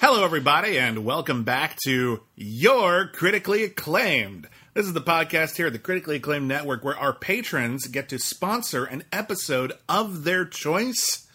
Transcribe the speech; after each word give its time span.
Hello, 0.00 0.24
everybody, 0.24 0.78
and 0.78 1.04
welcome 1.04 1.42
back 1.42 1.76
to 1.84 2.20
Your 2.36 3.08
Critically 3.08 3.64
Acclaimed. 3.64 4.46
This 4.72 4.86
is 4.86 4.92
the 4.92 5.00
podcast 5.00 5.56
here 5.56 5.66
at 5.66 5.72
the 5.72 5.80
Critically 5.80 6.14
Acclaimed 6.16 6.46
Network 6.46 6.84
where 6.84 6.96
our 6.96 7.12
patrons 7.12 7.88
get 7.88 8.08
to 8.10 8.20
sponsor 8.20 8.84
an 8.84 9.02
episode 9.10 9.72
of 9.88 10.22
their 10.22 10.44
choice. 10.44 11.26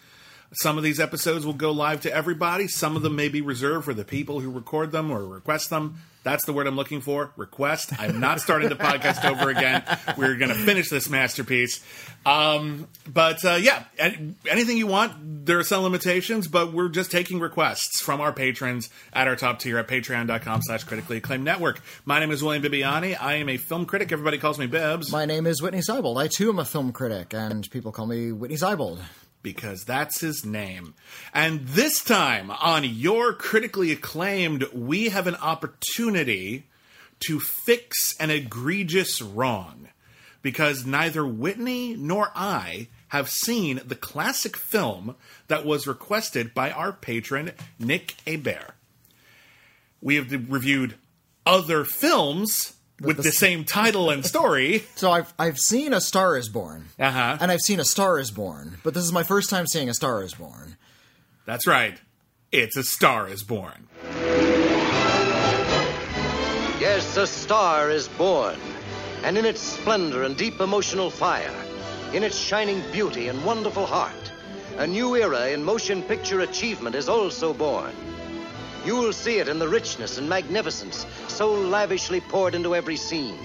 Some 0.54 0.78
of 0.78 0.84
these 0.84 1.00
episodes 1.00 1.44
will 1.44 1.52
go 1.52 1.70
live 1.70 2.00
to 2.00 2.14
everybody. 2.14 2.66
Some 2.66 2.96
of 2.96 3.02
them 3.02 3.14
may 3.14 3.28
be 3.28 3.42
reserved 3.42 3.84
for 3.84 3.92
the 3.92 4.02
people 4.02 4.40
who 4.40 4.50
record 4.50 4.92
them 4.92 5.10
or 5.10 5.22
request 5.22 5.68
them. 5.68 5.98
That's 6.26 6.44
the 6.44 6.52
word 6.52 6.66
I'm 6.66 6.74
looking 6.74 7.00
for. 7.00 7.30
Request. 7.36 7.92
I'm 8.00 8.18
not 8.18 8.40
starting 8.40 8.68
the 8.68 8.74
podcast 8.74 9.24
over 9.24 9.48
again. 9.48 9.84
We're 10.18 10.34
going 10.34 10.48
to 10.48 10.56
finish 10.56 10.90
this 10.90 11.08
masterpiece. 11.08 11.84
Um, 12.26 12.88
but 13.06 13.44
uh, 13.44 13.60
yeah, 13.60 13.84
anything 13.96 14.76
you 14.76 14.88
want. 14.88 15.46
There 15.46 15.60
are 15.60 15.62
some 15.62 15.84
limitations, 15.84 16.48
but 16.48 16.72
we're 16.72 16.88
just 16.88 17.12
taking 17.12 17.38
requests 17.38 18.02
from 18.02 18.20
our 18.20 18.32
patrons 18.32 18.90
at 19.12 19.28
our 19.28 19.36
top 19.36 19.60
tier 19.60 19.78
at 19.78 19.86
patreon.com 19.86 20.62
slash 20.62 20.82
critically 20.82 21.18
acclaimed 21.18 21.44
network. 21.44 21.80
My 22.04 22.18
name 22.18 22.32
is 22.32 22.42
William 22.42 22.64
Bibiani. 22.64 23.16
I 23.20 23.34
am 23.34 23.48
a 23.48 23.56
film 23.56 23.86
critic. 23.86 24.10
Everybody 24.10 24.38
calls 24.38 24.58
me 24.58 24.66
Bibbs 24.66 25.12
My 25.12 25.26
name 25.26 25.46
is 25.46 25.62
Whitney 25.62 25.78
Seibold. 25.88 26.20
I 26.20 26.26
too 26.26 26.48
am 26.48 26.58
a 26.58 26.64
film 26.64 26.90
critic, 26.90 27.34
and 27.34 27.70
people 27.70 27.92
call 27.92 28.06
me 28.06 28.32
Whitney 28.32 28.56
Seibold. 28.56 28.98
Because 29.46 29.84
that's 29.84 30.18
his 30.18 30.44
name. 30.44 30.92
And 31.32 31.68
this 31.68 32.02
time 32.02 32.50
on 32.50 32.82
Your 32.82 33.32
Critically 33.32 33.92
Acclaimed, 33.92 34.64
we 34.74 35.10
have 35.10 35.28
an 35.28 35.36
opportunity 35.36 36.66
to 37.28 37.38
fix 37.38 38.16
an 38.18 38.30
egregious 38.30 39.22
wrong. 39.22 39.88
Because 40.42 40.84
neither 40.84 41.24
Whitney 41.24 41.94
nor 41.94 42.32
I 42.34 42.88
have 43.08 43.30
seen 43.30 43.80
the 43.84 43.94
classic 43.94 44.56
film 44.56 45.14
that 45.46 45.64
was 45.64 45.86
requested 45.86 46.52
by 46.52 46.72
our 46.72 46.92
patron, 46.92 47.52
Nick 47.78 48.16
Hebert. 48.26 48.74
We 50.02 50.16
have 50.16 50.32
reviewed 50.50 50.96
other 51.46 51.84
films 51.84 52.74
with 53.00 53.16
the 53.18 53.32
same 53.32 53.64
title 53.64 54.10
and 54.10 54.24
story. 54.24 54.84
So 54.96 55.10
I've 55.12 55.32
I've 55.38 55.58
seen 55.58 55.92
A 55.92 56.00
Star 56.00 56.36
Is 56.36 56.48
Born, 56.48 56.86
Uh-huh. 56.98 57.36
and 57.40 57.50
I've 57.52 57.60
seen 57.60 57.80
A 57.80 57.84
Star 57.84 58.18
Is 58.18 58.30
Born, 58.30 58.78
but 58.82 58.94
this 58.94 59.04
is 59.04 59.12
my 59.12 59.22
first 59.22 59.50
time 59.50 59.66
seeing 59.66 59.88
A 59.88 59.94
Star 59.94 60.22
Is 60.22 60.34
Born. 60.34 60.76
That's 61.44 61.66
right. 61.66 61.98
It's 62.52 62.76
A 62.76 62.82
Star 62.84 63.28
is 63.28 63.42
Born. 63.42 63.88
Yes, 66.80 67.16
a 67.16 67.26
star 67.26 67.90
is 67.90 68.06
born. 68.08 68.56
And 69.24 69.36
in 69.38 69.44
its 69.44 69.60
splendor 69.60 70.22
and 70.24 70.36
deep 70.36 70.60
emotional 70.60 71.10
fire, 71.10 71.54
in 72.12 72.22
its 72.22 72.36
shining 72.38 72.80
beauty 72.92 73.28
and 73.28 73.44
wonderful 73.44 73.86
heart, 73.86 74.32
a 74.76 74.86
new 74.86 75.16
era 75.16 75.48
in 75.48 75.64
motion 75.64 76.02
picture 76.02 76.40
achievement 76.40 76.94
is 76.94 77.08
also 77.08 77.52
born. 77.54 77.92
You'll 78.86 79.12
see 79.12 79.38
it 79.38 79.48
in 79.48 79.58
the 79.58 79.68
richness 79.68 80.16
and 80.16 80.28
magnificence 80.28 81.06
so 81.26 81.52
lavishly 81.52 82.20
poured 82.20 82.54
into 82.54 82.76
every 82.76 82.94
scene. 82.94 83.36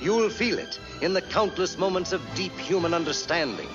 You'll 0.00 0.30
feel 0.30 0.56
it 0.56 0.78
in 1.02 1.14
the 1.14 1.20
countless 1.20 1.76
moments 1.76 2.12
of 2.12 2.22
deep 2.36 2.56
human 2.56 2.94
understanding. 2.94 3.68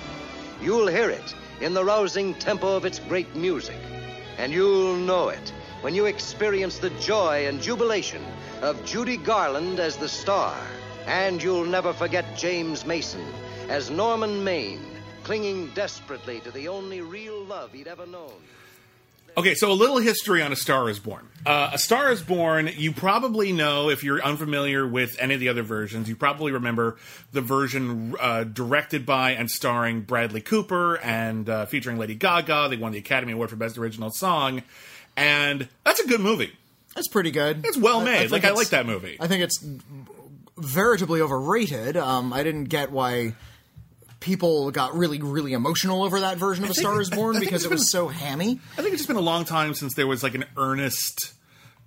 You'll 0.62 0.86
hear 0.86 1.10
it 1.10 1.34
in 1.60 1.74
the 1.74 1.84
rousing 1.84 2.32
tempo 2.32 2.74
of 2.74 2.86
its 2.86 3.00
great 3.00 3.36
music. 3.36 3.76
And 4.38 4.50
you'll 4.50 4.96
know 4.96 5.28
it 5.28 5.52
when 5.82 5.94
you 5.94 6.06
experience 6.06 6.78
the 6.78 6.88
joy 7.00 7.48
and 7.48 7.60
jubilation 7.60 8.24
of 8.62 8.82
Judy 8.86 9.18
Garland 9.18 9.80
as 9.80 9.98
the 9.98 10.08
star. 10.08 10.56
And 11.04 11.42
you'll 11.42 11.66
never 11.66 11.92
forget 11.92 12.34
James 12.34 12.86
Mason 12.86 13.26
as 13.68 13.90
Norman 13.90 14.42
Maine, 14.42 14.86
clinging 15.22 15.68
desperately 15.74 16.40
to 16.40 16.50
the 16.50 16.68
only 16.68 17.02
real 17.02 17.44
love 17.44 17.74
he'd 17.74 17.88
ever 17.88 18.06
known. 18.06 18.40
Okay, 19.36 19.54
so 19.54 19.70
a 19.70 19.74
little 19.74 19.98
history 19.98 20.42
on 20.42 20.52
A 20.52 20.56
Star 20.56 20.88
is 20.88 20.98
Born. 21.00 21.28
Uh, 21.44 21.70
a 21.72 21.78
Star 21.78 22.12
is 22.12 22.22
Born, 22.22 22.70
you 22.76 22.92
probably 22.92 23.52
know, 23.52 23.90
if 23.90 24.04
you're 24.04 24.22
unfamiliar 24.22 24.86
with 24.86 25.16
any 25.20 25.34
of 25.34 25.40
the 25.40 25.48
other 25.48 25.62
versions, 25.64 26.08
you 26.08 26.14
probably 26.16 26.52
remember 26.52 26.96
the 27.32 27.40
version 27.40 28.14
uh, 28.20 28.44
directed 28.44 29.04
by 29.04 29.32
and 29.32 29.50
starring 29.50 30.02
Bradley 30.02 30.40
Cooper 30.40 30.96
and 30.98 31.48
uh, 31.48 31.66
featuring 31.66 31.98
Lady 31.98 32.14
Gaga. 32.14 32.68
They 32.70 32.76
won 32.76 32.92
the 32.92 32.98
Academy 32.98 33.32
Award 33.32 33.50
for 33.50 33.56
Best 33.56 33.76
Original 33.76 34.10
Song. 34.10 34.62
And 35.16 35.68
that's 35.84 36.00
a 36.00 36.06
good 36.06 36.20
movie. 36.20 36.52
That's 36.94 37.08
pretty 37.08 37.32
good. 37.32 37.64
It's 37.66 37.76
well 37.76 37.98
I- 37.98 38.02
I 38.02 38.04
made. 38.04 38.30
like, 38.30 38.44
I 38.44 38.52
like 38.52 38.68
that 38.68 38.86
movie. 38.86 39.16
I 39.18 39.26
think 39.26 39.42
it's 39.42 39.64
veritably 40.56 41.20
overrated. 41.20 41.96
Um, 41.96 42.32
I 42.32 42.42
didn't 42.44 42.64
get 42.64 42.92
why 42.92 43.34
people 44.24 44.70
got 44.70 44.96
really, 44.96 45.20
really 45.20 45.52
emotional 45.52 46.02
over 46.02 46.20
that 46.20 46.38
version 46.38 46.64
of 46.64 46.70
A 46.70 46.74
Star 46.74 46.98
Is 47.00 47.10
Born 47.10 47.38
because 47.38 47.64
it 47.64 47.70
was 47.70 47.90
so 47.90 48.08
hammy. 48.08 48.58
I 48.72 48.76
think 48.82 48.88
it's 48.94 49.02
just 49.02 49.08
been 49.08 49.16
a 49.16 49.20
long 49.20 49.44
time 49.44 49.74
since 49.74 49.94
there 49.94 50.06
was 50.06 50.22
like 50.22 50.34
an 50.34 50.46
earnest, 50.56 51.34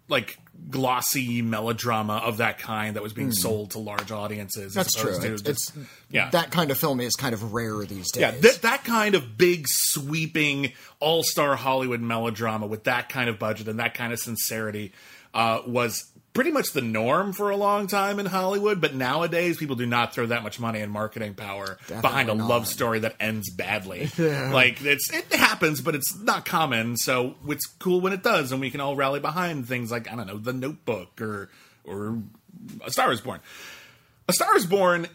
like 0.08 0.38
glossy 0.70 1.42
melodrama 1.42 2.18
of 2.18 2.38
that 2.38 2.60
kind 2.60 2.96
that 2.96 3.02
was 3.04 3.14
being 3.14 3.32
sold 3.32 3.72
to 3.72 3.80
large 3.80 4.12
audiences. 4.12 4.66
as 4.66 4.74
Hmm. 4.74 4.78
That's 4.80 4.94
true. 4.96 5.10
opposed 5.10 5.22
to 5.24 5.34
It's, 5.34 5.42
just- 5.42 5.76
it's 5.78 5.88
yeah. 6.12 6.30
that 6.30 6.52
kind 6.52 6.70
of 6.72 6.78
film 6.78 7.00
is 7.00 7.16
kind 7.16 7.34
of 7.34 7.54
rare 7.54 7.84
these 7.86 8.12
days. 8.12 8.22
Yeah, 8.22 8.32
that 8.32 8.62
that 8.62 8.84
kind 8.84 9.16
of 9.16 9.38
big, 9.38 9.66
sweeping, 9.68 10.74
all-star 11.00 11.56
Hollywood 11.56 12.02
melodrama 12.02 12.68
with 12.68 12.84
that 12.86 13.10
kind 13.10 13.30
of 13.30 13.40
budget 13.40 13.68
and 13.68 13.80
that 13.80 13.94
kind 13.96 14.14
of 14.14 14.20
sincerity 14.20 14.94
uh, 15.34 15.62
was 15.66 16.06
pretty 16.38 16.52
much 16.52 16.72
the 16.72 16.82
norm 16.82 17.34
for 17.34 17.50
a 17.50 17.56
long 17.58 17.88
time 17.88 18.20
in 18.20 18.28
Hollywood. 18.28 18.80
But 18.80 18.94
nowadays, 18.94 19.58
people 19.58 19.76
do 19.76 19.88
not 19.88 20.14
throw 20.14 20.28
that 20.28 20.44
much 20.44 20.60
money 20.60 20.82
and 20.82 20.92
marketing 20.92 21.34
power 21.34 21.80
behind 21.88 22.30
a 22.30 22.36
not. 22.36 22.48
love 22.48 22.68
story 22.68 23.00
that 23.00 23.16
ends 23.20 23.50
badly. 23.50 24.12
Like 24.28 24.84
it's 24.84 25.12
it 25.12 25.34
happens, 25.34 25.82
but 25.82 25.96
it's 25.96 26.16
not 26.20 26.46
common. 26.46 26.96
So 26.96 27.36
it's 27.48 27.66
cool 27.66 28.02
when 28.02 28.14
it 28.14 28.22
does, 28.22 28.52
and 28.52 28.62
we 28.62 28.70
can 28.70 28.82
all 28.82 28.96
rally 28.96 29.20
behind 29.20 29.68
things 29.68 29.90
like 29.90 30.12
I 30.12 30.16
don't 30.16 30.28
know, 30.28 30.38
The 30.38 30.54
Notebook 30.54 31.20
or 31.22 31.50
or 31.84 32.20
A 32.86 32.92
Star 32.92 33.12
Is 33.12 33.22
Born. 33.22 33.40
A 34.28 34.34
Star 34.34 34.56
Is 34.56 34.66
Born 34.66 35.08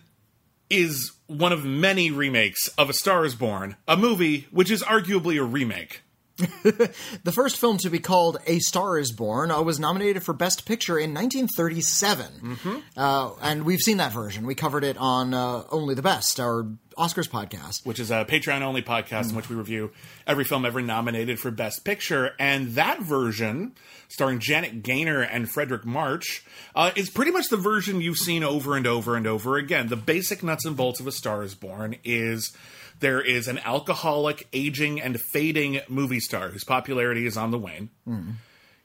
is 0.70 1.12
one 1.28 1.52
of 1.52 1.64
many 1.64 2.10
remakes 2.10 2.68
of 2.78 2.90
A 2.90 2.94
Star 2.94 3.24
is 3.24 3.34
Born, 3.34 3.76
a 3.86 3.96
movie 3.96 4.48
which 4.50 4.70
is 4.70 4.82
arguably 4.82 5.38
a 5.38 5.44
remake. 5.44 6.02
The 7.24 7.32
first 7.32 7.58
film 7.58 7.78
to 7.78 7.90
be 7.90 7.98
called 7.98 8.38
A 8.46 8.58
Star 8.58 8.98
Is 8.98 9.12
Born 9.12 9.50
uh, 9.50 9.62
was 9.62 9.78
nominated 9.78 10.22
for 10.22 10.32
Best 10.32 10.66
Picture 10.66 10.98
in 10.98 11.14
1937. 11.14 12.26
Mm-hmm. 12.26 12.76
Uh, 12.96 13.30
and 13.42 13.64
we've 13.64 13.80
seen 13.80 13.98
that 13.98 14.12
version. 14.12 14.46
We 14.46 14.54
covered 14.54 14.84
it 14.84 14.96
on 14.96 15.34
uh, 15.34 15.64
Only 15.70 15.94
the 15.94 16.02
Best, 16.02 16.40
our 16.40 16.66
Oscars 16.98 17.28
podcast. 17.28 17.86
which 17.86 17.98
is 17.98 18.10
a 18.10 18.24
Patreon 18.24 18.62
only 18.62 18.82
podcast 18.82 19.30
in 19.30 19.36
which 19.36 19.48
we 19.48 19.56
review 19.56 19.92
every 20.26 20.44
film 20.44 20.64
ever 20.64 20.80
nominated 20.82 21.38
for 21.38 21.50
Best 21.50 21.84
Picture. 21.84 22.32
And 22.38 22.74
that 22.74 23.02
version, 23.02 23.72
starring 24.08 24.40
Janet 24.40 24.82
Gaynor 24.82 25.22
and 25.22 25.46
Fredric 25.46 25.84
March, 25.84 26.44
uh, 26.74 26.90
is 26.96 27.10
pretty 27.10 27.30
much 27.30 27.48
the 27.48 27.56
version 27.56 28.00
you've 28.00 28.18
seen 28.18 28.42
over 28.42 28.76
and 28.76 28.86
over 28.86 29.16
and 29.16 29.26
over 29.26 29.56
again. 29.56 29.88
The 29.88 29.96
basic 29.96 30.42
nuts 30.42 30.64
and 30.64 30.76
bolts 30.76 31.00
of 31.00 31.06
A 31.06 31.12
Star 31.12 31.42
is 31.42 31.54
Born 31.54 31.96
is 32.04 32.52
there 33.02 33.20
is 33.20 33.48
an 33.48 33.58
alcoholic, 33.58 34.48
aging, 34.54 34.98
and 35.02 35.20
fading 35.20 35.80
movie 35.88 36.20
star 36.20 36.48
whose 36.48 36.64
popularity 36.64 37.26
is 37.26 37.36
on 37.36 37.50
the 37.50 37.58
wane. 37.58 37.90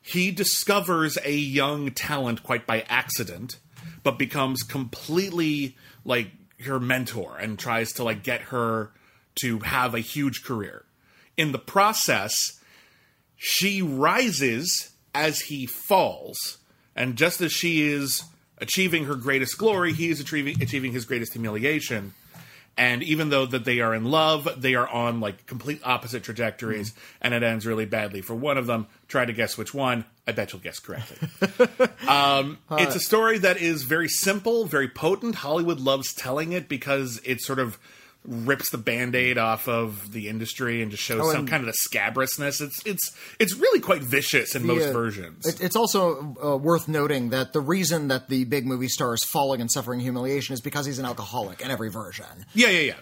He 0.01 0.31
discovers 0.31 1.17
a 1.23 1.33
young 1.33 1.91
talent 1.91 2.43
quite 2.43 2.67
by 2.67 2.81
accident, 2.89 3.57
but 4.03 4.17
becomes 4.19 4.63
completely 4.63 5.77
like 6.03 6.31
her 6.65 6.79
mentor 6.79 7.37
and 7.37 7.57
tries 7.57 7.93
to 7.93 8.03
like 8.03 8.23
get 8.23 8.41
her 8.41 8.91
to 9.41 9.59
have 9.59 9.93
a 9.93 9.99
huge 9.99 10.43
career. 10.43 10.83
In 11.37 11.51
the 11.51 11.59
process, 11.59 12.59
she 13.35 13.81
rises 13.81 14.91
as 15.13 15.41
he 15.41 15.65
falls, 15.65 16.57
and 16.95 17.15
just 17.15 17.41
as 17.41 17.51
she 17.51 17.83
is 17.83 18.23
achieving 18.57 19.05
her 19.05 19.15
greatest 19.15 19.57
glory, 19.57 19.93
he 19.93 20.09
is 20.09 20.19
achieving 20.19 20.61
achieving 20.61 20.91
his 20.91 21.05
greatest 21.05 21.33
humiliation. 21.33 22.13
And 22.77 23.01
even 23.01 23.29
though 23.29 23.47
that 23.47 23.65
they 23.65 23.79
are 23.79 23.95
in 23.95 24.05
love, 24.05 24.47
they 24.55 24.75
are 24.75 24.87
on 24.87 25.19
like 25.19 25.47
complete 25.47 25.81
opposite 25.83 26.23
trajectories, 26.23 26.93
and 27.21 27.33
it 27.33 27.41
ends 27.41 27.65
really 27.65 27.85
badly 27.85 28.21
for 28.21 28.35
one 28.35 28.57
of 28.57 28.67
them. 28.67 28.87
Try 29.07 29.25
to 29.25 29.33
guess 29.33 29.57
which 29.57 29.73
one. 29.73 30.05
I 30.27 30.33
bet 30.33 30.53
you'll 30.53 30.61
guess 30.61 30.79
correctly. 30.79 31.27
um, 32.07 32.59
it's 32.71 32.95
a 32.95 32.99
story 32.99 33.39
that 33.39 33.57
is 33.57 33.83
very 33.83 34.09
simple, 34.09 34.65
very 34.65 34.89
potent. 34.89 35.35
Hollywood 35.35 35.79
loves 35.79 36.13
telling 36.13 36.51
it 36.51 36.69
because 36.69 37.19
it's 37.23 37.47
sort 37.47 37.59
of 37.59 37.79
rips 38.27 38.69
the 38.71 38.77
band-aid 38.77 39.37
off 39.37 39.69
of 39.69 40.11
the 40.11 40.27
industry 40.27 40.81
and 40.81 40.91
just 40.91 41.01
shows 41.01 41.21
Oh, 41.23 41.31
some 41.31 41.47
kind 41.47 41.61
of 41.61 41.67
the 41.67 41.73
scabrousness. 41.73 42.59
It's 42.59 42.85
it's 42.85 43.15
it's 43.39 43.55
really 43.55 43.79
quite 43.79 44.03
vicious 44.03 44.53
in 44.53 44.65
most 44.67 44.81
Yeah. 44.85 44.91
versions. 44.91 45.45
It, 45.45 45.61
it's 45.61 45.75
also 45.77 46.35
uh, 46.43 46.57
worth 46.57 46.87
noting 46.89 47.29
that 47.29 47.53
the 47.53 47.61
reason 47.61 48.09
that 48.09 48.27
the 48.27 48.43
big 48.43 48.65
movie 48.65 48.89
star 48.89 49.13
is 49.13 49.23
falling 49.23 49.61
and 49.61 49.71
suffering 49.71 50.01
humiliation 50.01 50.53
is 50.53 50.61
because 50.61 50.85
he's 50.85 50.99
an 50.99 51.05
alcoholic 51.05 51.61
in 51.61 51.71
every 51.71 51.89
version. 51.89 52.25
yeah, 52.53 52.67
yeah, 52.69 52.79
yeah. 52.81 52.93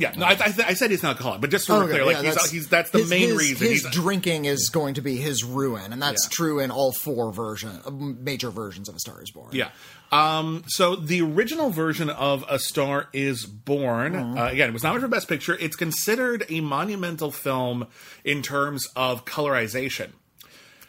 Yeah, 0.00 0.12
no, 0.16 0.24
I, 0.26 0.30
I, 0.32 0.52
I 0.68 0.74
said 0.74 0.90
he's 0.90 1.02
not 1.02 1.10
alcoholic, 1.10 1.40
but 1.42 1.50
just 1.50 1.66
so 1.66 1.74
we're 1.76 1.84
Okay, 1.84 1.92
clear, 1.92 2.06
like 2.06 2.16
yeah, 2.16 2.22
he's, 2.22 2.34
that's, 2.34 2.50
he's 2.50 2.68
that's 2.68 2.90
the 2.90 2.98
his- 3.00 3.10
main 3.10 3.28
his- 3.28 3.36
reason. 3.38 3.66
His 3.68 3.82
he's, 3.82 3.90
drinking 3.92 4.46
is 4.46 4.68
going 4.70 4.94
to 4.94 5.02
be 5.02 5.16
his 5.16 5.44
ruin, 5.44 5.92
and 5.92 6.00
that's 6.02 6.26
Yeah. 6.26 6.34
true 6.36 6.60
in 6.60 6.70
all 6.70 6.92
four 6.92 7.32
version, 7.32 7.78
uh, 7.84 7.90
major 7.90 8.50
versions 8.50 8.88
of 8.88 8.96
A 8.96 8.98
Star 8.98 9.22
Is 9.22 9.30
Born. 9.30 9.50
Yeah. 9.52 9.68
Um, 10.12 10.64
so 10.66 10.96
the 10.96 11.20
original 11.22 11.70
version 11.70 12.10
of 12.10 12.44
A 12.48 12.58
Star 12.58 13.08
Is 13.12 13.46
Born, 13.46 14.14
Mm-hmm. 14.14 14.38
uh, 14.38 14.46
again, 14.48 14.68
it 14.68 14.72
was 14.72 14.82
nominated 14.82 15.08
for 15.08 15.14
Best 15.14 15.28
Picture. 15.28 15.56
It's 15.60 15.76
considered 15.76 16.44
a 16.48 16.60
monumental 16.60 17.30
film 17.30 17.86
in 18.24 18.42
terms 18.42 18.88
of 18.96 19.24
colorization. 19.24 20.10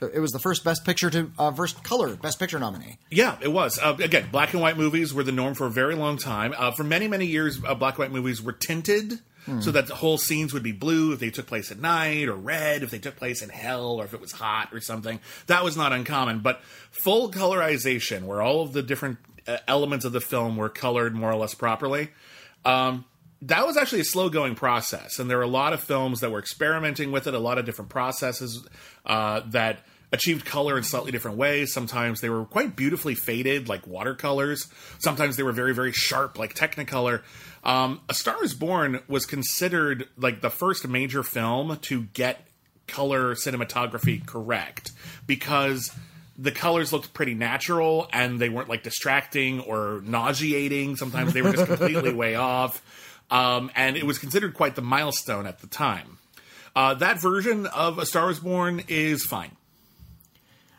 It 0.01 0.19
was 0.19 0.31
the 0.31 0.39
first 0.39 0.63
Best 0.63 0.83
Picture 0.83 1.09
to 1.12 1.31
uh, 1.38 1.51
first 1.51 1.83
color 1.83 2.15
Best 2.15 2.39
Picture 2.39 2.57
nominee. 2.57 2.98
Yeah, 3.12 3.38
it 3.39 3.50
was. 3.50 3.77
Uh, 3.77 3.95
again, 4.01 4.30
black 4.31 4.53
and 4.53 4.62
white 4.62 4.77
movies 4.77 5.13
were 5.13 5.24
the 5.24 5.31
norm 5.31 5.53
for 5.53 5.68
a 5.68 5.71
very 5.71 5.94
long 5.94 6.18
time. 6.18 6.56
Uh, 6.57 6.71
for 6.71 6.83
many, 6.83 7.07
many 7.07 7.27
years, 7.27 7.59
uh, 7.63 7.75
black 7.75 7.95
and 7.95 8.00
white 8.00 8.12
movies 8.12 8.42
were 8.42 8.53
tinted. 8.53 9.19
So 9.59 9.71
that 9.71 9.88
the 9.88 9.95
whole 9.95 10.19
scenes 10.19 10.53
would 10.53 10.62
be 10.62 10.71
blue 10.71 11.13
if 11.13 11.19
they 11.19 11.31
took 11.31 11.48
place 11.48 11.71
at 11.71 11.80
night, 11.80 12.27
or 12.27 12.36
red 12.36 12.83
if 12.83 12.92
they 12.92 13.00
took 13.00 13.15
place 13.15 13.42
in 13.42 13.50
hell, 13.50 14.00
or 14.00 14.06
if 14.06 14.13
it 14.13 14.21
was 14.21 14.31
hot 14.31 14.69
or 14.71 14.80
something. 14.80 15.19
That 15.48 15.63
was 15.63 15.75
not 15.75 15.92
uncommon. 15.92 16.42
But 16.42 16.62
full 16.92 17.31
colorization, 17.31 18.25
where 18.25 18.44
all 18.44 18.62
of 18.62 18.71
the 18.71 18.83
different 18.83 19.18
uh, 19.47 19.57
elements 19.68 20.06
of 20.06 20.12
the 20.12 20.21
film 20.21 20.57
were 20.57 20.69
colored 20.69 21.15
more 21.15 21.31
or 21.31 21.38
less 21.38 21.56
properly, 21.56 22.09
um, 22.65 23.04
that 23.42 23.65
was 23.65 23.77
actually 23.77 24.01
a 24.01 24.06
slow 24.06 24.30
going 24.30 24.54
process. 24.54 25.18
And 25.18 25.27
there 25.27 25.38
were 25.38 25.44
a 25.44 25.47
lot 25.47 25.74
of 25.74 25.81
films 25.81 26.19
that 26.19 26.30
were 26.30 26.39
experimenting 26.39 27.12
with 27.12 27.25
it, 27.25 27.33
a 27.33 27.39
lot 27.39 27.57
of 27.57 27.65
different 27.65 27.89
processes 27.89 28.68
uh, 29.07 29.42
that 29.47 29.80
achieved 30.11 30.45
color 30.45 30.77
in 30.77 30.83
slightly 30.83 31.11
different 31.11 31.37
ways. 31.37 31.73
Sometimes 31.73 32.21
they 32.21 32.29
were 32.29 32.45
quite 32.45 32.75
beautifully 32.75 33.15
faded, 33.15 33.69
like 33.69 33.87
watercolors. 33.87 34.67
Sometimes 34.99 35.37
they 35.37 35.43
were 35.43 35.51
very, 35.51 35.73
very 35.73 35.91
sharp, 35.91 36.37
like 36.37 36.53
Technicolor. 36.53 37.21
Um, 37.63 38.01
a 38.09 38.13
Star 38.13 38.43
is 38.43 38.53
Born 38.53 39.01
was 39.07 39.25
considered 39.25 40.07
like 40.17 40.41
the 40.41 40.49
first 40.49 40.87
major 40.87 41.23
film 41.23 41.77
to 41.83 42.03
get 42.03 42.47
color 42.87 43.35
cinematography 43.35 44.25
correct 44.25 44.91
because 45.25 45.91
the 46.37 46.51
colors 46.51 46.91
looked 46.91 47.13
pretty 47.13 47.35
natural 47.35 48.09
and 48.11 48.39
they 48.39 48.49
weren't 48.49 48.67
like 48.67 48.83
distracting 48.83 49.59
or 49.61 50.01
nauseating. 50.03 50.95
Sometimes 50.95 51.33
they 51.33 51.41
were 51.41 51.51
just 51.51 51.67
completely 51.67 52.13
way 52.15 52.35
off. 52.35 52.81
Um, 53.29 53.71
and 53.75 53.95
it 53.95 54.05
was 54.05 54.17
considered 54.17 54.55
quite 54.55 54.75
the 54.75 54.81
milestone 54.81 55.45
at 55.45 55.59
the 55.59 55.67
time. 55.67 56.17
Uh, 56.75 56.95
that 56.95 57.21
version 57.21 57.65
of 57.67 57.97
A 57.97 58.05
Star 58.05 58.29
is 58.29 58.39
Born 58.39 58.81
is 58.87 59.23
fine. 59.23 59.55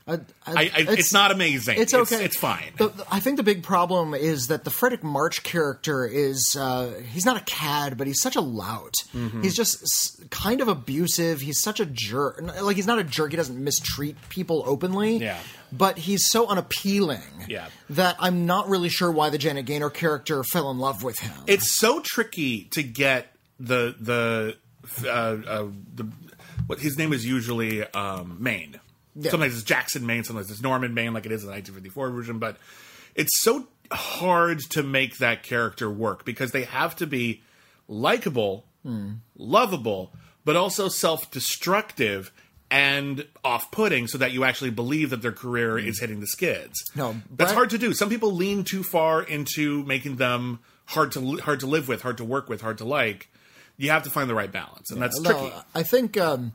I, 0.06 0.14
I, 0.14 0.18
I, 0.46 0.70
it's, 0.88 1.12
not 1.12 1.30
amazing. 1.30 1.78
It's 1.78 1.94
okay. 1.94 2.24
It's, 2.24 2.36
fine. 2.36 2.72
The- 2.76 2.92
I 3.10 3.20
think 3.20 3.36
the 3.36 3.42
big 3.44 3.62
problem 3.62 4.14
is 4.14 4.48
that 4.48 4.64
the 4.64 4.70
Fredric 4.70 5.02
March 5.02 5.42
character 5.44 6.04
is 6.04 6.56
uh, 6.58 7.00
he's 7.12 7.24
not 7.24 7.36
a 7.36 7.44
cad, 7.44 7.96
but 7.96 8.06
he's 8.08 8.20
such 8.20 8.34
a 8.34 8.40
lout. 8.40 8.94
Mm-hmm. 9.14 9.42
He's 9.42 9.54
just 9.54 9.82
s- 9.82 10.20
kind 10.30 10.60
of 10.60 10.66
abusive. 10.68 11.40
He's 11.40 11.60
such 11.62 11.78
a 11.78 11.86
jerk. 11.86 12.40
Like 12.62 12.74
he's 12.76 12.86
not 12.86 12.98
a 12.98 13.04
jerk. 13.04 13.30
He 13.30 13.36
doesn't 13.36 13.62
mistreat 13.62 14.16
people 14.28 14.64
openly. 14.66 15.18
Yeah. 15.18 15.38
But 15.70 15.98
he's 15.98 16.28
so 16.28 16.48
unappealing. 16.48 17.22
Yeah. 17.48 17.68
That 17.90 18.16
I'm 18.18 18.44
not 18.44 18.68
really 18.68 18.88
sure 18.88 19.10
why 19.10 19.30
the 19.30 19.38
Janet 19.38 19.66
Gaynor 19.66 19.90
character 19.90 20.42
fell 20.42 20.70
in 20.70 20.78
love 20.78 21.02
with 21.02 21.18
him. 21.20 21.32
it's 21.46 21.72
so 21.78 22.00
tricky 22.00 22.64
to 22.72 22.82
get 22.82 23.34
the 23.60 23.94
the 24.00 24.56
uh, 25.04 25.08
uh, 25.08 25.66
the 25.94 26.08
what 26.66 26.80
his 26.80 26.98
name 26.98 27.12
is 27.12 27.24
usually 27.24 27.82
um, 27.92 28.36
Maine. 28.40 28.80
Yeah. 29.14 29.30
Sometimes 29.30 29.54
it's 29.54 29.62
Jackson 29.62 30.06
Maine, 30.06 30.24
sometimes 30.24 30.50
it's 30.50 30.62
Norman 30.62 30.94
Maine, 30.94 31.12
like 31.12 31.26
it 31.26 31.32
is 31.32 31.42
in 31.42 31.48
the 31.48 31.52
1954 31.52 32.10
version. 32.10 32.38
But 32.38 32.56
it's 33.14 33.42
so 33.42 33.66
hard 33.90 34.60
to 34.70 34.82
make 34.82 35.18
that 35.18 35.42
character 35.42 35.90
work 35.90 36.24
because 36.24 36.52
they 36.52 36.64
have 36.64 36.96
to 36.96 37.06
be 37.06 37.42
likable, 37.88 38.64
lovable, 39.36 40.12
but 40.44 40.56
also 40.56 40.88
self-destructive 40.88 42.32
and 42.70 43.26
off-putting, 43.44 44.06
so 44.08 44.16
that 44.16 44.32
you 44.32 44.44
actually 44.44 44.70
believe 44.70 45.10
that 45.10 45.20
their 45.20 45.32
career 45.32 45.78
is 45.78 46.00
hitting 46.00 46.20
the 46.20 46.26
skids. 46.26 46.82
No, 46.96 47.16
that's 47.30 47.52
hard 47.52 47.68
to 47.70 47.78
do. 47.78 47.92
Some 47.92 48.08
people 48.08 48.32
lean 48.32 48.64
too 48.64 48.82
far 48.82 49.22
into 49.22 49.84
making 49.84 50.16
them 50.16 50.60
hard 50.86 51.12
to 51.12 51.36
hard 51.38 51.60
to 51.60 51.66
live 51.66 51.86
with, 51.88 52.00
hard 52.00 52.16
to 52.16 52.24
work 52.24 52.48
with, 52.48 52.62
hard 52.62 52.78
to 52.78 52.84
like. 52.86 53.28
You 53.76 53.90
have 53.90 54.04
to 54.04 54.10
find 54.10 54.28
the 54.28 54.34
right 54.34 54.50
balance, 54.50 54.90
and 54.90 55.02
that's 55.02 55.20
No, 55.20 55.30
tricky. 55.30 55.54
I 55.74 55.82
think 55.82 56.16
um, 56.16 56.52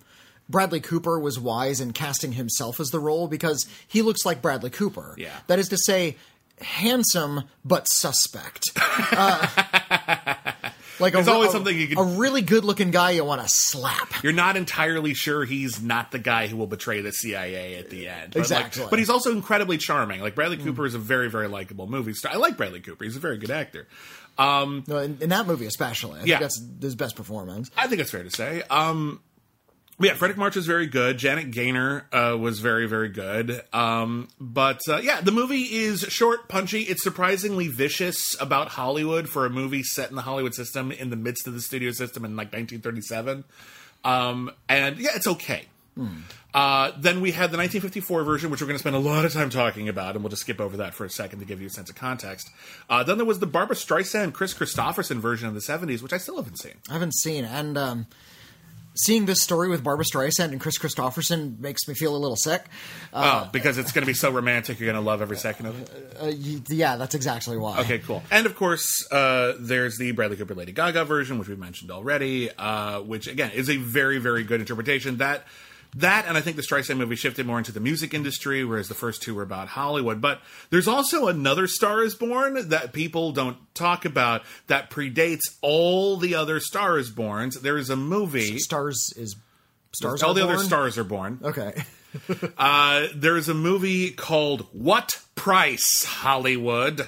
Bradley 0.50 0.80
Cooper 0.80 1.20
was 1.20 1.40
wise 1.40 1.82
in 1.82 1.94
casting 1.94 2.34
himself 2.34 2.80
as 2.80 2.90
the 2.92 3.00
role 3.00 3.28
because 3.28 3.66
he 3.88 4.02
looks 4.02 4.26
like 4.26 4.42
Bradley 4.42 4.70
Cooper. 4.70 5.14
Yeah. 5.18 5.36
That 5.48 5.60
is 5.60 5.70
to 5.70 5.78
say, 5.78 6.16
handsome 6.62 7.44
but 7.66 7.88
suspect. 7.88 8.64
Uh, 9.10 9.48
like 11.00 11.14
There's 11.14 11.28
a, 11.28 11.32
always 11.32 11.50
a- 11.50 11.52
something 11.52 11.78
you 11.78 11.88
can- 11.88 11.98
a 12.00 12.04
really 12.04 12.42
good-looking 12.42 12.90
guy 12.92 13.12
you 13.12 13.24
want 13.24 13.42
to 13.42 13.48
slap. 13.48 14.24
You're 14.24 14.34
not 14.34 14.58
entirely 14.58 15.14
sure 15.14 15.46
he's 15.46 15.80
not 15.82 16.12
the 16.12 16.18
guy 16.20 16.48
who 16.48 16.58
will 16.58 16.66
betray 16.68 17.02
the 17.02 17.12
CIA 17.12 17.76
at 17.78 17.90
the 17.92 18.08
end. 18.08 18.34
But 18.34 18.40
like- 18.40 18.66
Exactly. 18.66 18.88
but 18.90 18.98
he's 19.00 19.10
also 19.12 19.32
incredibly 19.32 19.78
charming. 19.78 20.22
Like 20.22 20.34
Bradley 20.34 20.58
Cooper 20.58 20.86
is 20.88 20.96
a 20.96 21.00
very, 21.00 21.30
very 21.30 21.48
likable 21.48 21.86
movie 21.88 22.14
star. 22.14 22.32
I 22.34 22.38
like 22.38 22.58
Bradley 22.58 22.80
Cooper. 22.82 23.04
He's 23.04 23.16
a 23.16 23.20
very 23.20 23.38
good 23.38 23.52
actor. 23.52 23.88
No, 24.40 24.82
in, 24.98 25.18
in 25.22 25.30
that 25.30 25.46
movie 25.46 25.68
especially. 25.68 26.20
I 26.20 26.24
Yeah. 26.24 26.40
think 26.40 26.42
that's 26.42 26.62
his 26.82 26.96
best 26.96 27.16
performance. 27.16 27.70
I 27.78 27.88
think 27.88 28.02
it's 28.02 28.12
fair 28.12 28.24
to 28.24 28.32
say. 28.32 28.64
Um, 28.70 29.22
yeah, 30.00 30.14
Fredric 30.14 30.38
March 30.38 30.56
was 30.56 30.68
very 30.68 30.86
good. 30.86 31.18
Janet 31.18 31.52
Gaynor 31.52 32.06
uh, 32.14 32.38
was 32.40 32.60
very, 32.60 32.88
very 32.88 33.10
good. 33.10 33.62
Um, 33.74 34.28
but 34.40 34.82
uh, 34.88 34.98
yeah, 34.98 35.22
the 35.22 35.32
movie 35.32 35.64
is 35.64 36.02
short, 36.02 36.48
punchy. 36.48 36.82
It's 36.84 37.04
surprisingly 37.04 37.68
vicious 37.68 38.40
about 38.40 38.70
Hollywood 38.70 39.28
for 39.28 39.46
a 39.46 39.50
movie 39.50 39.84
set 39.84 40.10
in 40.10 40.16
the 40.16 40.22
Hollywood 40.22 40.54
system 40.54 40.92
in 40.92 41.10
the 41.10 41.16
midst 41.16 41.48
of 41.48 41.54
the 41.54 41.62
studio 41.62 41.92
system 41.92 42.26
in 42.26 42.32
like 42.32 42.54
1937. 42.54 43.44
Um, 44.04 44.52
and 44.70 44.98
yeah, 44.98 45.12
it's 45.16 45.28
okay. 45.28 45.66
Uh, 46.54 46.92
then 47.00 47.22
we 47.22 47.32
had 47.32 47.52
the 47.52 47.58
1954 47.58 48.24
version, 48.24 48.52
which 48.52 48.62
we're 48.62 48.68
going 48.68 48.76
to 48.76 48.80
spend 48.80 48.96
a 48.96 49.00
lot 49.00 49.26
of 49.26 49.34
time 49.34 49.50
talking 49.50 49.90
about, 49.90 50.16
and 50.16 50.24
we'll 50.24 50.30
just 50.30 50.44
skip 50.44 50.62
over 50.62 50.78
that 50.78 50.94
for 50.94 51.06
a 51.06 51.10
second 51.10 51.40
to 51.40 51.46
give 51.46 51.60
you 51.60 51.68
a 51.68 51.70
sense 51.70 51.90
of 51.90 51.96
context. 51.96 52.50
Uh, 52.90 53.04
then 53.04 53.18
there 53.18 53.26
was 53.26 53.40
the 53.40 53.48
Barbra 53.48 53.76
Streisand, 53.76 54.34
Kris 54.34 54.54
Kristofferson 54.54 55.18
version 55.18 55.48
of 55.48 55.54
the 55.54 55.60
70s, 55.60 56.02
which 56.02 56.14
I 56.14 56.18
still 56.18 56.38
haven't 56.38 56.58
seen. 56.58 56.74
I 56.90 56.94
haven't 56.94 57.16
seen 57.16 57.46
and 57.46 57.78
um, 57.78 58.08
seeing 58.98 59.26
this 59.26 59.42
story 59.42 59.70
with 59.70 59.84
Barbra 59.84 60.06
Streisand 60.06 60.52
and 60.52 60.60
Kris 60.60 60.78
Kristofferson 60.78 61.60
makes 61.60 61.88
me 61.88 61.94
feel 61.94 62.16
a 62.16 62.18
little 62.18 62.36
sick. 62.36 62.66
oh, 63.14 63.50
because 63.52 63.78
it's 63.78 63.92
going 63.92 64.04
to 64.04 64.08
be 64.08 64.14
so 64.14 64.32
romantic, 64.32 64.80
you're 64.80 64.92
going 64.92 65.04
to 65.04 65.08
love 65.08 65.22
every 65.22 65.38
second 65.38 65.68
of 65.68 65.82
it. 65.82 66.18
Uh, 66.20 66.74
yeah, 66.74 66.96
that's 66.96 67.16
exactly 67.16 67.58
why. 67.58 67.80
Okay, 67.80 68.00
cool. 68.00 68.24
And 68.32 68.46
of 68.46 68.56
course, 68.56 69.10
uh, 69.12 69.54
there's 69.60 69.98
the 69.98 70.12
Bradley 70.12 70.38
Cooper 70.38 70.56
Lady 70.56 70.72
Gaga 70.72 71.06
version, 71.06 71.38
which 71.40 71.48
we've 71.48 71.60
mentioned 71.60 71.92
already, 71.92 72.50
uh, 72.52 73.02
which 73.02 73.28
again 73.28 73.52
is 73.52 73.70
a 73.70 73.78
very, 73.78 74.18
very 74.18 74.44
good 74.44 74.60
interpretation. 74.60 75.18
That 75.18 75.46
that 76.00 76.26
and 76.28 76.38
I 76.38 76.42
think 76.42 76.56
the 76.56 76.62
Streisand 76.62 76.98
movie 76.98 77.16
shifted 77.16 77.46
more 77.46 77.58
into 77.58 77.72
the 77.72 77.80
music 77.80 78.14
industry, 78.14 78.64
whereas 78.64 78.88
the 78.88 78.96
first 78.96 79.22
two 79.22 79.36
were 79.36 79.44
about 79.44 79.70
Hollywood. 79.70 80.22
But 80.22 80.42
there's 80.70 80.88
also 80.88 81.28
another 81.28 81.68
Star 81.68 82.04
is 82.04 82.16
Born 82.16 82.70
that 82.70 82.94
people 82.94 83.32
don't 83.32 83.58
talk 83.74 84.06
about 84.06 84.44
that 84.68 84.90
predates 84.90 85.42
all 85.62 86.18
the 86.18 86.36
other 86.36 86.60
Star 86.60 86.98
is 86.98 87.12
Borns. 87.12 87.62
There 87.62 87.78
is 87.78 87.90
a 87.90 87.96
movie. 87.96 88.60
Stars 88.60 89.14
is 89.16 89.36
stars. 89.94 90.24
all 90.24 90.34
the 90.34 90.44
other 90.44 90.58
stars 90.58 90.98
are 90.98 91.04
born. 91.04 91.40
Okay. 91.44 91.74
Uh, 92.58 93.08
there's 93.14 93.48
a 93.48 93.54
movie 93.54 94.10
called 94.10 94.62
What 94.72 95.22
Price 95.36 96.04
Hollywood, 96.04 97.08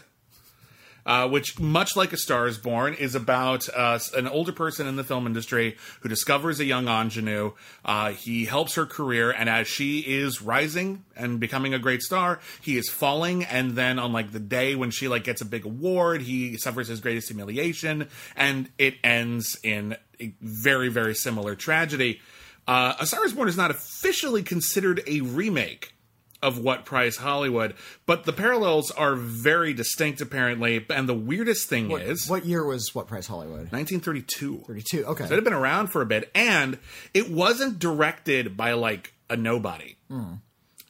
uh, 1.06 1.28
which, 1.28 1.60
much 1.60 1.96
like 1.96 2.14
A 2.14 2.18
Star 2.18 2.48
is 2.48 2.58
Born, 2.58 2.94
is 2.94 3.16
about 3.16 3.68
uh, 3.76 4.00
an 4.16 4.28
older 4.28 4.52
person 4.52 4.88
in 4.88 4.96
the 4.96 5.04
film 5.04 5.26
industry 5.26 5.78
who 6.02 6.10
discovers 6.10 6.60
a 6.60 6.66
young 6.66 6.88
ingenue. 6.88 7.54
Uh, 7.84 8.12
he 8.12 8.46
helps 8.46 8.76
her 8.76 8.86
career, 8.86 9.32
and 9.32 9.50
as 9.50 9.68
she 9.68 10.00
is 10.00 10.42
rising 10.42 11.04
and 11.16 11.40
becoming 11.40 11.74
a 11.74 11.80
great 11.80 12.02
star, 12.02 12.40
he 12.62 12.78
is 12.78 12.90
falling. 12.90 13.44
And 13.44 13.72
then 13.72 14.00
on 14.00 14.14
like 14.14 14.32
the 14.32 14.40
day 14.40 14.76
when 14.76 14.92
she 14.92 15.08
like 15.08 15.24
gets 15.24 15.42
a 15.42 15.46
big 15.46 15.66
award, 15.66 16.22
he 16.22 16.58
suffers 16.58 16.88
his 16.88 17.00
greatest 17.02 17.30
humiliation, 17.30 18.08
and 18.36 18.70
it 18.78 18.96
ends 19.04 19.58
in 19.64 19.96
a 20.20 20.34
very, 20.42 20.90
very 20.90 21.16
similar 21.16 21.56
tragedy. 21.56 22.22
Uh, 22.68 22.94
A 23.00 23.06
Star 23.06 23.26
is 23.26 23.34
Born 23.34 23.48
is 23.48 23.58
not 23.58 23.72
officially 23.72 24.44
considered 24.44 25.02
a 25.08 25.22
remake 25.22 25.94
of 26.42 26.58
What 26.58 26.86
Price 26.86 27.18
Hollywood, 27.18 27.76
but 28.06 28.24
the 28.24 28.34
parallels 28.34 28.92
are 28.92 29.16
very 29.16 29.74
distinct, 29.74 30.22
apparently. 30.22 30.86
And 30.90 31.08
the 31.08 31.14
weirdest 31.14 31.68
thing 31.68 31.92
is 31.92 32.30
What 32.30 32.46
year 32.46 32.66
was 32.66 32.94
What 32.94 33.08
Price 33.08 33.28
Hollywood? 33.28 33.72
1932. 33.72 34.64
32. 34.68 35.06
Okay. 35.06 35.26
So 35.26 35.34
it 35.34 35.36
had 35.36 35.44
been 35.44 35.54
around 35.54 35.88
for 35.88 36.02
a 36.02 36.06
bit, 36.06 36.32
and 36.34 36.78
it 37.14 37.30
wasn't 37.30 37.80
directed 37.80 38.56
by 38.56 38.74
like 38.74 39.14
a 39.30 39.36
nobody. 39.36 39.96
Hmm. 40.10 40.36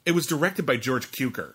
It 0.06 0.12
was 0.12 0.26
directed 0.26 0.66
by 0.66 0.76
George 0.76 1.10
Cukor. 1.10 1.54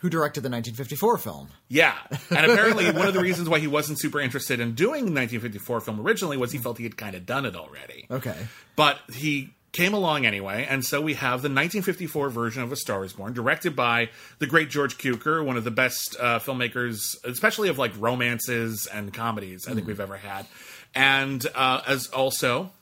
Who 0.00 0.08
directed 0.08 0.40
the 0.40 0.48
1954 0.48 1.18
film? 1.18 1.48
Yeah, 1.68 1.94
and 2.30 2.50
apparently 2.50 2.86
one 2.90 3.06
of 3.06 3.12
the 3.12 3.20
reasons 3.20 3.50
why 3.50 3.58
he 3.58 3.66
wasn't 3.66 4.00
super 4.00 4.18
interested 4.18 4.58
in 4.58 4.74
doing 4.74 5.04
the 5.04 5.12
1954 5.12 5.82
film 5.82 6.00
originally 6.00 6.38
was 6.38 6.52
he 6.52 6.58
felt 6.58 6.78
he 6.78 6.84
had 6.84 6.96
kind 6.96 7.14
of 7.14 7.26
done 7.26 7.44
it 7.44 7.54
already. 7.54 8.06
Okay. 8.10 8.34
But 8.76 8.98
he 9.12 9.50
came 9.72 9.94
along 9.94 10.26
anyway, 10.26 10.66
and 10.68 10.84
so 10.84 11.00
we 11.00 11.14
have 11.14 11.42
the 11.42 11.48
1954 11.48 12.28
version 12.30 12.62
of 12.62 12.72
A 12.72 12.76
Star 12.76 13.04
Is 13.04 13.12
Born, 13.12 13.32
directed 13.32 13.76
by 13.76 14.10
the 14.38 14.46
great 14.46 14.68
George 14.68 14.98
Cukor, 14.98 15.44
one 15.44 15.56
of 15.56 15.64
the 15.64 15.70
best 15.70 16.16
uh, 16.18 16.40
filmmakers, 16.40 17.16
especially 17.24 17.68
of 17.68 17.78
like 17.78 17.92
romances 17.98 18.86
and 18.92 19.14
comedies 19.14 19.68
I 19.68 19.74
think 19.74 19.86
we've 19.86 20.00
ever 20.00 20.16
had. 20.16 20.46
and 20.94 21.44
uh, 21.54 21.82
as 21.86 22.08
also 22.08 22.72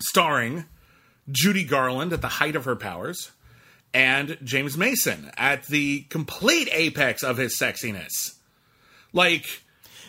starring 0.00 0.66
Judy 1.30 1.64
Garland 1.64 2.12
at 2.12 2.20
the 2.20 2.28
height 2.28 2.56
of 2.56 2.64
her 2.64 2.76
powers 2.76 3.30
and 3.94 4.36
James 4.42 4.76
Mason 4.76 5.30
at 5.36 5.66
the 5.66 6.02
complete 6.10 6.68
apex 6.72 7.22
of 7.22 7.36
his 7.36 7.58
sexiness. 7.58 8.34
Like, 9.12 9.62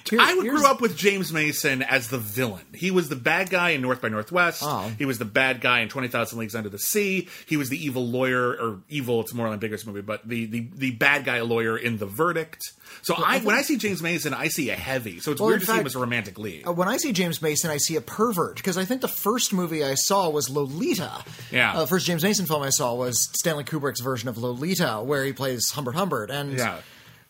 Here- 0.10 0.19
I 0.22 0.33
grew 0.36 0.65
up 0.65 0.81
with 0.81 0.98
James 0.98 1.31
Mason 1.31 1.81
as 1.81 2.10
the 2.10 2.17
villain. 2.17 2.65
He 2.74 2.91
was 2.91 3.10
the 3.10 3.15
bad 3.15 3.50
guy 3.50 3.69
in 3.72 3.81
North 3.81 4.01
by 4.01 4.10
Northwest. 4.10 4.62
Oh. 4.63 4.91
He 4.98 5.05
was 5.05 5.17
the 5.17 5.25
bad 5.25 5.62
guy 5.62 5.79
in 5.79 5.89
Twenty 5.89 6.07
Thousand 6.10 6.39
Leagues 6.39 6.55
Under 6.55 6.69
the 6.69 6.79
Sea. 6.79 7.27
He 7.45 7.57
was 7.57 7.69
the 7.69 7.83
evil 7.83 8.05
lawyer, 8.05 8.50
or 8.51 8.79
evil. 8.89 9.22
It's 9.22 9.33
more 9.33 9.48
an 9.48 9.53
ambiguous 9.53 9.86
movie, 9.86 10.01
but 10.01 10.27
the 10.27 10.45
the, 10.45 10.67
the 10.75 10.91
bad 10.91 11.24
guy 11.25 11.41
lawyer 11.41 11.77
in 11.77 11.98
The 11.98 12.05
Verdict. 12.05 12.62
So 13.01 13.15
I, 13.17 13.39
when 13.39 13.55
I 13.55 13.63
see 13.63 13.77
James 13.77 14.03
Mason, 14.03 14.33
I 14.33 14.50
see 14.50 14.69
a 14.69 14.75
heavy. 14.75 15.19
So 15.19 15.31
it's 15.31 15.41
Well, 15.41 15.50
weird 15.50 15.62
to 15.62 15.65
see 15.65 15.74
him 15.77 15.86
as 15.86 15.95
a 15.95 16.00
romantic 16.00 16.38
lead. 16.38 16.67
Uh, 16.67 16.74
when 16.74 16.88
I 16.88 16.98
see 16.98 17.12
James 17.12 17.41
Mason, 17.41 17.72
I 17.72 17.77
see 17.77 17.95
a 17.95 18.01
pervert 18.01 18.55
because 18.57 18.77
I 18.77 18.86
think 18.86 19.01
the 19.01 19.07
first 19.07 19.51
movie 19.51 19.83
I 19.83 19.95
saw 19.95 20.29
was 20.29 20.50
Lolita. 20.50 21.24
Yeah. 21.51 21.74
Uh, 21.74 21.81
the 21.81 21.88
first 21.88 22.05
James 22.05 22.24
Mason 22.24 22.45
film 22.45 22.62
I 22.62 22.69
saw 22.69 22.93
was 22.93 23.29
Stanley 23.39 23.63
Kubrick's 23.63 24.00
version 24.01 24.29
of 24.29 24.38
Lolita, 24.38 25.01
where 25.03 25.24
he 25.25 25.33
plays 25.33 25.72
Humbert 25.72 25.95
Humbert. 25.95 26.29
And 26.29 26.57
yeah, 26.57 26.79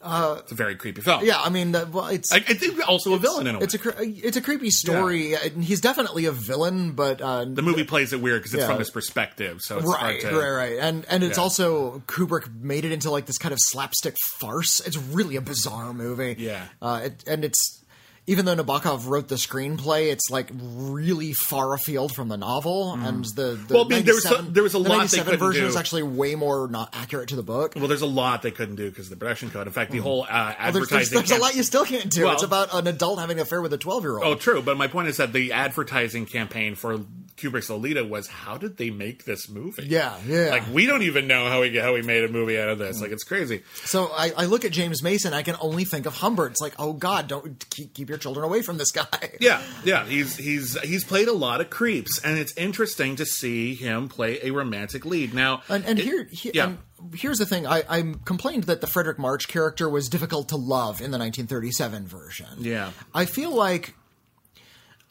it's 0.04 0.52
a 0.52 0.56
very 0.56 0.76
creepy 0.76 1.02
film. 1.02 1.20
uh, 1.20 1.24
yeah, 1.24 1.40
I 1.42 1.50
mean, 1.50 1.72
the, 1.72 1.86
well, 1.92 2.08
it's 2.08 2.32
I, 2.32 2.38
I 2.38 2.54
think 2.54 2.88
also 2.88 3.14
a 3.14 3.18
villain 3.18 3.48
in 3.48 3.56
a 3.56 3.58
way. 3.60 3.64
it's 3.64 3.74
a 3.74 3.80
cre- 3.80 3.92
it's 4.00 4.38
a 4.38 4.42
creepy 4.42 4.70
story. 4.70 5.36
Uh, 5.36 5.40
He's 5.62 5.82
definitely 5.82 6.26
a 6.26 6.32
villain, 6.32 6.92
but 6.92 7.22
uh, 7.22 7.46
the 7.46 7.62
movie 7.62 7.84
plays 7.84 8.14
it 8.14 8.22
weird 8.22 8.42
because 8.42 8.54
it's 8.54 8.62
Yeah. 8.62 8.68
from 8.68 8.80
his 8.80 8.90
perspective, 8.90 9.60
so 9.62 9.78
it's 9.78 9.88
right, 9.88 10.22
hard 10.24 10.34
to. 10.34 10.40
right, 10.40 10.52
right, 10.52 10.78
and 10.80 11.06
and 11.10 11.24
it's 11.24 11.38
Yeah. 11.38 11.44
also 11.44 12.00
Kubrick 12.08 12.54
made 12.62 12.86
it 12.86 12.92
into 12.92 13.10
like 13.12 13.26
this 13.26 13.38
kind 13.38 13.54
of 13.54 13.60
slapstick 13.62 14.16
farce. 14.40 14.80
It's 14.82 14.98
really 14.98 15.36
a 15.36 15.42
bizarre 15.42 15.94
movie. 15.94 16.36
Yeah. 16.38 16.66
uh, 16.82 17.02
it, 17.06 17.24
and 17.28 17.46
it's 17.46 17.83
even 18.26 18.46
though 18.46 18.56
Nabokov 18.56 19.08
wrote 19.08 19.28
the 19.28 19.36
screenplay, 19.36 20.12
it's 20.12 20.30
like 20.32 20.50
really 20.54 21.34
far 21.34 21.74
afield 21.74 22.14
from 22.16 22.30
the 22.30 22.38
novel, 22.38 22.94
and 22.94 23.26
the, 23.36 23.56
the 23.56 23.56
Mm. 23.56 23.70
Well, 23.74 23.86
I 23.86 23.88
mean, 23.90 24.06
there 24.06 24.16
was 24.16 24.24
97 24.26 24.46
some- 24.46 24.54
there 24.54 24.64
was 24.64 24.74
a 24.76 24.78
the 24.78 24.84
lot 24.84 24.90
they 24.90 24.98
97 24.98 25.26
couldn't 25.26 25.40
version 25.48 25.64
do. 25.64 25.68
is 25.68 25.76
actually 25.76 26.04
way 26.04 26.36
more 26.36 26.68
not 26.70 26.90
accurate 26.94 27.30
to 27.30 27.36
the 27.36 27.44
book. 27.44 27.74
Well, 27.76 27.88
there's 27.88 28.02
a 28.02 28.06
lot 28.06 28.42
they 28.42 28.52
couldn't 28.52 28.76
do 28.76 28.90
because 28.90 29.08
of 29.08 29.10
the 29.12 29.16
production 29.18 29.50
code. 29.50 29.68
In 29.68 29.74
fact, 29.74 29.92
the 29.92 29.98
whole 30.00 30.24
uh, 30.24 30.28
Well, 30.30 30.46
there's, 30.46 30.56
advertising. 30.60 31.18
there's, 31.18 31.30
there's 31.30 31.40
a 31.40 31.42
lot 31.42 31.56
you 31.56 31.64
still 31.64 31.86
can't 31.86 32.10
do. 32.10 32.24
Well- 32.26 32.34
it's 32.34 32.44
about 32.44 32.74
an 32.74 32.88
adult 32.88 33.20
having 33.20 33.38
an 33.38 33.44
affair 33.44 33.62
with 33.62 33.74
a 33.74 33.78
12 33.78 34.04
year 34.04 34.14
old. 34.18 34.24
Oh, 34.24 34.36
true. 34.36 34.62
But 34.62 34.78
my 34.78 34.88
point 34.88 35.10
is 35.10 35.18
that 35.18 35.34
the 35.34 35.52
advertising 35.52 36.26
campaign 36.26 36.76
for 36.76 37.00
Kubrick's 37.36 37.70
Lolita 37.70 38.04
was 38.06 38.28
how 38.28 38.58
did 38.58 38.78
they 38.78 38.90
make 38.92 39.26
this 39.26 39.50
movie? 39.50 39.88
Yeah, 39.88 40.16
yeah. 40.28 40.50
Like 40.52 40.64
we 40.72 40.86
don't 40.86 41.02
even 41.02 41.28
know 41.28 41.50
how 41.50 41.62
he 41.64 41.76
how 41.78 41.96
he 41.96 42.04
made 42.04 42.24
a 42.24 42.28
movie 42.30 42.60
out 42.60 42.70
of 42.70 42.78
this. 42.78 43.02
Like 43.02 43.12
it's 43.12 43.24
crazy. 43.24 43.64
So 43.86 44.12
I, 44.16 44.32
I 44.38 44.46
look 44.46 44.64
at 44.66 44.72
James 44.72 45.02
Mason, 45.04 45.34
I 45.34 45.42
can 45.42 45.56
only 45.60 45.84
think 45.84 46.06
of 46.06 46.14
Humbert. 46.16 46.52
It's 46.52 46.62
like, 46.62 46.74
oh 46.78 46.94
God, 46.94 47.28
don't 47.28 47.66
keep, 47.72 47.94
keep 47.96 48.10
your 48.14 48.20
children 48.20 48.46
away 48.46 48.62
from 48.62 48.78
this 48.78 48.92
guy. 48.92 49.08
Yeah, 49.40 49.62
yeah. 49.84 50.06
He's 50.06 50.38
he's 50.38 50.80
he's 50.82 51.04
played 51.04 51.28
a 51.28 51.34
lot 51.34 51.60
of 51.62 51.70
creeps, 51.70 52.20
and 52.24 52.38
it's 52.38 52.56
interesting 52.56 53.16
to 53.18 53.26
see 53.26 53.74
him 53.76 54.08
play 54.08 54.40
a 54.44 54.52
romantic 54.52 55.04
lead. 55.06 55.34
Now, 55.34 55.64
And, 55.68 55.84
and 55.86 56.00
it- 56.00 56.06
here, 56.06 56.28
he, 56.32 56.52
yeah. 56.54 56.66
and 56.68 56.78
here's 57.16 57.40
the 57.40 57.46
thing: 57.46 57.66
I, 57.68 57.84
I 57.90 58.14
complained 58.26 58.66
that 58.66 58.80
the 58.82 58.88
Fredric 58.88 59.18
March 59.18 59.48
character 59.48 59.90
was 59.90 60.08
difficult 60.10 60.50
to 60.50 60.56
love 60.56 61.02
in 61.02 61.12
the 61.12 61.18
1937 61.18 62.08
version. 62.08 62.48
Yeah. 62.60 62.92
I 63.14 63.26
feel 63.26 63.52
like 63.52 63.96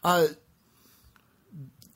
uh, 0.03 0.27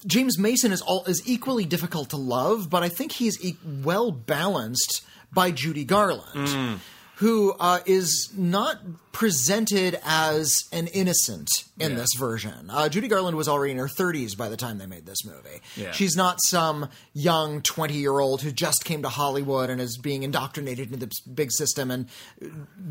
James 0.06 0.38
Mason 0.38 0.72
is 0.72 0.82
all 0.82 1.04
is 1.06 1.22
equally 1.28 1.66
difficult 1.66 2.10
to 2.12 2.18
love, 2.18 2.70
but 2.70 2.84
I 2.84 2.90
think 2.90 3.14
he's 3.14 3.44
e- 3.44 3.58
well 3.84 4.12
balanced 4.12 5.02
by 5.34 5.52
Judy 5.52 5.84
Garland, 5.86 6.48
Mm. 6.48 6.80
Who 7.18 7.56
uh, 7.60 7.80
is 7.86 8.32
not 8.36 8.80
presented 9.12 10.00
as 10.06 10.68
an 10.72 10.88
innocent 10.88 11.50
in 11.80 11.92
Yeah. 11.92 11.98
this 11.98 12.10
version. 12.18 12.70
Uh, 12.70 12.90
Judy 12.90 13.08
Garland 13.08 13.38
was 13.38 13.48
already 13.48 13.72
in 13.72 13.78
her 13.78 13.88
30s 13.88 14.36
by 14.36 14.50
the 14.50 14.58
time 14.58 14.78
they 14.80 14.86
made 14.88 15.06
this 15.06 15.24
movie. 15.24 15.62
Yeah. 15.76 15.92
She's 15.92 16.16
not 16.16 16.40
some 16.46 16.90
young 17.14 17.62
20 17.62 17.94
year 17.94 18.20
old 18.20 18.42
who 18.42 18.52
just 18.52 18.84
came 18.84 19.04
to 19.04 19.10
Hollywood 19.10 19.70
and 19.70 19.80
is 19.80 19.98
being 19.98 20.24
indoctrinated 20.24 20.92
into 20.92 21.06
this 21.06 21.20
big 21.22 21.52
system 21.52 21.92
and 21.92 22.08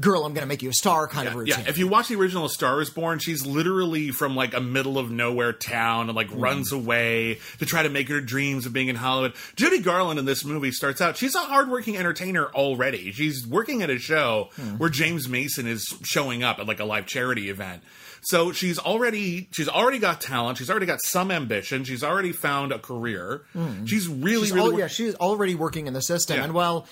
girl, 0.00 0.24
I'm 0.24 0.34
going 0.34 0.42
to 0.42 0.46
make 0.48 0.62
you 0.62 0.70
a 0.70 0.74
star 0.74 1.08
kind 1.08 1.26
of 1.28 1.34
routine. 1.34 1.64
Yeah, 1.64 1.68
if 1.70 1.78
you 1.78 1.88
watch 1.88 2.08
the 2.08 2.14
original 2.16 2.48
Star 2.48 2.80
is 2.80 2.90
Born, 2.90 3.18
she's 3.18 3.44
literally 3.46 4.10
from 4.10 4.36
like 4.36 4.54
a 4.54 4.60
middle 4.60 4.98
of 4.98 5.10
nowhere 5.10 5.52
town 5.52 6.08
and 6.08 6.14
like 6.16 6.30
Mm. 6.30 6.42
runs 6.42 6.72
away 6.72 7.38
to 7.58 7.66
try 7.66 7.82
to 7.82 7.88
make 7.88 8.08
her 8.08 8.20
dreams 8.20 8.66
of 8.66 8.72
being 8.72 8.88
in 8.88 8.96
Hollywood. 8.96 9.34
Judy 9.56 9.78
Garland 9.80 10.18
in 10.18 10.24
this 10.24 10.44
movie 10.44 10.70
starts 10.72 11.00
out, 11.00 11.16
she's 11.16 11.34
a 11.34 11.40
hardworking 11.40 11.96
entertainer 11.96 12.46
already. 12.46 13.12
She's 13.12 13.46
working 13.46 13.82
at 13.82 13.90
a 13.90 13.98
show 13.98 14.50
Mm. 14.60 14.78
where 14.78 14.90
James 14.90 15.28
Mason 15.28 15.66
is 15.66 15.84
showing 16.02 16.42
up 16.42 16.58
at 16.58 16.66
like 16.66 16.80
a 16.80 16.84
live 16.84 17.06
charity 17.06 17.48
event. 17.50 17.82
So 18.22 18.52
she's 18.52 18.78
already 18.78 19.48
she's 19.52 19.68
already 19.68 19.98
got 19.98 20.20
talent, 20.20 20.58
she's 20.58 20.70
already 20.70 20.86
got 20.86 21.00
some 21.02 21.30
ambition, 21.30 21.84
she's 21.84 22.02
already 22.02 22.32
found 22.32 22.72
a 22.72 22.78
career. 22.78 23.42
She's 23.84 24.08
really 24.08 24.36
Mm. 24.36 24.42
She's 24.46 24.52
really 24.52 24.72
al- 24.74 24.78
yeah, 24.78 24.86
she's 24.88 25.14
already 25.16 25.54
working 25.54 25.86
in 25.86 25.92
the 25.92 26.00
system. 26.02 26.36
Yeah. 26.38 26.44
And 26.44 26.54
while 26.54 26.86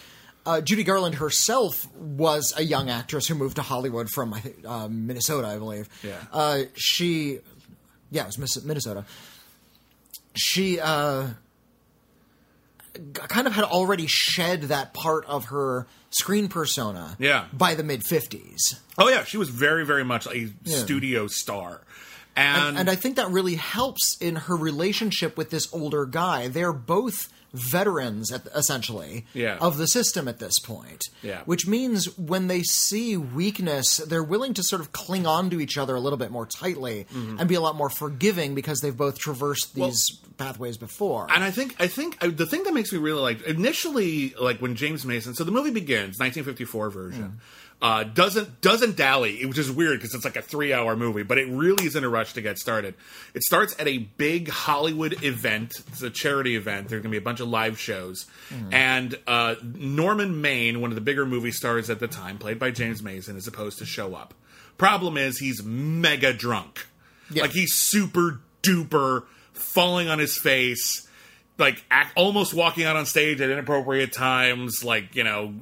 uh, 0.47 0.61
Judy 0.61 0.85
Garland 0.85 1.15
herself 1.17 1.91
was 1.95 2.53
a 2.57 2.63
young 2.63 2.91
actress 2.91 3.27
who 3.27 3.35
moved 3.35 3.57
to 3.57 3.63
Hollywood 3.63 4.11
from 4.11 4.35
uh, 4.67 4.89
Minnesota, 4.89 5.49
I 5.49 5.57
believe. 5.59 5.89
Yeah. 6.03 6.19
Uh, 6.33 6.63
she, 6.75 7.39
yeah, 8.11 8.27
it 8.27 8.37
was 8.37 8.63
Minnesota. 8.65 9.05
She 10.37 10.81
uh, 10.81 11.29
kind 13.15 13.47
of 13.47 13.53
had 13.53 13.65
already 13.65 14.07
shed 14.07 14.63
that 14.63 14.95
part 14.95 15.25
of 15.27 15.47
her 15.47 15.87
screen 16.11 16.49
persona. 16.49 17.17
Yeah. 17.19 17.47
By 17.53 17.75
the 17.75 17.83
mid 17.83 18.05
fifties. 18.05 18.81
Oh 18.97 19.09
yeah, 19.09 19.25
she 19.25 19.37
was 19.37 19.49
very 19.49 19.85
very 19.85 20.05
much 20.05 20.27
a 20.27 20.53
studio 20.65 21.27
star. 21.27 21.81
And, 22.37 22.77
and 22.77 22.91
I 22.91 22.97
think 22.97 23.15
that 23.15 23.31
really 23.31 23.55
helps 23.55 24.17
in 24.21 24.35
her 24.35 24.57
relationship 24.57 25.37
with 25.37 25.51
this 25.51 25.73
older 25.73 26.05
guy. 26.05 26.49
They're 26.49 26.73
both 26.73 27.33
veterans, 27.55 28.31
at, 28.33 28.47
essentially, 28.55 29.25
Yeah. 29.33 29.57
of 29.61 29.79
the 29.79 29.87
system 29.87 30.29
at 30.29 30.39
this 30.41 30.59
point. 30.59 31.03
Yeah. 31.23 31.43
Which 31.47 31.67
means 31.67 32.17
when 32.19 32.49
they 32.49 32.63
see 32.63 33.17
weakness, 33.17 33.99
they're 33.99 34.23
willing 34.25 34.53
to 34.55 34.63
sort 34.63 34.83
of 34.83 34.93
cling 34.93 35.27
on 35.27 35.49
to 35.51 35.61
each 35.61 35.79
other 35.79 35.95
a 35.95 36.01
little 36.01 36.19
bit 36.19 36.31
more 36.31 36.47
tightly 36.47 37.07
Mm-hmm. 37.15 37.39
and 37.39 37.49
be 37.49 37.55
a 37.55 37.61
lot 37.61 37.77
more 37.77 37.89
forgiving 37.91 38.55
because 38.55 38.81
they've 38.81 38.97
both 38.97 39.19
traversed 39.19 39.75
these 39.75 40.05
pathways 40.37 40.77
before. 40.77 41.27
And 41.33 41.45
I 41.45 41.51
think 41.53 41.77
I 41.79 41.87
think 41.87 42.17
uh, 42.23 42.29
the 42.35 42.47
thing 42.47 42.65
that 42.65 42.75
makes 42.75 42.93
me 42.93 42.99
really 42.99 43.21
like 43.23 43.43
initially 43.43 44.35
like 44.41 44.61
when 44.61 44.75
James 44.75 45.05
Mason. 45.05 45.35
So 45.35 45.45
the 45.45 45.53
movie 45.53 45.71
begins 45.71 46.19
1954 46.19 46.91
version. 46.91 47.41
Uh, 47.85 48.03
doesn't 48.03 48.63
doesn't 48.63 48.97
dally, 48.97 49.45
which 49.45 49.59
is 49.59 49.71
weird 49.71 49.99
because 49.99 50.15
it's 50.15 50.25
like 50.25 50.37
a 50.37 50.43
three 50.43 50.73
hour 50.73 50.97
movie, 50.97 51.23
but 51.23 51.37
it 51.37 51.47
really 51.51 51.85
is 51.85 51.95
in 51.95 52.03
a 52.03 52.09
rush 52.09 52.33
to 52.33 52.41
get 52.41 52.57
started. 52.59 52.95
It 53.35 53.43
starts 53.43 53.79
at 53.79 53.87
a 53.87 53.99
big 53.99 54.49
Hollywood 54.49 55.23
event. 55.23 55.75
It's 55.89 56.01
a 56.01 56.09
charity 56.09 56.57
event. 56.57 56.89
There's 56.89 57.03
gonna 57.03 57.11
be 57.11 57.19
a 57.19 57.21
bunch 57.21 57.41
of 57.41 57.49
live 57.49 57.79
shows, 57.79 58.25
and 58.73 59.19
uh, 59.27 59.57
Norman 59.63 60.41
Maine, 60.41 60.81
one 60.81 60.93
of 60.93 60.95
the 60.95 61.03
bigger 61.03 61.27
movie 61.27 61.53
stars 61.53 61.91
at 61.91 62.01
the 62.01 62.09
time, 62.09 62.39
played 62.39 62.59
by 62.59 62.71
James 62.71 63.03
Mason, 63.03 63.37
is 63.37 63.45
supposed 63.45 63.79
to 63.81 63.85
show 63.85 64.15
up. 64.15 64.33
Problem 64.79 65.19
is, 65.19 65.39
he's 65.39 65.63
mega 65.63 66.33
drunk. 66.33 66.87
Yeah. 67.31 67.43
Like 67.43 67.51
he's 67.51 67.75
super 67.75 68.41
duper 68.63 69.25
falling 69.53 70.09
on 70.09 70.19
his 70.19 70.39
face, 70.39 71.07
like 71.59 71.85
act, 71.91 72.13
almost 72.17 72.55
walking 72.55 72.85
out 72.85 72.97
on 72.97 73.05
stage 73.05 73.43
at 73.43 73.51
inappropriate 73.51 74.15
times, 74.15 74.83
like 74.83 75.15
you 75.15 75.25
know, 75.25 75.53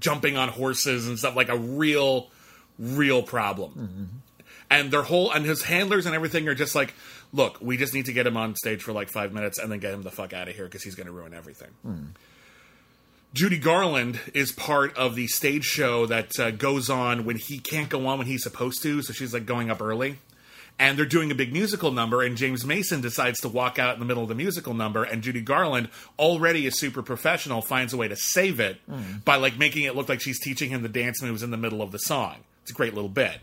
jumping 0.00 0.36
on 0.36 0.48
horses 0.48 1.06
and 1.08 1.18
stuff. 1.18 1.36
Like 1.36 1.48
a 1.48 1.56
real, 1.58 2.30
real 2.78 3.22
problem. 3.22 4.22
And 4.70 4.90
their 4.90 5.02
whole 5.02 5.30
and 5.30 5.44
his 5.44 5.62
handlers 5.62 6.06
and 6.06 6.14
everything 6.14 6.48
are 6.48 6.54
just 6.54 6.74
like, 6.74 6.94
look, 7.32 7.58
we 7.60 7.76
just 7.76 7.94
need 7.94 8.06
to 8.06 8.12
get 8.12 8.26
him 8.26 8.36
on 8.36 8.56
stage 8.56 8.82
for 8.82 8.92
like 8.92 9.08
five 9.10 9.32
minutes 9.32 9.58
and 9.58 9.70
then 9.70 9.78
get 9.78 9.94
him 9.94 10.02
the 10.02 10.10
fuck 10.10 10.32
out 10.32 10.48
of 10.48 10.56
here 10.56 10.64
because 10.64 10.82
he's 10.82 10.94
going 10.94 11.06
to 11.06 11.12
ruin 11.12 11.34
everything. 11.34 11.68
Judy 13.32 13.58
Garland 13.58 14.18
is 14.34 14.50
part 14.50 14.96
of 14.96 15.14
the 15.14 15.26
stage 15.26 15.64
show 15.64 16.06
that 16.06 16.38
uh, 16.40 16.50
goes 16.52 16.88
on 16.88 17.24
when 17.24 17.36
he 17.36 17.58
can't 17.58 17.88
go 17.90 18.06
on 18.06 18.18
when 18.18 18.26
he's 18.26 18.42
supposed 18.42 18.82
to, 18.82 19.02
so 19.02 19.12
she's 19.12 19.34
like 19.34 19.44
going 19.46 19.70
up 19.70 19.82
early. 19.82 20.18
And 20.78 20.98
they're 20.98 21.06
doing 21.06 21.30
a 21.30 21.34
big 21.34 21.54
musical 21.54 21.90
number, 21.90 22.22
and 22.22 22.36
James 22.36 22.64
Mason 22.66 23.00
decides 23.00 23.40
to 23.40 23.48
walk 23.48 23.78
out 23.78 23.94
in 23.94 24.00
the 24.00 24.04
middle 24.04 24.22
of 24.22 24.28
the 24.28 24.34
musical 24.34 24.74
number, 24.74 25.04
and 25.04 25.22
Judy 25.22 25.40
Garland, 25.40 25.88
already 26.18 26.66
a 26.66 26.70
super 26.70 27.02
professional, 27.02 27.62
finds 27.62 27.94
a 27.94 27.96
way 27.96 28.08
to 28.08 28.16
save 28.16 28.60
it 28.60 28.78
by 29.24 29.36
like 29.36 29.56
making 29.56 29.84
it 29.84 29.96
look 29.96 30.08
like 30.10 30.20
she's 30.20 30.38
teaching 30.38 30.68
him 30.68 30.82
the 30.82 30.88
dance 30.90 31.22
moves 31.22 31.42
in 31.42 31.50
the 31.50 31.56
middle 31.56 31.80
of 31.80 31.92
the 31.92 31.98
song. 31.98 32.36
It's 32.62 32.70
a 32.70 32.74
great 32.74 32.92
little 32.92 33.08
bit. 33.08 33.38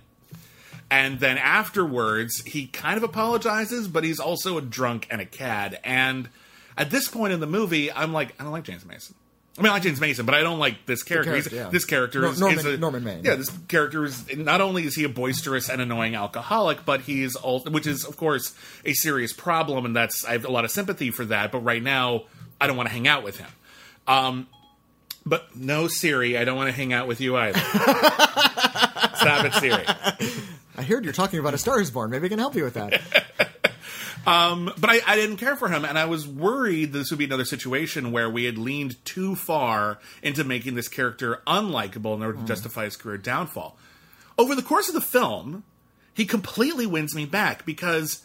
And 0.91 1.19
then 1.19 1.39
afterwards, 1.39 2.43
he 2.45 2.67
kind 2.67 2.97
of 2.97 3.03
apologizes, 3.03 3.87
but 3.87 4.03
he's 4.03 4.19
also 4.19 4.59
a 4.59 4.61
drunk 4.61 5.07
and 5.09 5.19
a 5.19 5.25
cad. 5.25 5.79
And 5.83 6.29
at 6.77 6.91
this 6.91 7.07
point 7.07 7.33
in 7.33 7.39
the 7.39 7.47
movie, 7.47 7.91
I'm 7.91 8.13
like, 8.13 8.35
I 8.39 8.43
don't 8.43 8.51
like 8.51 8.63
James 8.63 8.85
Mason. 8.85 9.15
I 9.57 9.61
mean, 9.61 9.69
I 9.69 9.73
like 9.75 9.83
James 9.83 10.01
Mason, 10.01 10.25
but 10.25 10.33
I 10.33 10.41
don't 10.41 10.57
like 10.57 10.87
this 10.87 11.03
character. 11.03 11.31
character, 11.31 11.55
yeah. 11.55 11.69
This 11.69 11.85
character 11.85 12.25
is, 12.25 12.39
Norman- 12.39 12.59
is 12.59 12.65
a, 12.65 12.77
Norman 12.77 13.03
Maine. 13.03 13.21
Yeah, 13.23 13.35
this 13.35 13.51
character 13.67 14.03
is 14.03 14.35
not 14.35 14.61
only 14.61 14.85
is 14.85 14.95
he 14.95 15.03
a 15.03 15.09
boisterous 15.09 15.69
and 15.69 15.79
annoying 15.79 16.15
alcoholic, 16.15 16.85
but 16.85 17.01
he's 17.01 17.35
also, 17.35 17.69
which 17.69 17.85
is 17.85 18.03
of 18.03 18.17
course 18.17 18.55
a 18.83 18.93
serious 18.93 19.31
problem, 19.31 19.85
and 19.85 19.95
that's 19.95 20.25
I 20.25 20.31
have 20.31 20.45
a 20.45 20.51
lot 20.51 20.65
of 20.65 20.71
sympathy 20.71 21.11
for 21.11 21.23
that. 21.25 21.51
But 21.51 21.59
right 21.59 21.83
now, 21.83 22.23
I 22.59 22.65
don't 22.65 22.77
want 22.77 22.89
to 22.89 22.93
hang 22.93 23.07
out 23.07 23.23
with 23.23 23.37
him. 23.37 23.49
Um, 24.07 24.47
but 25.25 25.55
no, 25.55 25.87
Siri, 25.87 26.35
I 26.35 26.45
don't 26.45 26.57
want 26.57 26.69
to 26.69 26.75
hang 26.75 26.91
out 26.91 27.07
with 27.07 27.21
you 27.21 27.37
either. 27.37 27.59
Stop 29.15 29.45
it, 29.45 29.53
Siri. 29.53 29.85
I 30.75 30.81
heard 30.81 31.03
you're 31.03 31.13
talking 31.13 31.39
about 31.39 31.53
A 31.53 31.57
Star 31.59 31.79
is 31.79 31.91
Born. 31.91 32.09
Maybe 32.09 32.25
I 32.25 32.29
can 32.29 32.39
help 32.39 32.55
you 32.55 32.63
with 32.63 32.73
that. 32.73 33.01
Um, 34.25 34.71
but 34.77 34.89
I, 34.89 34.99
I 35.05 35.15
didn't 35.15 35.37
care 35.37 35.55
for 35.55 35.67
him, 35.69 35.83
and 35.83 35.97
I 35.99 36.05
was 36.05 36.27
worried 36.27 36.93
this 36.93 37.09
would 37.11 37.19
be 37.19 37.25
another 37.25 37.45
situation 37.45 38.11
where 38.11 38.29
we 38.29 38.45
had 38.45 38.57
leaned 38.57 39.03
too 39.05 39.35
far 39.35 39.99
into 40.21 40.43
making 40.43 40.75
this 40.75 40.87
character 40.87 41.41
unlikable 41.45 42.15
in 42.15 42.23
order 42.23 42.37
to 42.37 42.45
justify 42.45 42.85
his 42.85 42.95
career 42.95 43.17
downfall. 43.17 43.77
Over 44.37 44.55
the 44.55 44.61
course 44.61 44.87
of 44.87 44.93
the 44.93 45.01
film, 45.01 45.63
he 46.13 46.25
completely 46.25 46.85
wins 46.85 47.13
me 47.13 47.25
back 47.25 47.65
because 47.65 48.23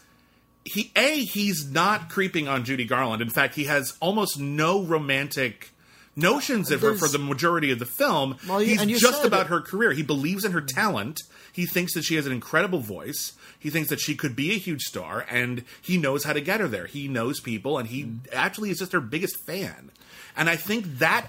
he 0.65 0.91
a 0.95 1.23
he's 1.23 1.69
not 1.69 2.09
creeping 2.09 2.47
on 2.47 2.63
Judy 2.63 2.85
Garland. 2.85 3.21
In 3.21 3.29
fact, 3.29 3.55
he 3.55 3.65
has 3.65 3.97
almost 3.99 4.39
no 4.39 4.81
romantic 4.83 5.71
notions 6.15 6.71
of 6.71 6.81
her 6.81 6.95
for 6.95 7.07
the 7.07 7.19
majority 7.19 7.71
of 7.71 7.79
the 7.79 7.85
film. 7.85 8.37
Well, 8.47 8.59
he's 8.59 8.81
just 8.99 9.23
about 9.23 9.47
that- 9.47 9.47
her 9.47 9.61
career. 9.61 9.91
He 9.93 10.03
believes 10.03 10.45
in 10.45 10.51
her 10.51 10.61
talent. 10.61 11.21
He 11.59 11.65
thinks 11.65 11.93
that 11.93 12.03
she 12.03 12.15
has 12.15 12.25
an 12.25 12.31
incredible 12.31 12.79
voice. 12.79 13.33
He 13.59 13.69
thinks 13.69 13.89
that 13.89 13.99
she 13.99 14.15
could 14.15 14.33
be 14.33 14.51
a 14.51 14.57
huge 14.57 14.83
star, 14.83 15.25
and 15.29 15.65
he 15.81 15.97
knows 15.97 16.23
how 16.23 16.31
to 16.31 16.39
get 16.39 16.61
her 16.61 16.69
there. 16.69 16.85
He 16.85 17.09
knows 17.09 17.41
people, 17.41 17.77
and 17.77 17.89
he 17.89 18.13
actually 18.31 18.69
is 18.69 18.79
just 18.79 18.93
her 18.93 19.01
biggest 19.01 19.45
fan. 19.45 19.91
And 20.37 20.49
I 20.49 20.55
think 20.55 20.85
that 20.99 21.27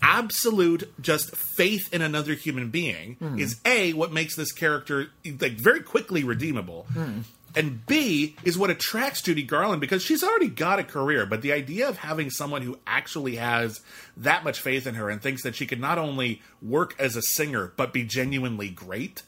absolute 0.00 0.92
just 1.02 1.34
faith 1.34 1.92
in 1.92 2.00
another 2.00 2.34
human 2.34 2.70
being 2.70 3.16
is 3.40 3.60
a 3.64 3.92
what 3.94 4.12
makes 4.12 4.36
this 4.36 4.52
character 4.52 5.08
like 5.40 5.54
very 5.60 5.80
quickly 5.80 6.22
redeemable. 6.22 6.86
And 7.54 7.84
B 7.86 8.36
is 8.44 8.56
what 8.56 8.70
attracts 8.70 9.22
Judy 9.22 9.42
Garland 9.42 9.80
because 9.80 10.02
she's 10.02 10.22
already 10.22 10.48
got 10.48 10.78
a 10.78 10.84
career, 10.84 11.26
but 11.26 11.42
the 11.42 11.52
idea 11.52 11.88
of 11.88 11.98
having 11.98 12.30
someone 12.30 12.62
who 12.62 12.78
actually 12.86 13.36
has 13.36 13.80
that 14.16 14.44
much 14.44 14.60
faith 14.60 14.86
in 14.86 14.94
her 14.94 15.08
and 15.10 15.20
thinks 15.22 15.42
that 15.42 15.54
she 15.54 15.66
could 15.66 15.80
not 15.80 15.98
only 15.98 16.42
work 16.60 16.94
as 16.98 17.16
a 17.16 17.22
singer 17.22 17.72
but 17.76 17.92
be 17.92 18.04
genuinely 18.04 18.68
great, 18.68 19.22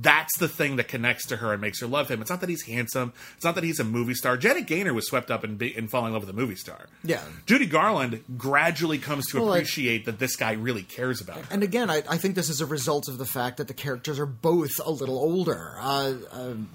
that's 0.00 0.36
the 0.38 0.48
thing 0.48 0.76
that 0.76 0.88
connects 0.88 1.26
to 1.26 1.36
her 1.36 1.52
and 1.52 1.60
makes 1.60 1.80
her 1.80 1.86
love 1.86 2.08
him. 2.08 2.20
It's 2.20 2.30
not 2.30 2.40
that 2.40 2.48
he's 2.48 2.64
handsome, 2.66 3.12
it's 3.36 3.44
not 3.44 3.54
that 3.54 3.64
he's 3.64 3.80
a 3.80 3.84
movie 3.84 4.14
star. 4.14 4.36
Janet 4.36 4.66
Gaynor 4.66 4.94
was 4.94 5.06
swept 5.06 5.30
up 5.30 5.44
in, 5.44 5.56
be- 5.56 5.76
in 5.76 5.88
falling 5.88 6.08
in 6.08 6.12
love 6.14 6.22
with 6.22 6.30
a 6.30 6.38
movie 6.38 6.56
star. 6.56 6.86
Yeah. 7.04 7.22
Judy 7.46 7.66
Garland 7.66 8.22
gradually 8.36 8.98
comes 8.98 9.26
to 9.28 9.40
Well, 9.40 9.54
appreciate 9.54 10.04
that 10.06 10.18
this 10.18 10.36
guy 10.36 10.52
really 10.52 10.82
cares 10.82 11.20
about 11.20 11.38
her. 11.38 11.46
And 11.50 11.62
again, 11.62 11.90
I, 11.90 12.02
I 12.08 12.16
think 12.16 12.34
this 12.34 12.48
is 12.48 12.60
a 12.60 12.66
result 12.66 13.08
of 13.08 13.18
the 13.18 13.26
fact 13.26 13.56
that 13.58 13.68
the 13.68 13.74
characters 13.74 14.18
are 14.18 14.26
both 14.26 14.80
a 14.84 14.90
little 14.90 15.18
older. 15.18 15.76
Uh, 15.78 16.14
um, 16.32 16.68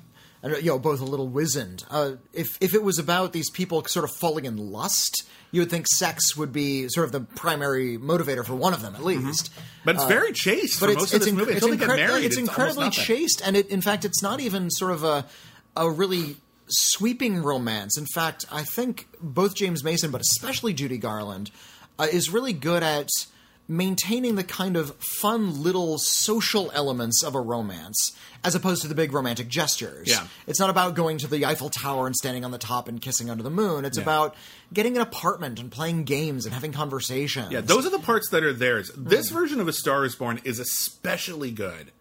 you 0.43 0.63
know, 0.63 0.79
both 0.79 0.99
a 1.01 1.05
little 1.05 1.27
wizened. 1.27 1.85
Uh, 1.89 2.13
if 2.33 2.57
if 2.61 2.73
it 2.73 2.83
was 2.83 2.99
about 2.99 3.33
these 3.33 3.49
people 3.49 3.83
sort 3.85 4.03
of 4.03 4.11
falling 4.19 4.45
in 4.45 4.57
lust, 4.57 5.23
you 5.51 5.61
would 5.61 5.69
think 5.69 5.87
sex 5.87 6.35
would 6.35 6.51
be 6.51 6.89
sort 6.89 7.05
of 7.05 7.11
the 7.11 7.21
primary 7.21 7.97
motivator 7.97 8.45
for 8.45 8.55
one 8.55 8.73
of 8.73 8.81
them, 8.81 8.95
at 8.95 9.03
least. 9.03 9.51
But 9.85 9.95
it's 9.95 10.05
very 10.05 10.33
chaste 10.33 10.79
But 10.79 10.87
for 10.87 10.91
it's 10.93 10.99
most 11.01 11.13
it's, 11.13 11.13
of 11.13 11.19
this 11.21 11.33
inc- 11.33 11.37
movie. 11.47 11.53
it's, 11.53 11.65
incre- 11.65 11.95
married, 11.95 12.25
it's 12.25 12.37
almost 12.37 12.49
incredibly 12.57 12.89
chaste, 12.89 13.41
and 13.45 13.55
it, 13.55 13.69
in 13.69 13.81
fact, 13.81 14.03
it's 14.05 14.21
not 14.21 14.39
even 14.39 14.69
sort 14.69 14.91
of 14.91 15.03
a 15.03 15.25
a 15.75 15.89
really 15.89 16.37
sweeping 16.67 17.41
romance. 17.41 17.97
In 17.97 18.05
fact, 18.05 18.45
I 18.51 18.63
think 18.63 19.07
both 19.21 19.55
James 19.55 19.83
Mason, 19.83 20.11
but 20.11 20.21
especially 20.21 20.73
Judy 20.73 20.97
Garland, 20.97 21.51
uh, 21.99 22.07
is 22.11 22.29
really 22.29 22.53
good 22.53 22.83
at 22.83 23.09
maintaining 23.67 24.35
the 24.35 24.43
kind 24.43 24.75
of 24.75 24.95
fun 24.97 25.61
little 25.63 25.97
social 25.97 26.69
elements 26.73 27.23
of 27.23 27.33
a 27.35 27.39
romance 27.41 28.11
as 28.43 28.55
opposed 28.55 28.81
to 28.81 28.87
the 28.89 28.95
big 28.95 29.13
romantic 29.13 29.47
gestures. 29.47 30.07
Yeah. 30.09 30.27
It's 30.47 30.59
not 30.59 30.69
about 30.69 30.95
going 30.95 31.17
to 31.19 31.27
the 31.27 31.45
Eiffel 31.45 31.69
Tower 31.69 32.05
and 32.07 32.15
standing 32.15 32.43
on 32.43 32.51
the 32.51 32.57
top 32.57 32.89
and 32.89 33.01
kissing 33.01 33.29
under 33.29 33.41
the 33.41 33.49
moon. 33.49 33.85
It's 33.85 33.97
Yeah. 33.97 34.03
about 34.03 34.35
getting 34.73 34.97
an 34.97 35.01
apartment 35.01 35.59
and 35.61 35.71
playing 35.71 36.03
games 36.03 36.45
and 36.45 36.53
having 36.53 36.73
conversations. 36.73 37.51
Yeah, 37.51 37.61
those 37.61 37.85
are 37.85 37.89
the 37.89 37.99
parts 37.99 38.29
that 38.31 38.43
are 38.43 38.51
theirs. 38.51 38.91
This 38.97 39.29
Hmm. 39.29 39.35
version 39.35 39.61
of 39.61 39.67
A 39.69 39.73
Star 39.73 40.03
is 40.03 40.15
Born 40.15 40.41
is 40.43 40.59
especially 40.59 41.51
good 41.51 41.91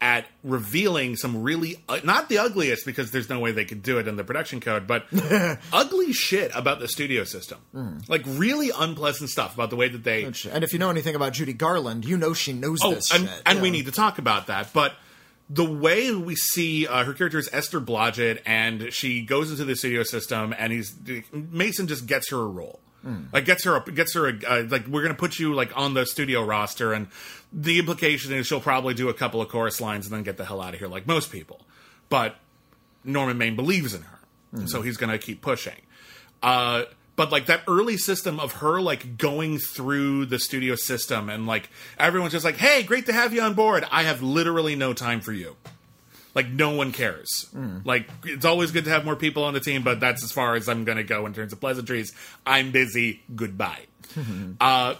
at 0.00 0.26
revealing 0.44 1.16
some 1.16 1.42
really 1.42 1.82
uh, 1.88 2.00
not 2.04 2.28
the 2.28 2.36
ugliest 2.38 2.84
because 2.84 3.10
there's 3.12 3.30
no 3.30 3.40
way 3.40 3.52
they 3.52 3.64
could 3.64 3.82
do 3.82 3.98
it 3.98 4.06
in 4.06 4.16
the 4.16 4.24
production 4.24 4.60
code, 4.60 4.86
but 4.86 5.06
ugly 5.72 6.12
shit 6.12 6.50
about 6.54 6.80
the 6.80 6.88
studio 6.88 7.24
system. 7.24 7.58
Hmm. 7.72 7.98
Like 8.08 8.22
really 8.26 8.70
unpleasant 8.76 9.30
stuff 9.30 9.54
about 9.54 9.70
the 9.70 9.76
way 9.76 9.88
that 9.88 10.04
they 10.04 10.24
And 10.24 10.62
if 10.64 10.72
you 10.72 10.78
know 10.78 10.90
anything 10.90 11.14
about 11.14 11.32
Judy 11.32 11.54
Garland, 11.54 12.04
you 12.04 12.16
know 12.18 12.34
she 12.34 12.52
knows 12.52 12.78
Oh, 12.82 12.94
this 12.94 13.10
and, 13.12 13.28
shit. 13.28 13.42
and 13.46 13.62
we 13.62 13.70
need 13.70 13.86
to 13.86 13.92
talk 13.92 14.18
about 14.18 14.48
that. 14.48 14.72
But 14.74 14.92
the 15.48 15.64
way 15.64 16.12
we 16.14 16.34
see 16.36 16.86
uh, 16.86 17.04
her 17.04 17.14
character 17.14 17.38
is 17.38 17.48
Esther 17.52 17.80
Blodgett, 17.80 18.40
and 18.44 18.92
she 18.92 19.22
goes 19.22 19.50
into 19.50 19.64
the 19.64 19.76
studio 19.76 20.02
system, 20.02 20.54
and 20.58 20.72
he's 20.72 20.94
Mason 21.32 21.86
just 21.86 22.06
gets 22.06 22.30
her 22.30 22.38
a 22.38 22.46
role. 22.46 22.80
Like 23.32 23.44
gets 23.44 23.62
her, 23.62 23.76
a, 23.76 23.92
gets 23.92 24.14
her 24.14 24.26
a, 24.26 24.32
uh, 24.44 24.66
like 24.68 24.88
we're 24.88 25.02
gonna 25.02 25.14
put 25.14 25.38
you 25.38 25.54
like 25.54 25.70
on 25.76 25.94
the 25.94 26.04
studio 26.04 26.42
roster, 26.44 26.92
and 26.92 27.06
the 27.56 27.78
implication 27.78 28.34
is 28.34 28.46
she'll 28.46 28.60
probably 28.60 28.92
do 28.92 29.08
a 29.08 29.14
couple 29.14 29.40
of 29.40 29.48
chorus 29.48 29.80
lines 29.80 30.06
and 30.06 30.14
then 30.14 30.22
get 30.22 30.36
the 30.36 30.44
hell 30.44 30.60
out 30.60 30.74
of 30.74 30.78
here, 30.78 30.88
like 30.88 31.06
most 31.06 31.32
people. 31.32 31.62
But 32.10 32.36
Norman 33.02 33.38
Maine 33.38 33.56
believes 33.56 33.94
in 33.94 34.02
her, 34.02 34.18
and 34.52 34.70
so 34.70 34.82
he's 34.82 34.98
gonna 34.98 35.18
keep 35.18 35.40
pushing. 35.40 35.80
Uh, 36.42 36.84
but 37.16 37.32
like 37.32 37.46
that 37.46 37.62
early 37.66 37.96
system 37.96 38.38
of 38.38 38.52
her 38.54 38.80
like 38.82 39.16
going 39.16 39.58
through 39.58 40.26
the 40.26 40.38
studio 40.38 40.74
system 40.76 41.30
and 41.30 41.46
like 41.46 41.70
everyone's 41.98 42.32
just 42.32 42.44
like, 42.44 42.58
"Hey, 42.58 42.82
great 42.82 43.06
to 43.06 43.12
have 43.14 43.32
you 43.32 43.40
on 43.40 43.54
board. 43.54 43.86
I 43.90 44.02
have 44.02 44.22
literally 44.22 44.76
no 44.76 44.92
time 44.92 45.22
for 45.22 45.32
you." 45.32 45.56
Like 46.34 46.50
no 46.50 46.72
one 46.72 46.92
cares. 46.92 47.46
Like 47.86 48.10
it's 48.22 48.44
always 48.44 48.70
good 48.70 48.84
to 48.84 48.90
have 48.90 49.06
more 49.06 49.16
people 49.16 49.44
on 49.44 49.54
the 49.54 49.60
team, 49.60 49.82
but 49.82 49.98
that's 49.98 50.22
as 50.22 50.30
far 50.30 50.56
as 50.56 50.68
I'm 50.68 50.84
gonna 50.84 51.04
go 51.04 51.24
in 51.24 51.32
terms 51.32 51.54
of 51.54 51.60
pleasantries. 51.60 52.12
I'm 52.44 52.70
busy. 52.70 53.22
Goodbye. 53.34 53.86
uh, 54.60 54.96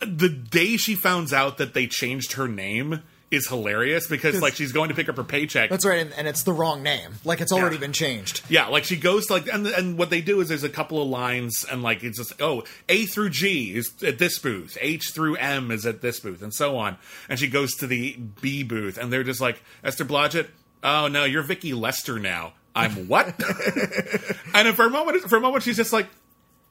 the 0.00 0.28
day 0.28 0.76
she 0.76 0.94
finds 0.94 1.32
out 1.32 1.58
that 1.58 1.74
they 1.74 1.86
changed 1.86 2.32
her 2.34 2.48
name 2.48 3.02
is 3.30 3.46
hilarious 3.46 4.06
because 4.06 4.40
like 4.40 4.54
she's 4.54 4.72
going 4.72 4.88
to 4.88 4.94
pick 4.94 5.06
up 5.10 5.16
her 5.16 5.22
paycheck. 5.24 5.68
That's 5.68 5.84
right, 5.84 5.98
and, 5.98 6.14
and 6.14 6.26
it's 6.26 6.44
the 6.44 6.52
wrong 6.52 6.82
name. 6.82 7.12
Like 7.26 7.42
it's 7.42 7.52
already 7.52 7.76
Yeah. 7.76 7.80
been 7.80 7.92
changed. 7.92 8.40
Yeah, 8.48 8.68
like 8.68 8.84
she 8.84 8.96
goes 8.96 9.26
to 9.26 9.34
like, 9.34 9.48
and 9.52 9.66
and 9.66 9.98
what 9.98 10.08
they 10.08 10.22
do 10.22 10.40
is 10.40 10.48
there's 10.48 10.64
a 10.64 10.68
couple 10.70 11.02
of 11.02 11.08
lines, 11.08 11.66
and 11.70 11.82
like 11.82 12.02
it's 12.02 12.16
just 12.16 12.40
oh 12.40 12.64
A 12.88 13.04
through 13.04 13.28
G 13.30 13.74
is 13.76 13.92
at 14.02 14.18
this 14.18 14.38
booth, 14.38 14.78
H 14.80 15.10
through 15.14 15.36
M 15.36 15.70
is 15.70 15.84
at 15.84 16.00
this 16.00 16.20
booth, 16.20 16.40
and 16.42 16.54
so 16.54 16.78
on. 16.78 16.96
And 17.28 17.38
she 17.38 17.48
goes 17.48 17.74
to 17.80 17.86
the 17.86 18.16
B 18.40 18.62
booth, 18.62 18.96
and 18.96 19.12
they're 19.12 19.24
just 19.24 19.42
like 19.42 19.62
Esther 19.84 20.06
Blodgett. 20.06 20.46
Oh 20.82 21.08
no, 21.08 21.24
you're 21.24 21.42
Vicky 21.42 21.74
Lester 21.74 22.18
now. 22.18 22.54
I'm 22.74 23.08
what? 23.08 23.26
and 24.54 24.74
for 24.74 24.86
a 24.86 24.90
moment, 24.90 25.22
for 25.28 25.36
a 25.36 25.40
moment, 25.40 25.64
she's 25.64 25.76
just 25.76 25.92
like. 25.92 26.06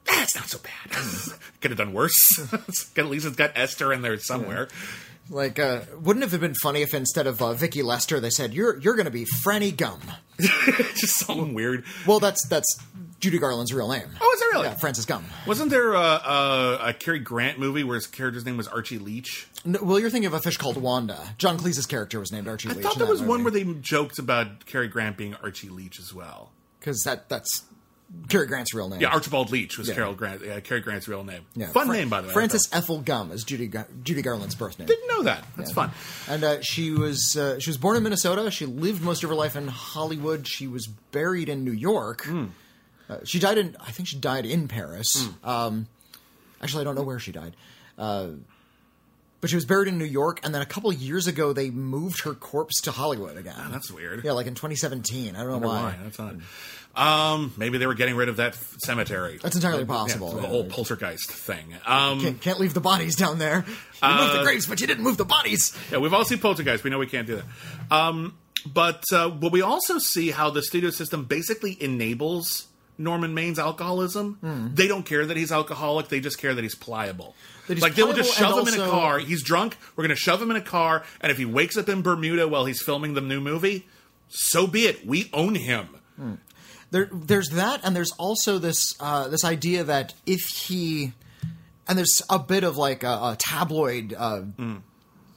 That's 0.06 0.34
not 0.36 0.48
so 0.48 0.58
bad. 0.58 0.96
Could 1.60 1.70
have 1.70 1.78
done 1.78 1.92
worse. 1.92 2.38
At 2.96 3.06
least 3.06 3.26
it's 3.26 3.36
got 3.36 3.52
Esther 3.54 3.92
in 3.92 4.02
there 4.02 4.18
somewhere. 4.18 4.68
Like, 5.30 5.58
uh, 5.58 5.82
wouldn't 6.00 6.24
it 6.24 6.30
have 6.30 6.40
been 6.40 6.54
funny 6.54 6.80
if 6.80 6.94
instead 6.94 7.26
of 7.26 7.42
uh, 7.42 7.52
Vicky 7.52 7.82
Lester, 7.82 8.18
they 8.18 8.30
said 8.30 8.54
you're 8.54 8.78
you're 8.78 8.94
going 8.94 9.04
to 9.04 9.10
be 9.10 9.26
Franny 9.44 9.72
Gumm? 9.74 10.00
just 10.96 11.18
something 11.18 11.52
weird. 11.52 11.84
Well, 12.06 12.18
that's 12.18 12.46
that's 12.48 12.66
Judy 13.20 13.38
Garland's 13.38 13.74
real 13.74 13.88
name. 13.88 14.06
Oh, 14.20 14.32
is 14.34 14.40
it 14.40 14.44
really? 14.54 14.68
Yeah, 14.68 14.74
Frances 14.76 15.04
Gumm. 15.04 15.24
Wasn't 15.46 15.70
there 15.70 15.92
a, 15.92 16.00
a, 16.00 16.78
a 16.86 16.94
Cary 16.94 17.18
Grant 17.18 17.58
movie 17.58 17.84
where 17.84 17.96
his 17.96 18.06
character's 18.06 18.46
name 18.46 18.56
was 18.56 18.68
Archie 18.68 18.98
Leach? 18.98 19.48
No, 19.66 19.80
well, 19.82 19.98
you're 20.00 20.08
thinking 20.08 20.28
of 20.28 20.34
a 20.34 20.40
fish 20.40 20.56
called 20.56 20.78
Wanda. 20.78 21.18
John 21.36 21.58
Cleese's 21.58 21.84
character 21.84 22.18
was 22.20 22.32
named 22.32 22.48
Archie 22.48 22.70
I 22.70 22.72
Leach. 22.72 22.82
thought 22.84 22.96
there 22.96 23.06
was 23.06 23.20
one 23.20 23.42
where 23.44 23.50
they 23.50 23.64
joked 23.64 24.18
about 24.18 24.64
Cary 24.64 24.88
Grant 24.88 25.18
being 25.18 25.34
Archie 25.42 25.68
Leach 25.68 25.98
as 25.98 26.14
well. 26.14 26.52
because 26.80 27.02
that 27.04 27.28
that's 27.28 27.64
Cary 28.28 28.46
Grant's 28.46 28.72
real 28.74 28.88
name. 28.88 29.00
Yeah, 29.00 29.08
Archibald 29.08 29.50
Leach 29.50 29.76
was 29.76 29.88
Yeah. 29.88 29.94
Carol 29.94 30.14
Grant, 30.14 30.42
uh, 30.42 30.60
Cary 30.60 30.80
Grant's 30.80 31.08
real 31.08 31.24
name. 31.24 31.42
Yeah, 31.54 31.66
Fun 31.68 31.86
Fra- 31.88 31.96
name, 31.96 32.08
by 32.08 32.20
the 32.22 32.28
way. 32.28 32.32
Frances 32.32 32.68
Ethel 32.72 33.02
Gumm 33.02 33.30
is 33.32 33.44
Judy 33.44 33.66
Gar- 33.66 33.86
Judy 34.02 34.22
Garland's 34.22 34.54
birth 34.54 34.78
name. 34.78 34.88
Didn't 34.88 35.08
know 35.08 35.22
that. 35.24 35.44
That's 35.56 35.72
fun. 35.72 35.90
And 36.28 36.42
uh, 36.42 36.62
she 36.62 36.90
was 36.90 37.36
uh, 37.36 37.58
she 37.60 37.68
was 37.68 37.76
born 37.76 37.96
in 37.98 38.02
Minnesota. 38.02 38.50
She 38.50 38.64
lived 38.66 39.02
most 39.02 39.22
of 39.24 39.28
her 39.30 39.36
life 39.36 39.56
in 39.56 39.68
Hollywood. 39.68 40.46
She 40.48 40.66
was 40.66 40.86
buried 40.86 41.48
in 41.50 41.64
New 41.64 41.72
York. 41.72 42.24
Hmm. 42.24 42.46
Uh, 43.10 43.18
she 43.24 43.38
died 43.38 43.58
in 43.58 43.76
I 43.80 43.90
think 43.90 44.08
she 44.08 44.18
died 44.18 44.46
in 44.46 44.68
Paris. 44.68 45.28
Um, 45.44 45.86
actually, 46.62 46.82
I 46.82 46.84
don't 46.84 46.94
know 46.94 47.02
where 47.02 47.18
she 47.18 47.32
died. 47.32 47.56
Uh, 47.98 48.28
but 49.40 49.50
she 49.50 49.56
was 49.56 49.64
buried 49.66 49.86
in 49.88 49.98
New 49.98 50.04
York, 50.04 50.40
and 50.42 50.52
then 50.52 50.62
a 50.62 50.66
couple 50.66 50.90
of 50.90 50.96
years 50.96 51.28
ago, 51.28 51.52
they 51.52 51.70
moved 51.70 52.22
her 52.24 52.34
corpse 52.34 52.80
to 52.82 52.90
Hollywood 52.90 53.36
again. 53.36 53.54
That's 53.70 53.88
weird. 53.90 54.24
yeah, 54.24 54.32
like 54.32 54.48
in 54.48 54.54
2017. 54.54 55.36
I 55.36 55.38
don't 55.38 55.46
know 55.46 55.52
Wonder 55.52 55.68
why. 55.68 55.82
why. 55.82 55.96
That's 56.02 56.18
odd. 56.18 56.42
Um, 56.96 57.52
maybe 57.56 57.78
they 57.78 57.86
were 57.86 57.94
getting 57.94 58.16
rid 58.16 58.28
of 58.28 58.36
that 58.38 58.54
f- 58.54 58.74
cemetery. 58.84 59.38
That's 59.40 59.54
entirely 59.54 59.80
Yeah, 59.82 59.86
possible. 59.86 60.32
the 60.32 60.42
whole 60.48 60.64
poltergeist 60.64 61.30
thing. 61.30 61.74
Um, 61.86 62.20
Can't, 62.20 62.40
can't 62.40 62.58
leave 62.60 62.74
the 62.74 62.80
bodies 62.80 63.14
down 63.14 63.38
there. 63.38 63.64
You 64.02 64.08
moved 64.08 64.34
the 64.34 64.42
graves, 64.42 64.66
but 64.66 64.80
you 64.80 64.86
didn't 64.88 65.04
move 65.04 65.16
the 65.16 65.24
bodies. 65.24 65.76
Yeah, 65.92 65.98
we've 65.98 66.12
all 66.12 66.24
seen 66.24 66.38
Poltergeist. 66.38 66.82
We 66.82 66.90
know 66.90 66.98
we 66.98 67.06
can't 67.06 67.26
do 67.26 67.36
that. 67.36 67.44
Um, 67.96 68.34
but 68.66 69.04
uh, 69.12 69.28
but 69.28 69.52
we 69.52 69.62
also 69.62 69.98
see 69.98 70.30
how 70.32 70.50
the 70.50 70.62
studio 70.62 70.90
system 70.90 71.24
basically 71.24 71.80
enables 71.80 72.66
Norman 72.98 73.32
Maine's 73.32 73.60
alcoholism. 73.60 74.72
They 74.74 74.88
don't 74.88 75.04
care 75.04 75.24
that 75.24 75.36
he's 75.36 75.52
alcoholic. 75.52 76.08
They 76.08 76.18
just 76.18 76.38
care 76.38 76.52
that 76.54 76.62
he's 76.64 76.74
pliable. 76.74 77.36
That 77.68 77.74
he's 77.74 77.82
like 77.82 77.94
they 77.94 78.02
will 78.02 78.12
just 78.14 78.34
shove 78.36 78.58
him 78.66 78.74
in 78.74 78.80
a 78.80 78.88
car. 78.88 79.20
He's 79.20 79.44
drunk. 79.44 79.76
We're 79.94 80.02
going 80.02 80.16
to 80.16 80.20
shove 80.20 80.42
him 80.42 80.50
in 80.50 80.56
a 80.56 80.60
car, 80.62 81.04
and 81.20 81.30
if 81.30 81.38
he 81.38 81.44
wakes 81.44 81.76
up 81.76 81.88
in 81.88 82.02
Bermuda 82.02 82.48
while 82.48 82.64
he's 82.64 82.82
filming 82.82 83.14
the 83.14 83.20
new 83.20 83.40
movie, 83.40 83.86
so 84.28 84.66
be 84.66 84.86
it. 84.86 85.06
We 85.06 85.30
own 85.32 85.54
him. 85.54 85.88
There, 86.90 87.08
there's 87.12 87.48
that, 87.50 87.80
and 87.84 87.94
there's 87.94 88.12
also 88.12 88.58
this 88.58 88.94
uh, 89.00 89.28
this 89.28 89.44
idea 89.44 89.84
that 89.84 90.14
if 90.26 90.40
he 90.54 91.12
and 91.86 91.96
there's 91.98 92.22
a 92.30 92.38
bit 92.38 92.64
of 92.64 92.76
like 92.76 93.02
a, 93.02 93.08
a 93.08 93.36
tabloid 93.38 94.14
uh, 94.16 94.42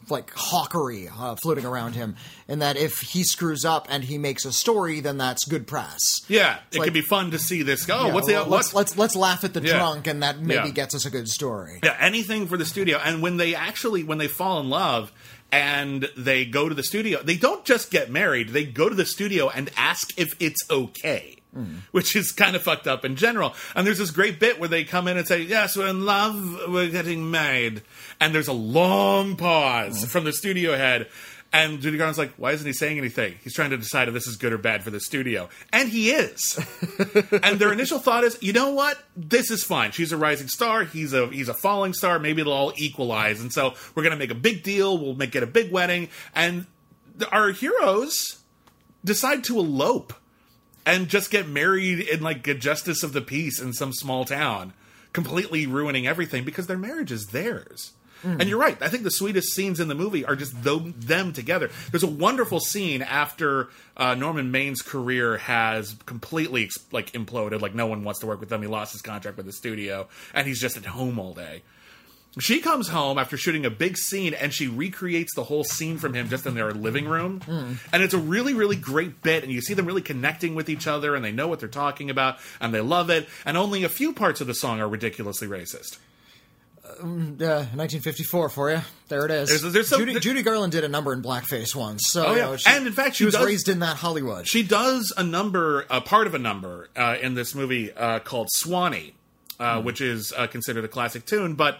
like 0.09 0.29
hawkery 0.33 1.09
uh, 1.17 1.35
floating 1.41 1.65
around 1.65 1.93
him, 1.95 2.15
and 2.47 2.61
that 2.61 2.75
if 2.75 2.99
he 2.99 3.23
screws 3.23 3.63
up 3.63 3.87
and 3.89 4.03
he 4.03 4.17
makes 4.17 4.43
a 4.45 4.51
story, 4.51 4.99
then 4.99 5.17
that's 5.17 5.45
good 5.45 5.67
press. 5.67 5.99
Yeah, 6.27 6.57
it 6.71 6.79
like- 6.79 6.85
could 6.87 6.93
be 6.93 7.01
fun 7.01 7.31
to 7.31 7.39
see 7.39 7.61
this 7.63 7.85
go. 7.85 8.07
Yeah, 8.07 8.13
what's 8.13 8.27
the 8.27 8.33
well, 8.33 8.47
let's, 8.47 8.73
let's 8.73 8.97
let's 8.97 9.15
laugh 9.15 9.43
at 9.43 9.53
the 9.53 9.61
Yeah. 9.61 9.77
drunk, 9.77 10.07
and 10.07 10.23
that 10.23 10.39
maybe 10.39 10.67
Yeah. 10.67 10.73
gets 10.73 10.95
us 10.95 11.05
a 11.05 11.09
good 11.09 11.27
story. 11.29 11.79
Yeah, 11.83 11.95
anything 11.99 12.47
for 12.47 12.57
the 12.57 12.65
studio. 12.65 12.97
And 13.03 13.21
when 13.21 13.37
they 13.37 13.55
actually 13.55 14.03
when 14.03 14.17
they 14.17 14.27
fall 14.27 14.59
in 14.59 14.69
love 14.69 15.11
and 15.51 16.09
they 16.17 16.45
go 16.45 16.67
to 16.67 16.75
the 16.75 16.83
studio, 16.83 17.21
they 17.23 17.37
don't 17.37 17.63
just 17.63 17.91
get 17.91 18.09
married. 18.09 18.49
They 18.49 18.65
go 18.65 18.89
to 18.89 18.95
the 18.95 19.05
studio 19.05 19.49
and 19.49 19.69
ask 19.77 20.09
if 20.17 20.35
it's 20.39 20.61
okay. 20.69 21.37
Mm. 21.55 21.79
Which 21.91 22.15
is 22.15 22.31
kind 22.31 22.55
of 22.55 22.61
fucked 22.61 22.87
up 22.87 23.03
in 23.03 23.17
general. 23.17 23.53
And 23.75 23.85
there's 23.85 23.97
this 23.97 24.11
great 24.11 24.39
bit 24.39 24.57
where 24.57 24.69
they 24.69 24.85
come 24.85 25.09
in 25.09 25.17
and 25.17 25.27
say, 25.27 25.41
Yes, 25.41 25.75
we're 25.75 25.87
in 25.87 26.05
love, 26.05 26.61
we're 26.69 26.89
getting 26.89 27.29
married. 27.29 27.81
And 28.21 28.33
there's 28.33 28.47
a 28.47 28.53
long 28.53 29.35
pause 29.35 30.05
mm. 30.05 30.07
from 30.07 30.23
the 30.23 30.31
studio 30.31 30.77
head. 30.77 31.09
And 31.53 31.81
Judy 31.81 31.97
Garland's 31.97 32.17
like, 32.17 32.31
Why 32.37 32.53
isn't 32.53 32.65
he 32.65 32.71
saying 32.71 32.97
anything? 32.97 33.35
He's 33.43 33.53
trying 33.53 33.71
to 33.71 33.77
decide 33.77 34.07
if 34.07 34.13
this 34.13 34.27
is 34.27 34.37
good 34.37 34.53
or 34.53 34.57
bad 34.57 34.81
for 34.81 34.91
the 34.91 35.01
studio. 35.01 35.49
And 35.73 35.89
he 35.89 36.11
is 36.11 36.57
and 37.43 37.59
their 37.59 37.73
initial 37.73 37.99
thought 37.99 38.23
is, 38.23 38.37
you 38.41 38.53
know 38.53 38.71
what, 38.71 38.97
this 39.17 39.51
is 39.51 39.61
fine. 39.61 39.91
She's 39.91 40.13
a 40.13 40.17
rising 40.17 40.47
star. 40.47 40.85
He's 40.85 41.11
a 41.11 41.27
he's 41.27 41.49
a 41.49 41.53
falling 41.53 41.93
star. 41.93 42.17
Maybe 42.17 42.39
it'll 42.39 42.53
all 42.53 42.73
equalize. 42.77 43.41
And 43.41 43.51
so 43.51 43.73
we're 43.93 44.03
gonna 44.03 44.15
make 44.15 44.31
a 44.31 44.35
big 44.35 44.63
deal. 44.63 44.97
We'll 44.97 45.15
make 45.15 45.35
it 45.35 45.43
a 45.43 45.47
big 45.47 45.69
wedding. 45.69 46.07
And 46.33 46.67
our 47.29 47.51
heroes 47.51 48.41
decide 49.03 49.43
to 49.45 49.59
elope 49.59 50.13
and 50.85 51.07
just 51.07 51.31
get 51.31 51.47
married 51.47 51.99
in 51.99 52.21
like 52.21 52.47
a 52.47 52.53
justice 52.53 53.03
of 53.03 53.13
the 53.13 53.21
peace 53.21 53.61
in 53.61 53.73
some 53.73 53.93
small 53.93 54.25
town, 54.25 54.73
completely 55.13 55.65
ruining 55.67 56.07
everything 56.07 56.43
because 56.43 56.67
their 56.67 56.77
marriage 56.77 57.11
is 57.11 57.27
theirs. 57.27 57.93
And 58.23 58.47
you're 58.47 58.59
right. 58.59 58.79
I 58.81 58.87
think 58.87 59.01
the 59.01 59.09
sweetest 59.09 59.51
scenes 59.53 59.79
in 59.79 59.87
the 59.87 59.95
movie 59.95 60.23
are 60.25 60.35
just 60.35 60.63
them, 60.63 60.93
them 60.95 61.33
together. 61.33 61.71
There's 61.89 62.03
a 62.03 62.07
wonderful 62.07 62.59
scene 62.59 63.01
after 63.01 63.69
uh, 63.97 64.13
Norman 64.13 64.51
Maine's 64.51 64.83
career 64.83 65.37
has 65.37 65.95
completely 66.05 66.69
like 66.91 67.13
imploded. 67.13 67.61
Like 67.61 67.73
no 67.73 67.87
one 67.87 68.03
wants 68.03 68.19
to 68.19 68.27
work 68.27 68.39
with 68.39 68.51
him. 68.51 68.61
He 68.61 68.67
lost 68.67 68.91
his 68.91 69.01
contract 69.01 69.37
with 69.37 69.47
the 69.47 69.51
studio, 69.51 70.07
and 70.35 70.45
he's 70.45 70.61
just 70.61 70.77
at 70.77 70.85
home 70.85 71.17
all 71.17 71.33
day. 71.33 71.63
She 72.39 72.61
comes 72.61 72.87
home 72.87 73.17
after 73.17 73.35
shooting 73.35 73.65
a 73.65 73.69
big 73.69 73.97
scene 73.97 74.33
and 74.33 74.53
she 74.53 74.67
recreates 74.67 75.35
the 75.35 75.43
whole 75.43 75.65
scene 75.65 75.97
from 75.97 76.13
him 76.13 76.29
just 76.29 76.45
in 76.45 76.53
their 76.55 76.71
living 76.71 77.05
room. 77.05 77.41
And 77.91 78.01
it's 78.01 78.13
a 78.13 78.17
really, 78.19 78.53
really 78.53 78.77
great 78.77 79.21
bit. 79.21 79.43
And 79.43 79.51
you 79.51 79.59
see 79.59 79.73
them 79.73 79.85
really 79.85 80.01
connecting 80.01 80.55
with 80.55 80.69
each 80.69 80.87
other 80.87 81.13
and 81.13 81.25
they 81.25 81.33
know 81.33 81.49
what 81.49 81.59
they're 81.59 81.67
talking 81.67 82.09
about 82.09 82.37
and 82.61 82.73
they 82.73 82.79
love 82.79 83.09
it. 83.09 83.27
And 83.45 83.57
only 83.57 83.83
a 83.83 83.89
few 83.89 84.13
parts 84.13 84.39
of 84.39 84.47
the 84.47 84.53
song 84.53 84.79
are 84.79 84.87
ridiculously 84.87 85.47
racist. 85.49 85.97
Uh, 86.85 87.03
1954 87.75 88.49
for 88.49 88.71
you. 88.71 88.81
There 89.07 89.25
it 89.25 89.31
is. 89.31 89.49
There's- 89.49 89.73
there's 89.73 89.87
some- 89.89 89.99
Judy, 89.99 90.19
Judy 90.19 90.41
Garland 90.41 90.71
did 90.71 90.83
a 90.83 90.89
number 90.89 91.13
in 91.13 91.21
blackface 91.21 91.75
once, 91.75 92.03
so 92.07 92.25
Oh, 92.27 92.31
you 92.31 92.37
yeah. 92.37 92.45
know, 92.45 92.57
she, 92.57 92.69
And 92.69 92.87
in 92.87 92.93
fact, 92.93 93.15
she 93.15 93.19
she 93.19 93.25
was 93.25 93.33
does- 93.35 93.45
raised 93.45 93.69
in 93.69 93.79
that 93.79 93.97
Hollywood. 93.97 94.47
She 94.47 94.63
does 94.63 95.13
a 95.17 95.23
number, 95.23 95.85
a 95.89 96.01
part 96.01 96.27
of 96.27 96.33
a 96.33 96.39
number 96.39 96.89
uh, 96.95 97.17
in 97.21 97.33
this 97.33 97.53
movie 97.55 97.91
uh, 97.93 98.19
called 98.19 98.49
Swanee, 98.51 99.13
uh, 99.59 99.81
which 99.81 100.01
is 100.01 100.33
uh, 100.35 100.47
considered 100.47 100.83
a 100.85 100.87
classic 100.87 101.25
tune. 101.25 101.53
But 101.55 101.79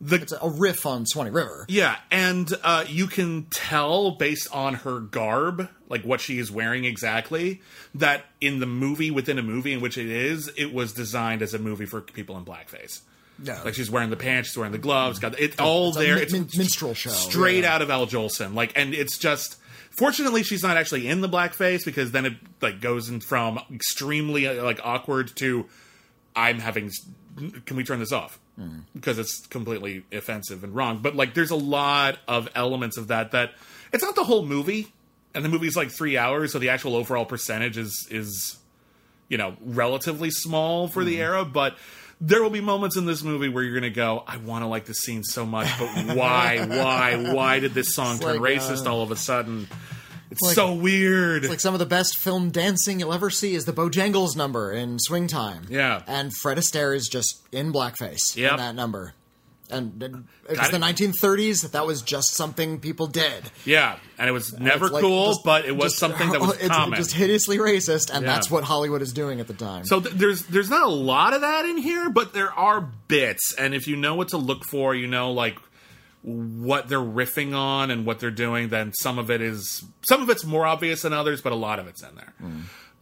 the 0.00 0.16
it's 0.16 0.32
a 0.32 0.48
riff 0.50 0.86
on 0.86 1.06
Swanee 1.06 1.30
River. 1.30 1.64
Yeah, 1.68 1.96
and 2.10 2.52
uh, 2.62 2.84
you 2.88 3.06
can 3.06 3.46
tell 3.50 4.12
based 4.12 4.48
on 4.52 4.74
her 4.74 5.00
garb, 5.00 5.68
like 5.88 6.02
what 6.02 6.20
she 6.20 6.38
is 6.38 6.50
wearing 6.50 6.84
exactly, 6.84 7.62
that 7.94 8.24
in 8.40 8.60
the 8.60 8.66
movie, 8.66 9.10
within 9.10 9.38
a 9.38 9.42
movie 9.42 9.72
in 9.72 9.80
which 9.80 9.96
it 9.96 10.08
is, 10.08 10.50
it 10.56 10.72
was 10.74 10.92
designed 10.92 11.42
as 11.42 11.54
a 11.54 11.58
movie 11.58 11.86
for 11.86 12.00
people 12.00 12.36
in 12.36 12.44
blackface. 12.44 13.00
No. 13.38 13.60
Like 13.64 13.74
she's 13.74 13.90
wearing 13.90 14.10
the 14.10 14.16
pants, 14.16 14.50
she's 14.50 14.56
wearing 14.56 14.72
the 14.72 14.78
gloves, 14.78 15.18
got 15.18 15.38
it 15.40 15.60
all 15.60 15.88
It's 15.88 15.96
a 15.96 16.00
there. 16.00 16.14
min- 16.16 16.42
it's 16.44 16.56
minstrel 16.56 16.94
show, 16.94 17.10
straight 17.10 17.64
yeah. 17.64 17.74
out 17.74 17.82
of 17.82 17.90
Al 17.90 18.06
Jolson. 18.06 18.54
Like, 18.54 18.72
and 18.76 18.94
it's 18.94 19.18
just. 19.18 19.56
Fortunately, 19.90 20.42
she's 20.42 20.64
not 20.64 20.76
actually 20.76 21.06
in 21.06 21.20
the 21.20 21.28
blackface 21.28 21.84
because 21.84 22.10
then 22.10 22.26
it 22.26 22.32
like 22.60 22.80
goes 22.80 23.08
in 23.08 23.20
from 23.20 23.60
extremely 23.72 24.46
uh, 24.48 24.64
like 24.64 24.80
awkward 24.82 25.30
to 25.36 25.66
I'm 26.34 26.58
having. 26.58 26.90
Can 27.64 27.76
we 27.76 27.84
turn 27.84 28.00
this 28.00 28.10
off? 28.10 28.40
Because 28.94 29.18
it's 29.18 29.46
completely 29.46 30.04
offensive 30.12 30.62
and 30.62 30.74
wrong. 30.74 30.98
But 31.02 31.16
like, 31.16 31.34
there's 31.34 31.50
a 31.50 31.56
lot 31.56 32.18
of 32.28 32.48
elements 32.54 32.96
of 32.96 33.08
that 33.08 33.32
that 33.32 33.52
it's 33.92 34.02
not 34.02 34.14
the 34.14 34.24
whole 34.24 34.44
movie, 34.44 34.92
and 35.34 35.44
the 35.44 35.48
movie's 35.48 35.76
like 35.76 35.90
three 35.90 36.16
hours, 36.16 36.52
so 36.52 36.58
the 36.58 36.68
actual 36.68 36.94
overall 36.94 37.24
percentage 37.24 37.76
is 37.76 38.06
is 38.10 38.56
you 39.28 39.38
know 39.38 39.56
relatively 39.60 40.30
small 40.30 40.88
for 40.88 41.04
the 41.04 41.20
era, 41.20 41.44
but. 41.44 41.76
There 42.20 42.40
will 42.42 42.48
be 42.48 42.60
moments 42.60 42.96
in 42.96 43.06
this 43.06 43.24
movie 43.24 43.48
where 43.48 43.64
you're 43.64 43.78
going 43.78 43.92
to 43.92 43.94
go, 43.94 44.22
I 44.26 44.36
want 44.36 44.62
to 44.62 44.68
like 44.68 44.86
this 44.86 44.98
scene 44.98 45.24
so 45.24 45.44
much, 45.44 45.68
but 45.78 46.16
why, 46.16 46.64
why, 46.66 47.32
why 47.34 47.58
did 47.58 47.74
this 47.74 47.92
song 47.92 48.14
It's 48.14 48.24
turn 48.24 48.40
like, 48.40 48.58
racist 48.58 48.86
uh, 48.86 48.94
all 48.94 49.02
of 49.02 49.10
a 49.10 49.16
sudden? 49.16 49.68
It's 50.30 50.40
like- 50.42 50.54
so 50.54 50.72
weird. 50.72 51.44
It's 51.44 51.50
Like 51.50 51.60
some 51.60 51.74
of 51.74 51.80
the 51.80 51.86
best 51.86 52.18
film 52.18 52.50
dancing 52.50 52.98
you'll 53.00 53.12
ever 53.14 53.30
see 53.30 53.54
is 53.54 53.64
the 53.64 53.72
Bojangles 53.72 54.36
number 54.36 54.72
in 54.72 54.98
Swing 54.98 55.26
Time. 55.28 55.66
Yeah. 55.70 56.02
and 56.06 56.32
Fred 56.42 56.58
Astaire 56.58 56.94
is 56.96 57.08
just 57.08 57.40
in 57.52 57.72
blackface 57.72 58.34
Yep. 58.36 58.50
in 58.52 58.56
that 58.58 58.74
number. 58.74 59.14
And 59.70 60.02
and 60.02 60.24
it 60.48 60.58
was 60.58 60.70
the 60.70 60.78
1930s. 60.78 61.70
That 61.72 61.86
was 61.86 62.02
just 62.02 62.34
something 62.34 62.78
people 62.80 63.06
did. 63.06 63.44
yeah, 63.64 63.96
and 64.18 64.28
it 64.28 64.32
was 64.32 64.52
never 64.58 64.88
like 64.88 65.02
cool, 65.02 65.28
just- 65.28 65.44
but 65.44 65.64
it 65.64 65.74
was 65.74 65.92
just- 65.92 65.98
something 65.98 66.30
that 66.32 66.40
was 66.40 66.56
it's 66.58 66.68
common. 66.68 66.98
just 66.98 67.12
hideously 67.12 67.56
racist, 67.56 68.10
and 68.12 68.24
Yeah. 68.26 68.34
that's 68.34 68.50
what 68.50 68.64
Hollywood 68.64 69.00
is 69.00 69.12
doing 69.12 69.40
at 69.40 69.46
the 69.46 69.54
time. 69.54 69.86
So 69.86 70.00
th- 70.00 70.14
there's 70.16 70.42
there's 70.44 70.68
not 70.68 70.82
a 70.82 70.88
lot 70.90 71.32
of 71.32 71.40
that 71.40 71.64
in 71.64 71.78
here, 71.78 72.10
but 72.10 72.34
there 72.34 72.52
are 72.52 72.82
bits, 73.08 73.54
and 73.56 73.74
if 73.74 73.86
you 73.88 73.96
know 73.96 74.14
what 74.14 74.28
to 74.28 74.36
look 74.36 74.64
for, 74.70 74.94
you 74.94 75.06
know 75.06 75.32
like 75.32 75.56
what 76.24 76.88
they're 76.88 76.98
riffing 76.98 77.54
on 77.54 77.90
and 77.90 78.06
what 78.06 78.18
they're 78.18 78.30
doing. 78.30 78.70
Then 78.70 78.92
some 78.94 79.18
of 79.18 79.30
it 79.30 79.40
is 79.40 79.84
some 80.08 80.22
of 80.22 80.30
it's 80.30 80.44
more 80.44 80.66
obvious 80.66 81.02
than 81.02 81.12
others, 81.12 81.40
but 81.42 81.52
a 81.52 81.56
lot 81.56 81.78
of 81.78 81.86
it's 81.86 82.02
in 82.02 82.14
there, 82.16 82.34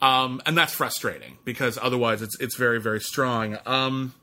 um, 0.02 0.42
and 0.44 0.58
that's 0.58 0.72
frustrating 0.72 1.38
because 1.44 1.78
otherwise 1.80 2.20
it's 2.20 2.38
it's 2.40 2.56
very 2.56 2.80
very 2.80 3.00
strong. 3.00 3.58
Um, 3.64 4.14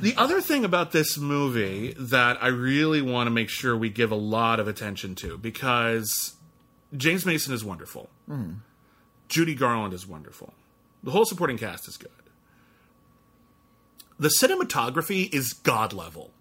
the 0.00 0.14
other 0.16 0.40
thing 0.40 0.64
about 0.64 0.92
this 0.92 1.18
movie 1.18 1.94
that 1.98 2.42
I 2.42 2.48
really 2.48 3.02
want 3.02 3.26
to 3.26 3.30
make 3.30 3.48
sure 3.48 3.76
we 3.76 3.90
give 3.90 4.10
a 4.10 4.16
lot 4.16 4.60
of 4.60 4.68
attention 4.68 5.14
to 5.16 5.36
because 5.38 6.34
James 6.96 7.26
Mason 7.26 7.52
is 7.52 7.64
wonderful. 7.64 8.08
Judy 9.28 9.54
Garland 9.54 9.92
is 9.92 10.06
wonderful. 10.06 10.54
The 11.02 11.10
whole 11.10 11.24
supporting 11.24 11.58
cast 11.58 11.86
is 11.88 11.96
good. 11.96 12.10
The 14.18 14.32
cinematography 14.40 15.32
is 15.32 15.52
god 15.52 15.92
level. 15.92 16.32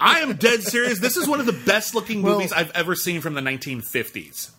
I 0.00 0.20
am 0.20 0.36
dead 0.36 0.62
serious. 0.62 0.98
This 1.00 1.16
is 1.16 1.28
one 1.28 1.40
of 1.40 1.46
the 1.46 1.52
best 1.52 1.94
looking 1.94 2.22
Well- 2.22 2.34
movies 2.36 2.52
I've 2.52 2.70
ever 2.72 2.94
seen 2.94 3.20
from 3.20 3.34
the 3.34 3.40
1950s. 3.42 4.50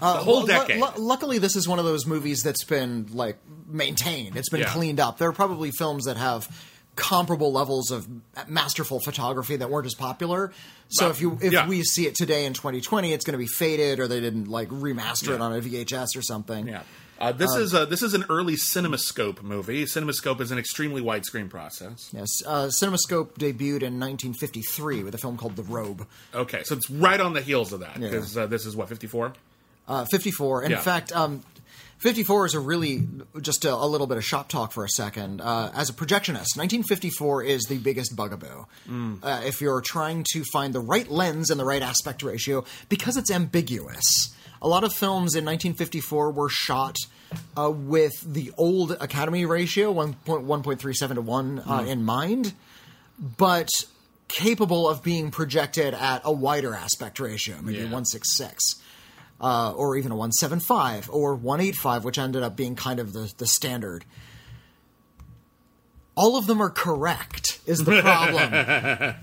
Uh, 0.00 0.18
the 0.18 0.22
whole 0.22 0.46
decade. 0.46 0.80
lu- 0.80 0.86
luckily, 0.96 1.38
this 1.38 1.56
is 1.56 1.66
one 1.66 1.80
of 1.80 1.84
those 1.84 2.06
movies 2.06 2.42
that's 2.44 2.62
been 2.62 3.08
like 3.12 3.36
maintained. 3.68 4.36
It's 4.36 4.48
been 4.48 4.60
Yeah. 4.60 4.72
cleaned 4.72 5.00
up. 5.00 5.18
There 5.18 5.28
are 5.28 5.32
probably 5.32 5.72
films 5.72 6.04
that 6.04 6.16
have 6.16 6.48
comparable 6.94 7.52
levels 7.52 7.90
of 7.90 8.06
masterful 8.46 9.00
photography 9.00 9.56
that 9.56 9.70
weren't 9.70 9.86
as 9.86 9.94
popular. 9.94 10.52
So 10.88 11.06
Well, 11.06 11.10
if 11.10 11.20
you 11.20 11.38
if 11.42 11.52
yeah. 11.52 11.66
we 11.68 11.82
see 11.82 12.06
it 12.06 12.14
today 12.14 12.44
in 12.44 12.54
2020, 12.54 13.12
it's 13.12 13.24
going 13.24 13.32
to 13.32 13.38
be 13.38 13.46
faded, 13.48 13.98
or 13.98 14.06
they 14.06 14.20
didn't 14.20 14.46
like 14.48 14.68
remaster 14.68 15.34
it 15.34 15.40
on 15.40 15.52
a 15.52 15.60
VHS 15.60 16.16
or 16.16 16.22
something. 16.22 16.68
Yeah. 16.68 16.82
Uh, 17.20 17.32
this 17.32 17.52
is 17.54 17.74
a, 17.74 17.84
this 17.84 18.02
is 18.02 18.14
an 18.14 18.24
early 18.28 18.54
CinemaScope 18.54 19.42
movie. 19.42 19.84
CinemaScope 19.84 20.40
is 20.40 20.50
an 20.50 20.58
extremely 20.58 21.02
widescreen 21.02 21.50
process. 21.50 22.10
Yes, 22.12 22.28
uh, 22.46 22.66
CinemaScope 22.66 23.32
debuted 23.38 23.82
in 23.82 23.98
1953 23.98 25.02
with 25.02 25.14
a 25.14 25.18
film 25.18 25.36
called 25.36 25.56
The 25.56 25.64
Robe. 25.64 26.06
Okay, 26.34 26.62
so 26.64 26.76
it's 26.76 26.88
right 26.90 27.20
on 27.20 27.32
the 27.32 27.40
heels 27.42 27.72
of 27.72 27.80
that 27.80 27.98
Yeah. 27.98 28.08
because 28.10 28.36
uh, 28.36 28.46
this 28.46 28.64
is 28.66 28.76
what 28.76 28.88
54. 28.88 29.32
Uh, 29.88 30.04
54. 30.04 30.62
In 30.64 30.70
Yeah. 30.70 30.80
fact, 30.80 31.10
um, 31.12 31.42
54 31.98 32.46
is 32.46 32.54
a 32.54 32.60
really 32.60 33.08
just 33.40 33.64
a, 33.64 33.74
a 33.74 33.86
little 33.86 34.06
bit 34.06 34.16
of 34.16 34.24
shop 34.24 34.48
talk 34.48 34.70
for 34.72 34.84
a 34.84 34.88
second. 34.88 35.40
Uh, 35.40 35.72
as 35.74 35.90
a 35.90 35.92
projectionist, 35.92 36.54
1954 36.56 37.42
is 37.42 37.64
the 37.64 37.78
biggest 37.78 38.14
bugaboo. 38.14 38.66
Mm. 38.88 39.18
Uh, 39.24 39.40
if 39.44 39.60
you're 39.60 39.80
trying 39.80 40.24
to 40.34 40.44
find 40.52 40.72
the 40.72 40.80
right 40.80 41.10
lens 41.10 41.50
and 41.50 41.58
the 41.58 41.64
right 41.64 41.82
aspect 41.82 42.22
ratio, 42.22 42.64
because 42.88 43.16
it's 43.16 43.30
ambiguous. 43.32 44.04
A 44.60 44.68
lot 44.68 44.84
of 44.84 44.92
films 44.92 45.34
in 45.34 45.44
1954 45.44 46.30
were 46.32 46.48
shot 46.48 46.96
uh, 47.56 47.70
with 47.70 48.12
the 48.26 48.52
old 48.56 48.92
Academy 49.00 49.44
ratio, 49.44 49.92
1.1.37 49.92 51.14
to 51.14 51.20
1, 51.20 51.58
uh, 51.58 51.62
Mm. 51.80 51.88
in 51.88 52.02
mind, 52.04 52.54
but 53.18 53.68
capable 54.28 54.88
of 54.88 55.02
being 55.02 55.30
projected 55.30 55.94
at 55.94 56.22
a 56.24 56.32
wider 56.32 56.74
aspect 56.74 57.18
ratio, 57.20 57.56
maybe 57.62 57.78
Yeah. 57.78 57.84
166 57.84 58.76
uh, 59.40 59.72
or 59.72 59.96
even 59.96 60.10
a 60.12 60.16
175 60.16 61.08
or 61.12 61.34
185, 61.34 62.04
which 62.04 62.18
ended 62.18 62.42
up 62.42 62.56
being 62.56 62.74
kind 62.74 62.98
of 62.98 63.12
the, 63.12 63.32
the 63.38 63.46
standard. 63.46 64.04
All 66.16 66.36
of 66.36 66.46
them 66.46 66.60
are 66.60 66.70
correct, 66.70 67.60
is 67.66 67.84
the 67.84 68.00
problem. 68.02 69.14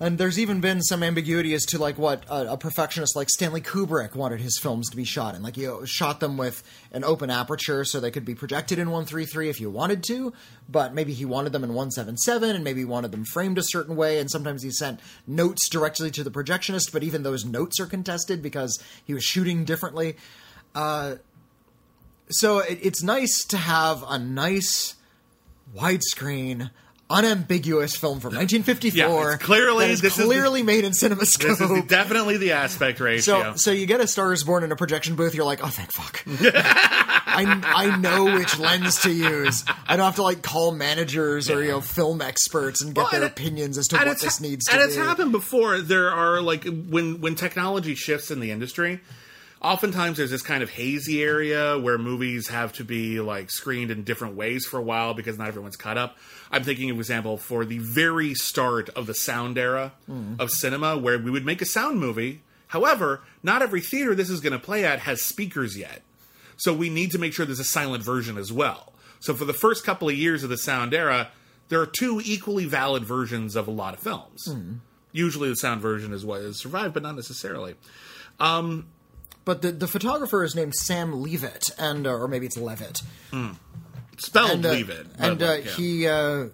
And 0.00 0.18
there's 0.18 0.40
even 0.40 0.60
been 0.60 0.82
some 0.82 1.04
ambiguity 1.04 1.54
as 1.54 1.64
to 1.66 1.78
like 1.78 1.98
what 1.98 2.24
a, 2.28 2.54
a 2.54 2.56
perfectionist 2.56 3.14
like 3.14 3.30
Stanley 3.30 3.60
Kubrick 3.60 4.16
wanted 4.16 4.40
his 4.40 4.58
films 4.60 4.90
to 4.90 4.96
be 4.96 5.04
shot 5.04 5.36
in. 5.36 5.42
Like 5.42 5.56
you 5.56 5.86
shot 5.86 6.18
them 6.18 6.36
with 6.36 6.64
an 6.90 7.04
open 7.04 7.30
aperture 7.30 7.84
so 7.84 8.00
they 8.00 8.10
could 8.10 8.24
be 8.24 8.34
projected 8.34 8.78
in 8.80 8.90
133 8.90 9.48
if 9.48 9.60
you 9.60 9.70
wanted 9.70 10.02
to, 10.04 10.32
but 10.68 10.94
maybe 10.94 11.14
he 11.14 11.24
wanted 11.24 11.52
them 11.52 11.62
in 11.62 11.70
177 11.70 12.56
and 12.56 12.64
maybe 12.64 12.84
wanted 12.84 13.12
them 13.12 13.24
framed 13.24 13.56
a 13.56 13.62
certain 13.62 13.94
way 13.94 14.18
and 14.18 14.30
sometimes 14.30 14.62
he 14.62 14.70
sent 14.70 14.98
notes 15.28 15.68
directly 15.68 16.10
to 16.10 16.24
the 16.24 16.30
projectionist, 16.30 16.92
but 16.92 17.04
even 17.04 17.22
those 17.22 17.44
notes 17.44 17.78
are 17.78 17.86
contested 17.86 18.42
because 18.42 18.82
he 19.04 19.14
was 19.14 19.22
shooting 19.22 19.64
differently. 19.64 20.16
Uh, 20.74 21.16
so 22.30 22.58
it, 22.58 22.80
it's 22.82 23.02
nice 23.02 23.44
to 23.44 23.56
have 23.56 24.04
a 24.08 24.18
nice 24.18 24.96
widescreen 25.76 26.70
unambiguous 27.14 27.96
film 27.96 28.20
from 28.20 28.34
1954 28.34 28.96
Yeah, 28.98 29.34
it's 29.34 29.42
clearly- 29.44 29.86
that 29.86 29.90
is 29.92 30.00
this 30.00 30.12
is 30.12 30.18
the- 30.18 30.24
clearly 30.24 30.62
made 30.62 30.84
in 30.84 30.92
CinemaScope. 30.92 31.42
This 31.42 31.60
is 31.60 31.68
the, 31.68 31.84
definitely 31.86 32.36
the 32.36 32.52
aspect 32.52 33.00
ratio. 33.00 33.52
So, 33.52 33.56
so 33.56 33.70
you 33.70 33.86
get 33.86 34.00
a 34.00 34.06
Star 34.06 34.32
is 34.32 34.44
Born 34.44 34.64
in 34.64 34.72
a 34.72 34.76
projection 34.76 35.14
booth. 35.16 35.34
You're 35.34 35.44
like, 35.44 35.62
oh, 35.62 35.68
thank 35.68 35.92
fuck. 35.92 36.22
I, 37.26 37.60
I 37.64 37.96
know 37.96 38.24
which 38.36 38.58
lens 38.58 39.00
to 39.02 39.10
use. 39.12 39.64
I 39.86 39.96
don't 39.96 40.04
have 40.06 40.16
to 40.16 40.22
like 40.22 40.42
call 40.42 40.72
managers 40.72 41.50
or 41.50 41.62
you 41.62 41.70
know 41.70 41.80
film 41.80 42.22
experts 42.22 42.82
and 42.82 42.94
get 42.94 43.00
Well, 43.02 43.10
their 43.10 43.22
and 43.22 43.30
opinions 43.30 43.76
as 43.78 43.88
to 43.88 43.96
what 43.96 44.20
this 44.20 44.38
ha- 44.38 44.42
needs 44.42 44.66
to 44.66 44.72
be. 44.72 44.78
and 44.80 44.88
be. 44.88 44.94
it's 44.94 45.02
happened 45.04 45.32
before. 45.32 45.80
There 45.80 46.10
are 46.10 46.40
like 46.40 46.64
when 46.64 47.20
when 47.20 47.34
technology 47.34 47.94
shifts 47.94 48.30
in 48.30 48.40
the 48.40 48.50
industry. 48.50 49.00
Oftentimes, 49.64 50.18
there's 50.18 50.30
this 50.30 50.42
kind 50.42 50.62
of 50.62 50.68
hazy 50.68 51.22
area 51.22 51.78
where 51.78 51.96
movies 51.96 52.48
have 52.48 52.74
to 52.74 52.84
be 52.84 53.18
like 53.18 53.50
screened 53.50 53.90
in 53.90 54.04
different 54.04 54.36
ways 54.36 54.66
for 54.66 54.78
a 54.78 54.82
while 54.82 55.14
because 55.14 55.38
not 55.38 55.48
everyone's 55.48 55.76
caught 55.76 55.96
up. 55.96 56.18
I'm 56.50 56.62
thinking 56.64 56.90
of 56.90 56.98
example 56.98 57.38
for 57.38 57.64
the 57.64 57.78
very 57.78 58.34
start 58.34 58.90
of 58.90 59.06
the 59.06 59.14
sound 59.14 59.56
era 59.56 59.92
Hmm. 60.04 60.34
of 60.38 60.50
cinema, 60.50 60.98
where 60.98 61.18
we 61.18 61.30
would 61.30 61.46
make 61.46 61.62
a 61.62 61.66
sound 61.66 61.98
movie. 61.98 62.42
However, 62.68 63.22
not 63.42 63.62
every 63.62 63.80
theater 63.80 64.14
this 64.14 64.28
is 64.28 64.40
going 64.40 64.52
to 64.52 64.58
play 64.58 64.84
at 64.84 64.98
has 65.00 65.22
speakers 65.22 65.78
yet. 65.78 66.02
So 66.58 66.74
we 66.74 66.90
need 66.90 67.10
to 67.12 67.18
make 67.18 67.32
sure 67.32 67.46
there's 67.46 67.58
a 67.58 67.64
silent 67.64 68.04
version 68.04 68.36
as 68.36 68.52
well. 68.52 68.92
So 69.18 69.32
for 69.32 69.46
the 69.46 69.54
first 69.54 69.82
couple 69.82 70.10
of 70.10 70.14
years 70.14 70.44
of 70.44 70.50
the 70.50 70.58
sound 70.58 70.92
era, 70.92 71.28
there 71.70 71.80
are 71.80 71.86
two 71.86 72.20
equally 72.22 72.66
valid 72.66 73.04
versions 73.04 73.56
of 73.56 73.66
a 73.66 73.70
lot 73.70 73.94
of 73.94 74.00
films. 74.00 74.46
Usually 75.10 75.48
the 75.48 75.56
sound 75.56 75.80
version 75.80 76.12
is 76.12 76.22
what 76.22 76.42
has 76.42 76.58
survived, 76.58 76.92
but 76.92 77.02
not 77.02 77.16
necessarily. 77.16 77.76
But 79.44 79.62
the, 79.62 79.72
the 79.72 79.86
photographer 79.86 80.44
is 80.44 80.54
named 80.54 80.74
Sam 80.74 81.22
Leavitt, 81.22 81.70
and 81.78 82.06
uh, 82.06 82.14
or 82.14 82.28
maybe 82.28 82.46
it's 82.46 82.56
Levitt. 82.56 83.02
Spelled 84.18 84.64
and 84.64 84.66
uh, 84.66 84.94
and 85.18 85.42
uh, 85.42 85.46
like, 85.46 85.64
yeah. 85.64 85.70
he 85.72 86.06
uh, 86.08 86.44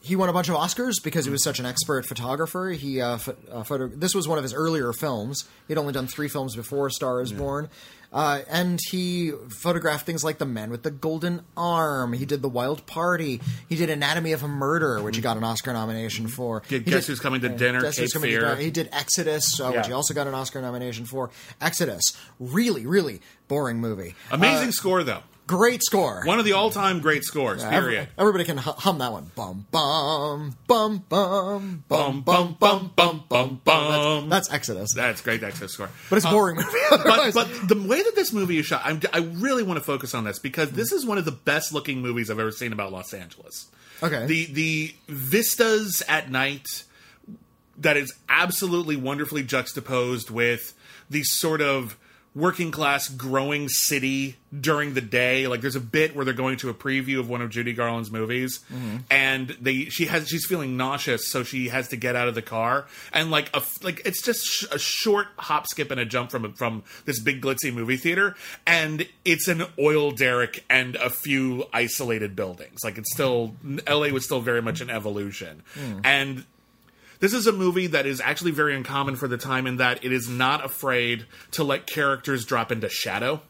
he 0.00 0.16
won 0.16 0.28
a 0.28 0.32
bunch 0.32 0.48
of 0.48 0.54
Oscars 0.54 1.02
because 1.02 1.24
he 1.24 1.30
was 1.30 1.42
such 1.42 1.58
an 1.58 1.66
expert 1.66 2.06
photographer. 2.06 2.68
He 2.70 3.00
uh, 3.00 3.18
pho- 3.18 3.36
uh, 3.50 3.62
photo- 3.62 3.88
this 3.88 4.14
was 4.14 4.28
one 4.28 4.38
of 4.38 4.44
his 4.44 4.52
earlier 4.52 4.92
films. 4.92 5.44
He'd 5.68 5.78
only 5.78 5.92
done 5.92 6.06
three 6.06 6.28
films 6.28 6.56
before 6.56 6.90
Star 6.90 7.20
is 7.20 7.32
Born. 7.32 7.68
Uh, 8.14 8.42
and 8.48 8.78
he 8.90 9.32
photographed 9.60 10.06
things 10.06 10.22
like 10.22 10.38
The 10.38 10.46
Man 10.46 10.70
with 10.70 10.84
the 10.84 10.92
Golden 10.92 11.42
Arm. 11.56 12.12
He 12.12 12.24
did 12.24 12.42
The 12.42 12.48
Wild 12.48 12.86
Party. 12.86 13.40
He 13.68 13.74
did 13.74 13.90
Anatomy 13.90 14.30
of 14.32 14.44
a 14.44 14.48
Murder, 14.48 15.02
which 15.02 15.16
he 15.16 15.22
got 15.22 15.36
an 15.36 15.42
Oscar 15.42 15.72
nomination 15.72 16.28
for. 16.28 16.60
Get- 16.68 16.84
He 16.84 16.90
Guess 16.92 17.06
did- 17.06 17.06
Who's 17.08 17.20
Coming 17.20 17.40
to 17.40 17.48
Dinner, 17.48 17.80
Guess 17.82 17.98
Who's 17.98 18.12
Cape 18.12 18.20
Coming 18.22 18.30
to 18.34 18.40
Dinner. 18.40 18.54
He 18.56 18.70
did 18.70 18.88
Exodus, 18.92 19.58
uh, 19.60 19.72
which 19.72 19.88
he 19.88 19.92
also 19.92 20.14
got 20.14 20.28
an 20.28 20.34
Oscar 20.34 20.62
nomination 20.62 21.04
for. 21.06 21.30
Exodus, 21.60 22.02
really, 22.38 22.86
really 22.86 23.20
boring 23.48 23.78
movie. 23.80 24.14
Amazing 24.30 24.70
score, 24.70 25.02
though. 25.02 25.20
Great 25.46 25.82
score. 25.82 26.22
One 26.24 26.38
of 26.38 26.46
the 26.46 26.52
all 26.52 26.70
time 26.70 27.00
great 27.00 27.22
scores, 27.22 27.62
Every- 27.62 27.92
period. 27.92 28.08
everybody 28.16 28.44
can 28.44 28.56
hu- 28.56 28.70
hum 28.72 28.96
that 28.98 29.12
one. 29.12 29.30
Bum 29.36 29.66
bum 29.70 30.54
bum 30.66 31.04
bum 31.08 31.84
Bum, 31.86 32.22
bum, 32.22 32.56
bum, 32.58 32.92
bum, 32.96 33.24
bum, 33.28 33.60
bum. 33.62 34.28
That's, 34.30 34.48
that's 34.48 34.54
Exodus, 34.56 34.94
That's 34.94 35.20
great 35.20 35.42
extra 35.42 35.68
score. 35.68 35.90
but 36.08 36.16
it's 36.16 36.24
a 36.24 36.30
boring 36.30 36.56
movie. 36.56 36.68
but, 36.90 37.06
otherwise. 37.06 37.34
but 37.34 37.48
the 37.68 37.74
way 37.86 38.02
that 38.02 38.14
this 38.14 38.32
movie 38.32 38.58
is 38.58 38.64
shot, 38.64 38.80
I'm, 38.84 39.00
I 39.12 39.18
really 39.18 39.62
want 39.62 39.78
to 39.78 39.84
focus 39.84 40.14
on 40.14 40.24
this 40.24 40.38
because 40.38 40.70
this 40.70 40.92
is 40.92 41.04
one 41.04 41.18
of 41.18 41.26
the 41.26 41.32
best 41.32 41.74
looking 41.74 42.00
movies 42.00 42.30
I've 42.30 42.38
ever 42.40 42.50
seen 42.50 42.72
about 42.72 42.90
Los 42.92 43.12
Angeles. 43.12 43.66
Okay. 44.02 44.24
The 44.26 44.46
the 44.46 44.94
vistas 45.08 46.02
at 46.08 46.30
night 46.30 46.84
that 47.78 47.96
is 47.98 48.14
absolutely 48.30 48.96
wonderfully 48.96 49.42
juxtaposed 49.42 50.30
with 50.30 50.72
the 51.10 51.22
sort 51.22 51.60
of 51.60 51.98
working 52.34 52.72
class 52.72 53.08
growing 53.08 53.68
city 53.68 54.36
during 54.60 54.94
the 54.94 55.00
day. 55.00 55.46
Like 55.46 55.60
there's 55.60 55.76
a 55.76 55.80
bit 55.80 56.16
where 56.16 56.24
they're 56.24 56.34
going 56.34 56.56
to 56.58 56.68
a 56.68 56.74
preview 56.74 57.20
of 57.20 57.28
one 57.28 57.40
of 57.40 57.50
Judy 57.50 57.72
Garland's 57.72 58.10
movies 58.10 58.60
and 59.10 59.48
they 59.60 59.84
she 59.84 60.06
has 60.06 60.28
she's 60.28 60.44
feeling 60.46 60.76
nauseous 60.76 61.30
so 61.30 61.42
she 61.44 61.68
has 61.68 61.88
to 61.88 61.96
get 61.96 62.16
out 62.16 62.28
of 62.28 62.34
the 62.34 62.42
car. 62.42 62.86
And 63.12 63.30
like 63.30 63.50
a 63.54 63.62
like 63.82 64.02
it's 64.04 64.22
just 64.22 64.44
sh- 64.44 64.66
a 64.72 64.78
short 64.78 65.28
hop 65.38 65.66
skip 65.66 65.90
and 65.90 66.00
a 66.00 66.04
jump 66.04 66.30
from 66.30 66.52
from 66.54 66.82
this 67.04 67.20
big 67.20 67.40
glitzy 67.40 67.72
movie 67.72 67.96
theater 67.96 68.34
and 68.66 69.06
it's 69.24 69.48
an 69.48 69.64
oil 69.78 70.10
derrick 70.10 70.64
and 70.68 70.96
a 70.96 71.10
few 71.10 71.66
isolated 71.72 72.34
buildings. 72.34 72.80
Like 72.82 72.98
it's 72.98 73.12
still 73.12 73.54
LA 73.88 74.08
was 74.08 74.24
still 74.24 74.40
very 74.40 74.62
much 74.62 74.80
an 74.80 74.90
evolution. 74.90 75.62
Hmm. 75.74 76.00
And 76.04 76.44
this 77.20 77.32
is 77.32 77.46
a 77.46 77.52
movie 77.52 77.86
that 77.88 78.06
is 78.06 78.20
actually 78.20 78.50
very 78.52 78.74
uncommon 78.74 79.16
for 79.16 79.28
the 79.28 79.36
time 79.38 79.66
in 79.66 79.76
that 79.78 80.04
it 80.04 80.12
is 80.12 80.28
not 80.28 80.64
afraid 80.64 81.26
to 81.52 81.64
let 81.64 81.86
characters 81.86 82.44
drop 82.44 82.70
into 82.72 82.88
shadow. 82.88 83.40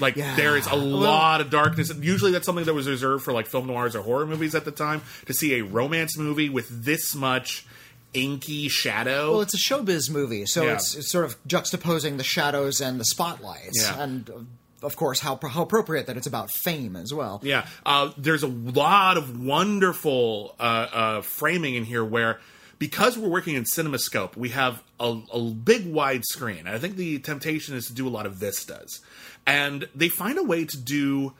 Like 0.00 0.16
Yeah. 0.16 0.36
there 0.36 0.56
is 0.56 0.66
a 0.66 0.76
lot 0.76 1.40
of 1.40 1.50
darkness. 1.50 1.92
Usually 2.00 2.30
that's 2.30 2.46
something 2.46 2.64
that 2.66 2.74
was 2.74 2.86
reserved 2.88 3.24
for 3.24 3.32
like 3.32 3.46
film 3.46 3.66
noirs 3.66 3.96
or 3.96 4.02
horror 4.02 4.26
movies 4.26 4.54
at 4.54 4.64
the 4.64 4.70
time. 4.70 5.02
To 5.26 5.32
see 5.34 5.54
a 5.58 5.64
romance 5.64 6.16
movie 6.16 6.48
with 6.48 6.84
this 6.84 7.14
much 7.14 7.66
inky 8.14 8.68
shadow. 8.68 9.32
well, 9.32 9.40
it's 9.42 9.54
a 9.54 9.58
showbiz 9.58 10.08
movie, 10.10 10.46
so 10.46 10.64
Yeah. 10.64 10.74
it's, 10.74 10.94
it's 10.94 11.10
sort 11.12 11.24
of 11.26 11.36
juxtaposing 11.46 12.16
the 12.16 12.24
shadows 12.24 12.80
and 12.80 12.98
the 12.98 13.04
spotlights, 13.04 13.82
Yeah. 13.82 14.02
and 14.02 14.30
uh, 14.30 14.86
of 14.86 14.96
course 14.96 15.20
how 15.20 15.38
how 15.46 15.62
appropriate 15.62 16.06
that 16.06 16.16
it's 16.16 16.26
about 16.26 16.50
fame 16.50 16.96
as 16.96 17.12
well. 17.12 17.40
Yeah, 17.44 17.66
uh, 17.84 18.12
there's 18.16 18.42
a 18.42 18.46
lot 18.48 19.18
of 19.18 19.38
wonderful 19.44 20.54
uh, 20.58 20.62
uh, 20.62 21.20
framing 21.22 21.74
in 21.74 21.84
here 21.84 22.02
where, 22.04 22.40
because 22.78 23.18
we're 23.18 23.28
working 23.28 23.54
in 23.54 23.64
CinemaScope, 23.64 24.36
we 24.36 24.50
have 24.50 24.82
a, 25.00 25.20
a 25.32 25.50
big 25.50 25.86
wide 25.86 26.24
screen. 26.24 26.66
I 26.66 26.78
think 26.78 26.96
the 26.96 27.18
temptation 27.18 27.74
is 27.74 27.86
to 27.86 27.92
do 27.92 28.06
a 28.06 28.10
lot 28.10 28.26
of 28.26 28.34
vistas, 28.34 29.00
and 29.46 29.88
they 29.94 30.08
find 30.08 30.38
a 30.38 30.44
way 30.44 30.64
to 30.64 30.76
do 30.76 31.34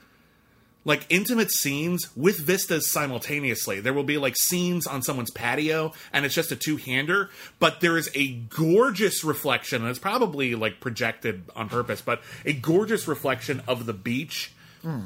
like 0.85 1.05
intimate 1.09 1.51
scenes 1.51 2.09
with 2.15 2.39
vistas 2.39 2.91
simultaneously. 2.91 3.79
There 3.79 3.93
will 3.93 4.03
be 4.03 4.17
like 4.17 4.35
scenes 4.35 4.87
on 4.87 5.01
someone's 5.01 5.29
patio 5.29 5.93
and 6.13 6.25
it's 6.25 6.33
just 6.33 6.51
a 6.51 6.55
two-hander, 6.55 7.29
but 7.59 7.81
there 7.81 7.97
is 7.97 8.09
a 8.15 8.33
gorgeous 8.33 9.23
reflection 9.23 9.81
and 9.81 9.89
it's 9.89 9.99
probably 9.99 10.55
like 10.55 10.79
projected 10.79 11.43
on 11.55 11.69
purpose, 11.69 12.01
but 12.01 12.21
a 12.45 12.53
gorgeous 12.53 13.07
reflection 13.07 13.61
of 13.67 13.85
the 13.85 13.93
beach. 13.93 14.53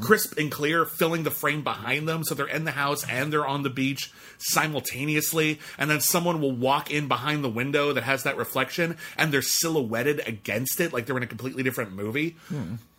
Crisp 0.01 0.37
and 0.37 0.51
clear, 0.51 0.85
filling 0.85 1.23
the 1.23 1.31
frame 1.31 1.63
behind 1.63 2.07
them, 2.07 2.23
so 2.23 2.35
they're 2.35 2.45
in 2.45 2.63
the 2.63 2.71
house 2.71 3.03
and 3.09 3.33
they're 3.33 3.45
on 3.45 3.63
the 3.63 3.69
beach 3.69 4.11
simultaneously. 4.37 5.59
And 5.77 5.89
then 5.89 5.99
someone 5.99 6.41
will 6.41 6.51
walk 6.51 6.91
in 6.91 7.07
behind 7.07 7.43
the 7.43 7.49
window 7.49 7.93
that 7.93 8.03
has 8.03 8.23
that 8.23 8.37
reflection, 8.37 8.97
and 9.17 9.31
they're 9.31 9.41
silhouetted 9.41 10.21
against 10.27 10.79
it, 10.79 10.93
like 10.93 11.05
they're 11.05 11.17
in 11.17 11.23
a 11.23 11.27
completely 11.27 11.63
different 11.63 11.93
movie 11.93 12.35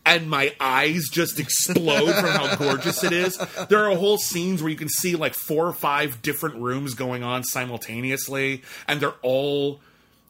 and 0.06 0.28
my 0.28 0.54
eyes 0.60 1.08
just 1.10 1.40
explode 1.40 2.12
from 2.14 2.30
how 2.30 2.56
gorgeous 2.58 3.02
it 3.04 3.12
is. 3.12 3.38
There 3.68 3.90
are 3.90 3.96
whole 3.96 4.18
scenes 4.18 4.62
where 4.62 4.70
you 4.70 4.76
can 4.76 4.88
see 4.88 5.16
like 5.16 5.34
four 5.34 5.66
or 5.66 5.72
five 5.72 6.22
different 6.22 6.56
rooms 6.56 6.94
going 6.94 7.22
on 7.22 7.44
simultaneously, 7.44 8.62
and 8.86 9.00
they're 9.00 9.14
all 9.22 9.80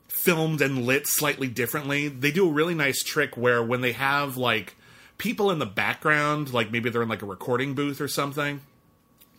filmed 0.09 0.63
and 0.63 0.87
lit 0.87 1.07
slightly 1.07 1.49
differently. 1.49 2.09
They 2.09 2.31
do 2.31 2.49
a 2.49 2.53
really 2.53 2.75
nice 2.75 3.03
trick 3.03 3.37
where 3.37 3.63
when 3.63 3.81
they 3.81 3.93
have 3.93 4.37
like 4.37 4.77
people 5.25 5.51
in 5.51 5.59
the 5.59 5.67
background, 5.67 6.53
like 6.53 6.71
maybe 6.71 6.91
they're 6.91 7.03
in 7.03 7.09
like 7.09 7.23
a 7.23 7.27
recording 7.27 7.73
booth 7.73 7.99
or 7.99 8.09
something, 8.09 8.61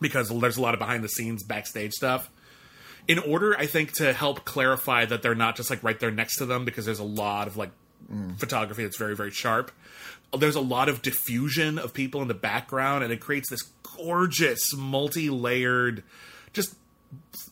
because 0.00 0.28
there's 0.28 0.56
a 0.56 0.60
lot 0.60 0.74
of 0.74 0.80
behind 0.80 1.04
the 1.04 1.08
scenes 1.08 1.44
backstage 1.44 1.92
stuff. 1.92 2.28
In 3.06 3.20
order, 3.20 3.56
I 3.56 3.66
think, 3.66 3.92
to 3.94 4.12
help 4.12 4.44
clarify 4.44 5.04
that 5.04 5.22
they're 5.22 5.36
not 5.36 5.54
just 5.54 5.70
like 5.70 5.84
right 5.84 5.98
there 6.00 6.10
next 6.10 6.38
to 6.38 6.46
them, 6.46 6.64
because 6.64 6.84
there's 6.84 6.98
a 6.98 7.04
lot 7.04 7.46
of 7.46 7.56
like 7.56 7.70
photography 8.36 8.82
that's 8.82 8.98
very, 8.98 9.14
very 9.14 9.30
sharp. 9.30 9.70
There's 10.36 10.56
a 10.56 10.60
lot 10.60 10.88
of 10.88 11.02
diffusion 11.02 11.78
of 11.78 11.94
people 11.94 12.20
in 12.20 12.26
the 12.26 12.34
background, 12.34 13.04
and 13.04 13.12
it 13.12 13.20
creates 13.20 13.48
this 13.48 13.62
gorgeous, 13.96 14.74
multi 14.74 15.30
layered, 15.30 16.02
just 16.52 16.74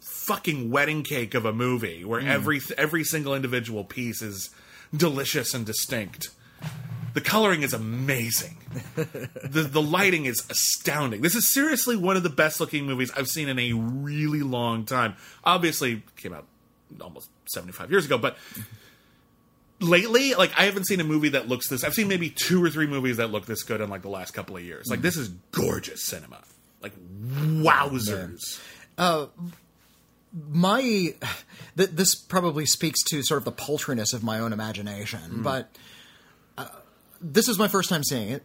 fucking 0.03 0.73
wedding 0.73 1.05
cake 1.05 1.35
of 1.35 1.44
a 1.44 1.53
movie 1.53 2.05
where 2.05 2.20
mm. 2.20 2.27
every 2.27 2.61
every 2.77 3.05
single 3.05 3.33
individual 3.33 3.85
piece 3.85 4.23
is 4.23 4.51
delicious 4.92 5.55
and 5.55 5.64
distinct. 5.64 6.31
The 7.14 7.20
coloring 7.20 7.62
is 7.62 7.72
amazing. 7.72 8.57
the 8.96 9.62
the 9.62 9.81
lighting 9.81 10.27
is 10.27 10.44
astounding. 10.50 11.22
This 11.22 11.37
is 11.37 11.53
seriously 11.53 11.96
one 11.96 12.16
of 12.16 12.24
the 12.24 12.29
best 12.29 12.61
looking 12.61 12.87
movies 12.87 13.11
I've 13.16 13.29
seen 13.29 13.48
in 13.48 13.59
a 13.59 13.72
really 13.72 14.42
long 14.42 14.85
time. 14.85 15.14
Obviously, 15.44 15.92
it 15.92 16.16
came 16.16 16.35
out 16.35 16.44
almost 17.00 17.31
75 17.46 17.90
years 17.90 18.05
ago, 18.05 18.18
but 18.18 18.37
lately, 19.81 20.35
like 20.35 20.53
I 20.59 20.64
haven't 20.64 20.87
seen 20.87 21.00
a 21.00 21.05
movie 21.05 21.31
that 21.31 21.48
looks 21.48 21.68
this. 21.68 21.85
I've 21.85 21.94
seen 21.94 22.09
maybe 22.09 22.31
two 22.31 22.62
or 22.62 22.68
three 22.68 22.88
movies 22.88 23.18
that 23.18 23.31
look 23.31 23.46
this 23.46 23.62
good 23.62 23.81
in 23.81 23.88
like 23.88 24.03
the 24.03 24.09
last 24.09 24.33
couple 24.33 24.57
of 24.57 24.64
years. 24.64 24.88
Like 24.90 25.00
this 25.00 25.16
is 25.16 25.29
gorgeous 25.53 26.05
cinema. 26.05 26.42
Like 26.83 26.92
wowzers. 27.22 28.61
my 30.50 30.81
th- 30.83 31.90
this 31.90 32.14
probably 32.16 32.66
speaks 32.66 33.03
to 33.05 33.22
sort 33.22 33.38
of 33.38 33.44
the 33.44 33.53
paltriness 33.53 34.12
of 34.12 34.24
my 34.24 34.40
own 34.40 34.53
imagination, 34.53 35.42
but 35.42 35.64
uh, 35.64 35.79
this 37.32 37.48
is 37.48 37.58
my 37.58 37.68
first 37.68 37.88
time 37.88 38.04
seeing 38.04 38.28
it, 38.28 38.42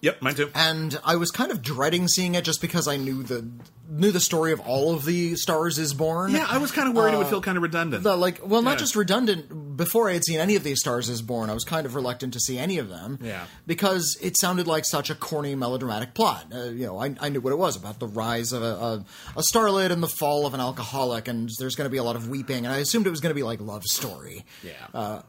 Yep, 0.00 0.22
mine 0.22 0.34
too. 0.36 0.50
and 0.54 0.96
I 1.04 1.16
was 1.16 1.30
kind 1.32 1.50
of 1.50 1.60
dreading 1.60 2.06
seeing 2.06 2.36
it 2.36 2.44
just 2.44 2.60
because 2.60 2.86
I 2.86 2.96
knew 2.96 3.22
the 3.24 3.48
knew 3.90 4.12
the 4.12 4.20
story 4.20 4.52
of 4.52 4.60
all 4.60 4.94
of 4.94 5.04
the 5.06 5.34
Stars 5.34 5.78
Is 5.78 5.94
Born. 5.94 6.32
Yeah, 6.32 6.46
I 6.48 6.58
was 6.58 6.70
kind 6.70 6.88
of 6.90 6.94
worried 6.94 7.14
it 7.14 7.16
would 7.16 7.26
feel 7.28 7.40
kind 7.40 7.56
of 7.56 7.62
redundant. 7.62 8.02
The, 8.04 8.14
like, 8.16 8.38
well, 8.46 8.60
not 8.60 8.72
Yeah. 8.72 8.76
just 8.76 8.94
redundant. 8.94 9.76
Before 9.78 10.10
I 10.10 10.12
had 10.12 10.24
seen 10.24 10.38
any 10.40 10.56
of 10.56 10.62
these 10.62 10.78
Stars 10.78 11.08
Is 11.08 11.22
Born, 11.22 11.48
I 11.48 11.54
was 11.54 11.64
kind 11.64 11.86
of 11.86 11.94
reluctant 11.94 12.34
to 12.34 12.38
see 12.40 12.58
any 12.58 12.76
of 12.78 12.90
them. 12.90 13.18
Yeah. 13.22 13.46
because 13.66 14.18
it 14.20 14.36
sounded 14.38 14.66
like 14.66 14.84
such 14.84 15.08
a 15.08 15.14
corny 15.14 15.54
melodramatic 15.54 16.12
plot. 16.14 16.46
Uh, 16.54 16.64
you 16.64 16.84
know, 16.86 16.98
I, 17.00 17.14
I 17.18 17.28
knew 17.30 17.40
what 17.40 17.52
it 17.54 17.58
was 17.58 17.76
about 17.76 17.98
the 17.98 18.06
rise 18.08 18.52
of 18.52 18.62
a, 18.62 18.66
a, 18.66 19.04
a 19.38 19.40
starlet 19.42 19.90
and 19.90 20.02
the 20.02 20.08
fall 20.08 20.44
of 20.46 20.52
an 20.54 20.60
alcoholic, 20.60 21.26
and 21.28 21.48
there's 21.58 21.74
going 21.74 21.86
to 21.86 21.90
be 21.90 21.96
a 21.98 22.04
lot 22.04 22.14
of 22.14 22.28
weeping, 22.28 22.66
and 22.66 22.74
I 22.74 22.78
assumed 22.78 23.06
it 23.06 23.10
was 23.10 23.20
going 23.20 23.30
to 23.30 23.34
be 23.34 23.42
like 23.42 23.60
love 23.60 23.84
story. 23.84 24.44
yeah. 24.62 25.22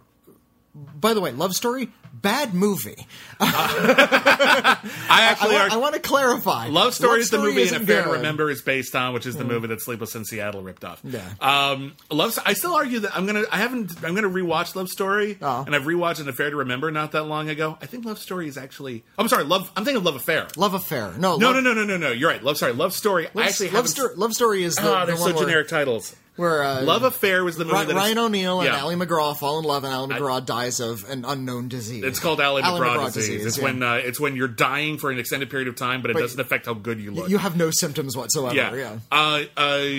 By 0.75 1.13
the 1.15 1.19
way, 1.21 1.31
love 1.31 1.55
story, 1.55 1.89
bad 2.13 2.53
movie. 2.53 3.07
I 3.39 4.77
I, 5.09 5.21
actually 5.31 5.55
wa- 5.55 5.61
are. 5.61 5.69
I 5.71 5.77
want 5.77 5.93
to 5.95 5.99
clarify. 5.99 6.67
Love 6.67 6.93
Story 6.93 7.21
is 7.21 7.29
the 7.29 7.37
movie 7.37 7.63
and 7.67 7.77
Affair 7.83 8.03
to. 8.03 8.11
Remember 8.11 8.49
is 8.49 8.61
based 8.61 8.95
on, 8.95 9.13
which 9.13 9.25
is 9.25 9.35
the 9.35 9.43
movie 9.45 9.67
that 9.67 9.81
Sleepless 9.81 10.15
in 10.15 10.25
Seattle 10.25 10.61
ripped 10.61 10.83
off. 10.85 10.99
Yeah. 11.03 11.21
Um, 11.41 11.93
Love. 12.11 12.37
I 12.45 12.53
still 12.53 12.73
argue 12.75 12.99
that 13.01 13.15
I'm 13.15 13.25
gonna. 13.25 13.43
I 13.51 13.57
haven't. 13.57 13.91
I'm 14.03 14.15
gonna 14.15 14.29
rewatch 14.29 14.75
Love 14.75 14.89
Story, 14.89 15.37
Oh. 15.41 15.63
and 15.65 15.75
I've 15.75 15.83
rewatched 15.83 16.21
an 16.21 16.29
Affair 16.29 16.49
to 16.49 16.55
Remember 16.57 16.91
not 16.91 17.11
that 17.13 17.23
long 17.23 17.49
ago. 17.49 17.77
I 17.81 17.85
think 17.85 18.05
Love 18.05 18.19
Story 18.19 18.47
is 18.47 18.57
actually. 18.57 19.03
I'm 19.17 19.27
sorry. 19.27 19.43
Love. 19.43 19.71
I'm 19.75 19.85
thinking 19.85 19.97
of 19.97 20.05
Love 20.05 20.15
Affair. 20.15 20.47
Love 20.57 20.73
affair. 20.73 21.13
No, 21.17 21.37
No, 21.37 21.51
love, 21.51 21.63
no, 21.63 21.73
no, 21.73 21.73
no, 21.73 21.85
no, 21.85 21.97
no. 21.97 22.11
You're 22.11 22.29
right. 22.29 22.43
Love. 22.43 22.57
Sorry. 22.57 22.73
Love 22.73 22.93
Story. 22.93 23.27
I 23.27 23.31
Love, 23.33 23.45
actually 23.47 23.69
love, 23.71 23.87
story, 23.87 24.15
love 24.15 24.33
story 24.33 24.63
is 24.63 24.75
the, 24.75 24.81
Ah, 24.93 25.01
the 25.05 25.13
they're 25.13 25.21
one 25.21 25.29
so 25.31 25.35
where, 25.37 25.45
generic 25.45 25.67
titles. 25.67 26.15
Where 26.39 26.63
uh, 26.63 26.81
Love 26.83 27.03
Affair 27.03 27.43
was 27.43 27.57
the 27.57 27.65
movie 27.65 27.75
Ry- 27.75 27.83
that 27.85 27.95
Ryan 27.95 28.17
O'Neal 28.17 28.61
and 28.61 28.67
Yeah. 28.67 28.81
Ali 28.81 28.95
MacGraw 28.95 29.35
fall 29.37 29.59
in 29.59 29.65
love, 29.65 29.83
and 29.83 29.93
Ali 29.93 30.07
MacGraw 30.07 30.45
dies 30.45 30.79
of 30.79 31.07
an 31.09 31.25
unknown 31.25 31.67
disease. 31.67 32.03
It's 32.03 32.19
called 32.19 32.39
Ali 32.41 32.61
Ali 32.63 32.79
MacGraw, 32.79 33.13
disease. 33.13 33.45
It's 33.45 33.57
yeah. 33.57 33.63
when 33.65 33.83
uh, 33.83 33.95
it's 33.95 34.19
when 34.19 34.35
you're 34.35 34.47
dying 34.47 34.97
for 34.97 35.11
an 35.11 35.19
extended 35.19 35.49
period 35.49 35.67
of 35.67 35.75
time, 35.75 36.01
but 36.01 36.11
it 36.11 36.13
But 36.15 36.21
doesn't 36.21 36.39
affect 36.39 36.65
how 36.65 36.73
good 36.73 36.99
you 36.99 37.11
look. 37.11 37.29
you 37.29 37.37
have 37.37 37.55
no 37.57 37.71
symptoms 37.71 38.15
whatsoever. 38.17 38.55
yeah. 38.55 38.73
Yeah. 38.75 38.97
Uh, 39.11 39.43
uh, 39.57 39.89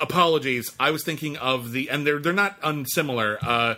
apologies. 0.00 0.72
I 0.78 0.90
was 0.90 1.04
thinking 1.04 1.36
of 1.36 1.72
the, 1.72 1.90
and 1.90 2.06
they're 2.06 2.18
they're 2.18 2.32
not 2.32 2.56
unsimilar. 2.62 3.38
Uh, 3.42 3.74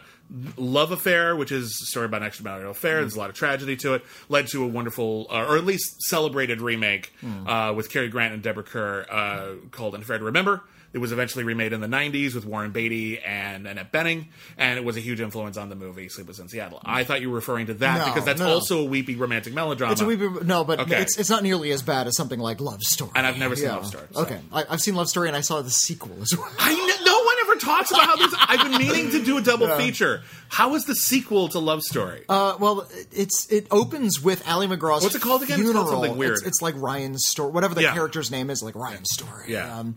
Love 0.56 0.92
Affair, 0.92 1.37
which 1.37 1.52
is 1.52 1.78
a 1.82 1.87
story 1.87 2.06
about 2.06 2.22
an 2.22 2.30
extramarital 2.30 2.70
affair. 2.70 3.00
There's 3.00 3.16
a 3.16 3.18
lot 3.18 3.28
of 3.28 3.37
tragedy 3.37 3.76
to 3.78 3.94
it. 3.94 4.04
Led 4.30 4.46
to 4.48 4.64
a 4.64 4.66
wonderful, 4.66 5.26
uh, 5.30 5.44
or 5.46 5.58
at 5.58 5.66
least 5.66 6.00
celebrated 6.04 6.62
remake 6.62 7.12
uh, 7.46 7.74
with 7.76 7.90
Cary 7.90 8.08
Grant 8.08 8.32
and 8.32 8.42
Deborah 8.42 8.62
Kerr 8.62 9.04
uh, 9.11 9.66
called 9.72 9.94
Affair 9.94 10.16
to 10.18 10.24
Remember. 10.24 10.62
It 10.92 10.98
was 10.98 11.11
eventually 11.11 11.42
remade 11.44 11.72
in 11.72 11.81
the 11.81 11.87
90s 11.87 12.35
with 12.35 12.44
Warren 12.44 12.70
Beatty 12.70 13.18
and 13.20 13.66
Annette 13.66 13.90
Bening, 13.92 14.26
and 14.59 14.78
it 14.78 14.85
was 14.85 14.96
a 14.98 15.00
huge 15.00 15.20
influence 15.20 15.57
on 15.57 15.70
the 15.70 15.74
movie 15.74 16.09
Sleepless 16.11 16.38
in 16.38 16.48
Seattle. 16.48 16.81
I 16.85 17.02
thought 17.05 17.22
you 17.22 17.31
were 17.31 17.37
referring 17.37 17.66
to 17.68 17.74
that 17.74 17.98
No, 18.07 18.12
because 18.12 18.26
that's 18.26 18.40
no. 18.40 18.48
also 18.48 18.81
a 18.81 18.85
weepy 18.85 19.16
romantic 19.16 19.55
melodrama. 19.55 19.92
It's 19.92 20.02
a 20.02 20.05
wee 20.05 20.16
bit, 20.16 20.44
no, 20.46 20.64
but 20.64 20.81
Okay. 20.81 21.00
it's 21.00 21.16
it's 21.18 21.31
not 21.31 21.42
nearly 21.42 21.70
as 21.72 21.83
bad 21.83 22.07
as 22.09 22.16
something 22.16 22.38
like 22.38 22.61
Love 22.61 22.83
Story. 22.83 23.11
And 23.14 23.26
I've 23.26 23.38
never 23.38 23.57
seen 23.57 23.68
Love 23.68 23.87
Story, 23.87 24.07
so. 24.12 24.20
Okay, 24.22 24.38
I, 24.52 24.64
I've 24.68 24.81
seen 24.83 24.94
Love 24.94 25.09
Story, 25.09 25.28
and 25.28 25.37
I 25.37 25.40
saw 25.40 25.62
the 25.62 25.70
sequel 25.70 26.14
as 26.20 26.37
well. 26.37 26.50
I 26.59 26.74
kn- 26.74 27.05
no 27.07 27.22
one 27.22 27.37
ever 27.44 27.55
talks 27.59 27.90
about 27.90 28.02
how 28.05 28.16
this. 28.16 28.35
I've 28.38 28.61
been 28.70 28.78
meaning 28.78 29.11
to 29.12 29.24
do 29.24 29.38
a 29.38 29.42
double 29.42 29.68
feature. 29.78 30.22
How 30.50 30.74
is 30.74 30.85
the 30.85 30.94
sequel 30.94 31.48
to 31.48 31.59
Love 31.59 31.81
Story? 31.83 32.24
Uh, 32.28 32.57
well, 32.61 32.87
it's 33.12 33.50
it 33.50 33.66
opens 33.70 34.20
with 34.22 34.46
Ali 34.46 34.66
MacGraw's 34.66 35.02
What's 35.02 35.14
it 35.14 35.22
called 35.22 35.42
again? 35.42 35.59
It's 35.59 35.62
Funeral. 35.70 35.85
called 35.87 36.02
something 36.05 36.18
weird. 36.18 36.33
It's, 36.33 36.42
it's 36.46 36.61
like 36.61 36.74
Ryan's 36.76 37.26
story, 37.26 37.50
whatever 37.50 37.74
the 37.74 37.81
Yeah. 37.83 37.94
character's 37.94 38.31
name 38.31 38.50
is, 38.50 38.62
like 38.62 38.74
Ryan's 38.74 39.09
story. 39.14 39.46
Yeah. 39.48 39.78
Um, 39.78 39.94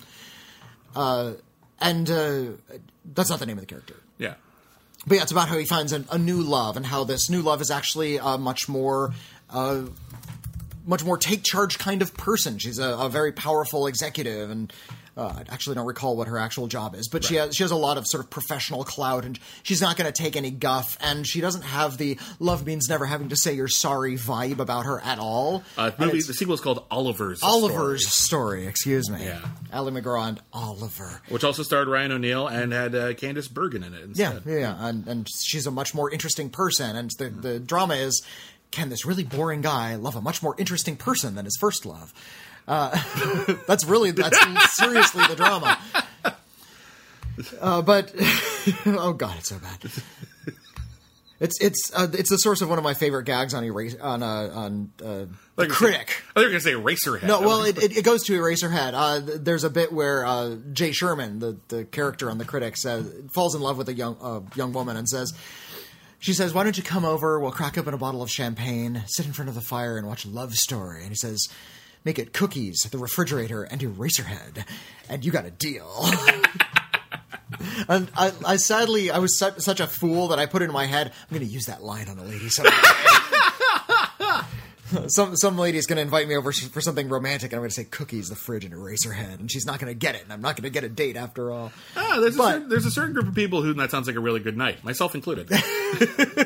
uh, 0.95 1.33
and 1.79 2.09
uh, 2.09 2.43
that's 3.13 3.29
not 3.29 3.39
the 3.39 3.45
name 3.45 3.57
of 3.57 3.61
the 3.61 3.67
character. 3.67 3.95
yeah, 4.17 4.35
But 5.05 5.15
yeah, 5.15 5.23
it's 5.23 5.31
about 5.31 5.49
how 5.49 5.57
he 5.57 5.65
finds 5.65 5.93
a, 5.93 6.03
a 6.11 6.17
new 6.17 6.41
love 6.41 6.77
and 6.77 6.85
how 6.85 7.03
this 7.03 7.29
new 7.29 7.41
love 7.41 7.61
is 7.61 7.69
actually 7.69 8.17
a 8.17 8.37
much 8.37 8.69
more, 8.69 9.13
uh, 9.49 9.83
much 10.85 11.03
more 11.03 11.17
take 11.17 11.43
charge 11.43 11.77
kind 11.77 12.01
of 12.01 12.13
person. 12.15 12.57
She's 12.59 12.79
a, 12.79 12.95
a 12.97 13.09
very 13.09 13.31
powerful 13.31 13.87
executive, 13.87 14.49
and 14.49 14.71
uh, 15.17 15.33
I 15.37 15.43
actually 15.53 15.75
don't 15.75 15.85
recall 15.85 16.17
what 16.17 16.27
her 16.27 16.37
actual 16.37 16.67
job 16.67 16.95
is, 16.95 17.07
but 17.07 17.23
she 17.23 17.35
has 17.35 17.55
she 17.55 17.63
has 17.63 17.71
a 17.71 17.75
lot 17.75 17.97
of 17.97 18.05
sort 18.07 18.23
of 18.23 18.29
professional 18.29 18.83
clout, 18.83 19.23
and 19.25 19.39
she's 19.63 19.81
not 19.81 19.95
going 19.97 20.11
to 20.11 20.23
take 20.23 20.35
any 20.35 20.51
guff, 20.51 20.97
and 21.01 21.25
she 21.25 21.41
doesn't 21.41 21.61
have 21.63 21.97
the 21.97 22.17
love 22.39 22.65
means 22.65 22.89
never 22.89 23.05
having 23.05 23.29
to 23.29 23.35
say 23.35 23.53
you're 23.53 23.67
sorry 23.67 24.15
vibe 24.15 24.59
about 24.59 24.85
her 24.85 24.99
at 25.01 25.19
all. 25.19 25.63
uh, 25.77 25.91
movie. 25.99 26.21
The 26.21 26.33
sequel 26.33 26.53
is 26.55 26.61
called 26.61 26.85
Oliver's. 26.91 27.41
Oliver's 27.43 28.07
Story, 28.07 28.59
story. 28.61 28.67
Excuse 28.67 29.09
me. 29.09 29.23
Yeah. 29.23 29.39
Ali 29.71 29.91
MacGraw 29.91 30.27
and 30.29 30.41
Oliver. 30.53 31.21
which 31.29 31.43
also 31.43 31.63
starred 31.63 31.87
Ryan 31.87 32.11
O'Neal 32.13 32.47
and 32.47 32.71
had 32.73 32.95
uh, 32.95 33.13
Candice 33.13 33.51
Bergen 33.51 33.83
in 33.83 33.93
it. 33.93 34.03
Instead. 34.03 34.43
yeah, 34.45 34.57
yeah. 34.57 34.87
And, 34.87 35.07
and 35.07 35.27
she's 35.29 35.65
a 35.67 35.71
much 35.71 35.93
more 35.93 36.11
interesting 36.11 36.49
person. 36.49 36.95
And 36.95 37.11
the, 37.17 37.29
the 37.29 37.59
drama 37.59 37.95
is 37.95 38.21
can 38.75 38.89
this 38.89 39.05
really 39.05 39.23
boring 39.23 39.61
guy 39.61 39.95
love 39.95 40.15
a 40.15 40.21
much 40.21 40.43
more 40.43 40.53
interesting 40.57 40.97
person 40.97 41.35
than 41.35 41.45
his 41.45 41.57
first 41.59 41.85
love? 41.85 42.13
Uh, 42.67 42.89
that's 43.67 43.85
really, 43.85 44.11
that's 44.11 44.37
seriously 44.75 45.23
the 45.27 45.35
drama. 45.35 45.79
Uh, 47.61 47.81
but, 47.81 48.13
oh 48.85 49.13
god, 49.13 49.37
it's 49.37 49.49
so 49.49 49.59
bad. 49.59 49.79
It's 51.37 51.61
it's 51.61 51.91
uh, 51.93 52.07
it's 52.13 52.29
the 52.29 52.37
source 52.37 52.61
of 52.61 52.69
one 52.69 52.77
of 52.77 52.83
my 52.85 52.93
favorite 52.93 53.25
gags 53.25 53.53
on 53.53 53.65
erase 53.65 53.95
on 53.99 54.23
uh, 54.23 54.51
on 54.55 54.91
uh, 55.03 55.25
Like 55.57 55.67
the 55.67 55.73
critic. 55.73 56.23
I 56.29 56.33
thought 56.33 56.39
you 56.39 56.45
were 56.45 56.49
going 56.51 56.53
to 56.53 56.59
say 56.61 56.73
Eraserhead. 56.73 57.27
No, 57.27 57.41
well, 57.41 57.63
it, 57.65 57.77
it, 57.77 57.97
it 57.97 58.05
goes 58.05 58.23
to 58.23 58.39
Eraserhead. 58.39 58.93
Uh, 58.93 59.37
there's 59.37 59.65
a 59.65 59.69
bit 59.69 59.91
where 59.91 60.25
uh, 60.25 60.55
Jay 60.71 60.93
Sherman, 60.93 61.39
the, 61.39 61.57
the 61.67 61.83
character 61.83 62.31
on 62.31 62.37
the 62.37 62.45
critic, 62.45 62.77
says 62.77 63.11
falls 63.33 63.53
in 63.53 63.61
love 63.61 63.77
with 63.77 63.89
a 63.89 63.93
young 63.93 64.15
uh, 64.21 64.41
young 64.55 64.71
woman 64.71 64.95
and 64.95 65.09
says, 65.09 65.33
she 66.25 66.33
says, 66.33 66.55
"Why 66.55 66.63
don't 66.63 66.75
you 66.75 66.81
come 66.81 67.05
over? 67.05 67.39
We'll 67.39 67.51
crack 67.51 67.77
open 67.77 67.93
a 67.93 67.99
bottle 67.99 68.23
of 68.23 68.31
champagne, 68.31 69.03
sit 69.05 69.27
in 69.27 69.33
front 69.33 69.47
of 69.47 69.53
the 69.53 69.61
fire, 69.61 69.95
and 69.95 70.07
watch 70.07 70.25
Love 70.25 70.55
Story." 70.55 71.01
And 71.01 71.09
he 71.09 71.15
says, 71.15 71.47
"Make 72.03 72.17
it 72.17 72.33
cookies, 72.33 72.79
the 72.89 72.97
refrigerator, 72.97 73.61
and 73.61 73.79
Eraserhead, 73.79 74.65
and 75.07 75.23
you 75.23 75.31
got 75.31 75.45
a 75.45 75.51
deal." 75.51 76.09
And 77.87 78.09
I, 78.17 78.31
I 78.45 78.55
sadly, 78.55 79.11
I 79.11 79.19
was 79.19 79.37
such, 79.37 79.59
such 79.59 79.79
a 79.79 79.85
fool 79.85 80.29
that 80.29 80.39
I 80.39 80.47
put 80.47 80.63
it 80.63 80.65
in 80.65 80.71
my 80.71 80.87
head. 80.87 81.07
I'm 81.07 81.29
going 81.29 81.47
to 81.47 81.53
use 81.53 81.67
that 81.67 81.83
line 81.83 82.09
on 82.09 82.17
a 82.17 82.23
lady 82.23 82.49
someday. 82.49 82.71
some 85.07 85.35
some 85.35 85.57
lady 85.57 85.77
is 85.77 85.87
going 85.87 85.97
to 85.97 86.01
invite 86.01 86.27
me 86.27 86.35
over 86.35 86.51
for 86.51 86.81
something 86.81 87.09
romantic, 87.09 87.51
and 87.51 87.57
I'm 87.57 87.61
going 87.61 87.69
to 87.69 87.75
say 87.75 87.85
cookies, 87.85 88.29
the 88.29 88.35
fridge, 88.35 88.65
and 88.65 88.73
Eraserhead, 88.73 89.39
and 89.39 89.51
she's 89.51 89.65
not 89.65 89.79
going 89.79 89.91
to 89.91 89.97
get 89.97 90.15
it, 90.15 90.23
and 90.23 90.31
I'm 90.33 90.41
not 90.41 90.55
going 90.55 90.63
to 90.63 90.69
get 90.69 90.83
a 90.83 90.89
date 90.89 91.15
after 91.15 91.51
all. 91.51 91.71
Ah, 91.95 92.17
there's, 92.19 92.35
a 92.35 92.37
but- 92.37 92.51
certain, 92.51 92.69
there's 92.69 92.85
a 92.85 92.91
certain 92.91 93.13
group 93.13 93.27
of 93.27 93.35
people 93.35 93.61
who 93.61 93.73
that 93.73 93.91
sounds 93.91 94.07
like 94.07 94.15
a 94.15 94.19
really 94.19 94.39
good 94.39 94.57
night, 94.57 94.83
myself 94.83 95.15
included. 95.15 95.49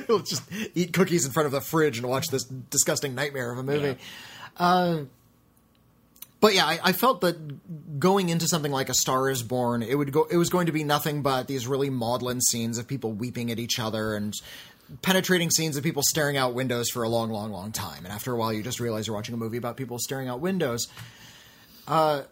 We'll 0.07 0.19
just 0.19 0.43
eat 0.73 0.91
cookies 0.93 1.25
in 1.25 1.31
front 1.31 1.45
of 1.45 1.51
the 1.51 1.61
fridge 1.61 1.99
and 1.99 2.07
watch 2.07 2.27
this 2.29 2.43
disgusting 2.43 3.13
nightmare 3.13 3.51
of 3.51 3.59
a 3.59 3.63
movie. 3.63 3.95
Uh, 4.57 5.01
but 6.41 6.55
yeah, 6.55 6.65
I, 6.65 6.79
I 6.83 6.91
felt 6.93 7.21
that 7.21 7.99
going 7.99 8.29
into 8.29 8.47
something 8.47 8.71
like 8.71 8.89
A 8.89 8.93
Star 8.93 9.29
Is 9.29 9.43
Born, 9.43 9.83
it 9.83 9.95
would 9.95 10.11
go. 10.11 10.25
It 10.29 10.37
was 10.37 10.49
going 10.49 10.67
to 10.67 10.71
be 10.71 10.83
nothing 10.83 11.21
but 11.21 11.47
these 11.47 11.67
really 11.67 11.89
maudlin 11.89 12.41
scenes 12.41 12.77
of 12.77 12.87
people 12.87 13.11
weeping 13.11 13.51
at 13.51 13.59
each 13.59 13.77
other 13.79 14.15
and 14.15 14.33
penetrating 15.01 15.49
scenes 15.51 15.77
of 15.77 15.83
people 15.83 16.01
staring 16.03 16.37
out 16.37 16.53
windows 16.53 16.89
for 16.89 17.03
a 17.03 17.09
long, 17.09 17.29
long, 17.29 17.51
long 17.51 17.71
time. 17.71 18.05
And 18.05 18.13
after 18.13 18.31
a 18.33 18.37
while, 18.37 18.51
you 18.53 18.63
just 18.63 18.79
realize 18.79 19.07
you're 19.07 19.15
watching 19.15 19.33
a 19.33 19.37
movie 19.37 19.57
about 19.57 19.77
people 19.77 19.97
staring 19.99 20.27
out 20.27 20.39
windows. 20.39 20.87
Uh, 21.87 22.23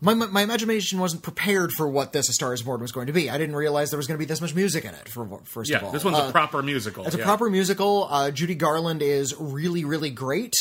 my, 0.00 0.14
my, 0.14 0.26
my 0.26 0.42
imagination 0.42 0.98
wasn't 0.98 1.22
prepared 1.22 1.72
for 1.72 1.86
what 1.88 2.12
this 2.12 2.28
A 2.28 2.32
Star 2.32 2.54
Is 2.54 2.62
Born 2.62 2.80
was 2.80 2.90
going 2.92 3.08
to 3.08 3.12
be. 3.12 3.28
I 3.28 3.36
didn't 3.36 3.56
realize 3.56 3.90
there 3.90 3.98
was 3.98 4.06
going 4.06 4.16
to 4.16 4.18
be 4.18 4.24
this 4.24 4.40
much 4.40 4.54
music 4.54 4.84
in 4.84 4.94
it. 4.94 5.08
For 5.08 5.26
first 5.44 5.70
of 5.70 5.80
yeah, 5.82 5.86
all, 5.86 5.92
this 5.92 6.04
one's 6.04 6.18
Uh, 6.18 6.28
a 6.28 6.32
proper 6.32 6.62
musical. 6.62 7.04
it's 7.04 7.14
a 7.14 7.18
proper 7.18 7.50
musical. 7.50 8.08
Uh, 8.10 8.30
Judy 8.30 8.54
Garland 8.54 9.02
is 9.02 9.34
really, 9.38 9.84
really 9.84 10.10
great. 10.10 10.54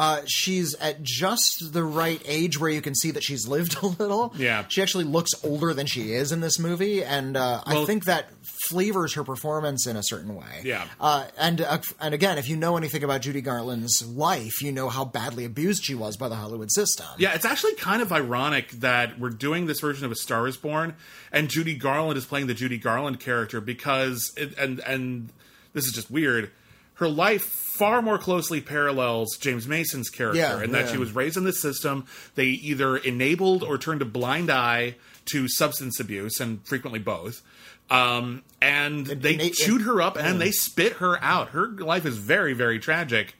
Uh, 0.00 0.22
she's 0.26 0.74
at 0.76 1.02
just 1.02 1.74
the 1.74 1.84
right 1.84 2.22
age 2.24 2.58
where 2.58 2.70
you 2.70 2.80
can 2.80 2.94
see 2.94 3.10
that 3.10 3.22
she's 3.22 3.46
lived 3.46 3.76
a 3.82 3.86
little. 3.86 4.32
Yeah. 4.34 4.64
She 4.68 4.80
actually 4.80 5.04
looks 5.04 5.32
older 5.44 5.74
than 5.74 5.86
she 5.86 6.14
is 6.14 6.32
in 6.32 6.40
this 6.40 6.58
movie, 6.58 7.04
and 7.04 7.36
uh, 7.36 7.62
I 7.66 7.84
think 7.84 8.06
that 8.06 8.30
flavors 8.70 9.12
her 9.12 9.24
performance 9.24 9.86
in 9.86 9.96
a 9.96 10.02
certain 10.02 10.34
way. 10.34 10.62
Yeah. 10.64 10.86
Uh, 10.98 11.26
and 11.36 11.60
uh, 11.60 11.82
and 12.00 12.14
again, 12.14 12.38
if 12.38 12.48
you 12.48 12.56
know 12.56 12.78
anything 12.78 13.04
about 13.04 13.20
Judy 13.20 13.42
Garland's 13.42 14.02
life, 14.06 14.62
you 14.62 14.72
know 14.72 14.88
how 14.88 15.04
badly 15.04 15.44
abused 15.44 15.84
she 15.84 15.94
was 15.94 16.16
by 16.16 16.30
the 16.30 16.36
Hollywood 16.36 16.72
system. 16.72 17.06
Yeah, 17.18 17.34
it's 17.34 17.44
actually 17.44 17.74
kind 17.74 18.00
of 18.00 18.10
ironic 18.10 18.70
that 18.70 19.20
we're 19.20 19.28
doing 19.28 19.66
this 19.66 19.80
version 19.80 20.06
of 20.06 20.12
A 20.12 20.16
Star 20.16 20.46
Is 20.46 20.56
Born, 20.56 20.94
and 21.30 21.50
Judy 21.50 21.74
Garland 21.74 22.16
is 22.16 22.24
playing 22.24 22.46
the 22.46 22.54
Judy 22.54 22.78
Garland 22.78 23.20
character 23.20 23.60
because, 23.60 24.32
it, 24.38 24.56
and 24.56 24.80
and 24.80 25.30
this 25.74 25.84
is 25.84 25.92
just 25.92 26.10
weird. 26.10 26.52
Her 27.00 27.08
life 27.08 27.42
far 27.42 28.02
more 28.02 28.18
closely 28.18 28.60
parallels 28.60 29.36
James 29.40 29.66
Mason's 29.66 30.10
character, 30.10 30.38
Yeah, 30.38 30.62
in 30.62 30.72
that 30.72 30.84
yeah. 30.84 30.92
she 30.92 30.98
was 30.98 31.12
raised 31.12 31.38
in 31.38 31.44
this 31.44 31.60
system. 31.60 32.04
They 32.34 32.44
either 32.44 32.98
enabled 32.98 33.62
or 33.62 33.78
turned 33.78 34.02
a 34.02 34.04
blind 34.04 34.50
eye 34.50 34.96
to 35.32 35.48
substance 35.48 35.98
abuse, 35.98 36.40
and 36.40 36.60
frequently 36.66 36.98
both. 37.00 37.40
Um, 37.88 38.42
and 38.60 39.06
they 39.06 39.32
and 39.32 39.40
they- 39.40 39.50
chewed 39.50 39.80
her 39.82 40.00
up 40.02 40.16
and 40.18 40.40
they 40.40 40.50
spit 40.50 40.94
her 40.94 41.22
out. 41.24 41.48
Her 41.50 41.68
life 41.68 42.04
is 42.04 42.18
very, 42.18 42.52
very 42.52 42.78
tragic, 42.78 43.34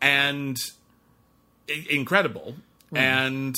and 0.00 0.56
i- 1.68 1.86
incredible. 1.88 2.56
And 2.92 3.54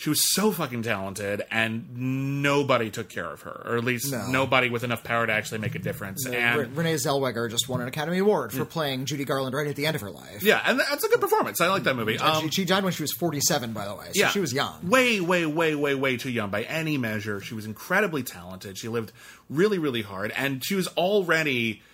She 0.00 0.08
was 0.08 0.32
so 0.32 0.50
fucking 0.50 0.82
talented, 0.82 1.42
and 1.50 2.40
nobody 2.42 2.88
took 2.90 3.10
care 3.10 3.30
of 3.30 3.42
her, 3.42 3.62
or 3.66 3.76
at 3.76 3.84
least 3.84 4.10
No. 4.10 4.26
nobody 4.28 4.70
with 4.70 4.82
enough 4.82 5.04
power 5.04 5.26
to 5.26 5.32
actually 5.34 5.58
make 5.58 5.74
a 5.74 5.78
difference. 5.78 6.26
Re- 6.26 6.36
and 6.36 6.74
Renee 6.74 6.94
Zellweger 6.94 7.50
just 7.50 7.68
won 7.68 7.82
an 7.82 7.88
Academy 7.88 8.16
Award 8.16 8.50
for 8.54 8.64
playing 8.64 9.04
Judy 9.04 9.26
Garland 9.26 9.54
right 9.54 9.66
at 9.66 9.76
the 9.76 9.84
end 9.84 9.96
of 9.96 10.00
her 10.00 10.10
life. 10.10 10.42
yeah, 10.42 10.62
and 10.64 10.80
that's 10.80 11.04
a 11.04 11.08
good 11.10 11.20
performance. 11.20 11.60
I 11.60 11.66
like 11.68 11.82
that 11.82 11.96
movie. 11.96 12.18
Um, 12.18 12.44
she, 12.44 12.62
she 12.62 12.64
died 12.64 12.82
when 12.82 12.94
she 12.94 13.02
was 13.02 13.12
47, 13.12 13.74
by 13.74 13.86
the 13.86 13.94
way, 13.94 14.06
so 14.14 14.28
she 14.28 14.40
was 14.40 14.54
young. 14.54 14.88
Way, 14.88 15.20
way, 15.20 15.44
way, 15.44 15.74
way, 15.74 15.94
way 15.94 16.16
too 16.16 16.30
young 16.30 16.48
by 16.48 16.62
any 16.62 16.96
measure. 16.96 17.38
She 17.42 17.52
was 17.54 17.66
incredibly 17.66 18.22
talented. 18.22 18.78
She 18.78 18.88
lived 18.88 19.12
really, 19.50 19.76
really 19.78 20.00
hard, 20.00 20.32
and 20.34 20.64
she 20.64 20.76
was 20.76 20.86
already 20.96 21.82
uh, 21.82 21.84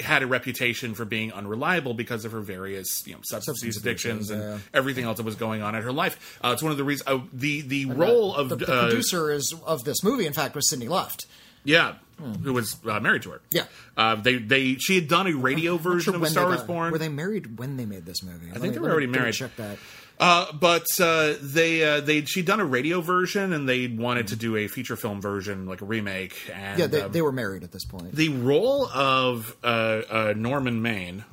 had 0.00 0.22
a 0.22 0.26
reputation 0.26 0.94
for 0.94 1.04
being 1.04 1.32
unreliable 1.32 1.94
because 1.94 2.24
of 2.24 2.32
her 2.32 2.40
various, 2.40 3.06
you 3.06 3.14
know, 3.14 3.20
substance, 3.22 3.60
Substance 3.60 3.76
addictions 3.76 4.30
addictions, 4.30 4.30
and 4.30 4.60
yeah. 4.60 4.66
everything 4.74 5.04
else 5.04 5.16
that 5.18 5.24
was 5.24 5.36
going 5.36 5.62
on 5.62 5.74
in 5.74 5.82
her 5.82 5.92
life. 5.92 6.38
Uh, 6.42 6.50
it's 6.52 6.62
one 6.62 6.72
of 6.72 6.78
the 6.78 6.84
reasons. 6.84 7.08
Uh, 7.08 7.20
the 7.32 7.60
the 7.62 7.86
role 7.86 8.34
of 8.34 8.48
The, 8.48 8.56
the 8.56 8.72
uh, 8.72 8.82
producer 8.88 9.30
is 9.30 9.54
of 9.64 9.84
this 9.84 10.02
movie, 10.02 10.26
in 10.26 10.32
fact, 10.32 10.54
was 10.54 10.68
Sidney 10.68 10.88
Luft. 10.88 11.26
yeah, 11.64 11.94
who 12.42 12.52
was 12.52 12.76
uh, 12.88 13.00
married 13.00 13.22
to 13.22 13.30
her. 13.30 13.40
Yeah. 13.50 13.64
uh, 13.96 14.14
they 14.16 14.36
they 14.38 14.74
she 14.76 14.94
had 14.96 15.08
done 15.08 15.26
a 15.26 15.32
radio 15.34 15.76
version 15.76 16.12
Sure, 16.12 16.14
of 16.16 16.20
when 16.22 16.30
Star 16.30 16.56
they 16.56 16.64
Born. 16.64 16.92
Were 16.92 16.98
they 16.98 17.08
married 17.08 17.58
when 17.58 17.76
they 17.76 17.86
made 17.86 18.04
this 18.04 18.22
movie? 18.22 18.50
I 18.54 18.58
think 18.58 18.74
they 18.74 18.80
were 18.80 18.90
already 18.90 19.06
married. 19.06 19.34
Check 19.34 19.56
that. 19.56 19.78
Uh, 20.22 20.52
but 20.52 20.86
uh, 21.00 21.34
they 21.42 21.82
uh, 21.82 22.00
they 22.00 22.24
she'd 22.24 22.46
done 22.46 22.60
a 22.60 22.64
radio 22.64 23.00
version 23.00 23.52
and 23.52 23.68
they 23.68 23.88
wanted 23.88 24.28
to 24.28 24.36
do 24.36 24.54
a 24.56 24.68
feature 24.68 24.94
film 24.94 25.20
version, 25.20 25.66
like 25.66 25.80
a 25.80 25.84
remake. 25.84 26.48
And 26.54 26.78
Yeah, 26.78 26.86
they, 26.86 27.00
um, 27.00 27.10
they 27.10 27.22
were 27.22 27.32
married 27.32 27.64
at 27.64 27.72
this 27.72 27.84
point. 27.84 28.12
the 28.14 28.28
role 28.28 28.86
of 28.86 29.56
uh, 29.64 29.66
uh, 30.08 30.34
Norman 30.36 30.80
Maine 30.80 31.24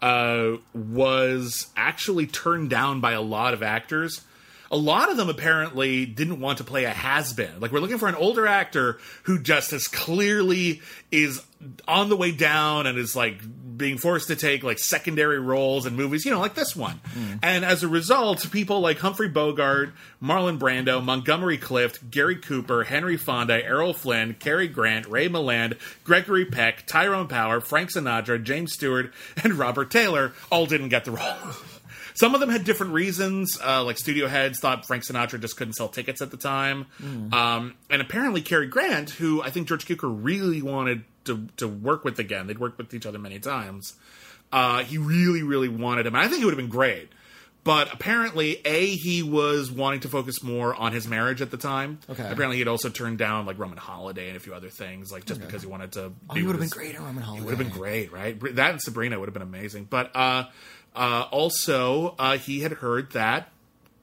uh, 0.00 0.52
was 0.72 1.66
actually 1.76 2.26
turned 2.26 2.70
down 2.70 3.02
by 3.02 3.12
a 3.12 3.20
lot 3.20 3.52
of 3.52 3.62
actors. 3.62 4.22
A 4.70 4.76
lot 4.76 5.10
of 5.10 5.18
them 5.18 5.28
apparently 5.28 6.06
didn't 6.06 6.40
want 6.40 6.56
to 6.58 6.64
play 6.64 6.84
a 6.84 6.90
has 6.90 7.34
been. 7.34 7.60
Like, 7.60 7.72
we're 7.72 7.80
looking 7.80 7.98
for 7.98 8.08
an 8.08 8.14
older 8.14 8.46
actor 8.46 8.98
who 9.24 9.38
just 9.38 9.74
as 9.74 9.86
clearly 9.86 10.80
is 11.10 11.44
on 11.86 12.08
the 12.08 12.16
way 12.16 12.32
down 12.32 12.86
and 12.86 12.96
is 12.96 13.14
like 13.14 13.38
being 13.76 13.98
forced 13.98 14.28
to 14.28 14.36
take 14.36 14.62
like 14.62 14.78
secondary 14.78 15.40
roles 15.40 15.86
in 15.86 15.96
movies, 15.96 16.24
you 16.24 16.30
know, 16.30 16.40
like 16.40 16.54
this 16.54 16.74
one. 16.76 17.00
And 17.42 17.64
as 17.64 17.82
a 17.82 17.88
result, 17.88 18.50
people 18.50 18.80
like 18.80 18.98
Humphrey 18.98 19.28
Bogart, 19.28 19.92
Marlon 20.22 20.58
Brando, 20.58 21.02
Montgomery 21.02 21.58
Clift, 21.58 22.10
Gary 22.10 22.36
Cooper, 22.36 22.84
Henry 22.84 23.16
Fonda, 23.16 23.64
Errol 23.64 23.94
Flynn, 23.94 24.34
Cary 24.34 24.68
Grant, 24.68 25.06
Ray 25.06 25.28
Milland, 25.28 25.78
Gregory 26.04 26.44
Peck, 26.44 26.86
Tyrone 26.86 27.28
Power, 27.28 27.60
Frank 27.60 27.90
Sinatra, 27.90 28.42
James 28.42 28.72
Stewart, 28.72 29.12
and 29.42 29.54
Robert 29.54 29.90
Taylor 29.90 30.32
all 30.50 30.66
didn't 30.66 30.88
get 30.88 31.04
the 31.04 31.12
role. 31.12 31.36
Some 32.14 32.34
of 32.34 32.40
them 32.40 32.50
had 32.50 32.64
different 32.64 32.92
reasons. 32.92 33.58
Uh, 33.64 33.84
like 33.84 33.98
studio 33.98 34.28
heads 34.28 34.58
thought 34.60 34.86
Frank 34.86 35.04
Sinatra 35.04 35.40
just 35.40 35.56
couldn't 35.56 35.74
sell 35.74 35.88
tickets 35.88 36.20
at 36.22 36.30
the 36.30 36.36
time, 36.36 36.86
um, 37.32 37.74
and 37.90 38.02
apparently 38.02 38.42
Cary 38.42 38.66
Grant, 38.66 39.10
who 39.10 39.42
I 39.42 39.50
think 39.50 39.68
George 39.68 39.86
Cukor 39.86 40.10
really 40.12 40.62
wanted 40.62 41.04
to 41.24 41.48
to 41.56 41.68
work 41.68 42.04
with 42.04 42.18
again. 42.18 42.46
They'd 42.46 42.58
worked 42.58 42.78
with 42.78 42.92
each 42.94 43.06
other 43.06 43.18
many 43.18 43.38
times. 43.38 43.94
Uh, 44.52 44.84
he 44.84 44.98
really, 44.98 45.42
really 45.42 45.68
wanted 45.68 46.06
him. 46.06 46.14
And 46.14 46.22
I 46.22 46.28
think 46.28 46.42
it 46.42 46.44
would 46.44 46.52
have 46.52 46.58
been 46.58 46.68
great. 46.68 47.08
But 47.64 47.94
apparently, 47.94 48.60
A, 48.64 48.86
he 48.86 49.22
was 49.22 49.70
wanting 49.70 50.00
to 50.00 50.08
focus 50.08 50.42
more 50.42 50.74
on 50.74 50.92
his 50.92 51.06
marriage 51.06 51.40
at 51.40 51.52
the 51.52 51.56
time. 51.56 52.00
Okay. 52.10 52.28
Apparently, 52.28 52.56
he'd 52.56 52.66
also 52.66 52.88
turned 52.88 53.18
down 53.18 53.46
like 53.46 53.56
Roman 53.56 53.78
Holiday 53.78 54.26
and 54.26 54.36
a 54.36 54.40
few 54.40 54.52
other 54.52 54.68
things, 54.68 55.12
like 55.12 55.26
just 55.26 55.40
because 55.40 55.62
he 55.62 55.68
wanted 55.68 55.92
to. 55.92 56.12
Oh, 56.28 56.34
he 56.34 56.42
would 56.42 56.56
have 56.56 56.60
been 56.60 56.68
great 56.68 56.96
in 56.96 57.02
Roman 57.04 57.22
Holiday. 57.22 57.42
It 57.42 57.46
would 57.46 57.56
have 57.56 57.64
been 57.66 57.78
great, 57.78 58.12
right? 58.12 58.38
That 58.56 58.72
and 58.72 58.82
Sabrina 58.82 59.18
would 59.18 59.28
have 59.28 59.32
been 59.32 59.42
amazing. 59.42 59.84
But 59.88 60.10
uh, 60.16 60.46
uh, 60.94 61.26
also, 61.30 62.14
uh, 62.18 62.36
he 62.38 62.60
had 62.60 62.72
heard 62.72 63.12
that 63.12 63.50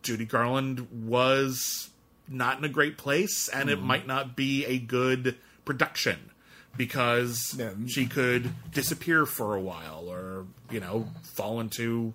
Judy 0.04 0.26
Garland 0.26 0.88
was 0.92 1.90
not 2.28 2.58
in 2.58 2.64
a 2.64 2.70
great 2.70 2.98
place, 2.98 3.48
and 3.50 3.70
Mm-hmm. 3.70 3.80
it 3.80 3.86
might 3.86 4.08
not 4.08 4.36
be 4.36 4.66
a 4.66 4.78
good 4.80 5.36
production 5.66 6.32
because 6.78 7.56
Yeah. 7.58 7.72
she 7.88 8.06
could 8.06 8.52
disappear 8.74 9.26
for 9.26 9.56
a 9.56 9.62
while, 9.62 10.06
or 10.10 10.46
you 10.72 10.80
know, 10.80 11.08
fall 11.36 11.60
into 11.60 12.14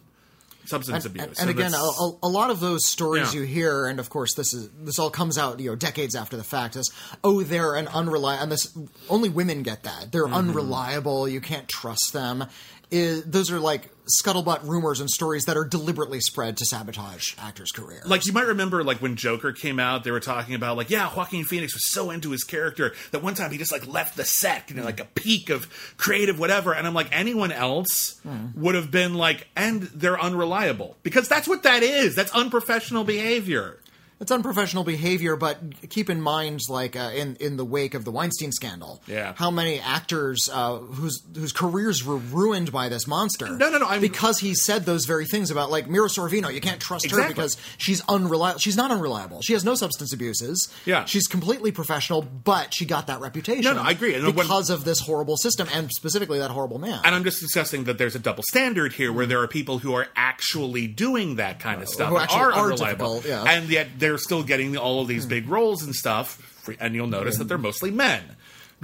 substance 0.67 1.05
and, 1.05 1.15
abuse. 1.17 1.39
and, 1.39 1.51
and 1.51 1.59
again, 1.59 1.75
a, 1.75 1.77
a, 1.77 2.13
a 2.23 2.29
lot 2.29 2.51
of 2.51 2.59
those 2.61 2.87
stories 2.87 3.35
Yeah. 3.35 3.41
you 3.41 3.47
hear, 3.47 3.87
and 3.87 4.01
of 4.01 4.09
course, 4.09 4.35
this 4.35 4.55
is 4.55 4.71
this 4.81 4.99
all 4.99 5.11
comes 5.11 5.37
out 5.37 5.61
you 5.61 5.71
know 5.71 5.77
decades 5.77 6.15
after 6.15 6.37
the 6.37 6.45
fact. 6.45 6.77
Is 6.77 6.91
oh, 7.23 7.43
they're 7.43 7.75
an 7.75 7.89
unreliable, 7.89 8.43
and 8.45 8.51
this 8.53 8.73
only 9.11 9.29
women 9.29 9.63
get 9.63 9.83
that. 9.83 10.11
They're 10.13 10.25
Mm-hmm. 10.25 10.35
unreliable. 10.35 11.29
You 11.29 11.41
can't 11.41 11.69
trust 11.69 12.13
them. 12.13 12.47
Is, 12.91 13.25
those 13.25 13.51
are 13.51 13.59
like 13.61 13.91
scuttlebutt 14.07 14.67
rumors 14.67 15.01
and 15.01 15.11
stories 15.11 15.45
that 15.45 15.57
are 15.57 15.65
deliberately 15.65 16.21
spread 16.21 16.57
to 16.57 16.65
sabotage 16.65 17.35
actors' 17.39 17.73
careers. 17.73 18.07
like 18.07 18.27
you 18.27 18.33
might 18.33 18.47
remember 18.47 18.85
like 18.85 18.99
when 18.99 19.17
joker 19.17 19.53
came 19.53 19.79
out 19.79 20.05
they 20.05 20.11
were 20.11 20.21
talking 20.21 20.55
about 20.55 20.77
like 20.77 20.91
yeah 20.91 21.09
joaquin 21.15 21.45
phoenix 21.45 21.75
was 21.75 21.91
so 21.91 22.11
into 22.11 22.31
his 22.31 22.45
character 22.45 22.93
that 23.11 23.23
one 23.23 23.35
time 23.35 23.51
he 23.51 23.59
just 23.59 23.73
like 23.73 23.87
left 23.87 24.17
the 24.17 24.25
set 24.25 24.69
you 24.71 24.77
know 24.77 24.85
like 24.85 25.01
a 25.01 25.05
peak 25.05 25.51
of 25.51 25.69
creative 25.97 26.39
whatever. 26.39 26.75
And 26.75 26.87
i'm 26.87 26.95
like 26.95 27.09
anyone 27.13 27.53
else 27.53 28.19
hmm. 28.23 28.49
would 28.55 28.75
have 28.75 28.91
been 28.91 29.15
like 29.15 29.49
and 29.57 29.83
they're 29.83 30.21
unreliable. 30.21 30.97
Because 31.03 31.29
that's 31.29 31.49
what 31.49 31.63
that 31.63 31.83
is. 31.83 32.15
That's 32.15 32.33
unprofessional 32.33 33.05
behavior 33.05 33.79
It's 34.25 34.33
unprofessional 34.33 34.85
behavior, 34.85 35.37
but 35.37 35.59
keep 35.91 36.09
in 36.09 36.19
mind, 36.19 36.61
like 36.71 36.97
uh, 36.97 37.11
in 37.15 37.37
in 37.41 37.59
the 37.59 37.65
wake 37.65 37.93
of 37.93 38.07
the 38.07 38.11
Weinstein 38.11 38.53
scandal, 38.53 39.03
Yeah. 39.07 39.35
how 39.37 39.51
many 39.51 39.81
actors 39.81 40.49
uh, 40.51 40.79
whose 40.79 41.23
whose 41.37 41.53
careers 41.53 42.03
were 42.03 42.17
ruined 42.17 42.73
by 42.73 42.89
this 42.89 43.07
monster? 43.07 43.47
No, 43.51 43.69
no, 43.69 43.77
no, 43.77 43.87
I'm- 43.87 44.01
because 44.01 44.39
he 44.39 44.55
said 44.55 44.87
those 44.87 45.05
very 45.05 45.27
things 45.27 45.51
about 45.51 45.71
like 45.71 45.91
Mira 45.91 46.09
Sorvino. 46.09 46.51
You 46.55 46.63
can't 46.63 46.81
trust 46.81 47.11
her 47.11 47.29
because 47.29 47.59
she's 47.77 48.01
unreliable. 48.09 48.59
She's 48.61 48.79
not 48.79 48.91
unreliable. 48.91 49.43
She 49.43 49.53
has 49.53 49.63
no 49.63 49.75
substance 49.75 50.15
abuses. 50.15 50.73
Yeah. 50.87 51.05
she's 51.05 51.27
completely 51.27 51.71
professional, 51.71 52.23
but 52.23 52.73
she 52.73 52.87
got 52.87 53.09
that 53.09 53.21
reputation. 53.21 53.65
No, 53.65 53.75
no, 53.75 53.83
I 53.83 53.91
agree. 53.91 54.15
And 54.15 54.25
when- 54.25 54.35
because 54.35 54.71
of 54.71 54.85
this 54.87 55.01
horrible 55.01 55.37
system, 55.37 55.69
and 55.71 55.91
specifically 55.93 56.39
that 56.39 56.51
horrible 56.51 56.79
man. 56.79 56.99
and 57.05 57.15
i'm 57.15 57.25
just 57.25 57.41
discussing 57.41 57.85
that 57.85 57.99
there's 57.99 58.15
a 58.15 58.19
double 58.19 58.43
standard 58.49 58.95
here 58.95 59.13
where 59.13 59.27
there 59.27 59.41
are 59.43 59.49
people 59.49 59.81
who 59.81 59.93
are 59.95 60.07
actually 60.17 60.87
doing 60.87 61.37
that 61.37 61.61
kind 61.61 61.83
of 61.83 61.89
stuff 61.91 62.09
who 62.09 62.17
actually 62.17 62.41
are, 62.41 62.53
are 62.53 62.65
unreliable 62.73 63.23
yeah. 63.27 63.45
and 63.45 63.69
yet 63.69 63.89
they're 64.15 64.19
still 64.21 64.45
getting 64.45 64.77
all 64.77 65.01
of 65.01 65.09
these 65.09 65.27
big 65.27 65.49
roles 65.49 65.83
and 65.83 65.93
stuff 65.93 66.63
and 66.79 66.95
you'll 66.95 67.09
notice 67.09 67.37
that 67.37 67.49
they're 67.49 67.59
mostly 67.59 67.91
men 67.91 68.23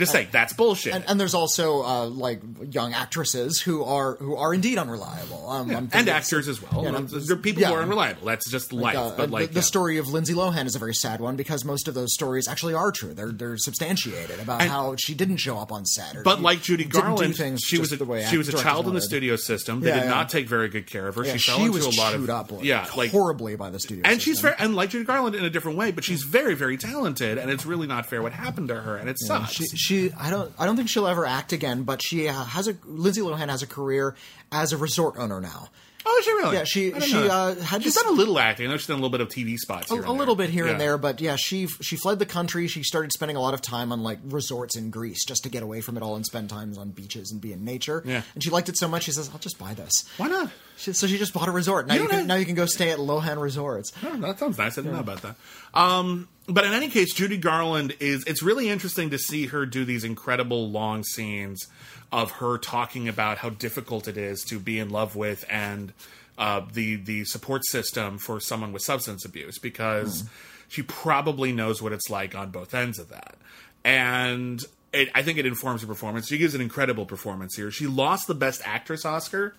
just 0.00 0.12
saying 0.12 0.28
that's 0.32 0.52
bullshit 0.52 0.94
and, 0.94 1.04
and 1.06 1.20
there's 1.20 1.34
also 1.34 1.82
uh, 1.84 2.06
like 2.06 2.40
young 2.70 2.92
actresses 2.92 3.60
who 3.60 3.84
are 3.84 4.16
who 4.16 4.34
are 4.36 4.52
indeed 4.52 4.78
unreliable. 4.78 5.48
Um, 5.48 5.70
I'm 5.70 5.88
and 5.92 6.08
actors 6.08 6.48
as 6.48 6.60
well. 6.60 6.84
Yeah, 6.84 7.00
there 7.00 7.36
are 7.36 7.40
people 7.40 7.64
who 7.64 7.72
are 7.72 7.82
unreliable. 7.82 8.26
That's 8.26 8.50
just 8.50 8.72
life. 8.72 8.96
Uh, 8.96 9.12
but 9.16 9.30
like 9.30 9.50
the, 9.50 9.56
yeah. 9.56 9.60
story 9.60 9.98
of 9.98 10.08
Lindsay 10.08 10.34
Lohan 10.34 10.66
is 10.66 10.74
a 10.74 10.78
very 10.78 10.94
sad 10.94 11.20
one 11.20 11.36
because 11.36 11.64
most 11.64 11.86
of 11.88 11.94
those 11.94 12.12
stories 12.14 12.48
actually 12.48 12.74
are 12.74 12.90
true. 12.90 13.14
They're 13.14 13.32
they're 13.32 13.56
substantiated 13.56 14.40
about 14.40 14.62
And- 14.62 14.70
how 14.70 14.96
she 14.96 15.14
didn't 15.14 15.36
show 15.38 15.56
up 15.58 15.70
on 15.72 15.84
set. 15.86 16.16
But 16.24 16.40
like 16.40 16.62
Judy 16.62 16.84
Garland, 16.84 17.36
things 17.36 17.60
she 17.64 17.78
was 17.78 17.92
a, 17.92 17.96
the 17.96 18.04
way 18.04 18.24
she 18.26 18.36
was 18.38 18.48
a 18.48 18.56
child 18.56 18.88
in 18.88 18.94
the 18.94 19.00
studio 19.00 19.36
system. 19.36 19.80
They 19.80 19.88
Yeah, 19.88 19.96
did 19.96 20.04
yeah. 20.04 20.10
not 20.10 20.28
take 20.28 20.48
very 20.48 20.68
good 20.68 20.86
care 20.86 21.08
of 21.08 21.14
her. 21.16 21.24
Yeah, 21.24 21.36
she 21.36 21.50
fell 21.50 21.58
she 21.58 21.64
into 21.66 21.76
was 21.78 21.86
a 21.86 22.00
lot 22.00 22.14
of 22.14 22.28
up 22.30 22.52
like, 22.52 22.64
yeah, 22.64 22.86
like 22.96 23.10
horribly 23.10 23.56
by 23.56 23.70
the 23.70 23.80
studio. 23.80 24.02
and 24.06 24.20
she's 24.20 24.40
very 24.40 24.54
and 24.58 24.74
like 24.74 24.90
Judy 24.90 25.04
Garland 25.04 25.34
in 25.36 25.44
a 25.44 25.50
different 25.50 25.78
way, 25.78 25.90
but 25.90 26.04
she's 26.04 26.22
very 26.22 26.54
very 26.54 26.76
talented, 26.76 27.38
and 27.38 27.50
it's 27.50 27.66
really 27.66 27.86
not 27.86 28.06
fair 28.06 28.22
what 28.22 28.32
happened 28.32 28.68
to 28.68 28.80
her, 28.80 28.96
and 28.96 29.08
it 29.08 29.18
sucks. 29.18 29.52
She, 29.52 29.64
she, 29.90 30.12
I 30.18 30.30
don't, 30.30 30.52
I 30.58 30.66
don't 30.66 30.76
think 30.76 30.88
she'll 30.88 31.06
ever 31.06 31.26
act 31.26 31.52
again. 31.52 31.82
But 31.82 32.02
she 32.02 32.28
uh, 32.28 32.32
has 32.32 32.68
a 32.68 32.76
Lindsay 32.84 33.20
Lohan 33.20 33.48
has 33.48 33.62
a 33.62 33.66
career 33.66 34.14
as 34.52 34.72
a 34.72 34.76
resort 34.76 35.14
owner 35.18 35.40
now. 35.40 35.68
oh, 36.06 36.16
is 36.18 36.24
she 36.24 36.32
really? 36.32 36.56
Yeah, 36.56 36.64
she- 36.64 36.98
she, 37.00 37.28
uh, 37.28 37.54
had 37.56 37.82
she's 37.82 37.94
this- 37.94 38.02
done 38.02 38.12
a 38.12 38.16
little 38.16 38.38
acting. 38.38 38.66
I 38.66 38.70
know 38.70 38.76
she's 38.78 38.86
done 38.86 38.94
a 38.98 39.02
little 39.02 39.10
bit 39.10 39.20
of 39.20 39.28
TV 39.28 39.56
spots. 39.58 39.90
A, 39.90 39.94
a 39.96 40.12
little 40.12 40.34
bit 40.34 40.48
here 40.48 40.66
and 40.66 40.80
there, 40.80 40.96
but 40.96 41.20
yeah, 41.20 41.36
she 41.36 41.66
she 41.66 41.96
fled 41.96 42.18
the 42.18 42.24
country. 42.26 42.66
She 42.68 42.82
started 42.82 43.12
spending 43.12 43.36
a 43.36 43.40
lot 43.40 43.52
of 43.52 43.60
time 43.60 43.92
on 43.92 44.02
like 44.02 44.18
resorts 44.24 44.76
in 44.78 44.88
Greece 44.90 45.24
just 45.26 45.42
to 45.42 45.50
get 45.50 45.62
away 45.62 45.82
from 45.82 45.96
it 45.98 46.02
all 46.02 46.16
and 46.16 46.24
spend 46.24 46.48
times 46.48 46.78
on 46.78 46.90
beaches 46.90 47.30
and 47.30 47.38
be 47.40 47.52
in 47.52 47.64
nature. 47.66 48.02
Yeah. 48.06 48.22
and 48.34 48.42
she 48.42 48.48
liked 48.50 48.68
it 48.70 48.78
so 48.78 48.88
much. 48.88 49.02
She 49.04 49.12
says, 49.12 49.28
"I'll 49.32 49.38
just 49.38 49.58
buy 49.58 49.74
this." 49.74 49.92
Why 50.16 50.28
not? 50.28 50.50
She, 50.78 50.94
so 50.94 51.06
she 51.06 51.18
just 51.18 51.34
bought 51.34 51.48
a 51.48 51.52
resort. 51.52 51.86
Now 51.86 51.94
You 51.94 52.02
you, 52.04 52.08
can 52.08 52.18
that- 52.20 52.26
now 52.26 52.36
you 52.36 52.46
can 52.46 52.54
go 52.54 52.64
stay 52.64 52.90
at 52.90 52.98
Lohan 52.98 53.38
Resorts. 53.38 53.92
Oh, 54.02 54.16
that 54.20 54.38
sounds 54.38 54.56
nice. 54.56 54.78
I 54.78 54.80
didn't 54.80 54.94
know 54.94 55.00
about 55.00 55.20
that. 55.20 55.36
Um, 55.74 56.28
but 56.50 56.64
in 56.64 56.72
any 56.72 56.88
case, 56.88 57.14
Judy 57.14 57.36
Garland 57.36 57.96
is. 58.00 58.24
It's 58.24 58.42
really 58.42 58.68
interesting 58.68 59.10
to 59.10 59.18
see 59.18 59.46
her 59.46 59.66
do 59.66 59.84
these 59.84 60.04
incredible 60.04 60.70
long 60.70 61.04
scenes 61.04 61.66
of 62.12 62.32
her 62.32 62.58
talking 62.58 63.08
about 63.08 63.38
how 63.38 63.50
difficult 63.50 64.08
it 64.08 64.16
is 64.16 64.42
to 64.44 64.58
be 64.58 64.78
in 64.78 64.90
love 64.90 65.16
with 65.16 65.44
and 65.48 65.92
uh, 66.38 66.62
the 66.72 66.96
the 66.96 67.24
support 67.24 67.64
system 67.66 68.18
for 68.18 68.40
someone 68.40 68.72
with 68.72 68.82
substance 68.82 69.24
abuse 69.24 69.58
because 69.58 70.24
she 70.68 70.82
probably 70.82 71.52
knows 71.52 71.80
what 71.80 71.92
it's 71.92 72.10
like 72.10 72.34
on 72.34 72.50
both 72.50 72.74
ends 72.74 72.98
of 72.98 73.08
that, 73.08 73.36
and. 73.84 74.62
It, 74.92 75.08
I 75.14 75.22
think 75.22 75.38
it 75.38 75.46
informs 75.46 75.82
her 75.82 75.86
performance. 75.86 76.26
She 76.26 76.36
gives 76.36 76.56
an 76.56 76.60
incredible 76.60 77.06
performance 77.06 77.54
here. 77.54 77.70
She 77.70 77.86
lost 77.86 78.26
the 78.26 78.34
Best 78.34 78.60
Actress 78.64 79.04
Oscar. 79.04 79.54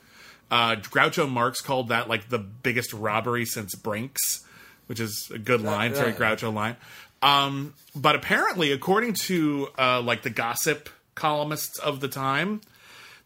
Uh, 0.51 0.75
Groucho 0.75 1.31
Marx 1.31 1.61
called 1.61 1.87
that 1.87 2.09
like 2.09 2.27
the 2.27 2.37
biggest 2.37 2.91
robbery 2.91 3.45
since 3.45 3.73
Brinks, 3.73 4.45
which 4.91 4.99
is 4.99 5.31
a 5.33 5.39
good 5.39 5.61
line, 5.61 5.93
yeah. 5.93 6.11
Groucho 6.11 6.53
line. 6.53 6.75
Um, 7.21 7.75
but 7.95 8.13
apparently, 8.15 8.73
according 8.73 9.13
to 9.13 9.69
uh, 9.79 10.01
like 10.01 10.23
the 10.23 10.29
gossip 10.29 10.89
columnists 11.15 11.79
of 11.79 12.01
the 12.01 12.09
time, 12.09 12.59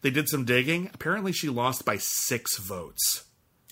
they 0.02 0.10
did 0.10 0.28
some 0.28 0.44
digging. 0.44 0.90
Apparently, 0.94 1.32
she 1.32 1.48
lost 1.48 1.84
by 1.84 1.96
six 1.96 2.56
votes. 2.56 3.24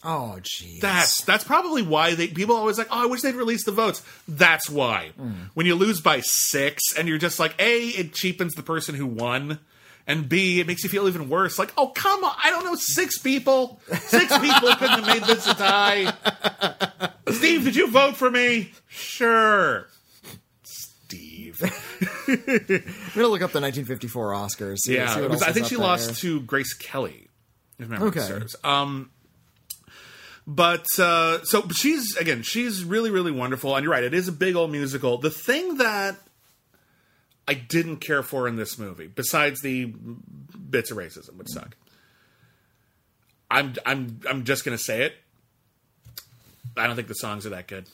Oh, 0.02 0.38
jeez. 0.40 0.80
That's 0.80 1.22
that's 1.22 1.44
probably 1.44 1.82
why 1.82 2.16
they 2.16 2.26
people 2.26 2.56
always 2.56 2.78
like, 2.78 2.88
oh, 2.90 3.04
I 3.04 3.06
wish 3.06 3.20
they'd 3.20 3.36
release 3.36 3.64
the 3.64 3.70
votes. 3.70 4.02
That's 4.26 4.68
why. 4.68 5.12
When 5.54 5.64
you 5.64 5.76
lose 5.76 6.00
by 6.00 6.18
six, 6.20 6.82
and 6.98 7.06
you're 7.06 7.18
just 7.18 7.38
like, 7.38 7.54
a, 7.60 7.86
it 7.90 8.12
cheapens 8.12 8.54
the 8.54 8.64
person 8.64 8.96
who 8.96 9.06
won, 9.06 9.60
and 10.04 10.28
b, 10.28 10.58
it 10.58 10.66
makes 10.66 10.82
you 10.82 10.90
feel 10.90 11.06
even 11.06 11.28
worse. 11.28 11.60
Like, 11.60 11.72
oh, 11.78 11.92
come 11.94 12.24
on, 12.24 12.34
I 12.42 12.50
don't 12.50 12.64
know, 12.64 12.74
six 12.74 13.18
people, 13.18 13.80
six 14.00 14.36
people 14.36 14.74
couldn't 14.74 15.04
have 15.04 15.06
made 15.06 15.22
this 15.22 15.46
a 15.46 15.54
tie. 15.54 17.10
Steve, 17.28 17.64
did 17.64 17.76
you 17.76 17.90
vote 17.90 18.16
for 18.16 18.30
me? 18.30 18.72
Sure. 18.88 19.86
Steve. 20.62 21.60
I'm 22.28 22.34
gonna 23.14 23.28
look 23.28 23.42
up 23.42 23.52
the 23.52 23.60
1954 23.60 24.32
Oscars. 24.32 24.78
see- 24.78 24.94
Yeah, 24.94 25.14
see 25.14 25.20
what 25.22 25.30
was- 25.30 25.42
else 25.42 25.50
I 25.50 25.52
think 25.52 25.66
she 25.66 25.76
lost 25.76 26.20
to 26.20 26.40
Grace 26.40 26.74
Kelly. 26.74 27.28
If 27.78 27.88
memory 27.88 28.08
Okay. 28.08 28.20
serves. 28.20 28.54
Um, 28.62 29.10
but 30.46 30.86
uh, 30.98 31.42
so 31.44 31.66
she's 31.74 32.16
again, 32.16 32.42
she's 32.42 32.84
really, 32.84 33.10
really 33.10 33.32
wonderful, 33.32 33.74
and 33.74 33.82
you're 33.82 33.92
right. 33.92 34.04
It 34.04 34.14
is 34.14 34.28
a 34.28 34.32
big 34.32 34.54
old 34.56 34.70
musical. 34.70 35.18
The 35.18 35.30
thing 35.30 35.78
that 35.78 36.16
I 37.48 37.54
didn't 37.54 37.96
care 37.98 38.22
for 38.22 38.46
in 38.46 38.56
this 38.56 38.78
movie, 38.78 39.06
besides 39.06 39.60
the 39.62 39.86
bits 39.86 40.90
of 40.90 40.98
racism, 40.98 41.36
which 41.36 41.48
suck, 41.48 41.76
I'm, 43.50 43.74
I'm, 43.86 44.20
I'm 44.28 44.44
just 44.44 44.64
gonna 44.64 44.78
say 44.78 45.02
it. 45.04 45.14
I 46.76 46.86
don't 46.86 46.96
think 46.96 47.08
the 47.08 47.14
songs 47.14 47.46
are 47.46 47.50
that 47.50 47.66
good. 47.68 47.86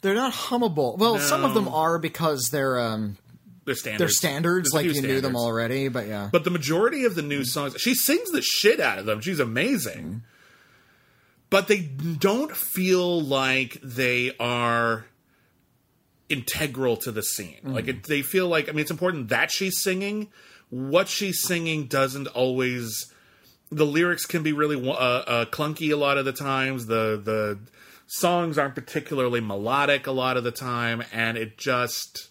They're 0.00 0.14
not 0.14 0.32
hummable. 0.32 0.96
Well, 0.98 1.18
some 1.18 1.44
of 1.44 1.54
them 1.54 1.68
are 1.68 1.98
because 1.98 2.48
they're 2.52 2.78
um, 2.78 3.16
They're 3.64 3.74
standards. 3.74 3.98
they're 3.98 4.08
standards, 4.08 4.70
There's 4.70 4.74
like 4.74 4.86
you 4.86 5.00
few 5.00 5.08
knew 5.08 5.20
them 5.20 5.36
already. 5.36 5.88
But 5.88 6.06
yeah, 6.06 6.28
But 6.30 6.44
the 6.44 6.50
majority 6.50 7.04
of 7.04 7.14
the 7.14 7.22
new 7.22 7.44
songs, 7.44 7.74
she 7.78 7.94
sings 7.94 8.30
the 8.30 8.42
shit 8.42 8.80
out 8.80 8.98
of 8.98 9.06
them. 9.06 9.20
She's 9.20 9.40
amazing. 9.40 10.22
But 11.50 11.68
they 11.68 11.80
don't 11.80 12.56
feel 12.56 13.20
like 13.20 13.78
they 13.82 14.34
are 14.38 15.04
integral 16.28 16.96
to 16.98 17.12
the 17.12 17.22
scene. 17.22 17.58
Like 17.62 17.88
it, 17.88 18.04
they 18.04 18.22
feel 18.22 18.48
like 18.48 18.68
I 18.68 18.72
mean 18.72 18.80
it's 18.80 18.90
important 18.90 19.28
that 19.28 19.50
she's 19.50 19.82
singing. 19.82 20.28
What 20.70 21.08
she's 21.08 21.42
singing 21.42 21.86
doesn't 21.86 22.28
always. 22.28 23.12
The 23.70 23.84
lyrics 23.86 24.26
can 24.26 24.42
be 24.42 24.52
really 24.52 24.76
uh, 24.88 24.92
uh, 24.92 25.44
clunky 25.46 25.92
a 25.92 25.96
lot 25.96 26.18
of 26.18 26.24
the 26.24 26.32
times. 26.32 26.86
The 26.86 27.20
the 27.22 27.58
songs 28.12 28.58
aren't 28.58 28.74
particularly 28.74 29.40
melodic 29.40 30.06
a 30.06 30.12
lot 30.12 30.36
of 30.36 30.44
the 30.44 30.50
time, 30.50 31.02
and 31.12 31.38
it 31.38 31.56
just 31.56 32.28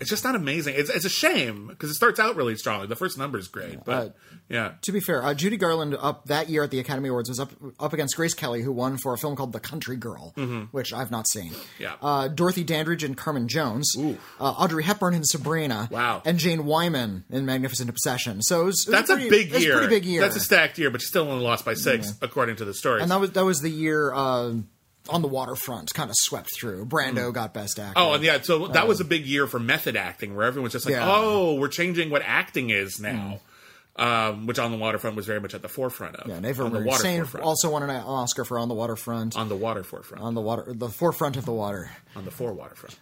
it's 0.00 0.10
just 0.10 0.24
not 0.24 0.34
amazing. 0.34 0.74
It's 0.76 0.90
it's 0.90 1.04
a 1.04 1.10
shame 1.10 1.68
because 1.68 1.90
it 1.90 1.94
starts 1.94 2.18
out 2.18 2.36
really 2.36 2.56
strongly. 2.56 2.86
The 2.86 2.96
first 2.96 3.18
number 3.18 3.38
is 3.38 3.48
great, 3.48 3.84
but 3.84 3.92
Uh, 4.08 4.10
yeah, 4.48 4.72
to 4.82 4.92
be 4.92 4.98
fair, 5.00 5.22
uh, 5.24 5.32
Judy 5.34 5.56
Garland 5.56 5.96
up 6.00 6.24
that 6.26 6.48
year 6.48 6.64
at 6.64 6.70
the 6.70 6.80
Academy 6.80 7.08
Awards 7.08 7.28
was 7.28 7.38
up 7.38 7.52
up 7.78 7.92
against 7.92 8.16
Grace 8.16 8.34
Kelly, 8.34 8.62
who 8.62 8.72
won 8.72 8.98
for 8.98 9.12
a 9.12 9.18
film 9.18 9.36
called 9.36 9.52
The 9.52 9.60
Country 9.60 9.96
Girl, 9.96 10.32
which 10.72 10.92
I've 10.92 11.10
not 11.10 11.28
seen. 11.28 11.52
Mm-hmm. 11.52 11.82
Yeah. 11.82 11.94
Uh, 12.02 12.28
Dorothy 12.28 12.64
Dandridge 12.64 13.04
and 13.04 13.16
Carmen 13.16 13.46
Jones, 13.48 13.94
uh, 13.98 14.12
Audrey 14.40 14.82
Hepburn 14.82 15.14
in 15.14 15.24
Sabrina, 15.24 15.88
Wow. 15.90 16.22
and 16.24 16.38
Jane 16.38 16.64
Wyman 16.64 17.24
in 17.30 17.46
Magnificent 17.46 17.88
Obsession. 17.90 18.42
So 18.42 18.62
it 18.62 18.64
was, 18.64 18.86
it 18.86 18.90
was 18.90 18.92
that's 18.92 19.10
pretty, 19.10 19.28
a 19.28 19.30
big 19.30 19.52
year. 19.60 19.76
Pretty 19.78 19.88
big 19.94 20.04
year. 20.04 20.20
That's 20.22 20.36
a 20.36 20.40
stacked 20.40 20.78
year, 20.78 20.90
but 20.90 21.00
she 21.00 21.06
still 21.06 21.28
only 21.30 21.44
lost 21.44 21.64
by 21.64 21.74
six, 21.74 22.12
according 22.20 22.56
to 22.56 22.64
the 22.64 22.74
story. 22.74 23.02
and 23.02 23.10
that 23.10 23.20
was 23.20 23.30
that 23.32 23.44
was 23.44 23.60
the 23.60 23.70
year 23.70 24.12
uh, 24.12 24.54
on 25.10 25.22
the 25.22 25.28
waterfront 25.28 25.92
kind 25.94 26.08
of 26.10 26.16
swept 26.16 26.50
through. 26.54 26.86
Brando 26.86 27.32
got 27.32 27.52
Best 27.52 27.78
Actor. 27.78 27.94
Oh, 28.00 28.14
and 28.14 28.22
yeah, 28.24 28.40
so 28.40 28.68
that 28.68 28.86
was 28.88 29.00
a 29.00 29.04
big 29.04 29.26
year 29.26 29.46
for 29.46 29.58
method 29.58 29.96
acting, 29.96 30.34
where 30.36 30.46
everyone's 30.46 30.72
just 30.72 30.86
like, 30.86 30.94
Yeah. 30.94 31.06
"Oh, 31.10 31.54
we're 31.54 31.68
changing 31.68 32.10
what 32.10 32.22
acting 32.24 32.70
is 32.70 33.00
now," 33.00 33.40
um, 33.96 34.46
which 34.46 34.58
on 34.58 34.70
the 34.70 34.78
waterfront 34.78 35.16
was 35.16 35.26
very 35.26 35.40
much 35.40 35.54
at 35.54 35.62
the 35.62 35.68
forefront 35.68 36.16
of. 36.16 36.28
yeah, 36.28 36.36
and 36.36 36.46
Ava 36.46 36.68
the 36.70 36.80
water 36.80 37.02
Saint 37.02 37.22
forefront. 37.26 37.44
also 37.46 37.70
won 37.70 37.82
an 37.82 37.90
Oscar 37.90 38.44
for 38.44 38.58
On 38.58 38.68
the 38.68 38.74
Waterfront. 38.74 39.36
on 39.36 39.48
the 39.48 39.56
water 39.56 39.82
forefront, 39.82 40.22
on 40.24 40.34
the 40.34 40.40
water, 40.40 40.72
the 40.72 40.88
forefront 40.88 41.36
of 41.36 41.44
the 41.44 41.52
water. 41.52 41.90
on 42.16 42.24
the 42.24 42.30
fore 42.30 42.52
waterfront. 42.52 42.98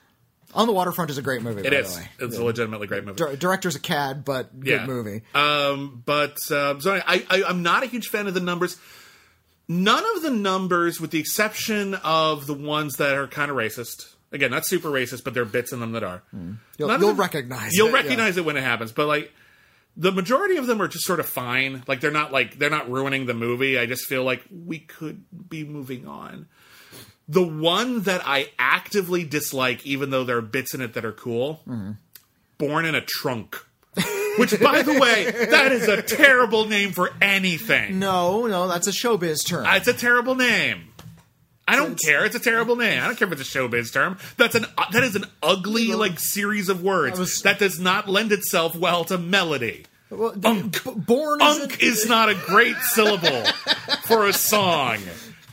On 0.54 0.66
the 0.66 0.72
Waterfront 0.72 1.10
is 1.10 1.18
a 1.18 1.22
great 1.22 1.42
movie. 1.42 1.60
It 1.60 1.70
by 1.72 1.76
is. 1.76 1.92
The 1.94 2.00
way. 2.00 2.08
It's 2.20 2.38
a 2.38 2.42
legitimately 2.42 2.86
great 2.86 3.04
movie. 3.04 3.16
Dir- 3.18 3.36
director's 3.36 3.76
a 3.76 3.80
cad, 3.80 4.24
but 4.24 4.58
good 4.58 4.86
movie. 4.88 5.20
Um, 5.34 6.02
but 6.06 6.38
um, 6.50 6.80
so 6.80 6.94
I, 7.06 7.22
I, 7.28 7.42
I'm 7.46 7.62
not 7.62 7.82
a 7.82 7.86
huge 7.86 8.08
fan 8.08 8.26
of 8.26 8.32
the 8.32 8.40
numbers. 8.40 8.78
None 9.68 10.04
of 10.16 10.22
the 10.22 10.30
numbers, 10.30 11.00
with 11.00 11.10
the 11.10 11.20
exception 11.20 11.94
of 11.94 12.46
the 12.46 12.54
ones 12.54 12.96
that 12.96 13.14
are 13.14 13.26
kind 13.26 13.50
of 13.50 13.56
racist. 13.56 14.14
Again, 14.32 14.50
not 14.50 14.66
super 14.66 14.88
racist, 14.88 15.24
but 15.24 15.34
there 15.34 15.42
are 15.42 15.46
bits 15.46 15.72
in 15.72 15.80
them 15.80 15.92
that 15.92 16.02
are. 16.02 16.22
You'll, 16.32 16.88
None 16.88 16.96
of 16.96 17.00
you'll 17.00 17.10
them- 17.10 17.20
recognize. 17.20 17.74
You'll 17.74 17.88
it, 17.88 17.92
yeah. 18.36 18.42
it 18.42 18.44
when 18.46 18.56
it 18.56 18.62
happens, 18.62 18.92
but 18.92 19.06
like 19.06 19.32
the 19.96 20.12
majority 20.12 20.56
of 20.56 20.66
them 20.66 20.80
are 20.80 20.88
just 20.88 21.04
sort 21.04 21.20
of 21.20 21.26
fine. 21.26 21.82
Like 21.86 22.00
they're 22.00 22.10
not 22.10 22.32
like 22.32 22.58
they're 22.58 22.70
not 22.70 22.90
ruining 22.90 23.26
the 23.26 23.34
movie. 23.34 23.78
I 23.78 23.86
just 23.86 24.04
feel 24.06 24.24
like 24.24 24.42
we 24.50 24.78
could 24.78 25.24
be 25.48 25.64
moving 25.64 26.06
on. 26.06 26.46
The 27.28 27.42
one 27.46 28.02
that 28.02 28.22
I 28.24 28.50
actively 28.58 29.24
dislike, 29.24 29.84
even 29.84 30.08
though 30.10 30.24
there 30.24 30.38
are 30.38 30.42
bits 30.42 30.72
in 30.74 30.80
it 30.80 30.94
that 30.94 31.04
are 31.04 31.12
cool, 31.12 31.60
Mm-hmm. 31.68 31.92
Born 32.56 32.84
in 32.86 32.94
a 32.96 33.00
Trunk. 33.00 33.64
Which, 34.38 34.60
by 34.60 34.82
the 34.82 34.98
way, 34.98 35.30
that 35.50 35.72
is 35.72 35.88
a 35.88 36.02
terrible 36.02 36.66
name 36.66 36.92
for 36.92 37.10
anything. 37.20 37.98
No, 37.98 38.46
no, 38.46 38.68
that's 38.68 38.86
a 38.86 38.92
showbiz 38.92 39.46
term. 39.46 39.66
Uh, 39.66 39.74
It's 39.76 39.88
a 39.88 39.92
terrible 39.92 40.34
name. 40.34 40.84
I 41.66 41.76
don't 41.76 41.98
care. 42.00 42.24
It's 42.24 42.34
a 42.34 42.40
terrible 42.40 42.76
name. 42.76 43.02
I 43.02 43.06
don't 43.06 43.18
care 43.18 43.28
if 43.30 43.38
it's 43.38 43.54
a 43.54 43.58
showbiz 43.58 43.92
term. 43.92 44.16
That's 44.38 44.54
an 44.54 44.64
uh, 44.78 44.90
that 44.92 45.02
is 45.02 45.16
an 45.16 45.26
ugly 45.42 45.92
like 45.92 46.18
series 46.18 46.70
of 46.70 46.82
words 46.82 47.18
was- 47.18 47.42
that 47.42 47.58
does 47.58 47.78
not 47.78 48.08
lend 48.08 48.32
itself 48.32 48.74
well 48.74 49.04
to 49.04 49.18
melody. 49.18 49.84
Well, 50.10 50.34
Unk. 50.42 50.82
b- 50.82 50.90
born 50.96 51.42
is 51.42 51.58
Unk 51.60 51.82
a- 51.82 51.84
is 51.84 52.08
not 52.08 52.30
a 52.30 52.34
great 52.34 52.76
syllable 52.94 53.44
for 54.06 54.26
a 54.26 54.32
song. 54.32 54.96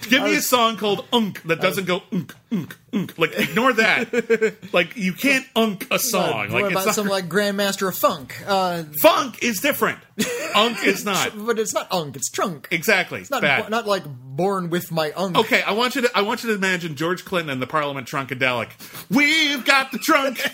Give 0.09 0.23
me 0.23 0.35
a 0.35 0.41
song 0.41 0.77
called 0.77 1.05
Unk 1.13 1.41
that 1.43 1.61
doesn't 1.61 1.85
go 1.85 2.03
unk 2.11 2.33
unk 2.51 2.77
unk. 2.93 3.17
Like 3.17 3.37
ignore 3.37 3.73
that. 3.73 4.55
like 4.73 4.95
you 4.95 5.13
can't 5.13 5.45
unk 5.55 5.87
a 5.91 5.99
song. 5.99 6.51
What 6.51 6.61
Like 6.61 6.71
about 6.71 6.77
it's 6.77 6.85
not, 6.85 6.95
some 6.95 7.07
like 7.07 7.27
Grandmaster 7.27 7.87
of 7.87 7.97
Funk? 7.97 8.35
Uh, 8.47 8.83
funk 9.01 9.43
is 9.43 9.59
different. 9.59 9.99
Unk 10.55 10.85
is 10.85 11.03
not. 11.03 11.33
but 11.35 11.59
it's 11.59 11.73
not 11.73 11.91
unk; 11.91 12.15
it's 12.15 12.29
trunk. 12.31 12.69
Exactly. 12.71 13.19
It's 13.19 13.29
not 13.29 13.41
Bad. 13.41 13.69
not 13.69 13.85
like 13.85 14.03
born 14.07 14.69
with 14.69 14.89
my 14.89 15.11
unk. 15.11 15.37
Okay, 15.37 15.61
I 15.61 15.73
want 15.73 15.95
you 15.95 16.03
to 16.03 16.11
I 16.15 16.21
want 16.21 16.43
you 16.43 16.49
to 16.51 16.55
imagine 16.55 16.95
George 16.95 17.25
Clinton 17.25 17.49
and 17.49 17.61
the 17.61 17.67
Parliament 17.67 18.07
Trunkadelic. 18.07 18.69
We've 19.09 19.65
got 19.65 19.91
the 19.91 19.97
trunk. 19.99 20.39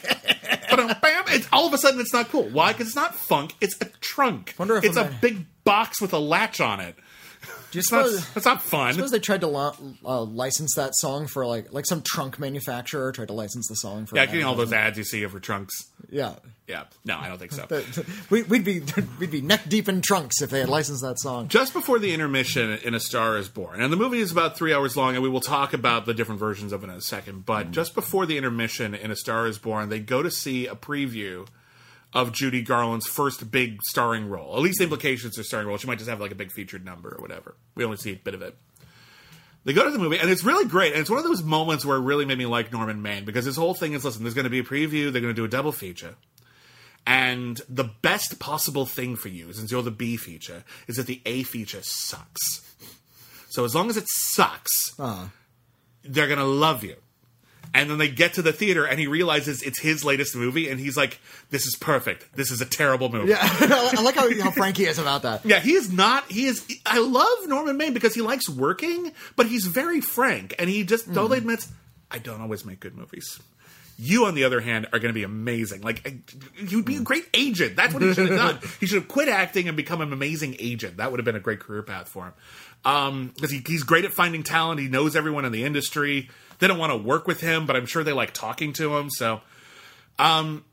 It's 1.33 1.47
all 1.51 1.67
of 1.67 1.73
a 1.73 1.77
sudden 1.77 1.99
it's 1.99 2.13
not 2.13 2.29
cool. 2.29 2.43
Why? 2.49 2.71
Because 2.73 2.87
it's 2.87 2.95
not 2.95 3.15
funk. 3.15 3.53
It's 3.61 3.79
a 3.81 3.85
trunk. 4.01 4.55
Wonder 4.57 4.77
if 4.77 4.83
it's 4.83 4.97
a 4.97 5.03
a 5.03 5.11
big 5.21 5.45
box 5.63 6.01
with 6.01 6.13
a 6.13 6.17
latch 6.19 6.59
on 6.59 6.79
it. 6.79 6.95
You 7.73 7.79
It's 7.79 7.91
not, 7.91 8.05
suppose? 8.07 8.33
that's 8.33 8.45
not 8.45 8.61
fun. 8.61 8.93
Suppose 8.93 9.11
they 9.11 9.19
tried 9.19 9.41
to 9.41 9.47
lo- 9.47 9.75
uh, 10.05 10.21
license 10.23 10.75
that 10.75 10.95
song 10.95 11.27
for 11.27 11.45
like 11.45 11.71
like 11.73 11.85
some 11.85 12.01
trunk 12.01 12.39
manufacturer 12.39 13.11
tried 13.11 13.27
to 13.29 13.33
license 13.33 13.67
the 13.67 13.75
song 13.75 14.05
for 14.05 14.15
yeah, 14.15 14.25
getting 14.25 14.43
all 14.43 14.55
those 14.55 14.73
ads 14.73 14.97
you 14.97 15.03
see 15.03 15.23
of 15.23 15.31
her 15.31 15.39
trunks. 15.39 15.89
yeah 16.09 16.35
Yeah, 16.67 16.83
no, 17.05 17.17
I 17.17 17.27
don't 17.27 17.37
think 17.39 17.51
so. 17.53 17.67
we, 18.29 18.43
we'd 18.43 18.63
be 18.63 18.81
we'd 19.19 19.31
be 19.31 19.41
neck 19.41 19.61
deep 19.67 19.87
in 19.89 20.01
trunks 20.01 20.41
if 20.41 20.49
they 20.49 20.59
had 20.59 20.69
licensed 20.69 21.01
that 21.01 21.19
song 21.19 21.47
Just 21.47 21.73
before 21.73 21.99
the 21.99 22.13
intermission 22.13 22.73
in 22.83 22.93
A 22.93 22.99
Star 22.99 23.37
is 23.37 23.47
Born, 23.49 23.81
and 23.81 23.91
the 23.91 23.97
movie 23.97 24.19
is 24.19 24.31
about 24.31 24.57
three 24.57 24.73
hours 24.73 24.97
long, 24.97 25.13
and 25.15 25.23
we 25.23 25.29
will 25.29 25.39
talk 25.41 25.73
about 25.73 26.05
the 26.05 26.13
different 26.13 26.39
versions 26.39 26.73
of 26.73 26.83
it 26.83 26.89
in 26.89 26.95
a 26.95 27.01
second. 27.01 27.45
But 27.45 27.71
just 27.71 27.95
before 27.95 28.25
the 28.25 28.37
intermission 28.37 28.93
in 28.93 29.11
A 29.11 29.15
Star 29.15 29.47
is 29.47 29.57
Born, 29.57 29.89
they 29.89 29.99
go 29.99 30.21
to 30.21 30.31
see 30.31 30.67
a 30.67 30.75
preview 30.75 31.47
of 32.13 32.33
Judy 32.33 32.61
Garland's 32.61 33.07
first 33.07 33.49
big 33.51 33.81
starring 33.83 34.27
role. 34.27 34.55
At 34.55 34.61
least 34.61 34.79
the 34.79 34.83
implications 34.83 35.39
are 35.39 35.43
starring 35.43 35.67
role. 35.67 35.77
She 35.77 35.87
might 35.87 35.97
just 35.97 36.09
have 36.09 36.19
like 36.19 36.31
a 36.31 36.35
big 36.35 36.51
featured 36.51 36.83
number 36.83 37.09
or 37.09 37.21
whatever. 37.21 37.55
We 37.75 37.85
only 37.85 37.97
see 37.97 38.11
a 38.11 38.15
bit 38.15 38.33
of 38.33 38.41
it. 38.41 38.57
They 39.63 39.73
go 39.73 39.85
to 39.85 39.91
the 39.91 39.99
movie, 39.99 40.17
and 40.17 40.29
it's 40.29 40.43
really 40.43 40.65
great. 40.65 40.93
And 40.93 41.01
it's 41.01 41.09
one 41.09 41.19
of 41.19 41.25
those 41.25 41.43
moments 41.43 41.85
where 41.85 41.97
it 41.97 42.01
really 42.01 42.25
made 42.25 42.37
me 42.37 42.47
like 42.47 42.71
Norman 42.71 43.01
Maine 43.01 43.25
because 43.25 43.45
his 43.45 43.55
whole 43.55 43.75
thing 43.75 43.93
is 43.93 44.03
listen, 44.03 44.23
there's 44.23 44.33
going 44.33 44.45
to 44.45 44.49
be 44.49 44.59
a 44.59 44.63
preview, 44.63 45.11
they're 45.11 45.21
going 45.21 45.33
to 45.33 45.39
do 45.39 45.45
a 45.45 45.49
double 45.49 45.71
feature. 45.71 46.15
And 47.05 47.59
the 47.67 47.83
best 47.83 48.39
possible 48.39 48.85
thing 48.85 49.15
for 49.15 49.29
you, 49.29 49.53
since 49.53 49.71
you're 49.71 49.81
the 49.81 49.91
B 49.91 50.17
feature, 50.17 50.63
is 50.87 50.97
that 50.97 51.07
the 51.07 51.21
A 51.25 51.43
feature 51.43 51.81
sucks. 51.81 52.61
So 53.49 53.65
as 53.65 53.75
long 53.75 53.89
as 53.89 53.97
it 53.97 54.05
sucks, 54.07 54.97
uh-huh. 54.99 55.25
they're 56.03 56.27
gonna 56.27 56.45
love 56.45 56.83
you. 56.83 56.95
And 57.73 57.89
then 57.89 57.97
they 57.97 58.09
get 58.09 58.33
to 58.33 58.41
the 58.41 58.51
theater, 58.51 58.85
and 58.85 58.99
he 58.99 59.07
realizes 59.07 59.63
it's 59.63 59.79
his 59.79 60.03
latest 60.03 60.35
movie, 60.35 60.69
and 60.69 60.79
he's 60.79 60.97
like, 60.97 61.19
"This 61.51 61.65
is 61.65 61.75
perfect. 61.75 62.35
This 62.35 62.51
is 62.51 62.59
a 62.59 62.65
terrible 62.65 63.09
movie." 63.09 63.29
yeah 63.29 63.37
I 63.41 64.01
like 64.01 64.15
how, 64.15 64.29
how 64.41 64.51
frank 64.51 64.75
he 64.75 64.85
is 64.85 64.99
about 64.99 65.21
that 65.21 65.45
Yeah, 65.45 65.59
he 65.59 65.73
is 65.73 65.91
not. 65.91 66.29
He 66.29 66.47
is. 66.47 66.67
I 66.85 66.99
love 66.99 67.47
Norman 67.47 67.77
Maine 67.77 67.93
because 67.93 68.13
he 68.13 68.21
likes 68.21 68.49
working, 68.49 69.13
but 69.37 69.45
he's 69.45 69.65
very 69.67 70.01
frank, 70.01 70.53
and 70.59 70.69
he 70.69 70.83
just 70.83 71.05
totally 71.05 71.37
mm-hmm. 71.37 71.49
admits, 71.49 71.71
"I 72.09 72.17
don't 72.17 72.41
always 72.41 72.65
make 72.65 72.81
good 72.81 72.97
movies." 72.97 73.39
You, 73.97 74.25
on 74.25 74.33
the 74.33 74.45
other 74.45 74.61
hand, 74.61 74.87
are 74.91 74.99
going 74.99 75.13
to 75.13 75.13
be 75.13 75.23
amazing. 75.23 75.81
Like 75.81 76.23
you'd 76.57 76.85
be 76.85 76.95
a 76.95 76.99
mm. 77.01 77.03
great 77.03 77.27
agent. 77.35 77.75
That's 77.75 77.93
what 77.93 78.01
he 78.01 78.13
should 78.13 78.29
have 78.29 78.37
done. 78.37 78.59
he 78.79 78.87
should 78.87 78.95
have 78.95 79.07
quit 79.07 79.29
acting 79.29 79.67
and 79.67 79.77
become 79.77 80.01
an 80.01 80.11
amazing 80.11 80.55
agent. 80.57 80.97
That 80.97 81.11
would 81.11 81.19
have 81.19 81.25
been 81.25 81.35
a 81.35 81.41
great 81.41 81.59
career 81.59 81.83
path 81.83 82.09
for 82.09 82.25
him. 82.25 82.33
Um, 82.83 83.31
because 83.35 83.51
he, 83.51 83.61
he's 83.65 83.83
great 83.83 84.05
at 84.05 84.11
finding 84.11 84.41
talent. 84.41 84.79
He 84.79 84.87
knows 84.87 85.15
everyone 85.15 85.45
in 85.45 85.51
the 85.51 85.63
industry. 85.63 86.29
They 86.61 86.67
don't 86.67 86.77
want 86.77 86.91
to 86.91 86.97
work 86.97 87.25
with 87.25 87.41
him, 87.41 87.65
but 87.65 87.75
I'm 87.75 87.87
sure 87.87 88.03
they 88.03 88.13
like 88.13 88.33
talking 88.33 88.71
to 88.73 88.95
him. 88.95 89.09
So 89.09 89.41
um, 90.19 90.63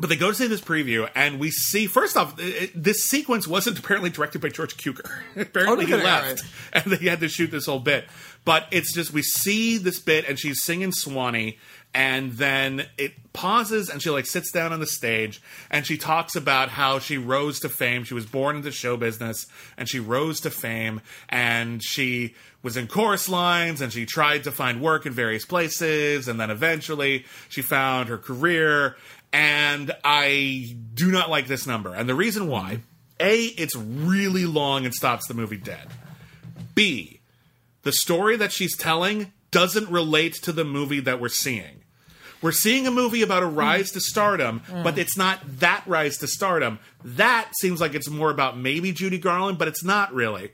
But 0.00 0.08
they 0.08 0.16
go 0.16 0.30
to 0.30 0.34
see 0.34 0.46
this 0.46 0.62
preview, 0.62 1.10
and 1.14 1.38
we 1.38 1.50
see 1.50 1.86
first 1.86 2.16
off, 2.16 2.34
it, 2.38 2.72
this 2.74 3.04
sequence 3.04 3.46
wasn't 3.46 3.78
apparently 3.78 4.08
directed 4.08 4.40
by 4.40 4.48
George 4.48 4.78
Cukor. 4.78 5.10
apparently, 5.36 5.84
he 5.84 5.92
Oh, 5.92 5.96
okay, 5.96 6.04
left, 6.04 6.44
and 6.72 6.84
they 6.86 7.08
had 7.08 7.20
to 7.20 7.28
shoot 7.28 7.50
this 7.50 7.66
whole 7.66 7.80
bit. 7.80 8.06
But 8.46 8.66
it's 8.70 8.94
just 8.94 9.12
we 9.12 9.20
see 9.20 9.76
this 9.76 10.00
bit, 10.00 10.26
and 10.26 10.38
she's 10.38 10.62
singing 10.62 10.92
Swanee, 10.92 11.58
and 11.92 12.32
then 12.32 12.86
it 12.96 13.12
pauses, 13.34 13.90
and 13.90 14.00
she 14.00 14.08
like 14.08 14.24
sits 14.24 14.50
down 14.50 14.72
on 14.72 14.80
the 14.80 14.86
stage, 14.86 15.42
and 15.70 15.86
she 15.86 15.98
talks 15.98 16.34
about 16.34 16.70
how 16.70 16.98
she 16.98 17.18
rose 17.18 17.60
to 17.60 17.68
fame. 17.68 18.04
She 18.04 18.14
was 18.14 18.24
born 18.24 18.56
into 18.56 18.72
show 18.72 18.96
business, 18.96 19.46
and 19.76 19.86
she 19.86 20.00
rose 20.00 20.40
to 20.40 20.50
fame, 20.50 21.02
and 21.28 21.82
she 21.82 22.34
was 22.62 22.76
in 22.76 22.86
chorus 22.86 23.28
lines 23.28 23.80
and 23.80 23.92
she 23.92 24.04
tried 24.04 24.44
to 24.44 24.52
find 24.52 24.82
work 24.82 25.06
in 25.06 25.12
various 25.12 25.46
places 25.46 26.28
and 26.28 26.38
then 26.38 26.50
eventually 26.50 27.24
she 27.48 27.62
found 27.62 28.08
her 28.08 28.18
career 28.18 28.96
and 29.32 29.94
I 30.04 30.76
do 30.94 31.10
not 31.10 31.30
like 31.30 31.46
this 31.46 31.66
number. 31.66 31.94
And 31.94 32.08
the 32.08 32.14
reason 32.14 32.48
why, 32.48 32.80
A, 33.18 33.44
it's 33.44 33.76
really 33.76 34.46
long 34.46 34.84
and 34.84 34.94
stops 34.94 35.26
the 35.28 35.34
movie 35.34 35.56
dead. 35.56 35.88
B, 36.74 37.20
the 37.82 37.92
story 37.92 38.36
that 38.36 38.52
she's 38.52 38.76
telling 38.76 39.32
doesn't 39.50 39.90
relate 39.90 40.34
to 40.42 40.52
the 40.52 40.64
movie 40.64 41.00
that 41.00 41.20
we're 41.20 41.28
seeing. 41.28 41.82
We're 42.42 42.52
seeing 42.52 42.86
a 42.86 42.90
movie 42.90 43.20
about 43.22 43.42
a 43.42 43.46
rise 43.46 43.90
to 43.92 44.00
stardom, 44.00 44.62
but 44.82 44.96
it's 44.96 45.16
not 45.16 45.40
that 45.58 45.82
rise 45.86 46.16
to 46.18 46.26
stardom. 46.26 46.78
That 47.04 47.50
seems 47.60 47.80
like 47.80 47.94
it's 47.94 48.08
more 48.08 48.30
about 48.30 48.56
maybe 48.56 48.92
Judy 48.92 49.18
Garland, 49.18 49.58
but 49.58 49.68
it's 49.68 49.84
not 49.84 50.14
really. 50.14 50.52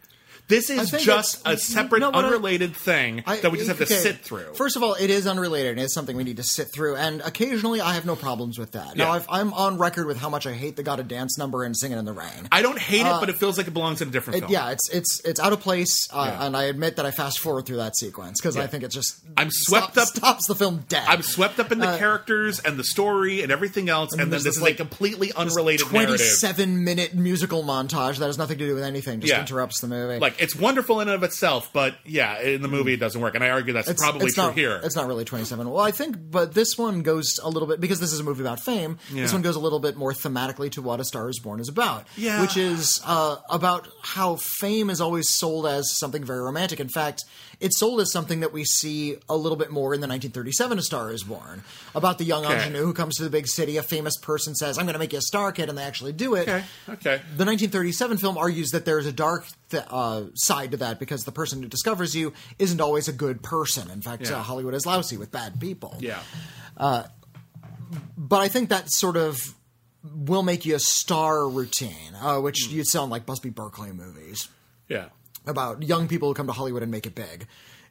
This 0.49 0.71
is 0.71 0.91
just 1.03 1.41
a 1.45 1.57
separate, 1.57 2.01
no, 2.01 2.13
but 2.13 2.25
I- 2.25 2.29
unrelated 2.29 2.77
thing 2.77 3.25
I- 3.27 3.39
that 3.39 3.51
we 3.51 3.59
just 3.59 3.69
have 3.69 3.79
to 3.79 3.85
okay, 3.85 3.95
sit 3.97 4.21
through. 4.21 4.55
First 4.55 4.77
of 4.77 4.83
all, 4.85 4.95
it 4.95 5.11
is 5.11 5.27
unrelated 5.27 5.73
and 5.73 5.81
it's 5.81 5.93
something 5.95 6.17
we 6.17 6.23
need 6.25 6.37
to 6.37 6.45
sit 6.45 6.73
through. 6.73 6.97
And 6.97 7.21
occasionally, 7.23 7.81
I 7.81 7.95
have 7.95 8.05
no 8.07 8.15
problems 8.15 8.59
with 8.59 8.73
that. 8.73 8.97
Now, 8.97 9.07
Yeah. 9.07 9.11
I've, 9.13 9.27
I'm 9.29 9.53
on 9.55 9.79
record 9.79 10.07
with 10.07 10.19
how 10.19 10.29
much 10.29 10.47
I 10.47 10.53
hate 10.53 10.77
the 10.77 10.83
"Gotta 10.85 11.03
Dance" 11.03 11.37
number 11.37 11.65
and 11.65 11.77
"Singing 11.77 11.99
in 11.99 12.05
the 12.05 12.13
Rain." 12.13 12.49
I 12.53 12.63
don't 12.63 12.79
hate 12.79 13.01
it, 13.07 13.17
but 13.21 13.29
it 13.29 13.37
feels 13.39 13.59
like 13.59 13.67
it 13.67 13.73
belongs 13.75 14.01
in 14.03 14.09
a 14.09 14.11
different 14.13 14.37
Uh, 14.37 14.39
It- 14.39 14.41
film. 14.43 14.53
yeah, 14.53 14.71
it's 14.71 14.89
it's 14.91 15.21
it's 15.25 15.41
out 15.41 15.53
of 15.53 15.61
place, 15.61 16.09
uh, 16.13 16.31
Yeah. 16.33 16.47
and 16.47 16.57
I 16.57 16.65
admit 16.65 16.97
that 16.97 17.07
I 17.07 17.11
fast 17.11 17.41
forward 17.41 17.67
through 17.67 17.79
that 17.79 17.97
sequence 17.97 18.41
because 18.41 18.57
I 18.57 18.67
think 18.69 18.85
it 18.85 18.91
just 18.93 19.17
I'm 19.37 19.49
swept 19.51 19.93
stop- 19.93 20.03
up- 20.09 20.17
stops 20.17 20.47
the 20.47 20.55
film 20.55 20.85
dead. 20.89 21.05
I'm 21.09 21.23
swept 21.23 21.59
up 21.59 21.73
in 21.73 21.79
the 21.81 21.89
Uh, 21.89 21.99
characters 21.99 22.61
and 22.61 22.79
the 22.79 22.85
story 22.85 23.43
and 23.43 23.51
everything 23.51 23.89
else, 23.89 24.13
and, 24.13 24.21
then 24.21 24.31
this 24.31 24.47
is 24.47 24.61
like, 24.63 24.75
a 24.75 24.77
completely 24.77 25.33
unrelated 25.33 25.91
narrative. 25.93 26.17
Twenty-seven 26.19 26.85
minute 26.85 27.15
musical 27.15 27.65
montage 27.65 28.19
that 28.19 28.27
has 28.27 28.39
nothing 28.39 28.59
to 28.59 28.67
do 28.67 28.75
with 28.75 28.85
anything, 28.85 29.21
just 29.21 29.33
Yeah. 29.33 29.41
interrupts 29.41 29.81
the 29.81 29.89
movie. 29.89 30.19
Like 30.21 30.36
it's 30.39 30.55
wonderful 30.55 31.01
in 31.01 31.09
and 31.09 31.15
of 31.17 31.23
itself, 31.23 31.71
but 31.73 31.95
yeah, 32.05 32.41
in 32.41 32.63
the 32.63 32.69
movie 32.69 32.95
it 32.95 33.01
doesn't 33.01 33.21
work, 33.21 33.35
and 33.35 33.43
I 33.45 33.51
argue 33.51 33.73
that's 33.73 33.89
It's- 33.89 34.01
probably 34.03 34.27
it's 34.27 34.35
true 34.35 34.45
not, 34.45 34.55
here. 34.55 34.81
It's 34.85 34.97
not 34.97 35.07
really 35.07 35.25
27. 35.25 35.69
Well, 35.71 35.83
I 35.83 35.91
think, 35.91 36.17
but 36.31 36.55
this 36.55 36.77
one 36.79 37.03
goes 37.03 37.39
a 37.43 37.49
little 37.49 37.69
bit 37.69 37.81
because 37.81 38.01
this 38.01 38.13
is 38.13 38.21
a 38.21 38.25
movie 38.25 38.43
about 38.43 38.61
fame. 38.61 38.99
Yeah. 39.13 39.23
This 39.23 39.33
one 39.33 39.43
goes 39.43 39.57
a 39.57 39.61
little 39.61 39.81
bit 39.81 39.97
more 39.97 40.13
thematically 40.13 40.71
to 40.73 40.83
what 40.83 41.01
A 41.01 41.05
Star 41.05 41.29
Is 41.29 41.39
Born 41.39 41.61
is 41.61 41.69
about, 41.69 42.07
Yeah. 42.17 42.41
which 42.41 42.57
is 42.57 43.01
uh, 43.05 43.37
about 43.51 43.89
how 44.03 44.37
fame 44.37 44.91
is 44.91 45.01
always 45.01 45.29
sold 45.29 45.67
as 45.67 45.97
something 45.99 46.25
very 46.25 46.41
romantic. 46.41 46.81
In 46.81 46.89
fact, 46.89 47.25
it's 47.61 47.79
sold 47.79 48.01
as 48.01 48.13
something 48.13 48.41
that 48.41 48.53
we 48.53 48.65
see 48.65 49.17
a 49.29 49.37
little 49.37 49.57
bit 49.57 49.71
more 49.71 49.95
in 49.95 50.01
the 50.01 50.07
1937 50.07 50.79
A 50.79 50.83
Star 50.83 51.11
Is 51.11 51.23
Born 51.25 51.63
about 51.95 52.19
the 52.19 52.25
young 52.25 52.45
Okay. 52.45 52.57
ingenue 52.57 52.85
who 52.85 52.93
comes 52.93 53.17
to 53.17 53.23
the 53.25 53.31
big 53.31 53.47
city. 53.49 53.77
A 53.79 53.83
famous 53.83 54.17
person 54.19 54.55
says, 54.55 54.77
"I'm 54.79 54.85
going 54.85 54.93
to 54.95 54.99
make 54.99 55.13
you 55.13 55.19
a 55.19 55.23
star 55.23 55.53
kid," 55.53 55.69
and 55.69 55.79
they 55.79 55.83
actually 55.85 56.13
do 56.13 56.35
it. 56.35 56.43
okay, 56.49 56.65
okay. 56.89 57.23
The 57.37 57.45
1937 57.45 58.19
film 58.19 58.37
argues 58.37 58.71
that 58.73 58.85
there's 58.85 59.07
a 59.07 59.13
dark 59.13 59.47
th- 59.71 59.85
uh, 59.89 60.25
side 60.35 60.73
to 60.73 60.77
that 60.79 60.99
because 60.99 61.25
the 61.25 61.33
person 61.33 61.63
who 61.63 61.69
discovers 61.69 62.15
you 62.15 62.33
isn't 62.59 62.81
always 62.81 63.09
a 63.09 63.13
good 63.13 63.43
person. 63.43 63.91
In 63.91 64.03
fact, 64.03 64.29
Yeah. 64.29 64.39
uh, 64.39 64.43
Hollywood 64.43 64.75
is 64.75 64.85
lousy 64.87 65.17
with 65.17 65.31
bad 65.31 65.59
people. 65.61 65.97
Yeah, 66.01 66.21
But 68.19 68.41
I 68.41 68.49
think 68.49 68.69
that 68.71 68.91
sort 68.93 69.17
of 69.17 69.39
will 70.05 70.43
make 70.43 70.65
you 70.67 70.75
a 70.75 70.81
star 70.81 71.49
routine, 71.49 72.15
uh, 72.21 72.39
which 72.41 72.67
Hmm. 72.67 72.75
you'd 72.77 72.87
sound 72.89 73.11
like 73.11 73.27
Busby 73.27 73.51
Berkeley 73.51 73.93
movies 73.93 74.49
yeah. 74.89 75.07
About 75.47 75.83
young 75.83 76.09
people 76.09 76.29
who 76.29 76.35
come 76.35 76.47
to 76.47 76.53
Hollywood 76.53 76.83
and 76.83 76.91
make 76.91 77.07
it 77.07 77.15
big. 77.15 77.47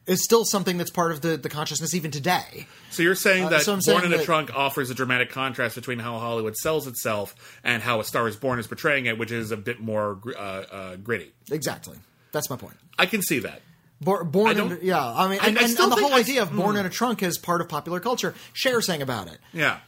Is 0.06 0.22
still 0.22 0.44
something 0.44 0.78
that's 0.78 0.90
part 0.92 1.10
of 1.10 1.20
the, 1.20 1.36
the 1.36 1.48
consciousness 1.48 1.92
even 1.92 2.12
today. 2.12 2.68
So 2.90 3.02
you're 3.02 3.16
saying 3.16 3.46
Uh, 3.46 3.48
that 3.48 3.62
so 3.62 3.72
Born 3.72 3.82
saying 3.82 4.04
in 4.04 4.12
a 4.12 4.22
Trunk 4.22 4.54
offers 4.54 4.88
a 4.88 4.94
dramatic 4.94 5.30
contrast 5.30 5.74
between 5.74 5.98
how 5.98 6.20
Hollywood 6.20 6.54
sells 6.56 6.86
itself 6.86 7.34
and 7.64 7.82
how 7.82 7.98
A 7.98 8.04
Star 8.04 8.28
Is 8.28 8.36
Born 8.36 8.60
is 8.60 8.68
portraying 8.68 9.06
it, 9.06 9.18
which 9.18 9.32
is 9.32 9.50
a 9.50 9.56
bit 9.56 9.80
more 9.80 10.20
uh, 10.28 10.38
uh, 10.38 10.96
gritty. 10.96 11.32
Exactly. 11.50 11.96
That's 12.30 12.48
my 12.48 12.54
point. 12.56 12.76
I 12.96 13.06
can 13.06 13.20
see 13.20 13.40
that. 13.40 13.62
Bor- 14.00 14.22
born 14.22 14.56
in, 14.56 14.78
yeah, 14.82 15.04
I 15.04 15.26
mean, 15.28 15.40
and, 15.42 15.58
I 15.58 15.62
and, 15.64 15.76
and 15.76 15.90
the 15.90 15.96
whole 15.96 16.04
I- 16.06 16.08
Hmm. 16.10 16.14
idea 16.14 16.42
of 16.42 16.54
born 16.54 16.76
in 16.76 16.86
a 16.86 16.90
trunk 16.90 17.24
is 17.24 17.36
part 17.36 17.60
of 17.60 17.68
popular 17.68 17.98
culture. 17.98 18.32
Cher 18.52 18.80
sang 18.82 19.02
about 19.02 19.26
it. 19.26 19.38
Yeah. 19.52 19.78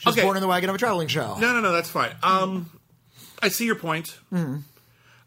She 0.00 0.08
was 0.10 0.16
born 0.16 0.36
in 0.36 0.42
the 0.42 0.48
wagon 0.48 0.68
of 0.68 0.74
a 0.74 0.78
traveling 0.78 1.08
show. 1.08 1.38
No, 1.38 1.54
no, 1.54 1.60
no, 1.60 1.72
that's 1.72 1.88
fine. 1.88 2.10
Um, 2.22 2.68
I 3.40 3.48
see 3.48 3.64
your 3.64 3.76
point. 3.76 4.18
Mm-hmm. 4.30 4.56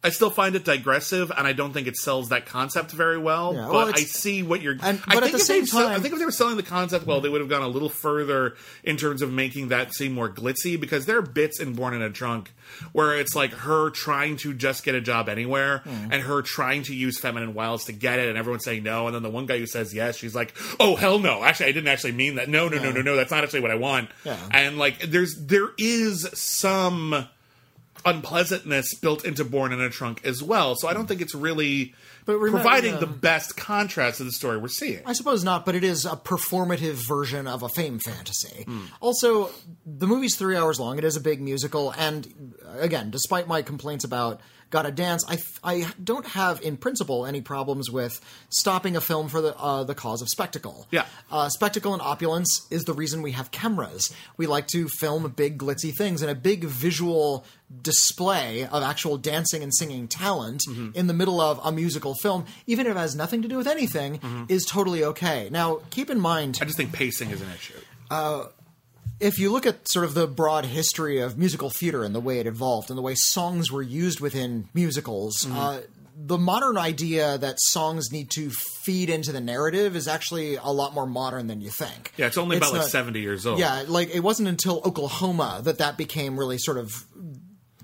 I 0.05 0.09
still 0.09 0.29
find 0.29 0.55
it 0.55 0.63
digressive, 0.63 1.31
and 1.35 1.45
I 1.47 1.53
don't 1.53 1.73
think 1.73 1.87
it 1.87 1.97
sells 1.97 2.29
that 2.29 2.45
concept 2.45 2.91
very 2.91 3.17
well. 3.17 3.53
Yeah, 3.55 3.67
but 3.71 3.97
I 3.97 4.01
see 4.03 4.43
what 4.43 4.61
you're. 4.61 4.77
and- 4.81 5.01
I 5.07 5.15
but 5.15 5.17
at 5.17 5.23
think 5.23 5.23
the 5.23 5.27
if 5.27 5.31
they 5.47 5.53
same 5.55 5.65
sell- 5.65 5.87
I 5.87 5.99
think 5.99 6.13
if 6.13 6.19
they 6.19 6.25
were 6.25 6.31
selling 6.31 6.57
the 6.57 6.63
concept 6.63 7.05
well, 7.05 7.19
they 7.21 7.29
would 7.29 7.41
have 7.41 7.49
gone 7.49 7.63
a 7.63 7.67
little 7.67 7.89
further 7.89 8.55
in 8.83 8.97
terms 8.97 9.21
of 9.21 9.31
making 9.33 9.69
that 9.69 9.93
seem 9.93 10.13
more 10.13 10.29
glitzy. 10.29 10.79
Because 10.79 11.05
there 11.05 11.17
are 11.17 11.21
bits 11.21 11.59
in 11.59 11.73
Born 11.73 11.93
in 11.93 12.01
a 12.01 12.09
Trunk 12.09 12.53
where 12.93 13.17
it's 13.17 13.35
like 13.35 13.51
her 13.51 13.89
trying 13.89 14.37
to 14.37 14.53
just 14.53 14.83
get 14.83 14.95
a 14.95 15.01
job 15.01 15.27
anywhere, 15.29 15.81
Mm. 15.85 16.09
and 16.11 16.21
her 16.23 16.41
trying 16.41 16.83
to 16.83 16.95
use 16.95 17.19
feminine 17.19 17.53
wiles 17.53 17.85
to 17.85 17.91
get 17.91 18.19
it, 18.19 18.29
and 18.29 18.37
everyone 18.37 18.59
saying 18.59 18.83
no, 18.83 19.07
and 19.07 19.15
then 19.15 19.23
the 19.23 19.29
one 19.29 19.45
guy 19.47 19.57
who 19.57 19.65
says 19.67 19.93
yes, 19.93 20.17
she's 20.17 20.35
like, 20.35 20.53
"Oh 20.79 20.95
hell 20.95 21.19
no! 21.19 21.43
Actually, 21.43 21.67
I 21.67 21.71
didn't 21.71 21.87
actually 21.89 22.11
mean 22.13 22.35
that. 22.35 22.47
No, 22.49 22.67
no, 22.67 22.77
no, 22.77 22.91
no, 22.91 23.01
no. 23.01 23.15
That's 23.15 23.31
not 23.31 23.43
actually 23.43 23.61
what 23.61 23.71
I 23.71 23.75
want." 23.75 24.09
Yeah. 24.23 24.37
And 24.51 24.77
like, 24.77 24.99
there's 24.99 25.35
there 25.39 25.69
is 25.77 26.27
some 26.33 27.27
unpleasantness 28.05 28.93
built 28.95 29.25
into 29.25 29.43
Born 29.43 29.73
in 29.73 29.81
a 29.81 29.89
Trunk 29.89 30.21
as 30.23 30.43
well. 30.43 30.75
So 30.75 30.87
I 30.87 30.93
don't 30.93 31.03
hmm. 31.03 31.07
think 31.07 31.21
it's 31.21 31.35
really 31.35 31.93
But 32.25 32.37
remember- 32.37 32.59
providing 32.59 32.93
yeah. 32.93 32.99
the 32.99 33.07
best 33.07 33.57
contrast 33.57 34.17
to 34.17 34.23
the 34.23 34.31
story 34.31 34.57
we're 34.57 34.67
seeing. 34.67 35.01
I 35.05 35.13
suppose 35.13 35.43
not, 35.43 35.65
but 35.65 35.75
it 35.75 35.83
is 35.83 36.05
a 36.05 36.15
performative 36.15 37.07
version 37.07 37.47
of 37.47 37.63
a 37.63 37.69
fame 37.69 37.99
fantasy. 37.99 38.63
Hmm. 38.63 38.85
Also, 39.01 39.49
the 39.85 40.07
movie's 40.07 40.35
three 40.35 40.55
hours 40.55 40.79
long. 40.79 40.97
It 40.97 41.03
is 41.03 41.15
a 41.15 41.21
big 41.21 41.41
musical, 41.41 41.91
and 41.97 42.53
again, 42.77 43.09
despite 43.09 43.47
my 43.47 43.61
complaints 43.61 44.03
about 44.03 44.41
Gotta 44.75 44.91
Dance, 44.91 45.23
I, 45.29 45.37
I 45.63 45.87
don't 46.03 46.27
have, 46.27 46.61
in 46.61 46.75
principle, 46.75 47.25
any 47.25 47.39
problems 47.39 47.89
with 47.89 48.19
stopping 48.49 48.97
a 48.97 48.99
film 48.99 49.29
for 49.29 49.39
the 49.39 49.57
uh, 49.57 49.85
the 49.85 49.95
cause 49.95 50.21
of 50.21 50.27
spectacle. 50.27 50.85
Yeah. 50.91 51.05
Uh, 51.31 51.47
spectacle 51.47 51.93
and 51.93 52.01
opulence 52.01 52.67
is 52.69 52.83
the 52.83 52.91
reason 52.91 53.21
we 53.21 53.31
have 53.31 53.51
cameras. 53.51 54.13
We 54.35 54.47
like 54.47 54.67
to 54.73 54.89
film 54.89 55.31
big, 55.31 55.57
glitzy 55.57 55.95
things, 55.95 56.21
and 56.21 56.29
a 56.29 56.35
big 56.35 56.65
visual 56.65 57.45
display 57.81 58.65
of 58.65 58.83
actual 58.83 59.15
dancing 59.17 59.63
and 59.63 59.73
singing 59.73 60.09
talent 60.09 60.63
in 60.93 61.07
the 61.07 61.13
middle 61.13 61.39
of 61.39 61.61
a 61.63 61.71
musical 61.71 62.13
film, 62.15 62.45
even 62.67 62.85
if 62.85 62.91
it 62.91 62.99
has 62.99 63.15
nothing 63.15 63.41
to 63.43 63.47
do 63.47 63.55
with 63.55 63.67
anything, 63.67 64.19
is 64.49 64.65
totally 64.65 65.05
okay. 65.05 65.47
Now, 65.49 65.79
keep 65.89 66.09
in 66.09 66.19
mind, 66.19 66.59
I 66.61 66.65
just 66.65 66.75
think 66.75 66.91
pacing 66.91 67.31
is 67.31 67.39
an 67.39 67.47
issue. 67.55 67.79
If 69.19 69.39
you 69.39 69.51
look 69.51 69.65
at 69.65 69.87
sort 69.89 70.05
of 70.05 70.13
the 70.13 70.27
broad 70.27 70.65
history 70.65 71.19
of 71.19 71.37
musical 71.37 71.69
theater 71.69 72.03
and 72.03 72.13
the 72.13 72.19
way 72.19 72.39
it 72.39 72.47
evolved 72.47 72.89
and 72.89 72.97
the 72.97 73.01
way 73.01 73.15
songs 73.15 73.71
were 73.71 73.81
used 73.81 74.19
within 74.19 74.67
musicals, 74.73 75.35
Mm-hmm. 75.45 75.57
uh, 75.57 75.77
the 76.17 76.37
modern 76.37 76.77
idea 76.77 77.37
that 77.39 77.57
songs 77.59 78.09
need 78.09 78.29
to 78.31 78.49
feed 78.49 79.09
into 79.09 79.33
the 79.33 79.41
narrative 79.41 79.97
is 79.97 80.07
actually 80.07 80.55
a 80.55 80.69
lot 80.71 80.93
more 80.93 81.05
modern 81.05 81.47
than 81.47 81.59
you 81.59 81.69
think. 81.69 82.13
Yeah, 82.15 82.27
it's 82.27 82.37
only 82.37 82.55
about 82.55 82.71
like 82.71 82.83
70 82.83 83.19
years 83.19 83.45
old. 83.45 83.59
Yeah, 83.59 83.83
like 83.85 84.15
it 84.15 84.21
wasn't 84.21 84.47
until 84.47 84.81
Oklahoma 84.85 85.59
that 85.63 85.79
that 85.79 85.97
became 85.97 86.39
really 86.39 86.57
sort 86.57 86.77
of 86.77 87.03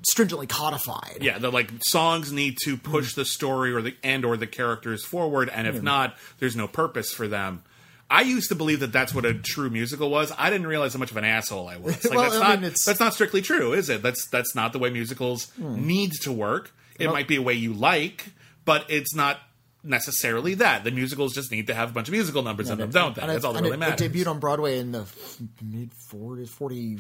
stringently 0.04 0.48
codified. 0.48 1.18
Yeah, 1.22 1.40
the 1.40 1.52
like 1.52 1.72
songs 1.86 2.32
need 2.32 2.58
to 2.64 2.78
push 2.78 3.16
the 3.16 3.26
story 3.26 3.74
or 3.74 3.82
the 3.82 3.96
and 4.02 4.24
or 4.24 4.38
the 4.38 4.48
characters 4.48 5.04
forward, 5.04 5.50
and 5.50 5.68
if 5.68 5.82
not, 5.84 6.16
there's 6.40 6.56
no 6.56 6.68
purpose 6.70 7.12
for 7.12 7.28
them. 7.28 7.64
I 8.12 8.22
used 8.22 8.50
to 8.50 8.56
believe 8.56 8.82
that 8.82 8.92
that's 8.92 9.16
what 9.16 9.24
a 9.24 9.34
true 9.34 9.70
musical 9.70 10.10
was. 10.10 10.34
I 10.38 10.50
didn't 10.50 10.68
realize 10.68 10.92
how 10.94 11.00
much 11.00 11.12
of 11.12 11.18
an 11.18 11.24
asshole 11.24 11.70
I 11.70 11.78
was. 11.78 12.04
Like 12.06 12.14
Well, 12.14 12.24
that's 12.24 12.36
I 12.36 12.40
not 12.40 12.62
mean, 12.62 12.74
that's 12.86 13.00
not 13.00 13.14
strictly 13.14 13.42
true, 13.42 13.72
is 13.72 13.90
it? 13.90 14.04
That's 14.04 14.28
that's 14.28 14.54
not 14.54 14.74
the 14.74 14.80
way 14.80 14.90
musicals 14.90 15.50
hmm. 15.52 15.88
need 15.88 16.12
to 16.24 16.32
work. 16.32 16.74
It 17.00 17.06
Well- 17.06 17.14
might 17.14 17.30
be 17.30 17.38
a 17.38 17.42
way 17.42 17.54
you 17.54 17.74
like, 17.74 18.26
but 18.66 18.86
it's 18.90 19.16
not 19.16 19.40
necessarily 19.84 20.56
that. 20.56 20.84
The 20.84 20.92
musicals 20.92 21.34
just 21.34 21.52
need 21.52 21.68
to 21.68 21.74
have 21.74 21.92
a 21.92 21.94
bunch 21.94 22.10
of 22.10 22.12
musical 22.12 22.44
numbers 22.44 22.70
in 22.70 22.78
them, 22.78 22.92
don't 22.92 23.16
they? 23.16 23.26
That's 23.26 23.46
all 23.46 23.54
that 23.54 23.64
really 23.64 23.76
it, 23.76 23.80
matters. 23.80 24.02
It 24.02 24.12
debuted 24.12 24.28
on 24.28 24.40
Broadway 24.40 24.78
in 24.80 24.92
the 24.92 25.06
mid 25.62 25.92
40s, 25.92 26.50
40, 26.50 27.00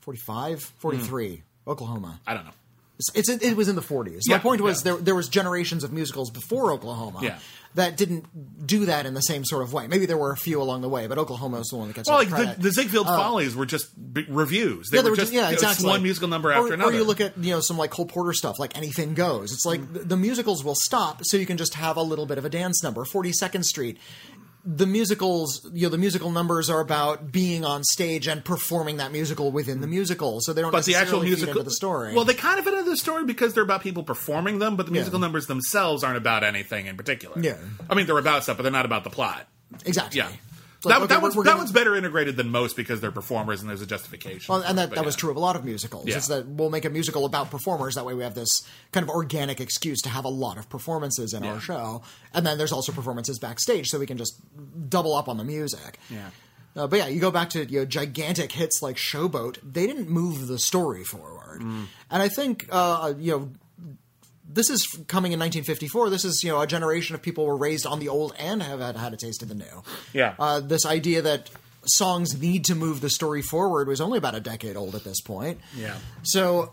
45, 0.00 0.62
43, 0.62 1.36
hmm. 1.36 1.70
Oklahoma. 1.70 2.20
I 2.26 2.34
don't 2.34 2.44
know. 2.44 2.52
It's, 2.98 3.30
it's 3.30 3.44
it 3.44 3.56
was 3.56 3.68
in 3.68 3.76
the 3.76 3.82
40s. 3.82 4.22
Yeah, 4.26 4.36
My 4.36 4.42
point 4.42 4.60
was 4.60 4.84
yeah. 4.84 4.92
there 4.92 5.00
there 5.00 5.14
was 5.14 5.28
generations 5.28 5.84
of 5.84 5.92
musicals 5.92 6.30
before 6.30 6.72
Oklahoma 6.72 7.20
Yeah. 7.22 7.38
That 7.74 7.96
didn't 7.96 8.66
do 8.66 8.86
that 8.86 9.06
in 9.06 9.14
the 9.14 9.20
same 9.20 9.44
sort 9.44 9.62
of 9.62 9.72
way. 9.72 9.86
Maybe 9.86 10.06
there 10.06 10.16
were 10.16 10.32
a 10.32 10.36
few 10.36 10.60
along 10.60 10.80
the 10.80 10.88
way, 10.88 11.06
but 11.06 11.18
Oklahoma 11.18 11.58
was 11.58 11.68
the 11.68 11.76
one 11.76 11.88
that 11.88 11.94
gets 11.94 12.08
Well, 12.08 12.18
like 12.18 12.30
the 12.30 12.56
the, 12.58 12.70
Ziegfeld 12.70 13.06
uh, 13.06 13.16
Follies 13.16 13.54
were 13.54 13.66
just 13.66 13.92
b- 14.12 14.26
revues. 14.28 14.88
They 14.90 14.98
yeah, 14.98 15.04
were 15.04 15.10
were 15.10 15.16
just 15.16 15.32
yeah, 15.32 15.42
know, 15.42 15.50
exactly. 15.50 15.86
one 15.86 16.02
musical 16.02 16.28
number 16.28 16.48
or, 16.48 16.54
after 16.54 16.74
another. 16.74 16.90
Or 16.90 16.94
you 16.94 17.04
look 17.04 17.20
at 17.20 17.36
you 17.38 17.52
know 17.52 17.60
some 17.60 17.76
like 17.76 17.90
Cole 17.90 18.06
Porter 18.06 18.32
stuff, 18.32 18.58
like 18.58 18.76
Anything 18.76 19.14
Goes. 19.14 19.52
It's 19.52 19.66
like 19.66 19.80
mm. 19.80 19.92
the, 19.92 19.98
the 20.00 20.16
musicals 20.16 20.64
will 20.64 20.74
stop, 20.74 21.20
so 21.24 21.36
you 21.36 21.46
can 21.46 21.56
just 21.56 21.74
have 21.74 21.96
a 21.96 22.02
little 22.02 22.26
bit 22.26 22.38
of 22.38 22.44
a 22.44 22.50
dance 22.50 22.82
number. 22.82 23.04
Forty 23.04 23.32
Second 23.32 23.64
Street. 23.64 23.98
The 24.70 24.86
musicals, 24.86 25.66
you 25.72 25.86
know, 25.86 25.88
the 25.88 25.96
musical 25.96 26.30
numbers 26.30 26.68
are 26.68 26.80
about 26.80 27.32
being 27.32 27.64
on 27.64 27.82
stage 27.82 28.28
and 28.28 28.44
performing 28.44 28.98
that 28.98 29.12
musical 29.12 29.50
within 29.50 29.80
the 29.80 29.86
musical, 29.86 30.42
so 30.42 30.52
they 30.52 30.60
don't 30.60 30.70
but 30.70 30.84
the 30.84 30.94
actual 30.94 31.22
musical 31.22 31.62
the 31.64 31.70
story. 31.70 32.14
Well, 32.14 32.26
they 32.26 32.34
kind 32.34 32.58
of 32.58 32.66
fit 32.66 32.74
into 32.74 32.90
the 32.90 32.96
story 32.98 33.24
because 33.24 33.54
they're 33.54 33.62
about 33.62 33.80
people 33.80 34.02
performing 34.02 34.58
them, 34.58 34.76
but 34.76 34.84
the 34.84 34.92
musical 34.92 35.20
numbers 35.20 35.46
themselves 35.46 36.04
aren't 36.04 36.18
about 36.18 36.44
anything 36.44 36.84
in 36.84 36.98
particular. 36.98 37.40
Yeah. 37.40 37.56
I 37.88 37.94
mean 37.94 38.04
they're 38.04 38.18
about 38.18 38.42
stuff, 38.42 38.58
but 38.58 38.62
they're 38.64 38.70
not 38.70 38.84
about 38.84 39.04
the 39.04 39.10
plot. 39.10 39.48
exactly. 39.86 40.18
Yeah. 40.18 40.28
Like, 40.84 40.94
that, 40.94 41.02
okay, 41.02 41.14
that, 41.14 41.22
one's, 41.22 41.34
we're 41.34 41.42
that 41.42 41.50
gonna- 41.50 41.58
one's 41.62 41.72
better 41.72 41.96
integrated 41.96 42.36
than 42.36 42.50
most 42.50 42.76
because 42.76 43.00
they're 43.00 43.10
performers 43.10 43.60
and 43.60 43.68
there's 43.68 43.82
a 43.82 43.86
justification. 43.86 44.52
Well, 44.52 44.62
and 44.62 44.78
that, 44.78 44.90
But 44.90 44.96
that 44.96 45.04
was 45.04 45.16
true 45.16 45.30
of 45.30 45.36
a 45.36 45.40
lot 45.40 45.56
of 45.56 45.64
musicals. 45.64 46.06
Yeah. 46.06 46.16
Is 46.18 46.28
that 46.28 46.46
we'll 46.46 46.70
make 46.70 46.84
a 46.84 46.90
musical 46.90 47.24
about 47.24 47.50
performers. 47.50 47.96
That 47.96 48.06
way, 48.06 48.14
we 48.14 48.22
have 48.22 48.34
this 48.34 48.62
kind 48.92 49.02
of 49.02 49.10
organic 49.10 49.60
excuse 49.60 50.00
to 50.02 50.08
have 50.08 50.24
a 50.24 50.28
lot 50.28 50.56
of 50.56 50.68
performances 50.70 51.34
in 51.34 51.42
Yeah. 51.42 51.54
our 51.54 51.60
show. 51.60 52.02
And 52.32 52.46
then 52.46 52.58
there's 52.58 52.70
also 52.72 52.92
performances 52.92 53.38
backstage, 53.40 53.88
so 53.88 53.98
we 53.98 54.06
can 54.06 54.18
just 54.18 54.40
double 54.88 55.14
up 55.16 55.28
on 55.28 55.36
the 55.36 55.44
music. 55.44 55.98
Yeah. 56.10 56.30
Uh, 56.76 56.86
but 56.86 57.00
yeah, 57.00 57.08
you 57.08 57.20
go 57.20 57.32
back 57.32 57.50
to 57.50 57.64
you 57.64 57.80
know, 57.80 57.84
gigantic 57.84 58.52
hits 58.52 58.80
like 58.80 58.94
Showboat. 58.96 59.56
They 59.64 59.84
didn't 59.86 60.08
move 60.08 60.46
the 60.46 60.60
story 60.60 61.02
forward, 61.02 61.60
Mm. 61.60 61.86
and 62.08 62.22
I 62.22 62.28
think 62.28 62.68
uh, 62.70 63.14
you 63.18 63.32
know 63.32 63.50
this 64.48 64.70
is 64.70 64.86
coming 65.08 65.32
in 65.32 65.38
1954. 65.38 66.10
This 66.10 66.24
is 66.24 66.42
you 66.42 66.50
know 66.50 66.60
a 66.60 66.66
generation 66.66 67.14
of 67.14 67.22
people 67.22 67.46
were 67.46 67.56
raised 67.56 67.86
on 67.86 68.00
the 68.00 68.08
old 68.08 68.34
and 68.38 68.62
have 68.62 68.80
had, 68.80 68.96
had 68.96 69.12
a 69.12 69.16
taste 69.16 69.42
of 69.42 69.48
the 69.48 69.54
new. 69.54 69.82
Yeah. 70.12 70.34
Uh, 70.38 70.60
this 70.60 70.86
idea 70.86 71.22
that 71.22 71.50
songs 71.84 72.40
need 72.40 72.64
to 72.66 72.74
move 72.74 73.00
the 73.00 73.10
story 73.10 73.42
forward 73.42 73.88
was 73.88 74.00
only 74.00 74.18
about 74.18 74.34
a 74.34 74.40
decade 74.40 74.76
old 74.76 74.94
at 74.94 75.04
this 75.04 75.20
point. 75.20 75.60
Yeah. 75.76 75.96
So 76.22 76.72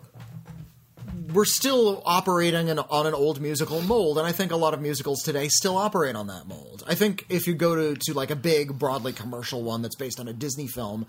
we're 1.34 1.46
still 1.46 2.02
operating 2.06 2.68
in, 2.68 2.80
on 2.80 3.08
an 3.08 3.14
old 3.14 3.42
musical 3.42 3.82
mold, 3.82 4.18
and 4.18 4.28
I 4.28 4.32
think 4.32 4.52
a 4.52 4.56
lot 4.56 4.74
of 4.74 4.82
musicals 4.82 5.22
today 5.22 5.48
still 5.48 5.78
operate 5.78 6.16
on 6.16 6.28
that 6.28 6.48
mold. 6.48 6.84
I 6.88 6.96
think 6.96 7.26
if 7.30 7.48
you 7.48 7.54
go 7.54 7.76
to, 7.76 8.00
to 8.00 8.14
like 8.14 8.32
a 8.32 8.36
big, 8.36 8.78
broadly 8.78 9.14
commercial 9.14 9.64
one 9.64 9.82
that's 9.82 9.96
based 9.96 10.20
on 10.20 10.28
a 10.28 10.34
Disney 10.34 10.68
film, 10.68 11.06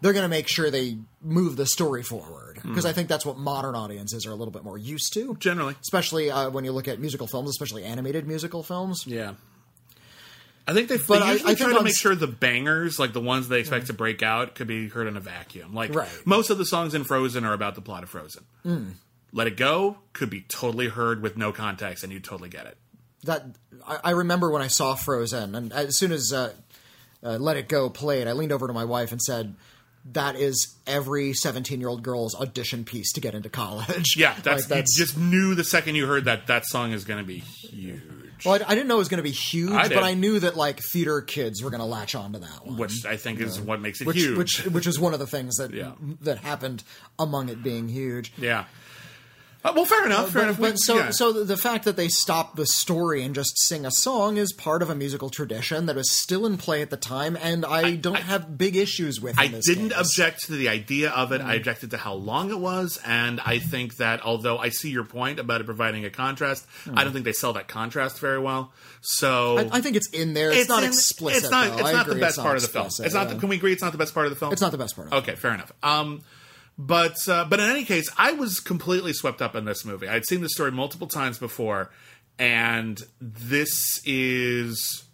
they're 0.00 0.12
going 0.12 0.24
to 0.24 0.28
make 0.28 0.48
sure 0.48 0.70
they 0.70 0.96
move 1.22 1.56
the 1.56 1.66
story 1.66 2.02
forward 2.02 2.58
because 2.62 2.86
I 2.86 2.92
think 2.92 3.08
that's 3.08 3.24
what 3.26 3.36
modern 3.38 3.74
audiences 3.74 4.26
are 4.26 4.30
a 4.30 4.34
little 4.34 4.52
bit 4.52 4.64
more 4.64 4.78
used 4.78 5.12
to. 5.14 5.36
Generally. 5.38 5.76
especially 5.82 6.30
uh, 6.30 6.50
when 6.50 6.64
you 6.64 6.72
look 6.72 6.88
at 6.88 6.98
musical 7.00 7.26
films, 7.26 7.50
especially 7.50 7.84
animated 7.84 8.26
musical 8.26 8.62
films. 8.62 9.06
Yeah. 9.06 9.34
I 10.66 10.72
think 10.74 10.88
they, 10.88 10.98
But 10.98 11.20
they 11.20 11.24
I- 11.26 11.32
usually 11.32 11.52
I 11.52 11.54
try 11.54 11.66
think 11.66 11.78
to 11.78 11.84
make 11.84 11.96
sure 11.96 12.14
the 12.14 12.26
bangers, 12.28 12.98
like 12.98 13.12
the 13.12 13.20
ones 13.20 13.48
they 13.48 13.60
expect 13.60 13.86
to 13.88 13.92
break 13.92 14.22
out, 14.22 14.54
could 14.54 14.66
be 14.66 14.88
heard 14.88 15.06
in 15.06 15.16
a 15.16 15.20
vacuum. 15.20 15.74
Like 15.74 15.94
Right. 15.94 16.08
most 16.24 16.50
of 16.50 16.58
the 16.58 16.66
songs 16.66 16.94
in 16.94 17.04
Frozen 17.04 17.44
are 17.44 17.52
about 17.52 17.74
the 17.74 17.80
plot 17.80 18.02
of 18.02 18.10
Frozen. 18.10 18.44
Hmm. 18.62 18.88
Let 19.32 19.46
It 19.46 19.56
Go 19.56 19.98
could 20.12 20.30
be 20.30 20.42
totally 20.42 20.88
heard 20.88 21.22
with 21.22 21.36
no 21.36 21.52
context, 21.52 22.04
and 22.04 22.12
you 22.12 22.20
totally 22.20 22.48
get 22.50 22.66
it. 22.66 22.76
that 23.24 23.44
I, 23.86 23.98
I 24.04 24.10
remember 24.10 24.50
when 24.50 24.62
I 24.62 24.66
saw 24.68 24.94
Frozen, 24.94 25.54
and 25.54 25.72
as 25.72 25.96
soon 25.98 26.10
as 26.12 26.32
uh, 26.32 26.52
uh, 27.22 27.36
Let 27.38 27.56
It 27.56 27.68
Go 27.68 27.90
played, 27.90 28.26
I 28.28 28.32
leaned 28.32 28.52
over 28.52 28.66
to 28.66 28.72
my 28.72 28.84
wife 28.84 29.12
and 29.12 29.20
said, 29.22 29.54
"That 30.04 30.36
is 30.36 30.76
every 30.86 31.32
seventeen-year-old 31.34 32.02
girl's 32.02 32.34
audition 32.34 32.84
piece 32.84 33.12
to 33.12 33.20
get 33.20 33.34
into 33.34 33.48
college." 33.48 34.14
Yeah, 34.16 34.34
that's, 34.42 34.68
Like, 34.70 34.84
you 34.88 35.04
just 35.04 35.16
knew 35.18 35.54
the 35.54 35.64
second 35.64 35.94
you 35.94 36.06
heard 36.06 36.24
that 36.24 36.46
that 36.48 36.66
song 36.66 36.92
is 36.92 37.04
going 37.04 37.20
to 37.20 37.26
be 37.26 37.38
huge. 37.38 38.02
Well, 38.44 38.54
I, 38.54 38.72
I 38.72 38.74
didn't 38.74 38.88
know 38.88 38.94
it 38.94 38.98
was 38.98 39.08
going 39.10 39.18
to 39.18 39.22
be 39.22 39.30
huge, 39.30 39.72
I 39.72 39.88
but 39.88 40.02
I 40.02 40.14
knew 40.14 40.38
that 40.40 40.56
like 40.56 40.80
theater 40.92 41.20
kids 41.20 41.62
were 41.62 41.68
going 41.70 41.80
to 41.80 41.86
latch 41.86 42.14
onto 42.14 42.38
that 42.38 42.66
one, 42.66 42.78
which 42.78 43.04
I 43.04 43.16
think 43.18 43.40
is 43.40 43.60
what 43.60 43.80
makes 43.82 44.00
it 44.00 44.06
which 44.06 44.16
huge. 44.16 44.38
which 44.38 44.64
which 44.66 44.86
is 44.86 44.98
one 44.98 45.12
of 45.12 45.18
the 45.20 45.26
things 45.26 45.56
that 45.56 45.72
Yeah. 45.74 45.92
that 46.22 46.38
happened 46.38 46.82
among 47.18 47.50
it 47.50 47.62
being 47.62 47.88
huge. 47.88 48.32
yeah. 48.38 48.64
Uh, 49.62 49.72
well, 49.76 49.84
fair 49.84 50.06
enough. 50.06 50.30
Fair 50.30 50.42
But, 50.42 50.48
enough. 50.48 50.58
but 50.60 50.78
so, 50.78 50.96
yeah. 50.96 51.10
so 51.10 51.44
the 51.44 51.56
fact 51.56 51.84
that 51.84 51.94
they 51.96 52.08
stop 52.08 52.56
the 52.56 52.64
story 52.64 53.22
and 53.22 53.34
just 53.34 53.58
sing 53.58 53.84
a 53.84 53.90
song 53.90 54.38
is 54.38 54.54
part 54.54 54.80
of 54.80 54.88
a 54.88 54.94
musical 54.94 55.28
tradition 55.28 55.84
that 55.84 55.96
was 55.96 56.10
still 56.10 56.46
in 56.46 56.56
play 56.56 56.80
at 56.80 56.88
the 56.88 56.96
time, 56.96 57.36
and 57.42 57.66
I, 57.66 57.96
don't 57.96 58.14
have 58.16 58.56
big 58.56 58.74
issues 58.74 59.20
with. 59.20 59.34
It. 59.34 59.38
I 59.40 59.48
this 59.48 59.66
didn't 59.66 59.90
case. 59.90 59.98
Mm. 59.98 60.00
object 60.00 60.40
to 60.46 60.52
the 60.52 60.70
idea 60.70 61.10
of 61.10 61.32
it. 61.32 61.42
I 61.42 61.54
objected 61.56 61.90
to 61.90 61.98
how 61.98 62.14
long 62.14 62.50
it 62.50 62.58
was, 62.58 62.98
and 63.04 63.38
I 63.44 63.58
think 63.58 63.96
that 63.96 64.22
although 64.24 64.56
I 64.56 64.70
see 64.70 64.88
your 64.90 65.04
point 65.04 65.38
about 65.38 65.60
it 65.60 65.64
providing 65.64 66.06
a 66.06 66.10
contrast, 66.10 66.66
I 66.94 67.04
don't 67.04 67.12
think 67.12 67.26
they 67.26 67.32
sell 67.32 67.52
that 67.52 67.68
contrast 67.68 68.18
very 68.18 68.38
well. 68.38 68.72
So 69.02 69.56
Mm. 69.58 69.72
I, 69.72 69.76
I 69.78 69.80
think 69.82 69.96
it's 69.96 70.08
in 70.08 70.32
there. 70.32 70.52
It's, 70.52 70.68
not 70.70 70.84
in- 70.84 70.88
explicit. 70.88 71.42
It's 71.42 71.50
not. 71.50 71.68
though. 71.68 71.78
It's 71.80 71.88
I 71.88 71.92
not 71.92 72.06
the 72.06 72.14
best 72.14 72.36
it's 72.38 72.42
part 72.42 72.56
of 72.56 72.62
the 72.62 72.68
film. 72.68 72.86
It's 72.86 72.98
not. 72.98 73.28
yeah. 73.28 73.34
The, 73.34 73.40
can 73.40 73.48
we 73.50 73.56
agree? 73.56 73.72
It's 73.72 73.82
not 73.82 73.92
the 73.92 73.98
best 73.98 74.14
part 74.14 74.24
of 74.26 74.30
the 74.30 74.36
film. 74.38 74.52
It's 74.52 74.62
not 74.62 74.72
the 74.72 74.78
best 74.78 74.96
part. 74.96 75.12
Okay, 75.12 75.34
fair 75.34 75.52
enough. 75.52 75.70
Um, 75.82 76.22
but 76.80 77.28
uh, 77.28 77.44
but 77.44 77.60
in 77.60 77.68
any 77.68 77.84
case, 77.84 78.10
I 78.16 78.32
was 78.32 78.58
completely 78.58 79.12
swept 79.12 79.42
up 79.42 79.54
in 79.54 79.66
this 79.66 79.84
movie. 79.84 80.08
I'd 80.08 80.24
seen 80.24 80.40
the 80.40 80.48
story 80.48 80.70
multiple 80.70 81.06
times 81.06 81.38
before, 81.38 81.90
and 82.38 82.98
this 83.20 84.00
is. 84.06 85.04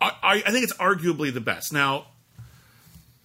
I, 0.00 0.42
I 0.46 0.50
think 0.50 0.64
it's 0.64 0.74
arguably 0.74 1.32
the 1.32 1.40
best. 1.40 1.72
Now, 1.72 2.08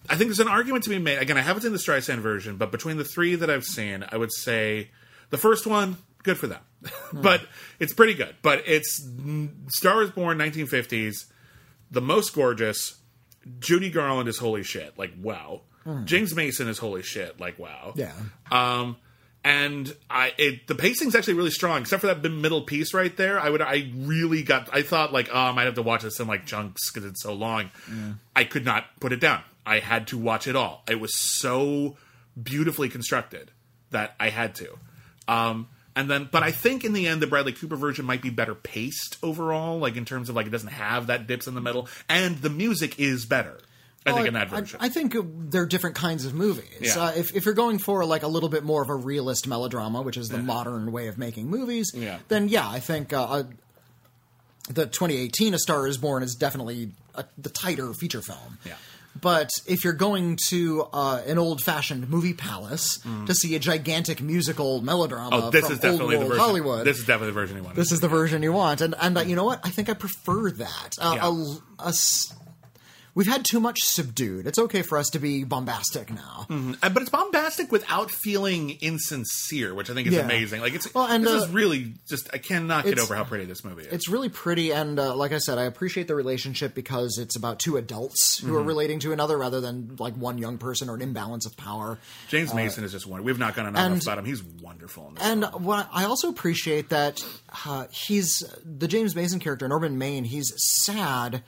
I 0.10 0.16
think 0.16 0.30
there's 0.30 0.40
an 0.40 0.48
argument 0.48 0.86
to 0.86 0.90
be 0.90 0.98
made. 0.98 1.20
Again, 1.20 1.38
I 1.38 1.42
haven't 1.42 1.64
seen 1.64 1.74
the 1.74 1.78
Streisand 1.78 2.20
version, 2.20 2.56
but 2.56 2.72
between 2.72 2.96
the 2.96 3.04
three 3.04 3.36
that 3.36 3.50
I've 3.50 3.66
seen, 3.66 4.06
I 4.10 4.16
would 4.16 4.32
say 4.34 4.90
the 5.30 5.38
first 5.38 5.68
one, 5.68 5.98
good 6.24 6.38
for 6.38 6.48
them. 6.48 6.62
but 7.14 7.46
it's 7.80 7.94
pretty 7.94 8.14
good. 8.14 8.34
But 8.42 8.64
it's 8.66 9.06
mm, 9.06 9.50
Star 9.72 9.96
Wars 9.96 10.10
Born, 10.10 10.38
1950s, 10.38 11.26
the 11.92 12.02
most 12.02 12.34
gorgeous. 12.34 12.98
Judy 13.60 13.92
Garland 13.92 14.30
is 14.30 14.38
holy 14.38 14.64
shit. 14.64 14.98
Like, 14.98 15.12
wow. 15.22 15.64
James 16.06 16.36
Mason 16.36 16.68
is 16.68 16.78
holy 16.78 17.02
shit. 17.02 17.40
Like, 17.40 17.60
wow. 17.60 17.94
Yeah. 17.96 18.14
Um, 18.52 18.98
and 19.44 19.94
I, 20.10 20.34
it, 20.38 20.68
the 20.68 20.76
pacing's 20.76 21.16
actually 21.16 21.34
really 21.34 21.52
strong, 21.52 21.82
except 21.82 22.02
for 22.02 22.08
that 22.08 22.24
middle 22.24 22.62
piece 22.62 22.94
right 22.94 23.16
there. 23.18 23.40
I 23.40 23.50
would, 23.50 23.62
I 23.62 23.92
really 23.96 24.44
got, 24.44 24.70
I 24.74 24.84
thought 24.84 25.12
like, 25.12 25.30
oh, 25.32 25.38
I 25.38 25.52
might 25.52 25.66
have 25.66 25.76
to 25.76 25.82
watch 25.82 26.04
this 26.04 26.20
in 26.20 26.28
like 26.28 26.46
chunks 26.46 26.92
because 26.92 27.10
it's 27.10 27.22
so 27.22 27.34
long. 27.34 27.70
I 28.36 28.46
could 28.46 28.64
not 28.64 28.86
put 29.02 29.12
it 29.12 29.20
down. 29.20 29.42
I 29.66 29.80
had 29.80 30.08
to 30.08 30.18
watch 30.18 30.48
it 30.48 30.56
all. 30.56 30.84
It 30.90 31.00
was 31.00 31.18
so 31.18 31.98
beautifully 32.42 32.90
constructed 32.90 33.52
that 33.92 34.16
I 34.20 34.30
had 34.30 34.56
to. 34.56 34.78
Um, 35.28 35.68
and 35.96 36.10
then, 36.10 36.28
but 36.32 36.44
I 36.44 36.52
think 36.52 36.84
in 36.84 36.94
the 36.94 37.08
end, 37.08 37.22
the 37.22 37.28
Bradley 37.28 37.54
Cooper 37.54 37.76
version 37.76 38.06
might 38.06 38.22
be 38.22 38.30
better 38.30 38.56
paced 38.56 39.18
overall, 39.22 39.78
like 39.78 39.96
in 39.96 40.06
terms 40.06 40.30
of 40.30 40.36
like 40.36 40.48
it 40.48 40.52
doesn't 40.52 40.70
have 40.70 41.08
that 41.08 41.28
dips 41.28 41.48
in 41.48 41.54
the 41.54 41.62
middle, 41.62 41.88
and 42.10 42.38
the 42.38 42.50
music 42.50 43.00
is 43.00 43.26
better. 43.26 43.60
I 44.06 44.12
think 44.14 44.28
in 44.28 44.34
that 44.34 44.50
version. 44.50 44.80
I, 44.82 44.90
think 44.90 45.16
they're 45.52 45.66
different 45.66 45.96
kinds 45.96 46.26
of 46.26 46.34
movies. 46.34 46.66
Yeah. 46.82 46.98
Uh, 47.04 47.12
if, 47.16 47.36
if 47.36 47.46
you're 47.46 47.54
going 47.54 47.80
for 47.80 48.04
like 48.06 48.24
a 48.24 48.28
little 48.28 48.50
bit 48.50 48.64
more 48.64 48.82
of 48.84 48.90
a 48.90 48.96
realist 48.96 49.48
melodrama, 49.48 50.02
which 50.02 50.18
is 50.18 50.30
the 50.30 50.38
modern 50.40 50.92
way 50.92 51.08
of 51.08 51.18
making 51.18 51.50
movies, 51.50 51.92
Yeah. 51.96 52.20
then 52.28 52.50
yeah, 52.50 52.68
I 52.70 52.80
think 52.80 53.14
uh, 53.14 53.24
uh, 53.24 53.44
the 54.70 54.86
2018 54.86 55.54
A 55.54 55.60
Star 55.60 55.88
Is 55.88 55.98
Born 55.98 56.24
is 56.24 56.36
definitely 56.36 56.92
a, 57.16 57.26
the 57.38 57.50
tighter 57.50 57.94
feature 57.94 58.22
film. 58.22 58.58
Yeah. 58.66 58.74
But 59.22 59.50
if 59.68 59.84
you're 59.84 59.94
going 59.94 60.38
to 60.48 60.88
uh, 60.92 61.22
an 61.28 61.38
old-fashioned 61.38 62.10
movie 62.10 62.34
palace 62.34 62.98
to 63.28 63.34
see 63.36 63.54
a 63.56 63.60
gigantic 63.60 64.22
musical 64.24 64.82
melodrama 64.82 65.38
Mm. 65.38 65.44
oh, 65.44 65.50
this 65.52 65.66
from 65.66 65.74
is 65.74 65.80
definitely 65.80 66.16
old 66.16 66.26
the 66.26 66.30
world. 66.30 66.40
Hollywood, 66.42 66.86
This 66.88 66.98
is 66.98 67.06
definitely 67.06 67.28
the 67.28 67.34
version 67.34 67.58
you 67.58 67.64
want. 67.64 67.76
this 67.76 67.92
is 67.92 68.00
the 68.02 68.08
version 68.08 68.42
you 68.42 68.52
want, 68.52 68.82
and 68.82 68.96
and 69.00 69.16
uh, 69.18 69.22
you 69.22 69.36
know 69.36 69.44
what? 69.44 69.60
I 69.64 69.70
think 69.70 69.88
I 69.90 69.94
prefer 69.94 70.50
that. 70.52 70.96
Uh, 71.00 71.14
Yeah. 71.16 71.28
a- 71.30 71.90
a 71.90 71.94
we've 73.16 73.28
had 73.28 73.46
too 73.46 73.60
much 73.60 73.84
subdued. 73.84 74.48
It's 74.48 74.58
okay 74.58 74.82
for 74.82 74.98
us 74.98 75.10
to 75.12 75.20
be 75.20 75.44
bombastic 75.44 76.12
now. 76.12 76.48
Uh, 76.50 76.90
but 76.90 77.02
it's 77.02 77.10
bombastic 77.12 77.72
without 77.72 78.10
feeling 78.12 78.72
insincere, 78.82 79.74
which 79.74 79.90
I 79.90 79.94
think 79.94 80.08
is 80.08 80.14
Yeah. 80.14 80.22
amazing. 80.22 80.62
Like 80.62 80.74
it's 80.74 80.92
Well, 80.94 81.06
and, 81.08 81.24
this 81.24 81.32
uh, 81.44 81.46
is 81.46 81.50
really 81.50 81.94
just 82.08 82.30
I 82.34 82.38
cannot 82.38 82.86
get 82.86 83.00
over 83.00 83.16
how 83.16 83.24
pretty 83.24 83.46
this 83.46 83.64
movie 83.64 83.84
is. 83.84 83.94
It's 83.94 84.10
really 84.10 84.30
pretty, 84.30 84.72
and 84.72 85.00
uh, 85.00 85.16
like 85.16 85.32
I 85.32 85.38
said, 85.38 85.58
I 85.58 85.64
appreciate 85.64 86.08
the 86.08 86.16
relationship 86.16 86.74
because 86.76 87.18
it's 87.18 87.36
about 87.36 87.60
two 87.60 87.78
adults 87.78 88.40
who 88.40 88.48
Mm-hmm. 88.48 88.56
are 88.58 88.64
relating 88.64 89.00
to 89.00 89.12
another 89.14 89.38
rather 89.38 89.62
than 89.62 89.96
like 90.00 90.16
one 90.16 90.38
young 90.38 90.58
person 90.58 90.90
or 90.90 90.96
an 90.96 91.02
imbalance 91.02 91.46
of 91.46 91.56
power. 91.58 91.98
James 92.30 92.54
Mason 92.54 92.84
is 92.84 92.92
just 92.92 93.06
one. 93.08 93.24
We've 93.24 93.40
not 93.40 93.56
gone 93.56 93.68
enough 93.68 93.82
and- 93.92 94.02
about 94.02 94.18
him. 94.18 94.26
He's 94.26 94.44
wonderful 94.44 95.08
in 95.10 95.16
this. 95.16 95.24
And 95.24 95.44
what 95.66 95.88
I 95.94 96.06
also 96.06 96.30
appreciate 96.30 96.90
that 96.90 97.24
uh, 97.66 97.86
he's 97.92 98.44
the 98.66 98.88
James 98.88 99.16
Mason 99.16 99.40
character, 99.40 99.68
Norman 99.68 99.98
Maine. 99.98 100.24
He's 100.24 100.52
sad 100.84 101.44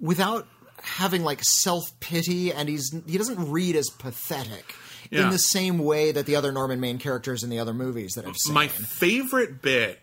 without 0.00 0.46
having 0.86 1.24
like 1.24 1.40
self 1.42 1.82
pity, 2.00 2.52
and 2.52 2.68
he's 2.68 2.94
he 3.06 3.18
doesn't 3.18 3.50
read 3.50 3.76
as 3.76 3.90
pathetic 3.90 4.74
Yeah. 5.10 5.24
in 5.24 5.30
the 5.30 5.38
same 5.38 5.78
way 5.78 6.12
that 6.12 6.26
the 6.26 6.36
other 6.36 6.52
Norman 6.52 6.80
Maine 6.80 6.98
characters 6.98 7.42
in 7.42 7.50
the 7.50 7.58
other 7.58 7.74
movies 7.74 8.12
that 8.14 8.24
I've 8.26 8.36
seen. 8.36 8.54
my 8.54 8.68
favorite 8.68 9.60
bit 9.62 10.00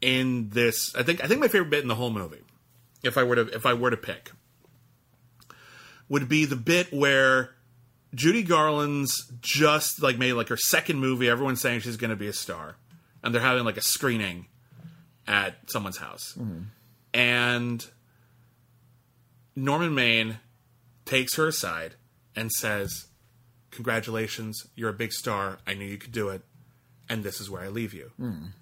in 0.00 0.48
this, 0.50 0.94
I 0.94 1.02
think, 1.04 1.24
I 1.24 1.28
think 1.28 1.40
my 1.40 1.48
favorite 1.48 1.70
bit 1.70 1.82
in 1.82 1.88
the 1.88 1.94
whole 1.94 2.10
movie, 2.10 2.42
if 3.02 3.16
I 3.16 3.22
were 3.22 3.36
to, 3.36 3.42
if 3.54 3.64
I 3.64 3.74
were 3.74 3.90
to 3.90 3.96
pick, 3.96 4.32
would 6.08 6.28
be 6.28 6.44
the 6.44 6.56
bit 6.56 6.92
where 6.92 7.54
Judy 8.14 8.42
Garland's 8.42 9.32
just 9.40 10.02
like 10.02 10.18
made 10.18 10.34
like 10.34 10.48
her 10.48 10.56
second 10.56 10.98
movie. 10.98 11.28
Everyone's 11.28 11.60
saying 11.60 11.80
she's 11.80 11.96
going 11.96 12.10
to 12.10 12.16
be 12.16 12.26
a 12.28 12.32
star, 12.32 12.76
and 13.22 13.34
they're 13.34 13.40
having 13.40 13.64
like 13.64 13.76
a 13.76 13.82
screening 13.82 14.46
at 15.26 15.54
someone's 15.70 15.98
house, 15.98 16.34
mm-hmm. 16.36 16.64
and 17.14 17.86
Norman 19.54 19.94
Maine 19.94 20.38
takes 21.04 21.36
her 21.36 21.46
aside 21.46 21.94
and 22.34 22.50
says, 22.52 23.06
"Congratulations, 23.70 24.66
you're 24.74 24.90
a 24.90 24.94
big 24.94 25.12
star. 25.12 25.58
I 25.66 25.74
knew 25.74 25.86
you 25.86 25.98
could 25.98 26.12
do 26.12 26.28
it." 26.28 26.42
and 27.08 27.24
this 27.24 27.40
is 27.40 27.50
where 27.50 27.60
I 27.60 27.68
leave 27.68 27.92
you. 27.92 28.10
And 28.18 28.52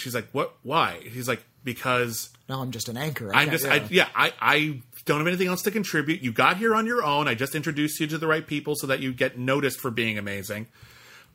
she's 0.00 0.14
like, 0.14 0.28
"What? 0.32 0.54
Why?" 0.62 1.00
He's 1.02 1.26
like, 1.26 1.42
because 1.64 2.30
now 2.48 2.60
I'm 2.62 2.70
just 2.70 2.88
an 2.88 2.96
anchor. 2.96 3.34
I'm 3.34 3.48
can't- 3.48 3.50
just, 3.50 3.66
I, 3.66 3.82
yeah, 3.90 4.08
I, 4.14 4.32
I 4.40 4.80
don't 5.04 5.18
have 5.18 5.26
anything 5.26 5.48
else 5.48 5.62
to 5.62 5.70
contribute. 5.70 6.22
You 6.22 6.30
got 6.32 6.58
here 6.58 6.74
on 6.74 6.86
your 6.86 7.02
own. 7.02 7.26
I 7.28 7.34
just 7.34 7.54
introduced 7.54 7.98
you 7.98 8.06
to 8.08 8.18
the 8.18 8.26
right 8.26 8.46
people 8.46 8.74
so 8.76 8.86
that 8.86 9.00
you 9.00 9.12
get 9.12 9.38
noticed 9.38 9.80
for 9.80 9.90
being 9.90 10.16
amazing. 10.16 10.68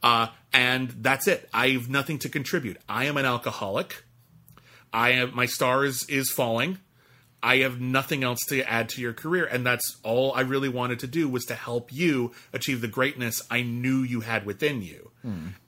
Uh, 0.01 0.27
and 0.53 0.89
that's 1.01 1.27
it. 1.27 1.49
I 1.53 1.69
have 1.69 1.89
nothing 1.89 2.17
to 2.19 2.29
contribute. 2.29 2.77
I 2.87 3.05
am 3.05 3.17
an 3.17 3.25
alcoholic. 3.25 4.03
I 4.93 5.11
am, 5.11 5.35
my 5.35 5.45
star 5.45 5.83
is, 5.85 6.05
is 6.09 6.29
falling. 6.31 6.79
I 7.43 7.57
have 7.57 7.79
nothing 7.81 8.23
else 8.23 8.39
to 8.47 8.61
add 8.63 8.89
to 8.89 9.01
your 9.01 9.13
career. 9.13 9.45
And 9.45 9.65
that's 9.65 9.97
all 10.01 10.33
I 10.33 10.41
really 10.41 10.69
wanted 10.69 10.99
to 10.99 11.07
do 11.07 11.27
was 11.27 11.43
to 11.45 11.55
help 11.55 11.91
you 11.91 12.31
achieve 12.53 12.81
the 12.81 12.87
greatness 12.87 13.41
I 13.51 13.61
knew 13.61 14.01
you 14.01 14.21
had 14.21 14.45
within 14.45 14.81
you. 14.81 15.11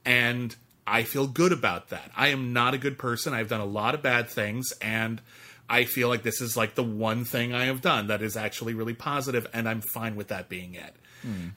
And 0.05 0.55
I 0.87 1.03
feel 1.03 1.27
good 1.27 1.51
about 1.51 1.89
that. 1.89 2.11
I 2.15 2.29
am 2.29 2.53
not 2.53 2.73
a 2.73 2.77
good 2.77 2.97
person. 2.97 3.33
I've 3.33 3.49
done 3.49 3.61
a 3.61 3.65
lot 3.65 3.93
of 3.93 4.01
bad 4.01 4.29
things. 4.29 4.71
And 4.81 5.21
I 5.69 5.85
feel 5.85 6.09
like 6.09 6.23
this 6.23 6.41
is 6.41 6.55
like 6.55 6.75
the 6.75 6.83
one 6.83 7.25
thing 7.25 7.53
I 7.53 7.65
have 7.65 7.81
done 7.81 8.07
that 8.07 8.21
is 8.21 8.37
actually 8.37 8.75
really 8.75 8.93
positive, 8.93 9.47
and 9.51 9.67
I'm 9.67 9.81
fine 9.81 10.15
with 10.15 10.27
that 10.27 10.47
being 10.47 10.75
it. 10.75 10.95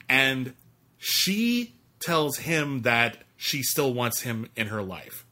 And 0.09 0.53
she 0.97 1.75
tells 1.99 2.37
him 2.37 2.81
that 2.81 3.17
she 3.37 3.61
still 3.61 3.93
wants 3.93 4.21
him 4.21 4.49
in 4.55 4.67
her 4.67 4.81
life, 4.81 5.25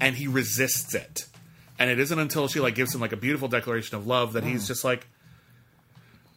and 0.00 0.14
he 0.14 0.28
resists 0.28 0.94
it. 0.94 1.26
And 1.80 1.88
it 1.88 1.98
isn't 1.98 2.18
until 2.18 2.46
she 2.46 2.60
like 2.60 2.74
gives 2.74 2.94
him 2.94 3.00
like 3.00 3.12
a 3.12 3.16
beautiful 3.16 3.48
declaration 3.48 3.96
of 3.96 4.06
love 4.06 4.34
that 4.34 4.44
he's 4.44 4.64
mm. 4.64 4.68
just 4.68 4.84
like, 4.84 5.08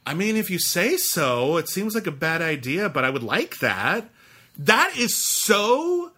I 0.07 0.13
mean, 0.13 0.37
if 0.37 0.49
you 0.49 0.57
say 0.57 0.95
so, 0.95 1.57
it 1.57 1.67
seems 1.67 1.95
like 1.95 2.07
a 2.07 2.11
bad 2.11 2.41
idea, 2.41 2.87
but 2.87 3.03
I 3.03 3.09
would 3.09 3.23
like 3.23 3.59
that. 3.59 4.09
That 4.57 4.95
is 4.97 5.21
so 5.21 6.13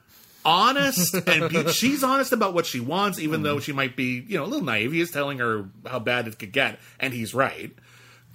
honest 0.46 1.16
and 1.28 1.50
be- 1.50 1.72
she's 1.72 2.04
honest 2.04 2.32
about 2.32 2.54
what 2.54 2.68
she 2.68 2.80
wants 2.80 3.18
even 3.18 3.42
though 3.42 3.56
mm. 3.56 3.62
she 3.64 3.74
might 3.74 3.96
be 3.96 4.24
you 4.28 4.38
know 4.38 4.44
a 4.44 4.46
little 4.46 4.64
naive. 4.64 4.92
He 4.92 5.02
is 5.02 5.10
telling 5.10 5.40
her 5.40 5.66
how 5.88 5.98
bad 5.98 6.28
it 6.28 6.38
could 6.38 6.52
get 6.52 6.80
and 7.00 7.12
he's 7.12 7.34
right. 7.34 7.74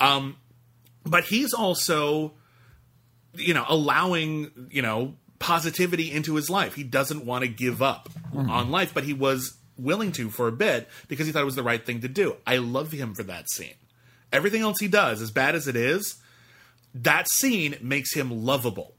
Um 0.01 0.37
but 1.05 1.23
he's 1.23 1.55
also 1.55 2.33
you 3.35 3.55
know 3.55 3.65
allowing 3.69 4.51
you 4.73 4.83
know 4.83 5.15
positivity 5.39 6.11
into 6.11 6.35
his 6.35 6.51
life. 6.51 6.75
He 6.75 6.83
doesn't 6.83 7.25
want 7.25 7.45
to 7.45 7.49
give 7.49 7.81
up 7.81 8.09
mm-hmm. 8.35 8.51
on 8.51 8.73
life 8.73 8.93
but 8.93 9.05
he 9.05 9.13
was 9.13 9.57
willing 9.83 10.13
to 10.13 10.31
for 10.31 10.49
a 10.49 10.53
bit 10.53 10.89
because 11.09 11.27
he 11.27 11.33
thought 11.33 11.43
it 11.43 11.47
was 11.47 11.57
the 11.57 11.63
right 11.63 11.85
thing 11.85 12.01
to 12.01 12.09
do 12.09 12.37
i 12.47 12.57
love 12.57 12.93
him 12.93 13.15
for 13.15 13.23
that 13.23 13.51
scene 13.51 13.75
everything 14.33 14.63
else 14.63 14.79
he 14.79 14.89
does 14.89 15.21
as 15.21 15.31
bad 15.31 15.55
as 15.55 15.67
it 15.67 15.77
is 15.77 16.21
that 16.95 17.29
scene 17.31 17.77
makes 17.81 18.15
him 18.15 18.45
lovable 18.45 18.95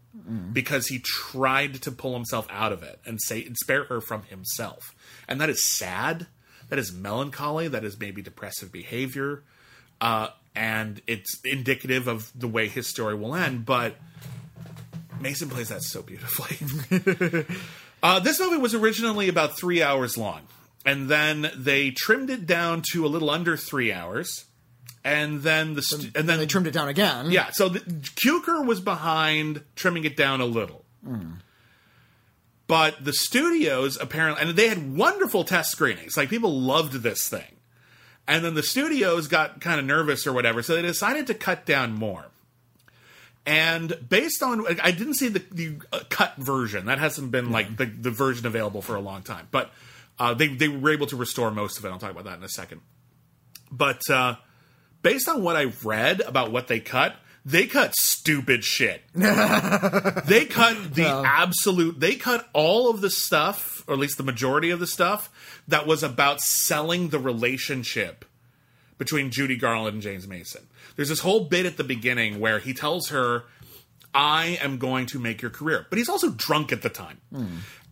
because 0.53 0.87
he 0.87 0.99
tried 0.99 1.81
to 1.81 1.91
pull 1.91 2.13
himself 2.13 2.47
out 2.49 2.71
of 2.71 2.83
it 2.83 2.99
and 3.05 3.19
say 3.21 3.45
and 3.45 3.55
spare 3.57 3.85
her 3.85 4.01
from 4.01 4.23
himself. 4.23 4.93
And 5.27 5.39
that 5.39 5.49
is 5.49 5.65
sad. 5.77 6.27
That 6.69 6.79
is 6.79 6.91
melancholy. 6.91 7.67
That 7.67 7.83
is 7.83 7.99
maybe 7.99 8.21
depressive 8.21 8.71
behavior. 8.71 9.43
Uh, 9.99 10.29
and 10.55 11.01
it's 11.07 11.39
indicative 11.45 12.07
of 12.07 12.31
the 12.37 12.47
way 12.47 12.67
his 12.67 12.87
story 12.87 13.15
will 13.15 13.35
end. 13.35 13.65
But 13.65 13.95
Mason 15.19 15.49
plays 15.49 15.69
that 15.69 15.83
so 15.83 16.01
beautifully. 16.01 17.45
uh, 18.03 18.19
this 18.19 18.39
movie 18.39 18.57
was 18.57 18.73
originally 18.73 19.29
about 19.29 19.57
three 19.57 19.81
hours 19.81 20.17
long, 20.17 20.41
and 20.85 21.09
then 21.09 21.51
they 21.55 21.91
trimmed 21.91 22.29
it 22.29 22.45
down 22.45 22.81
to 22.91 23.05
a 23.05 23.07
little 23.07 23.29
under 23.29 23.55
three 23.57 23.91
hours. 23.91 24.45
And 25.03 25.41
then 25.41 25.73
the 25.73 25.81
st- 25.81 26.15
and 26.15 26.29
then 26.29 26.37
they 26.37 26.45
trimmed 26.45 26.67
it 26.67 26.73
down 26.73 26.87
again. 26.87 27.31
yeah, 27.31 27.49
so 27.51 27.69
the, 27.69 27.79
Cukor 27.79 28.65
was 28.65 28.79
behind 28.79 29.63
trimming 29.75 30.05
it 30.05 30.15
down 30.15 30.41
a 30.41 30.45
little. 30.45 30.85
But 32.67 33.03
the 33.03 33.11
studios 33.11 33.97
apparently, 33.99 34.43
and 34.47 34.55
they 34.55 34.69
had 34.69 34.95
wonderful 34.95 35.43
test 35.43 35.71
screenings. 35.71 36.15
Like 36.15 36.29
people 36.29 36.61
loved 36.61 36.93
this 36.93 37.27
thing. 37.27 37.57
And 38.27 38.45
then 38.45 38.53
the 38.53 38.63
studios 38.63 39.27
got 39.27 39.59
kind 39.59 39.79
of 39.79 39.85
nervous 39.85 40.25
or 40.27 40.31
whatever, 40.33 40.61
so 40.61 40.75
they 40.75 40.83
decided 40.83 41.27
to 41.27 41.33
cut 41.33 41.65
down 41.65 41.93
more. 41.93 42.27
And 43.45 43.97
based 44.07 44.43
on, 44.43 44.63
I 44.81 44.91
didn't 44.91 45.15
see 45.15 45.27
the, 45.27 45.43
the 45.51 45.75
uh, 45.91 46.01
cut 46.09 46.35
version. 46.37 46.85
That 46.85 46.99
hasn't 46.99 47.31
been 47.31 47.51
like 47.51 47.75
the, 47.77 47.85
the 47.85 48.11
version 48.11 48.45
available 48.45 48.83
for 48.83 48.95
a 48.95 49.01
long 49.01 49.23
time. 49.23 49.47
But 49.49 49.71
uh, 50.21 50.35
they 50.35 50.49
they 50.49 50.67
were 50.67 50.91
able 50.91 51.07
to 51.07 51.15
restore 51.15 51.49
most 51.49 51.79
of 51.79 51.85
it. 51.85 51.89
I'll 51.89 51.97
talk 51.97 52.11
about 52.11 52.25
that 52.25 52.37
in 52.37 52.43
a 52.43 52.49
second. 52.49 52.81
But 53.71 54.07
uh, 54.07 54.35
based 55.01 55.27
on 55.27 55.41
what 55.41 55.55
I've 55.55 55.83
read 55.83 56.21
about 56.21 56.51
what 56.51 56.67
they 56.67 56.79
cut, 56.79 57.15
they 57.43 57.65
cut 57.65 57.95
stupid 57.95 58.63
shit. 58.63 59.01
they 59.15 60.45
cut 60.45 60.93
the 60.93 61.23
absolute. 61.25 61.99
They 61.99 62.17
cut 62.17 62.47
all 62.53 62.91
of 62.91 63.01
the 63.01 63.09
stuff, 63.09 63.83
or 63.87 63.95
at 63.95 63.99
least 63.99 64.17
the 64.17 64.23
majority 64.23 64.69
of 64.69 64.79
the 64.79 64.85
stuff 64.85 65.63
that 65.67 65.87
was 65.87 66.03
about 66.03 66.39
selling 66.39 67.09
the 67.09 67.17
relationship 67.17 68.23
between 68.99 69.31
Judy 69.31 69.55
Garland 69.55 69.95
and 69.95 70.03
James 70.03 70.27
Mason. 70.27 70.67
There's 70.95 71.09
this 71.09 71.21
whole 71.21 71.45
bit 71.45 71.65
at 71.65 71.77
the 71.77 71.83
beginning 71.83 72.39
where 72.39 72.59
he 72.59 72.75
tells 72.75 73.09
her, 73.09 73.45
I 74.13 74.59
am 74.61 74.77
going 74.77 75.07
to 75.07 75.17
make 75.19 75.41
your 75.41 75.49
career. 75.49 75.87
But 75.89 75.97
he's 75.97 76.09
also 76.09 76.29
drunk 76.29 76.71
at 76.71 76.83
the 76.83 76.89
time. 76.89 77.21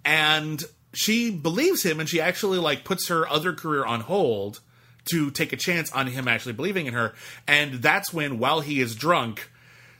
And 0.06 0.64
she 0.94 1.32
believes 1.32 1.84
him 1.84 2.00
and 2.00 2.10
she 2.10 2.20
actually 2.20 2.58
like 2.58 2.84
puts 2.84 3.08
her 3.10 3.28
other 3.28 3.54
career 3.54 3.86
on 3.86 4.02
hold 4.02 4.60
to 5.06 5.32
take 5.32 5.54
a 5.54 5.58
chance 5.58 5.92
on 5.92 6.08
him 6.08 6.28
actually 6.28 6.54
believing 6.54 6.86
in 6.86 6.94
her. 6.94 7.14
And 7.48 7.76
that's 7.76 8.14
when, 8.14 8.40
while 8.40 8.62
he 8.62 8.80
is 8.80 8.96
drunk, 8.96 9.50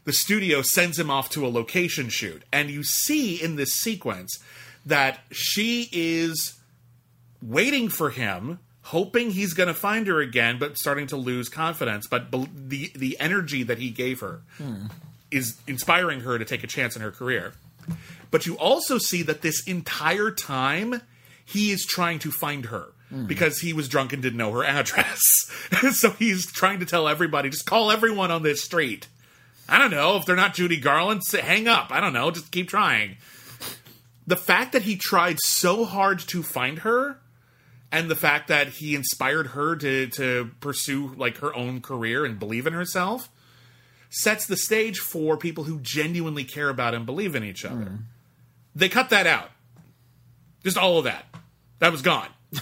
the 0.06 0.14
studio 0.14 0.62
sends 0.62 0.98
him 0.98 1.10
off 1.10 1.30
to 1.32 1.46
a 1.46 1.50
location 1.50 2.10
shoot. 2.10 2.44
And 2.52 2.70
you 2.70 2.84
see 2.84 3.42
in 3.42 3.56
this 3.56 3.74
sequence 3.74 4.40
that 4.86 5.20
she 5.32 5.90
is 5.92 6.60
waiting 7.42 7.90
for 7.90 8.10
him, 8.10 8.60
hoping 8.84 9.32
he's 9.32 9.54
going 9.54 9.68
to 9.68 9.74
find 9.74 10.08
her 10.08 10.20
again, 10.20 10.58
but 10.58 10.78
starting 10.78 11.08
to 11.08 11.18
lose 11.18 11.50
confidence. 11.50 12.08
But 12.08 12.32
bel- 12.32 12.48
the 12.54 12.92
the 12.96 13.20
energy 13.20 13.64
that 13.64 13.78
he 13.78 13.90
gave 13.90 14.22
her 14.22 14.42
hmm. 14.58 14.88
is 15.32 15.58
inspiring 15.68 16.22
her 16.22 16.40
to 16.40 16.46
take 16.46 16.64
a 16.64 16.68
chance 16.68 16.96
in 16.96 17.02
her 17.02 17.12
career. 17.12 17.54
But 18.32 18.46
you 18.46 18.58
also 18.58 18.98
see 18.98 19.24
that 19.24 19.42
this 19.42 19.64
entire 19.68 20.32
time 20.32 21.02
he 21.46 21.72
is 21.72 21.86
trying 21.86 22.20
to 22.20 22.32
find 22.32 22.68
her 22.68 22.94
mm-hmm. 23.12 23.26
because 23.26 23.60
he 23.60 23.74
was 23.74 23.90
drunk 23.90 24.14
and 24.14 24.22
didn't 24.22 24.38
know 24.38 24.52
her 24.52 24.64
address. 24.66 25.20
so 25.94 26.12
he's 26.12 26.46
trying 26.52 26.80
to 26.80 26.86
tell 26.86 27.08
everybody, 27.08 27.50
just 27.50 27.66
call 27.66 27.92
everyone 27.92 28.32
on 28.32 28.44
this 28.44 28.64
street. 28.64 29.08
I 29.68 29.78
don't 29.78 29.92
know 29.92 30.18
if 30.18 30.26
they're 30.26 30.36
not 30.36 30.54
Judy 30.54 30.78
Garland, 30.78 31.24
say, 31.24 31.42
hang 31.42 31.68
up. 31.68 31.92
I 31.92 32.00
don't 32.02 32.14
know, 32.14 32.32
just 32.32 32.52
keep 32.52 32.70
trying. 32.70 33.18
The 34.26 34.36
fact 34.36 34.74
that 34.74 34.84
he 34.84 34.96
tried 34.96 35.40
so 35.40 35.86
hard 35.86 36.20
to 36.20 36.44
find 36.44 36.80
her 36.80 37.18
and 37.92 38.10
the 38.10 38.16
fact 38.16 38.48
that 38.50 38.68
he 38.68 38.96
inspired 38.96 39.48
her 39.48 39.76
to 39.76 40.08
to 40.08 40.52
pursue 40.60 41.14
like 41.16 41.38
her 41.38 41.56
own 41.56 41.82
career 41.82 42.26
and 42.26 42.38
believe 42.38 42.68
in 42.68 42.74
herself 42.74 43.30
sets 44.10 44.46
the 44.46 44.58
stage 44.58 45.00
for 45.00 45.38
people 45.38 45.64
who 45.64 45.80
genuinely 45.80 46.44
care 46.44 46.70
about 46.70 46.94
and 46.94 47.06
believe 47.06 47.36
in 47.36 47.44
each 47.44 47.66
other. 47.66 47.86
Mm-hmm. 47.86 47.96
They 48.76 48.90
cut 48.90 49.10
that 49.10 49.28
out. 49.28 49.50
Just 50.64 50.78
all 50.78 50.98
of 51.00 51.04
that. 51.06 51.26
That 51.80 51.92
was 51.92 52.02
gone. 52.02 52.28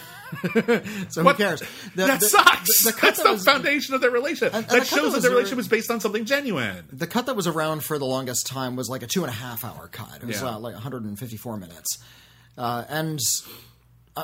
So 1.10 1.24
What- 1.24 1.38
who 1.38 1.43
cares? 1.43 1.62
The- 1.95 2.05
that 2.08 2.20
the- 2.20 2.28
sucks. 2.28 2.84
the- 2.84 2.91
the 2.91 2.97
That's 3.01 3.18
that 3.18 3.24
the 3.24 3.32
was- 3.34 3.45
foundation 3.45 3.95
of 3.95 4.01
their 4.01 4.12
relationship. 4.12 4.53
And- 4.53 4.66
and 4.66 4.72
that 4.74 4.80
the 4.82 4.86
shows 4.86 5.05
that 5.14 5.18
that 5.18 5.22
their 5.22 5.32
relationship 5.32 5.58
was 5.58 5.68
based 5.70 5.89
on 5.89 6.01
something 6.01 6.26
genuine. 6.26 6.84
The 6.91 7.08
cut 7.08 7.28
that 7.28 7.36
was 7.38 7.47
around 7.47 7.86
for 7.86 7.97
the 7.97 8.05
longest 8.05 8.45
time 8.45 8.76
was 8.76 8.89
like 8.89 9.03
a 9.03 9.08
two 9.08 9.24
and 9.24 9.30
a 9.32 9.36
half 9.36 9.64
hour 9.64 9.88
cut. 9.91 10.18
It 10.22 10.26
was 10.26 10.41
Yeah. 10.41 10.55
uh, 10.55 10.60
like 10.60 10.74
154 10.74 11.55
minutes. 11.58 11.97
Uh, 12.58 12.84
and 12.89 13.20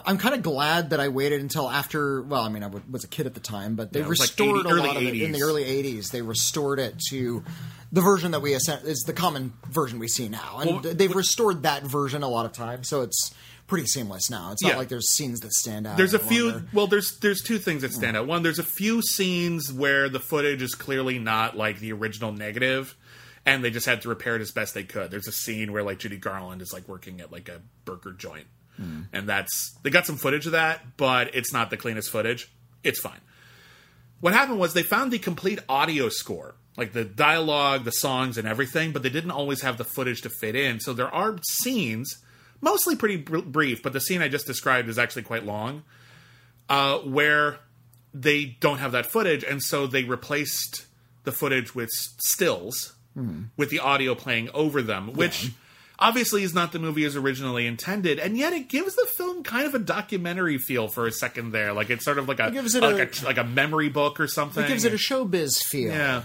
I'm 0.05 0.17
kind 0.17 0.35
of 0.35 0.41
glad 0.41 0.91
that 0.91 0.99
I 0.99 1.09
waited 1.09 1.41
until 1.41 1.69
after. 1.69 2.21
Well, 2.21 2.41
I 2.41 2.49
mean, 2.49 2.63
I 2.63 2.69
was 2.89 3.03
a 3.03 3.07
kid 3.07 3.25
at 3.25 3.33
the 3.33 3.39
time, 3.39 3.75
but 3.75 3.91
they 3.93 3.99
Yeah, 3.99 4.07
was 4.07 4.19
like 4.19 4.29
restored 4.29 4.65
80 4.65 4.69
a 4.69 4.81
lot 4.83 4.97
of 4.97 5.03
it 5.03 5.15
in 5.21 5.31
the 5.31 5.43
early 5.43 5.63
80s. 5.63 6.11
They 6.11 6.21
restored 6.21 6.79
it 6.79 6.99
to 7.09 7.43
the 7.91 8.01
version 8.01 8.31
that 8.31 8.41
we 8.41 8.53
ascend- 8.53 8.85
is 8.85 9.03
the 9.05 9.13
common 9.13 9.53
version 9.69 9.99
we 9.99 10.07
see 10.07 10.27
now, 10.29 10.59
and 10.59 10.83
Well, 10.83 10.93
they've 10.95 11.15
restored 11.15 11.63
that 11.63 11.83
version 11.83 12.23
a 12.23 12.27
lot 12.27 12.45
of 12.45 12.53
times, 12.53 12.87
so 12.89 13.01
it's 13.01 13.31
pretty 13.67 13.85
seamless 13.87 14.29
now. 14.29 14.51
It's 14.51 14.61
Yeah. 14.63 14.69
not 14.69 14.77
like 14.79 14.89
there's 14.89 15.13
scenes 15.13 15.39
that 15.41 15.53
stand 15.53 15.85
out. 15.87 15.95
There's 15.97 16.13
a 16.13 16.19
few. 16.19 16.51
longer. 16.51 16.65
Well, 16.73 16.87
there's 16.87 17.17
there's 17.21 17.41
two 17.41 17.59
things 17.59 17.81
that 17.83 17.91
hmm. 17.91 17.97
stand 17.97 18.17
out. 18.17 18.27
One, 18.27 18.43
there's 18.43 18.59
a 18.59 18.63
few 18.63 19.01
scenes 19.01 19.71
where 19.71 20.09
the 20.09 20.19
footage 20.19 20.61
is 20.61 20.75
clearly 20.75 21.19
not 21.19 21.55
like 21.55 21.79
the 21.79 21.91
original 21.93 22.31
negative, 22.31 22.95
and 23.45 23.63
they 23.63 23.69
just 23.71 23.85
had 23.85 24.01
to 24.01 24.09
repair 24.09 24.35
it 24.35 24.41
as 24.41 24.51
best 24.51 24.73
they 24.73 24.83
could. 24.83 25.11
There's 25.11 25.27
a 25.27 25.31
scene 25.31 25.71
where 25.71 25.83
like 25.83 25.99
Judy 25.99 26.17
Garland 26.17 26.61
is 26.61 26.73
like 26.73 26.87
working 26.87 27.21
at 27.21 27.31
like 27.31 27.47
a 27.47 27.61
burger 27.85 28.11
joint, 28.13 28.47
and 28.77 29.29
that's 29.29 29.77
they 29.83 29.89
got 29.89 30.05
some 30.05 30.17
footage 30.17 30.45
of 30.45 30.53
that, 30.53 30.97
but 30.97 31.33
it's 31.35 31.53
not 31.53 31.69
the 31.69 31.77
cleanest 31.77 32.09
footage. 32.09 32.51
It's 32.83 32.99
fine. 32.99 33.21
What 34.19 34.33
happened 34.33 34.59
was 34.59 34.73
they 34.73 34.83
found 34.83 35.11
the 35.11 35.19
complete 35.19 35.59
audio 35.67 36.09
score, 36.09 36.55
like 36.77 36.93
the 36.93 37.03
dialogue, 37.03 37.83
the 37.83 37.91
songs, 37.91 38.37
and 38.37 38.47
everything, 38.47 38.91
but 38.91 39.03
they 39.03 39.09
didn't 39.09 39.31
always 39.31 39.61
have 39.61 39.77
the 39.77 39.83
footage 39.83 40.21
to 40.21 40.29
fit 40.29 40.55
in. 40.55 40.79
So 40.79 40.93
there 40.93 41.13
are 41.13 41.37
scenes, 41.49 42.17
mostly 42.61 42.95
pretty 42.95 43.17
br- 43.17 43.39
brief, 43.39 43.83
but 43.83 43.93
the 43.93 43.99
scene 43.99 44.21
I 44.21 44.29
just 44.29 44.45
described 44.47 44.87
is 44.89 44.97
actually 44.97 45.23
quite 45.23 45.45
long, 45.45 45.83
uh, 46.69 46.99
where 46.99 47.59
they 48.13 48.45
don't 48.45 48.77
have 48.77 48.93
that 48.93 49.05
footage, 49.05 49.43
and 49.43 49.61
so 49.61 49.87
they 49.87 50.03
replaced 50.03 50.85
the 51.25 51.31
footage 51.31 51.75
with 51.75 51.89
stills 52.25 52.93
with 53.57 53.69
the 53.69 53.79
audio 53.79 54.15
playing 54.15 54.49
over 54.53 54.81
them, 54.81 55.13
which. 55.13 55.51
Obviously 56.07 56.43
is 56.43 56.53
not 56.53 56.71
the 56.71 56.79
movie 56.79 57.05
as 57.05 57.15
originally 57.15 57.65
intended, 57.65 58.19
and 58.19 58.37
yet 58.37 58.53
it 58.53 58.69
gives 58.69 58.95
the 58.95 59.07
film 59.17 59.43
kind 59.43 59.65
of 59.65 59.73
a 59.73 59.79
documentary 59.79 60.57
feel 60.57 60.87
for 60.87 61.07
a 61.07 61.11
second 61.11 61.51
there. 61.51 61.73
Like 61.73 61.89
it's 61.89 62.05
sort 62.05 62.17
of 62.17 62.27
like 62.27 62.39
a 62.39 62.49
like 62.49 62.55
a, 62.99 63.09
a- 63.23 63.25
like 63.25 63.37
a 63.37 63.43
memory 63.43 63.89
book 63.89 64.19
or 64.19 64.27
something. 64.27 64.63
It 64.63 64.67
gives 64.67 64.85
it 64.85 64.93
a 64.93 64.97
showbiz 64.97 65.57
feel. 65.63 65.91
yeah. 65.91 66.23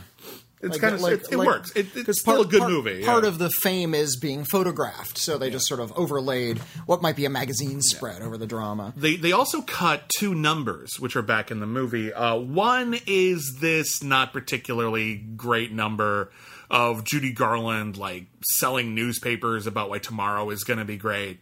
It's 0.61 0.72
Like- 0.72 0.81
kind 0.81 0.95
of 0.97 1.01
like- 1.03 1.12
it, 1.12 1.26
it 1.31 1.37
like- 1.37 1.47
works. 1.47 1.70
It, 1.76 1.87
it's 1.95 2.20
still 2.22 2.35
part- 2.35 2.47
a 2.47 2.51
good 2.51 2.59
part- 2.62 2.72
movie. 2.72 3.05
Part 3.05 3.22
yeah. 3.22 3.29
of 3.29 3.39
the 3.39 3.49
fame 3.49 3.95
is 3.95 4.16
being 4.16 4.43
photographed, 4.45 5.16
so 5.16 5.39
they 5.39 5.51
just 5.51 5.68
sort 5.68 5.79
of 5.79 5.93
overlaid 5.97 6.59
what 6.85 7.01
might 7.01 7.14
be 7.14 7.24
a 7.26 7.31
magazine 7.31 7.81
spread 7.81 8.22
over 8.22 8.37
the 8.37 8.47
drama. 8.49 8.93
They 8.97 9.14
they 9.14 9.31
also 9.31 9.62
cut 9.62 10.11
two 10.18 10.35
numbers, 10.35 10.99
which 10.99 11.14
are 11.14 11.22
back 11.22 11.53
in 11.53 11.61
the 11.61 11.66
movie. 11.66 12.12
Uh, 12.12 12.35
one 12.35 12.99
is 13.07 13.59
this 13.61 14.03
not 14.03 14.33
particularly 14.33 15.14
great 15.14 15.70
number 15.70 16.33
of 16.70 17.04
Judy 17.04 17.32
Garland 17.32 17.96
like 17.96 18.26
selling 18.42 18.94
newspapers 18.94 19.66
about 19.66 19.88
why 19.90 19.98
tomorrow 19.98 20.50
is 20.50 20.64
going 20.64 20.78
to 20.78 20.84
be 20.84 20.96
great. 20.96 21.40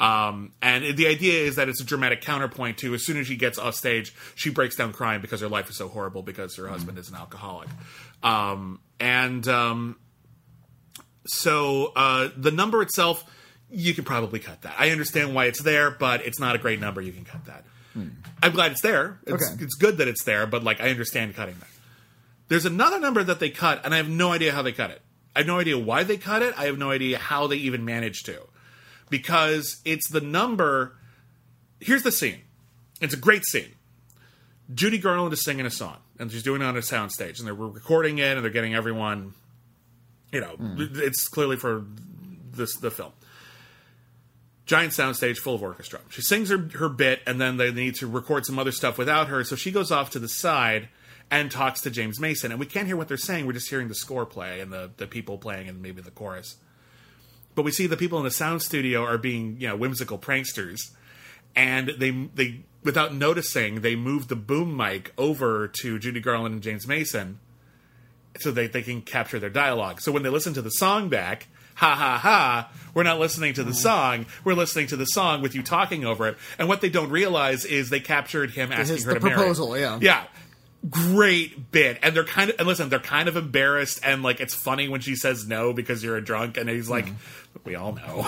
Um, 0.00 0.52
and 0.60 0.96
the 0.96 1.06
idea 1.06 1.44
is 1.44 1.56
that 1.56 1.68
it's 1.68 1.80
a 1.80 1.84
dramatic 1.84 2.22
counterpoint 2.22 2.78
to 2.78 2.92
as 2.94 3.04
soon 3.04 3.18
as 3.18 3.26
she 3.26 3.36
gets 3.36 3.58
off 3.58 3.74
stage, 3.74 4.12
she 4.34 4.50
breaks 4.50 4.74
down 4.74 4.92
crying 4.92 5.20
because 5.20 5.40
her 5.42 5.48
life 5.48 5.70
is 5.70 5.76
so 5.76 5.86
horrible 5.88 6.22
because 6.22 6.56
her 6.56 6.66
husband 6.66 6.98
is 6.98 7.08
an 7.08 7.14
alcoholic. 7.14 7.68
Um, 8.22 8.80
and 8.98 9.46
um, 9.46 9.96
so 11.26 11.92
uh, 11.94 12.30
the 12.36 12.50
number 12.50 12.82
itself, 12.82 13.24
you 13.70 13.94
can 13.94 14.04
probably 14.04 14.38
cut 14.40 14.62
that. 14.62 14.74
I 14.78 14.90
understand 14.90 15.34
why 15.34 15.46
it's 15.46 15.62
there, 15.62 15.90
but 15.90 16.26
it's 16.26 16.40
not 16.40 16.56
a 16.56 16.58
great 16.58 16.80
number. 16.80 17.00
You 17.00 17.12
can 17.12 17.24
cut 17.24 17.44
that. 17.44 17.64
I'm 18.42 18.52
glad 18.52 18.72
it's 18.72 18.80
there. 18.80 19.18
It's, 19.26 19.52
Okay. 19.52 19.62
it's 19.62 19.74
good 19.74 19.98
that 19.98 20.08
it's 20.08 20.24
there, 20.24 20.46
but 20.46 20.64
like 20.64 20.80
I 20.80 20.88
understand 20.88 21.34
cutting 21.36 21.56
that. 21.60 21.68
There's 22.52 22.66
another 22.66 23.00
number 23.00 23.24
that 23.24 23.40
they 23.40 23.48
cut, 23.48 23.82
and 23.82 23.94
I 23.94 23.96
have 23.96 24.10
no 24.10 24.30
idea 24.30 24.52
how 24.52 24.60
they 24.60 24.72
cut 24.72 24.90
it. 24.90 25.00
I 25.34 25.38
have 25.38 25.46
no 25.46 25.58
idea 25.58 25.78
why 25.78 26.02
they 26.02 26.18
cut 26.18 26.42
it. 26.42 26.52
I 26.58 26.66
have 26.66 26.76
no 26.76 26.90
idea 26.90 27.16
how 27.16 27.46
they 27.46 27.56
even 27.56 27.82
managed 27.82 28.26
to, 28.26 28.42
because 29.08 29.80
it's 29.86 30.10
the 30.10 30.20
number. 30.20 30.94
Here's 31.80 32.02
the 32.02 32.12
scene. 32.12 32.42
It's 33.00 33.14
a 33.14 33.16
great 33.16 33.46
scene. 33.46 33.72
Judy 34.74 34.98
Garland 34.98 35.32
is 35.32 35.42
singing 35.42 35.64
a 35.64 35.70
song, 35.70 35.96
and 36.18 36.30
she's 36.30 36.42
doing 36.42 36.60
it 36.60 36.66
on 36.66 36.76
a 36.76 36.80
soundstage, 36.80 37.38
and 37.38 37.46
they're 37.46 37.54
recording 37.54 38.18
it, 38.18 38.36
and 38.36 38.44
they're 38.44 38.52
getting 38.52 38.74
everyone. 38.74 39.32
You 40.30 40.42
know, 40.42 40.48
hmm. 40.48 40.88
it's 40.96 41.28
clearly 41.28 41.56
for 41.56 41.86
this 42.50 42.76
the 42.76 42.90
film. 42.90 43.12
Giant 44.66 44.92
soundstage 44.92 45.38
full 45.38 45.54
of 45.54 45.62
orchestra. 45.62 46.00
She 46.10 46.20
sings 46.20 46.50
her 46.50 46.58
her 46.74 46.90
bit, 46.90 47.22
and 47.26 47.40
then 47.40 47.56
they 47.56 47.72
need 47.72 47.94
to 47.94 48.06
record 48.06 48.44
some 48.44 48.58
other 48.58 48.72
stuff 48.72 48.98
without 48.98 49.28
her. 49.28 49.42
So 49.42 49.56
she 49.56 49.70
goes 49.70 49.90
off 49.90 50.10
to 50.10 50.18
the 50.18 50.28
side 50.28 50.90
and 51.32 51.50
talks 51.50 51.80
to 51.80 51.90
James 51.90 52.20
Mason, 52.20 52.52
and 52.52 52.60
we 52.60 52.66
can't 52.66 52.86
hear 52.86 52.96
what 52.96 53.08
they're 53.08 53.16
saying. 53.16 53.46
We're 53.46 53.54
just 53.54 53.70
hearing 53.70 53.88
the 53.88 53.94
score 53.94 54.26
play 54.26 54.60
and 54.60 54.70
the 54.72 54.90
the 54.98 55.06
people 55.08 55.38
playing 55.38 55.68
and 55.68 55.80
maybe 55.82 56.00
the 56.02 56.10
chorus. 56.12 56.56
But 57.54 57.64
we 57.64 57.72
see 57.72 57.86
the 57.86 57.96
people 57.96 58.18
in 58.18 58.24
the 58.24 58.30
sound 58.30 58.62
studio 58.62 59.02
are 59.04 59.18
being 59.18 59.56
you 59.58 59.66
know 59.66 59.74
whimsical 59.76 60.18
pranksters, 60.18 60.90
and 61.56 61.88
they 61.98 62.10
they 62.10 62.60
without 62.84 63.14
noticing 63.14 63.80
they 63.80 63.96
move 63.96 64.28
the 64.28 64.36
boom 64.36 64.76
mic 64.76 65.12
over 65.16 65.68
to 65.68 65.98
Judy 65.98 66.20
Garland 66.20 66.52
and 66.54 66.62
James 66.62 66.86
Mason 66.86 67.38
so 68.40 68.50
they, 68.50 68.66
they 68.66 68.82
can 68.82 69.02
capture 69.02 69.38
their 69.38 69.50
dialogue. 69.50 70.00
So 70.00 70.10
when 70.10 70.22
they 70.22 70.30
listen 70.30 70.54
to 70.54 70.62
the 70.62 70.70
song 70.70 71.08
back, 71.10 71.48
ha 71.74 71.94
ha 71.94 72.18
ha, 72.18 72.72
we're 72.94 73.02
not 73.02 73.20
listening 73.20 73.52
to 73.54 73.62
the 73.62 73.74
song, 73.74 74.24
we're 74.42 74.54
listening 74.54 74.86
to 74.88 74.96
the 74.96 75.04
song 75.04 75.42
with 75.42 75.54
you 75.54 75.62
talking 75.62 76.04
over 76.06 76.26
it. 76.28 76.36
And 76.58 76.66
what 76.66 76.80
they 76.80 76.88
don't 76.88 77.10
realize 77.10 77.64
is 77.66 77.90
they 77.90 78.00
captured 78.00 78.50
him 78.52 78.72
asking 78.72 78.96
His- 78.96 79.04
her 79.04 79.14
the 79.14 79.20
to 79.20 79.24
marry. 79.26 79.36
proposal, 79.36 79.78
yeah. 79.78 79.98
Yeah. 80.00 80.24
Great 80.90 81.70
bit. 81.70 81.98
And 82.02 82.16
they're 82.16 82.24
kind 82.24 82.50
of 82.50 82.56
and 82.58 82.66
listen, 82.66 82.88
they're 82.88 82.98
kind 82.98 83.28
of 83.28 83.36
embarrassed 83.36 84.00
and 84.04 84.24
like 84.24 84.40
it's 84.40 84.54
funny 84.54 84.88
when 84.88 85.00
she 85.00 85.14
says 85.14 85.46
no 85.46 85.72
because 85.72 86.02
you're 86.02 86.16
a 86.16 86.24
drunk 86.24 86.56
and 86.56 86.68
he's 86.68 86.90
like 86.90 87.06
we 87.64 87.76
all 87.76 87.92
know. 87.92 88.22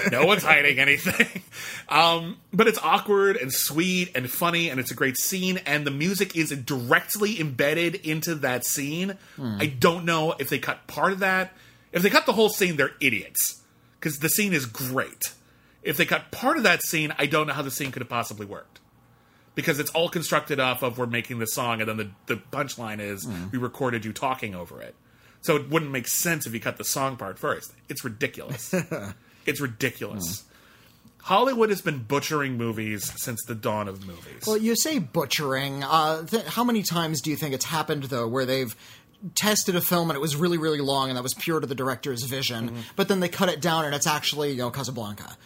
no 0.10 0.26
one's 0.26 0.42
hiding 0.42 0.78
anything. 0.78 1.42
Um, 1.86 2.38
but 2.50 2.66
it's 2.66 2.78
awkward 2.78 3.36
and 3.36 3.52
sweet 3.52 4.16
and 4.16 4.28
funny 4.28 4.70
and 4.70 4.80
it's 4.80 4.90
a 4.90 4.94
great 4.94 5.18
scene 5.18 5.58
and 5.66 5.86
the 5.86 5.90
music 5.90 6.34
is 6.34 6.50
directly 6.50 7.38
embedded 7.38 7.96
into 7.96 8.34
that 8.36 8.64
scene. 8.64 9.18
I 9.38 9.66
don't 9.66 10.06
know 10.06 10.34
if 10.38 10.48
they 10.48 10.58
cut 10.58 10.86
part 10.86 11.12
of 11.12 11.18
that. 11.18 11.52
If 11.92 12.02
they 12.02 12.08
cut 12.08 12.24
the 12.24 12.32
whole 12.32 12.48
scene, 12.48 12.76
they're 12.76 12.94
idiots 13.00 13.60
because 14.00 14.18
the 14.18 14.30
scene 14.30 14.54
is 14.54 14.64
great. 14.64 15.34
If 15.82 15.98
they 15.98 16.06
cut 16.06 16.30
part 16.30 16.56
of 16.56 16.62
that 16.62 16.82
scene, 16.82 17.14
I 17.18 17.26
don't 17.26 17.46
know 17.46 17.52
how 17.52 17.62
the 17.62 17.70
scene 17.70 17.92
could 17.92 18.00
have 18.00 18.08
possibly 18.08 18.46
worked 18.46 18.73
because 19.54 19.78
it's 19.78 19.90
all 19.90 20.08
constructed 20.08 20.58
off 20.60 20.82
of 20.82 20.98
we're 20.98 21.06
making 21.06 21.38
the 21.38 21.46
song 21.46 21.80
and 21.80 21.88
then 21.88 21.96
the, 21.96 22.10
the 22.26 22.36
punchline 22.52 23.00
is 23.00 23.26
we 23.52 23.58
recorded 23.58 24.04
you 24.04 24.12
talking 24.12 24.54
over 24.54 24.80
it. 24.82 24.94
So 25.42 25.56
it 25.56 25.68
wouldn't 25.68 25.90
make 25.90 26.08
sense 26.08 26.46
if 26.46 26.54
you 26.54 26.60
cut 26.60 26.76
the 26.78 26.84
song 26.84 27.16
part 27.16 27.38
first. 27.38 27.72
It's 27.88 28.02
ridiculous. 28.04 28.74
it's 29.46 29.60
ridiculous. 29.60 30.44
Hollywood 31.22 31.70
has 31.70 31.80
been 31.80 31.98
butchering 32.02 32.56
movies 32.58 33.10
since 33.22 33.42
the 33.46 33.54
dawn 33.54 33.88
of 33.88 34.06
movies. 34.06 34.42
Well, 34.46 34.58
you 34.58 34.76
say 34.76 34.98
butchering. 34.98 35.82
Uh, 35.82 36.24
th- 36.26 36.44
how 36.44 36.64
many 36.64 36.82
times 36.82 37.20
do 37.22 37.30
you 37.30 37.36
think 37.36 37.54
it's 37.54 37.64
happened 37.64 38.04
though, 38.04 38.28
where 38.28 38.44
they've 38.44 38.74
tested 39.34 39.74
a 39.74 39.80
film 39.80 40.10
and 40.10 40.16
it 40.16 40.20
was 40.20 40.36
really, 40.36 40.58
really 40.58 40.80
long 40.80 41.08
and 41.08 41.16
that 41.16 41.22
was 41.22 41.32
pure 41.32 41.60
to 41.60 41.66
the 41.66 41.74
director's 41.74 42.24
vision, 42.24 42.68
Mm-hmm. 42.68 42.80
but 42.96 43.08
then 43.08 43.20
they 43.20 43.28
cut 43.28 43.48
it 43.48 43.62
down 43.62 43.86
and 43.86 43.94
it's 43.94 44.06
actually 44.06 44.50
you 44.52 44.58
know 44.58 44.70
Casablanca. 44.70 45.36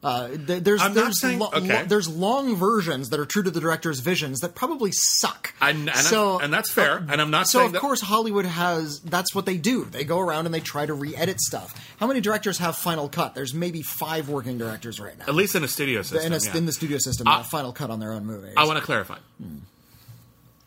Uh, 0.00 0.28
th- 0.28 0.62
there's 0.62 0.80
I'm 0.80 0.94
there's 0.94 1.20
saying- 1.20 1.40
lo- 1.40 1.50
okay. 1.52 1.80
lo- 1.80 1.84
there's 1.84 2.06
long 2.08 2.54
versions 2.54 3.08
that 3.10 3.18
are 3.18 3.26
true 3.26 3.42
to 3.42 3.50
the 3.50 3.58
director's 3.60 3.98
visions 3.98 4.38
that 4.40 4.54
probably 4.54 4.92
suck. 4.92 5.52
And- 5.60 5.88
and 5.88 5.98
so 5.98 6.38
and 6.38 6.52
that's 6.52 6.70
fair, 6.70 6.98
uh, 6.98 7.06
and 7.10 7.20
I'm 7.20 7.32
not 7.32 7.48
saying 7.48 7.62
so 7.62 7.66
of 7.66 7.72
that- 7.72 7.80
course 7.80 8.00
Hollywood 8.00 8.44
has 8.46 9.00
that's 9.00 9.34
what 9.34 9.44
they 9.44 9.56
do. 9.56 9.86
They 9.86 10.04
go 10.04 10.20
around 10.20 10.46
and 10.46 10.54
they 10.54 10.60
try 10.60 10.86
to 10.86 10.94
re-edit 10.94 11.40
stuff. 11.40 11.74
How 11.98 12.06
many 12.06 12.20
directors 12.20 12.58
have 12.58 12.76
Final 12.76 13.08
Cut? 13.08 13.34
There's 13.34 13.52
maybe 13.52 13.82
five 13.82 14.28
working 14.28 14.56
directors 14.56 15.00
right 15.00 15.18
now. 15.18 15.24
At 15.26 15.34
least 15.34 15.56
in 15.56 15.64
a 15.64 15.68
studio 15.68 16.02
system. 16.02 16.32
in, 16.32 16.32
a, 16.32 16.38
yeah. 16.44 16.56
in 16.56 16.66
the 16.66 16.72
studio 16.72 16.98
system, 16.98 17.26
have 17.26 17.46
Final 17.46 17.72
Cut 17.72 17.90
on 17.90 17.98
their 17.98 18.12
own 18.12 18.24
movies. 18.24 18.54
I 18.56 18.66
want 18.66 18.78
to 18.78 18.84
clarify. 18.84 19.18
Hmm. 19.42 19.56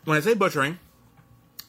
When 0.03 0.17
I 0.17 0.19
say 0.19 0.33
butchering, 0.33 0.77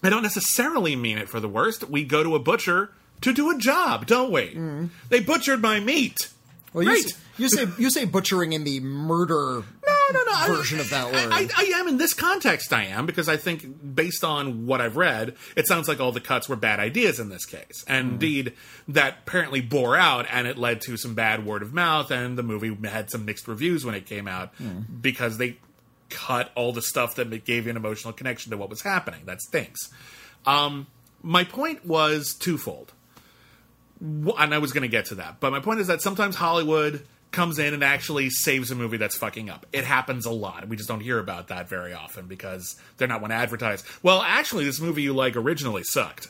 I 0.03 0.11
don't 0.11 0.23
necessarily 0.25 0.97
mean 0.97 1.17
it 1.19 1.29
for 1.29 1.39
the 1.39 1.49
worst. 1.49 1.89
We 1.89 2.03
go 2.03 2.25
to 2.25 2.35
a 2.35 2.41
butcher 2.41 2.91
to 3.21 3.33
do 3.33 3.51
a 3.53 3.59
job, 3.59 4.07
don't 4.09 4.33
we? 4.33 4.49
Hmm. 4.49 4.87
They 5.11 5.21
butchered 5.21 5.63
my 5.63 5.79
meat. 5.79 6.29
Well, 6.73 6.85
you, 6.85 7.05
you 7.39 7.49
say 7.49 7.67
you 7.79 7.91
say 7.91 8.05
butchering 8.05 8.53
in 8.53 8.65
the 8.65 8.81
murder 8.81 9.63
No, 9.87 9.97
no, 10.13 10.23
no. 10.25 10.33
I- 10.35 10.47
version 10.49 10.81
of 10.81 10.91
that 10.91 11.07
word. 11.13 11.33
I, 11.33 11.43
I, 11.43 11.49
I 11.57 11.63
am 11.81 11.89
in 11.89 11.97
this 11.97 12.15
context. 12.15 12.73
I 12.73 12.85
am 12.85 13.07
because 13.07 13.29
I 13.29 13.37
think, 13.37 13.95
based 13.95 14.25
on 14.25 14.67
what 14.67 14.81
I've 14.81 14.97
read, 14.97 15.35
it 15.57 15.67
sounds 15.67 15.89
like 15.89 16.01
all 16.01 16.13
the 16.13 16.21
cuts 16.21 16.49
were 16.49 16.57
bad 16.57 16.81
ideas 16.81 17.19
in 17.21 17.29
this 17.29 17.45
case, 17.47 17.85
and 17.89 18.07
Hmm. 18.07 18.13
indeed 18.15 18.53
that 18.89 19.19
apparently 19.27 19.61
bore 19.61 19.97
out, 19.97 20.27
and 20.31 20.47
it 20.47 20.59
led 20.59 20.81
to 20.83 20.97
some 20.97 21.15
bad 21.15 21.47
word 21.47 21.63
of 21.63 21.73
mouth, 21.73 22.11
and 22.11 22.37
the 22.37 22.43
movie 22.43 22.77
had 22.89 23.11
some 23.11 23.25
mixed 23.25 23.47
reviews 23.49 23.85
when 23.85 23.95
it 23.95 24.07
came 24.07 24.27
out 24.29 24.55
Hmm. 24.57 24.81
because 25.01 25.39
they 25.39 25.57
cut 26.11 26.51
all 26.55 26.73
the 26.73 26.83
stuff 26.83 27.15
that 27.15 27.31
gave 27.47 27.65
you 27.65 27.71
an 27.71 27.77
emotional 27.77 28.13
connection 28.13 28.51
to 28.51 28.57
what 28.59 28.69
was 28.69 28.83
happening. 28.83 29.23
That 29.25 29.41
stinks. 29.41 29.89
Um, 30.45 30.87
my 31.23 31.45
point 31.45 31.87
was 31.87 32.35
twofold 32.35 32.93
and 34.01 34.53
I 34.55 34.59
was 34.59 34.73
going 34.73 34.83
to 34.83 34.89
get 34.89 35.07
to 35.07 35.15
that. 35.17 35.39
But 35.41 35.53
my 35.53 35.61
point 35.61 35.81
is 35.81 35.87
that 35.87 36.03
sometimes 36.03 36.35
Hollywood 36.37 37.07
comes 37.33 37.59
in 37.59 37.75
and 37.75 37.83
actually 37.83 38.31
saves 38.31 38.71
a 38.71 38.75
movie 38.75 38.99
that's 38.99 39.17
fucking 39.17 39.51
up. 39.51 39.67
It 39.73 39.85
happens 39.85 40.27
a 40.27 40.31
lot. 40.31 40.69
We 40.69 40.77
just 40.77 40.89
don't 40.89 41.01
hear 41.01 41.19
about 41.19 41.49
that 41.49 41.69
very 41.69 41.93
often 41.93 42.27
because 42.27 42.77
they're 42.97 43.09
not 43.09 43.21
one 43.21 43.31
to 43.31 43.37
advertise. 43.37 43.83
Well, 44.03 44.23
actually, 44.23 44.65
this 44.65 44.81
movie 44.81 45.03
you 45.03 45.15
like 45.15 45.35
originally 45.35 45.83
sucked, 45.83 46.29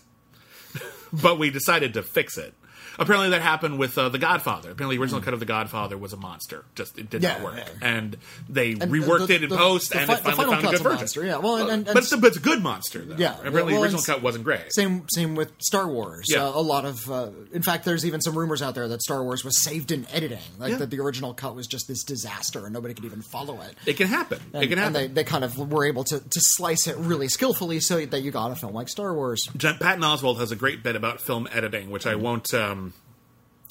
but 1.12 1.38
we 1.38 1.50
decided 1.50 1.94
to 1.94 2.02
fix 2.02 2.38
it. 2.38 2.54
Apparently, 2.98 3.30
that 3.30 3.42
happened 3.42 3.78
with 3.78 3.96
uh, 3.98 4.08
The 4.08 4.18
Godfather. 4.18 4.70
Apparently, 4.70 4.96
the 4.96 5.02
original 5.02 5.20
cut 5.20 5.34
of 5.34 5.40
The 5.40 5.46
Godfather 5.46 5.96
was 5.98 6.12
a 6.12 6.16
monster. 6.16 6.64
Just 6.74 6.98
it 6.98 7.10
did 7.10 7.22
Yeah, 7.22 7.34
not 7.34 7.42
work, 7.42 7.54
yeah. 7.56 7.64
and 7.80 8.16
they 8.48 8.72
And 8.72 8.82
reworked 8.92 9.28
the- 9.28 9.34
it 9.34 9.42
in 9.44 9.48
the- 9.48 9.56
post, 9.56 9.94
and 9.94 10.06
fi- 10.06 10.14
it 10.14 10.20
finally 10.20 10.36
final 10.36 10.52
found 10.52 10.64
a 10.66 10.70
good 10.70 10.80
a 10.80 10.82
version. 10.82 10.98
monster, 10.98 11.24
yeah. 11.26 11.36
Well, 11.38 11.56
and- 11.56 11.70
and- 11.70 11.84
but, 11.86 11.96
it's, 11.98 12.14
but 12.16 12.26
it's 12.28 12.36
a 12.36 12.40
good 12.40 12.62
monster, 12.62 13.00
though. 13.04 13.16
Yeah, 13.16 13.32
apparently, 13.38 13.72
well, 13.72 13.82
the 13.82 13.82
original 13.86 14.02
cut 14.02 14.22
wasn't 14.22 14.44
great. 14.44 14.72
Same 14.72 15.04
same 15.12 15.34
with 15.34 15.52
Star 15.60 15.88
Wars. 15.88 16.26
Yeah. 16.28 16.44
Uh, 16.46 16.52
a 16.54 16.62
lot 16.62 16.84
of, 16.84 17.10
uh, 17.10 17.28
in 17.52 17.62
fact, 17.62 17.84
there's 17.84 18.04
even 18.06 18.20
some 18.20 18.36
rumors 18.36 18.62
out 18.62 18.74
there 18.74 18.88
that 18.88 19.02
Star 19.02 19.22
Wars 19.22 19.44
was 19.44 19.62
saved 19.62 19.92
in 19.92 20.06
editing, 20.12 20.38
like 20.58 20.72
Yeah. 20.72 20.76
that 20.78 20.90
the 20.90 21.00
original 21.00 21.34
cut 21.34 21.54
was 21.54 21.66
just 21.66 21.88
this 21.88 22.02
disaster 22.04 22.64
and 22.64 22.72
nobody 22.72 22.94
could 22.94 23.04
even 23.04 23.22
follow 23.22 23.60
it. 23.60 23.74
It 23.86 23.96
can 23.96 24.06
happen. 24.08 24.40
And, 24.52 24.64
it 24.64 24.68
can 24.68 24.78
happen. 24.78 24.96
and 24.96 25.10
they, 25.10 25.22
they 25.22 25.24
kind 25.24 25.44
of 25.44 25.56
were 25.70 25.84
able 25.84 26.04
to, 26.04 26.18
to 26.20 26.40
slice 26.40 26.86
it 26.86 26.96
really 26.96 27.28
skillfully 27.28 27.80
so 27.80 28.04
that 28.04 28.20
you 28.22 28.30
got 28.30 28.50
a 28.50 28.56
film 28.56 28.72
like 28.74 28.88
Star 28.88 29.14
Wars. 29.14 29.46
Patton 29.58 30.02
Oswalt 30.02 30.38
has 30.38 30.50
a 30.52 30.56
great 30.56 30.82
bit 30.82 30.96
about 30.96 31.20
film 31.20 31.48
editing, 31.52 31.90
which 31.90 32.06
I 32.06 32.14
won't. 32.16 32.52
Um, 32.52 32.81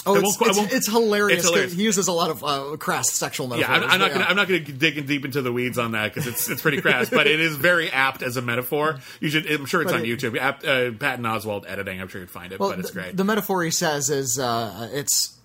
Oh, 0.06 0.16
it's, 0.16 0.38
it's, 0.42 0.74
it's 0.74 0.90
hilarious. 0.90 1.40
it's 1.40 1.48
hilarious. 1.48 1.74
He 1.74 1.84
uses 1.84 2.08
a 2.08 2.12
lot 2.12 2.32
of 2.32 2.44
uh, 2.44 2.76
crass 2.78 3.12
sexual 3.12 3.48
yeah, 3.50 3.68
metaphors. 3.68 3.84
I'm, 3.84 3.90
I'm 3.92 4.00
not 4.00 4.08
but 4.10 4.14
gonna. 4.14 4.26
I'm 4.26 4.36
not 4.36 4.48
gonna 4.48 4.60
dig 4.62 4.98
in 4.98 5.06
deep 5.06 5.26
into 5.26 5.42
the 5.44 5.52
weeds 5.52 5.78
on 5.78 5.92
that 5.92 6.12
because 6.14 6.28
it's 6.28 6.50
it's 6.50 6.62
pretty 6.62 6.82
crass, 6.82 7.10
but 7.10 7.28
it 7.28 7.40
is 7.40 7.56
very 7.56 7.92
apt 7.92 8.24
as 8.24 8.36
a 8.38 8.42
metaphor. 8.42 9.00
You 9.20 9.30
should. 9.30 9.46
I'm 9.50 9.66
sure 9.66 9.82
it's 9.84 9.92
But 9.92 10.00
on 10.02 10.06
it- 10.06 10.10
YouTube. 10.10 10.38
Apt, 10.38 10.66
uh, 10.66 10.92
Patton 10.94 11.26
Oswalt 11.26 11.66
editing. 11.68 12.02
I'm 12.02 12.08
sure 12.08 12.22
you'd 12.22 12.32
find 12.32 12.52
it, 12.52 12.60
Well, 12.60 12.70
but 12.72 12.80
it's 12.80 12.90
the, 12.90 13.00
great. 13.00 13.16
The 13.18 13.24
metaphor 13.24 13.64
he 13.64 13.70
says 13.72 14.10
is 14.10 14.40
uh, 14.40 14.90
it's 14.92 15.38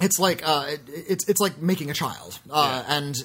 it's 0.00 0.18
like 0.18 0.42
uh, 0.44 0.66
it, 0.68 0.80
it's 0.88 1.28
it's 1.28 1.40
like 1.40 1.60
making 1.62 1.90
a 1.90 1.94
child, 1.94 2.40
uh, 2.50 2.82
Yeah. 2.88 2.96
and 2.96 3.16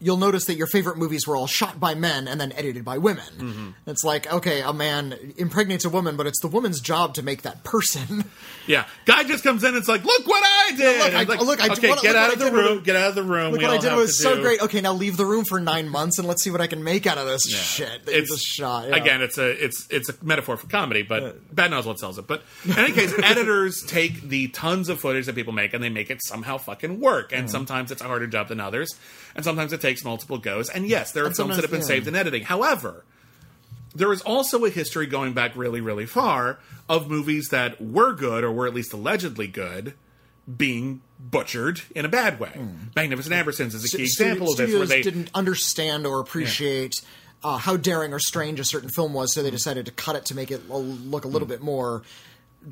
you'll 0.00 0.16
notice 0.16 0.46
that 0.46 0.54
your 0.54 0.66
favorite 0.66 0.96
movies 0.96 1.26
were 1.26 1.36
all 1.36 1.46
shot 1.46 1.78
by 1.78 1.94
men 1.94 2.26
and 2.26 2.40
then 2.40 2.52
edited 2.52 2.84
by 2.84 2.98
women. 2.98 3.24
Mm-hmm. 3.38 3.68
It's 3.86 4.02
like, 4.02 4.32
okay, 4.32 4.62
a 4.62 4.72
man 4.72 5.14
impregnates 5.36 5.84
a 5.84 5.90
woman, 5.90 6.16
but 6.16 6.26
it's 6.26 6.40
the 6.40 6.48
woman's 6.48 6.80
job 6.80 7.14
to 7.14 7.22
make 7.22 7.42
that 7.42 7.62
person. 7.64 8.24
Yeah, 8.66 8.84
guy 9.04 9.24
just 9.24 9.42
comes 9.42 9.64
in. 9.64 9.68
and 9.70 9.78
It's 9.78 9.88
like, 9.88 10.04
look 10.04 10.26
what 10.28 10.44
I 10.44 10.72
did. 10.76 10.98
look, 11.00 11.14
I- 11.14 11.20
it's 11.22 11.28
like, 11.28 11.40
look, 11.40 11.60
I- 11.60 11.72
okay, 11.72 11.88
what- 11.88 12.02
get 12.02 12.14
look 12.14 12.16
out 12.16 12.32
of 12.34 12.38
the 12.38 12.44
with 12.44 12.54
room. 12.54 12.82
Get 12.84 12.94
out 12.94 13.08
of 13.08 13.14
the 13.16 13.22
room. 13.24 13.50
Look 13.50 13.60
we 13.62 13.66
what 13.66 13.74
I 13.74 13.78
did 13.80 13.94
was 13.96 14.22
so 14.22 14.36
do- 14.36 14.42
great. 14.42 14.60
Okay, 14.62 14.80
now 14.80 14.92
leave 14.92 15.16
the 15.16 15.24
room 15.26 15.44
for 15.44 15.58
nine 15.58 15.88
months 15.88 16.18
and 16.20 16.28
let's 16.28 16.44
see 16.44 16.52
what 16.52 16.60
I 16.60 16.68
can 16.68 16.84
make 16.84 17.04
out 17.04 17.18
of 17.18 17.26
this 17.26 17.50
Yeah. 17.50 17.58
shit 17.58 18.06
that 18.06 18.14
you 18.14 18.20
just 18.26 18.44
shot. 18.46 18.88
Yeah. 18.88 18.96
Again, 18.96 19.22
it's 19.22 19.38
a 19.38 19.48
it's 19.64 19.88
it's 19.90 20.08
a 20.10 20.14
metaphor 20.22 20.56
for 20.56 20.68
comedy, 20.68 21.02
but 21.02 21.52
bad 21.52 21.72
knows 21.72 21.84
what 21.84 21.98
sells 21.98 22.16
it. 22.18 22.28
But 22.28 22.44
in 22.64 22.78
any 22.78 22.92
case, 22.92 23.12
editors 23.24 23.82
take 23.82 24.22
the 24.22 24.46
tons 24.48 24.88
of 24.88 25.00
footage 25.00 25.26
that 25.26 25.34
people 25.34 25.52
make 25.54 25.74
and 25.74 25.82
they 25.82 25.88
make 25.90 26.10
it 26.10 26.20
somehow 26.24 26.56
fucking 26.58 27.00
work. 27.00 27.32
And 27.32 27.50
sometimes 27.50 27.90
it's 27.90 28.02
a 28.02 28.06
harder 28.06 28.28
job 28.28 28.48
than 28.48 28.60
others, 28.60 28.94
and 29.34 29.44
sometimes 29.44 29.72
it 29.72 29.80
takes 29.80 29.89
multiple 30.04 30.38
goes. 30.38 30.68
And 30.68 30.86
yes, 30.86 31.12
there 31.12 31.24
are 31.24 31.28
And 31.28 31.36
films 31.36 31.56
that 31.56 31.62
have 31.62 31.70
been 31.70 31.82
saved 31.82 32.06
in 32.06 32.14
editing. 32.14 32.44
However, 32.44 33.04
there 33.94 34.12
is 34.12 34.22
also 34.22 34.64
a 34.64 34.70
history 34.70 35.06
going 35.06 35.32
back 35.32 35.56
really, 35.56 35.80
really 35.80 36.06
far 36.06 36.58
of 36.88 37.10
movies 37.10 37.48
that 37.50 37.80
were 37.80 38.12
good 38.12 38.44
or 38.44 38.52
were 38.52 38.66
at 38.66 38.74
least 38.74 38.92
allegedly 38.92 39.46
good 39.46 39.94
being 40.56 41.00
butchered 41.18 41.82
in 41.94 42.04
a 42.04 42.08
bad 42.08 42.40
way. 42.40 42.52
Magnificent 42.96 43.34
Ambersons 43.34 43.74
is 43.74 43.84
a 43.84 43.96
key 43.96 44.06
Stu- 44.06 44.24
example 44.24 44.50
of 44.50 44.56
this, 44.56 44.74
where 44.74 44.86
they 44.86 45.02
didn't 45.02 45.30
understand 45.34 46.06
or 46.06 46.20
appreciate 46.20 46.94
uh, 47.42 47.58
how 47.58 47.76
daring 47.76 48.12
or 48.12 48.18
strange 48.18 48.60
a 48.60 48.64
certain 48.64 48.90
film 48.90 49.12
was, 49.12 49.34
so 49.34 49.42
they 49.42 49.50
decided 49.50 49.86
to 49.86 49.92
cut 49.92 50.16
it 50.16 50.26
to 50.26 50.34
make 50.34 50.50
it 50.50 50.68
look 50.68 51.24
a 51.24 51.28
little 51.28 51.48
bit 51.48 51.60
more 51.60 52.02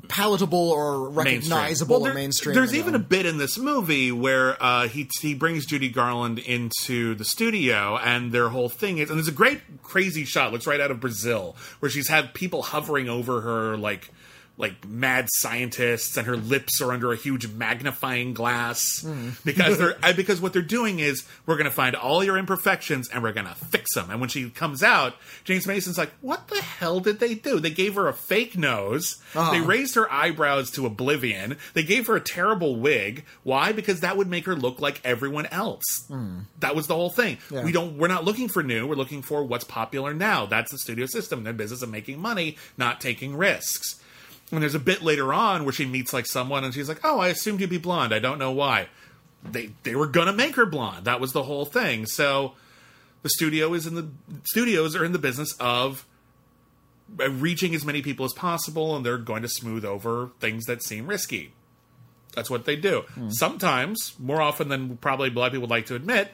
palatable 0.07 0.69
or 0.71 1.09
mainstream. 1.11 1.15
recognizable 1.57 1.95
Well, 1.95 2.01
or 2.03 2.05
there- 2.09 2.13
mainstream. 2.13 2.55
There's 2.55 2.73
even 2.75 2.93
know. 2.93 2.97
a 2.99 3.01
bit 3.01 3.25
in 3.25 3.37
this 3.37 3.57
movie 3.57 4.11
where 4.11 4.61
uh, 4.61 4.87
he 4.87 5.09
he 5.21 5.33
brings 5.33 5.65
Judy 5.65 5.89
Garland 5.89 6.39
into 6.39 7.15
the 7.15 7.25
studio, 7.25 7.97
and 7.97 8.31
their 8.31 8.49
whole 8.49 8.69
thing 8.69 8.97
is, 8.99 9.09
and 9.09 9.17
there's 9.17 9.27
a 9.27 9.31
great 9.31 9.61
crazy 9.83 10.25
shot, 10.25 10.51
looks 10.51 10.67
right 10.67 10.79
out 10.79 10.91
of 10.91 10.99
Brazil, 10.99 11.55
where 11.79 11.89
she's 11.89 12.07
had 12.07 12.33
people 12.33 12.61
hovering 12.63 13.09
over 13.09 13.41
her 13.41 13.77
like. 13.77 14.11
Like 14.59 14.85
mad 14.85 15.27
scientists, 15.31 16.17
and 16.17 16.27
her 16.27 16.35
lips 16.35 16.81
are 16.81 16.91
under 16.91 17.11
a 17.13 17.15
huge 17.15 17.47
magnifying 17.47 18.33
glass 18.33 18.99
Hmm. 19.01 19.29
because 19.45 19.77
they're 19.77 19.95
because 20.15 20.41
what 20.41 20.51
they're 20.53 20.61
doing 20.61 20.99
is 20.99 21.25
we're 21.45 21.55
going 21.55 21.63
to 21.63 21.71
find 21.71 21.95
all 21.95 22.23
your 22.25 22.37
imperfections 22.37 23.07
and 23.09 23.23
we're 23.23 23.31
going 23.31 23.47
to 23.47 23.55
fix 23.55 23.95
them. 23.95 24.09
And 24.11 24.19
when 24.19 24.27
she 24.29 24.49
comes 24.49 24.83
out, 24.83 25.15
James 25.45 25.65
Mason's 25.65 25.97
like, 25.97 26.11
"What 26.19 26.49
the 26.49 26.61
hell 26.61 26.99
did 26.99 27.19
they 27.21 27.35
do? 27.35 27.61
They 27.61 27.69
gave 27.69 27.95
her 27.95 28.09
a 28.09 28.13
fake 28.13 28.57
nose. 28.57 29.21
Uh-huh. 29.33 29.51
They 29.53 29.61
raised 29.61 29.95
her 29.95 30.11
eyebrows 30.11 30.71
to 30.71 30.85
oblivion. 30.85 31.55
They 31.73 31.83
gave 31.83 32.07
her 32.07 32.17
a 32.17 32.21
terrible 32.21 32.75
wig. 32.75 33.23
Why? 33.43 33.71
Because 33.71 34.01
that 34.01 34.17
would 34.17 34.27
make 34.27 34.45
her 34.45 34.55
look 34.57 34.81
like 34.81 34.99
everyone 35.05 35.45
else. 35.45 35.83
That 36.59 36.75
was 36.75 36.87
the 36.87 36.95
whole 36.95 37.09
thing. 37.09 37.37
Yeah. 37.49 37.63
We 37.63 37.71
don't. 37.71 37.97
We're 37.97 38.09
not 38.09 38.25
looking 38.25 38.49
for 38.49 38.61
new. 38.61 38.85
We're 38.87 38.95
looking 38.95 39.21
for 39.21 39.41
what's 39.41 39.63
popular 39.63 40.13
now. 40.13 40.45
That's 40.47 40.69
the 40.69 40.77
studio 40.77 41.05
system. 41.05 41.45
Their 41.45 41.53
business 41.53 41.81
of 41.81 41.89
making 41.89 42.19
money, 42.19 42.57
not 42.77 42.99
taking 42.99 43.37
risks. 43.37 44.01
And 44.51 44.61
there's 44.61 44.75
a 44.75 44.79
bit 44.79 45.03
later 45.03 45.31
on 45.33 45.63
where 45.63 45.73
she 45.73 45.85
meets 45.85 46.11
like 46.11 46.25
someone, 46.25 46.63
and 46.63 46.73
she's 46.73 46.89
like, 46.89 47.01
"Oh, 47.03 47.19
I 47.19 47.27
assumed 47.27 47.61
you'd 47.61 47.69
be 47.69 47.77
blonde. 47.77 48.13
I 48.13 48.19
don't 48.19 48.39
know 48.39 48.51
why." 48.51 48.87
They 49.43 49.71
they 49.83 49.95
were 49.95 50.07
gonna 50.07 50.33
make 50.33 50.55
her 50.55 50.65
blonde. 50.65 51.05
That 51.05 51.19
was 51.21 51.33
the 51.33 51.43
whole 51.43 51.65
thing. 51.65 52.05
So 52.07 52.53
the 53.21 53.29
studio 53.29 53.73
is 53.73 53.85
in 53.85 53.95
the 53.95 54.07
studios 54.45 54.95
are 54.95 55.05
in 55.05 55.11
the 55.11 55.19
business 55.19 55.53
of 55.59 56.05
uh, 57.19 57.29
reaching 57.31 57.73
as 57.75 57.85
many 57.85 58.01
people 58.01 58.25
as 58.25 58.33
possible, 58.33 58.95
and 58.95 59.05
they're 59.05 59.17
going 59.17 59.41
to 59.43 59.49
smooth 59.49 59.85
over 59.85 60.31
things 60.39 60.65
that 60.65 60.83
seem 60.83 61.07
risky. 61.07 61.53
That's 62.35 62.49
what 62.49 62.65
they 62.65 62.75
do. 62.75 63.03
Sometimes, 63.29 64.13
more 64.19 64.41
often 64.41 64.69
than 64.69 64.97
probably 64.97 65.29
a 65.29 65.31
lot 65.31 65.47
of 65.47 65.51
people 65.53 65.61
would 65.61 65.69
like 65.71 65.87
to 65.87 65.95
admit, 65.95 66.31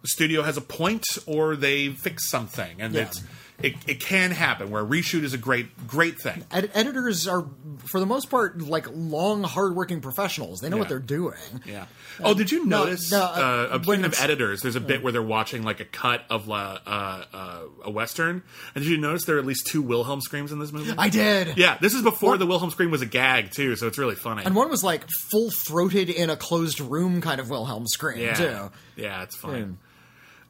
the 0.00 0.08
studio 0.08 0.42
has 0.42 0.56
a 0.56 0.62
point 0.62 1.04
or 1.26 1.54
they 1.56 1.88
fix 1.90 2.28
something, 2.30 2.80
and 2.80 2.94
Yeah. 2.94 3.02
it's 3.02 3.22
it, 3.60 3.74
it 3.86 4.00
can 4.00 4.30
happen 4.32 4.70
where 4.70 4.82
a 4.82 4.86
reshoot 4.86 5.22
is 5.22 5.34
a 5.34 5.38
great 5.38 5.86
great 5.86 6.18
thing. 6.20 6.44
Ed- 6.50 6.70
editors 6.74 7.28
are, 7.28 7.44
for 7.86 8.00
the 8.00 8.06
most 8.06 8.28
part, 8.30 8.60
like 8.60 8.86
long, 8.92 9.42
hardworking 9.44 10.00
professionals. 10.00 10.60
They 10.60 10.68
know 10.68 10.78
what 10.78 10.88
they're 10.88 10.98
doing. 10.98 11.36
Yeah. 11.66 11.86
Oh, 12.20 12.34
did 12.34 12.50
you 12.50 12.66
notice? 12.66 13.10
no, 13.12 13.18
uh, 13.20 13.68
uh, 13.70 13.74
uh, 13.76 13.82
speaking 13.82 14.04
of 14.04 14.20
editors, 14.20 14.60
there's 14.62 14.76
a 14.76 14.80
bit 14.80 15.02
where 15.02 15.12
they're 15.12 15.22
watching 15.22 15.62
like 15.62 15.80
a 15.80 15.84
cut 15.84 16.24
of 16.28 16.50
uh, 16.50 16.78
uh, 16.86 17.24
uh, 17.32 17.60
a 17.84 17.90
western, 17.90 18.42
and 18.74 18.84
did 18.84 18.90
you 18.90 18.98
notice 18.98 19.24
there 19.24 19.36
are 19.36 19.38
at 19.40 19.46
least 19.46 19.66
two 19.68 19.80
Wilhelm 19.82 20.20
screams 20.20 20.50
in 20.52 20.58
this 20.58 20.72
movie? 20.72 20.92
I 20.98 21.08
did. 21.08 21.56
yeah, 21.56 21.78
this 21.80 21.94
is 21.94 22.02
before 22.02 22.30
What? 22.30 22.38
the 22.40 22.46
Wilhelm 22.46 22.70
scream 22.70 22.90
was 22.90 23.00
a 23.02 23.06
gag 23.06 23.50
too, 23.52 23.76
so 23.76 23.86
it's 23.86 23.98
really 23.98 24.14
funny. 24.16 24.44
And 24.44 24.54
one 24.56 24.68
was 24.70 24.82
like 24.82 25.04
full 25.30 25.50
throated 25.50 26.10
in 26.10 26.30
a 26.30 26.36
closed 26.36 26.80
room 26.80 27.20
kind 27.20 27.40
of 27.40 27.48
Wilhelm 27.48 27.86
scream 27.86 28.18
yeah, 28.20 28.34
too. 28.34 28.70
yeah, 28.96 29.22
it's 29.22 29.36
funny. 29.36 29.66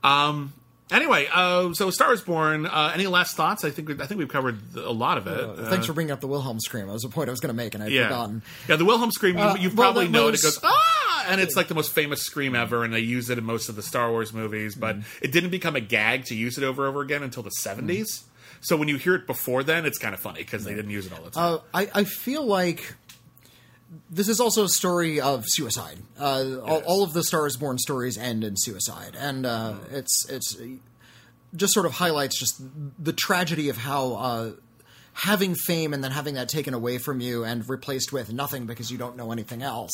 Um. 0.02 0.52
Anyway, 0.92 1.26
uh, 1.32 1.72
so 1.72 1.90
Star 1.90 2.12
is 2.12 2.20
Born. 2.20 2.66
Uh, 2.66 2.92
any 2.94 3.06
last 3.06 3.36
thoughts? 3.36 3.64
I 3.64 3.70
think 3.70 3.88
we, 3.88 3.94
I 4.00 4.06
think 4.06 4.18
we've 4.18 4.28
covered 4.28 4.58
a 4.76 4.92
lot 4.92 5.18
of 5.18 5.26
it. 5.26 5.40
Uh, 5.40 5.70
Thanks 5.70 5.86
for 5.86 5.92
bringing 5.94 6.10
up 6.12 6.20
the 6.20 6.26
Wilhelm 6.28 6.60
scream. 6.60 6.86
That 6.86 6.92
was 6.92 7.04
a 7.04 7.08
point 7.08 7.28
I 7.28 7.32
was 7.32 7.40
going 7.40 7.48
to 7.48 7.54
make, 7.54 7.74
and 7.74 7.82
I'd 7.82 7.90
yeah, 7.92 8.04
forgotten. 8.08 8.42
yeah. 8.68 8.76
The 8.76 8.84
Wilhelm 8.84 9.10
scream. 9.10 9.36
You, 9.38 9.42
Uh, 9.44 9.54
you've 9.56 9.76
well, 9.76 9.92
probably 9.92 10.08
known 10.08 10.32
was- 10.32 10.40
it 10.44 10.46
goes 10.46 10.60
ah, 10.62 11.24
and 11.28 11.40
it's 11.40 11.56
like 11.56 11.68
the 11.68 11.74
most 11.74 11.92
famous 11.92 12.22
scream 12.22 12.54
ever, 12.54 12.84
and 12.84 12.92
they 12.92 13.00
use 13.00 13.30
it 13.30 13.38
in 13.38 13.44
most 13.44 13.68
of 13.68 13.76
the 13.76 13.82
Star 13.82 14.10
Wars 14.10 14.32
movies. 14.32 14.74
But 14.74 14.96
Mm-hmm. 14.96 15.24
it 15.24 15.32
didn't 15.32 15.50
become 15.50 15.74
a 15.76 15.80
gag 15.80 16.26
to 16.26 16.34
use 16.34 16.58
it 16.58 16.64
over 16.64 16.82
and 16.86 16.90
over 16.90 17.00
again 17.02 17.22
until 17.22 17.42
the 17.42 17.50
70s. 17.58 18.22
So 18.60 18.76
when 18.76 18.86
you 18.86 18.96
hear 18.96 19.14
it 19.16 19.26
before 19.26 19.64
then, 19.64 19.84
it's 19.86 19.98
kind 19.98 20.14
of 20.14 20.20
funny 20.20 20.40
because 20.40 20.62
they 20.64 20.72
didn't 20.74 20.90
use 20.92 21.06
it 21.06 21.12
all 21.12 21.24
the 21.24 21.30
time. 21.30 21.54
Uh, 21.54 21.58
I, 21.74 21.90
I 21.94 22.04
feel 22.04 22.44
like 22.46 22.94
this 24.10 24.28
is 24.28 24.40
also 24.40 24.64
a 24.64 24.68
story 24.68 25.20
of 25.20 25.44
suicide. 25.46 25.98
Uh, 26.18 26.22
all, 26.24 26.66
Yes. 26.78 26.84
all 26.86 27.02
of 27.02 27.12
the 27.12 27.22
Star 27.24 27.46
is 27.46 27.56
Born 27.56 27.78
stories 27.78 28.16
end 28.18 28.44
in 28.44 28.56
suicide, 28.56 29.16
and 29.18 29.44
uh, 29.46 29.74
it's 29.90 30.28
it's 30.28 30.56
just 31.54 31.74
sort 31.74 31.84
of 31.86 31.92
highlights 31.92 32.38
just 32.38 32.60
the 33.02 33.12
tragedy 33.12 33.68
of 33.68 33.76
how 33.78 34.14
uh, 34.14 34.50
having 35.14 35.54
fame 35.54 35.92
and 35.92 36.02
then 36.02 36.10
having 36.10 36.34
that 36.34 36.48
taken 36.48 36.72
away 36.72 36.96
from 36.96 37.20
you 37.20 37.44
and 37.44 37.68
replaced 37.68 38.12
with 38.12 38.32
nothing 38.32 38.64
because 38.64 38.90
you 38.90 38.96
don't 38.96 39.14
know 39.16 39.30
anything 39.30 39.60
else 39.62 39.92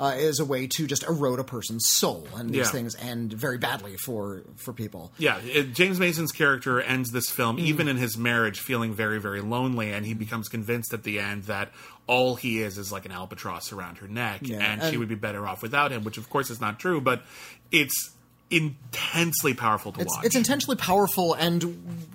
uh, 0.00 0.14
is 0.16 0.40
a 0.40 0.44
way 0.44 0.66
to 0.66 0.86
just 0.86 1.04
erode 1.04 1.38
a 1.38 1.44
person's 1.44 1.86
soul, 1.88 2.26
and 2.36 2.50
these 2.50 2.66
Yeah. 2.66 2.72
things 2.72 2.96
end 2.96 3.32
very 3.32 3.56
badly 3.58 3.96
for 4.04 4.42
for 4.56 4.72
people. 4.72 5.12
Yeah, 5.18 5.38
it, 5.44 5.74
James 5.74 6.00
Mason's 6.00 6.32
character 6.32 6.80
ends 6.80 7.10
this 7.12 7.30
film, 7.30 7.58
even 7.60 7.86
in 7.86 7.96
his 7.98 8.18
marriage, 8.18 8.58
feeling 8.58 8.94
very, 8.94 9.20
very 9.20 9.40
lonely, 9.40 9.92
and 9.92 10.04
he 10.04 10.14
becomes 10.14 10.48
convinced 10.48 10.92
at 10.92 11.04
the 11.04 11.20
end 11.20 11.44
that 11.44 11.70
all 12.08 12.34
he 12.34 12.60
is 12.60 12.78
is 12.78 12.90
like 12.90 13.04
an 13.04 13.12
albatross 13.12 13.72
around 13.72 13.98
her 13.98 14.08
neck, 14.08 14.40
Yeah, 14.42 14.58
and, 14.58 14.82
she 14.82 14.96
would 14.96 15.08
be 15.08 15.14
better 15.14 15.46
off 15.46 15.62
without 15.62 15.92
him, 15.92 16.02
which 16.02 16.18
of 16.18 16.28
course 16.30 16.50
is 16.50 16.60
not 16.60 16.80
true, 16.80 17.00
but 17.00 17.22
it's 17.70 18.10
intensely 18.50 19.54
powerful 19.54 19.92
to 19.92 20.00
It's 20.00 20.16
watch. 20.16 20.24
it's 20.24 20.34
intentionally 20.36 20.76
powerful, 20.76 21.34
and 21.34 22.08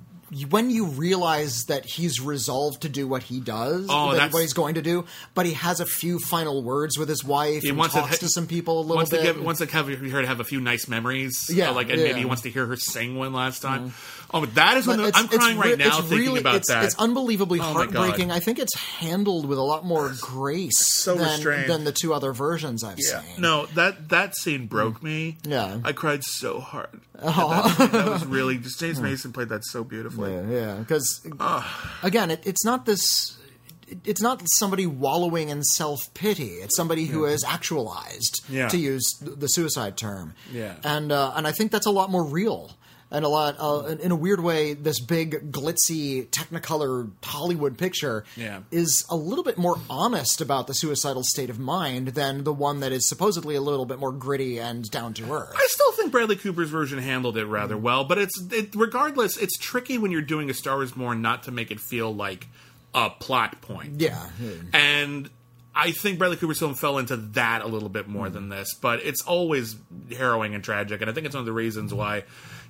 when 0.50 0.70
you 0.70 0.86
realize 0.86 1.66
that 1.66 1.86
he's 1.86 2.20
resolved 2.20 2.82
to 2.82 2.90
do 2.90 3.08
what 3.08 3.24
he 3.24 3.40
does, 3.40 3.88
Oh, 3.90 4.08
that- 4.12 4.14
that's- 4.16 4.34
what 4.34 4.42
he's 4.42 4.54
going 4.54 4.76
to 4.76 4.82
do, 4.82 5.06
but 5.36 5.46
he 5.46 5.54
has 5.54 5.80
a 5.80 5.86
few 5.86 6.20
final 6.20 6.64
words 6.64 6.98
with 6.98 7.10
his 7.10 7.24
wife 7.24 7.62
He 7.64 7.70
and 7.70 7.78
wants 7.78 7.94
talks 7.96 8.20
to, 8.20 8.26
to 8.26 8.30
some 8.30 8.48
people 8.48 8.80
a 8.80 8.82
little 8.82 8.96
wants 8.98 9.12
bit. 9.12 9.18
To 9.18 9.24
give, 9.34 9.42
wants 9.44 9.60
to 9.60 9.68
have 9.68 9.88
her 9.88 10.22
to 10.22 10.28
have 10.28 10.40
a 10.40 10.44
few 10.44 10.60
nice 10.62 10.88
memories. 10.88 11.46
Yeah, 11.50 11.70
uh, 11.70 11.74
like 11.74 11.90
and 11.90 12.00
yeah. 12.00 12.08
maybe 12.08 12.20
he 12.20 12.26
wants 12.26 12.42
to 12.44 12.50
hear 12.50 12.66
her 12.66 12.76
sing 12.78 13.16
one 13.18 13.34
last 13.34 13.62
time. 13.62 13.94
Oh, 14.36 14.46
that 14.46 14.78
is 14.78 14.88
when 14.88 14.98
But 14.98 15.14
the, 15.14 15.20
I'm 15.20 15.28
crying 15.28 15.58
right 15.60 15.78
now 15.78 16.00
it's 16.00 16.08
thinking 16.10 16.18
really- 16.28 16.40
about 16.40 16.56
it's, 16.56 16.70
that. 16.70 16.86
It's 16.86 16.96
unbelievably 16.98 17.60
Oh 17.60 17.64
heartbreaking. 17.64 18.32
I 18.32 18.40
think 18.40 18.58
it's 18.58 18.76
handled 18.76 19.46
with 19.46 19.60
a 19.60 19.62
lot 19.62 19.86
more 19.86 20.12
grace 20.20 20.80
so 20.84 21.16
than, 21.16 21.28
restrained. 21.28 21.70
than 21.70 21.84
the 21.84 21.92
two 21.92 22.14
other 22.14 22.34
versions 22.34 22.84
I've 22.84 22.98
Yeah. 22.98 23.22
seen. 23.22 23.42
No, 23.42 23.68
that 23.76 24.10
that 24.10 24.36
scene 24.36 24.66
broke 24.68 25.04
me. 25.04 25.38
Yeah. 25.44 25.78
I 25.84 25.92
cried 25.92 26.24
so 26.24 26.60
hard. 26.60 27.02
That, 27.24 27.90
that 27.94 28.06
was 28.10 28.26
really 28.26 28.58
just 28.58 28.80
James 28.80 29.00
Mason 29.00 29.32
played 29.32 29.50
that 29.50 29.64
so 29.66 29.84
beautifully. 29.84 30.34
Yeah, 30.34 30.50
yeah. 30.50 30.74
Because 30.76 31.22
again, 32.02 32.32
it, 32.32 32.42
it's 32.46 32.66
not 32.66 32.86
this. 32.86 33.38
It's 34.06 34.22
not 34.22 34.42
somebody 34.58 34.88
wallowing 34.88 35.50
in 35.50 35.62
self 35.64 36.12
pity. 36.16 36.56
It's 36.64 36.76
somebody 36.76 37.06
who 37.06 37.26
is 37.26 37.44
actualized, 37.44 38.42
Yeah. 38.50 38.68
to 38.70 38.78
use 38.78 39.04
the 39.22 39.48
suicide 39.48 39.96
term. 39.98 40.34
Yeah. 40.52 40.76
and 40.84 41.12
uh, 41.12 41.34
and 41.36 41.46
I 41.48 41.52
think 41.52 41.72
that's 41.72 41.86
a 41.86 41.92
lot 41.92 42.10
more 42.10 42.26
real. 42.26 42.72
And 43.14 43.24
a 43.24 43.30
lot, 43.30 43.55
uh, 43.59 43.86
in- 43.89 43.99
in 43.99 44.11
a 44.11 44.16
weird 44.16 44.39
way, 44.41 44.74
this 44.74 44.99
big 44.99 45.51
glitzy 45.51 46.28
Technicolor 46.30 47.11
Hollywood 47.24 47.78
picture 47.78 48.26
Yeah. 48.36 48.61
is 48.72 49.05
a 49.07 49.16
little 49.16 49.43
bit 49.43 49.57
more 49.57 49.80
honest 49.88 50.41
about 50.41 50.66
the 50.66 50.74
suicidal 50.74 51.22
state 51.24 51.51
of 51.51 51.59
mind 51.59 52.09
than 52.09 52.43
the 52.43 52.51
one 52.51 52.80
that 52.80 52.91
is 52.91 53.07
supposedly 53.07 53.53
a 53.53 53.61
little 53.61 53.86
bit 53.86 53.99
more 53.99 54.11
gritty 54.11 54.59
and 54.59 54.89
down 54.89 55.14
to 55.14 55.32
earth. 55.32 55.53
I 55.55 55.68
still 55.70 55.91
think 55.91 56.11
Bradley 56.11 56.36
Cooper's 56.38 56.72
version 56.72 56.97
handled 56.97 57.38
it 57.38 57.45
rather 57.45 57.78
well, 57.78 58.03
but 58.03 58.18
it's 58.18 58.34
it, 58.51 58.74
regardless. 58.76 59.38
It's 59.38 59.57
tricky 59.59 59.99
when 59.99 60.09
you're 60.09 60.22
doing 60.24 60.49
a 60.49 60.53
Star 60.55 60.78
Wars 60.78 60.91
Born 60.93 61.22
not 61.22 61.43
to 61.43 61.51
make 61.51 61.70
it 61.70 61.80
feel 61.80 62.14
like 62.14 62.48
a 62.95 63.11
plot 63.11 63.61
point. 63.61 64.02
Yeah, 64.02 64.27
and 64.73 65.30
I 65.76 65.91
think 65.91 66.18
Bradley 66.19 66.38
Cooper's 66.38 66.60
film 66.60 66.73
fell 66.76 66.98
into 66.98 67.15
that 67.15 67.61
a 67.61 67.68
little 67.68 67.90
bit 67.90 68.07
more 68.07 68.30
than 68.30 68.49
this, 68.49 68.73
but 68.81 69.02
it's 69.03 69.22
always 69.23 69.76
harrowing 70.18 70.53
and 70.56 70.64
tragic, 70.64 71.02
and 71.02 71.10
I 71.10 71.14
think 71.14 71.26
it's 71.27 71.35
one 71.35 71.41
of 71.41 71.45
the 71.45 71.53
reasons 71.53 71.94
why 71.94 72.23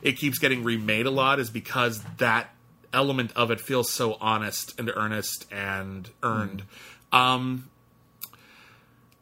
it 0.03 0.17
keeps 0.17 0.37
getting 0.37 0.63
remade 0.63 1.07
a 1.07 1.11
lot 1.11 1.39
is 1.39 1.49
because 1.49 2.03
that 2.17 2.49
element 2.91 3.31
of 3.35 3.49
it 3.49 3.59
feels 3.59 3.89
so 3.89 4.17
honest 4.21 4.77
and 4.79 4.91
earnest 4.95 5.51
and 5.51 6.09
earned. 6.21 6.63
Um, 7.11 7.69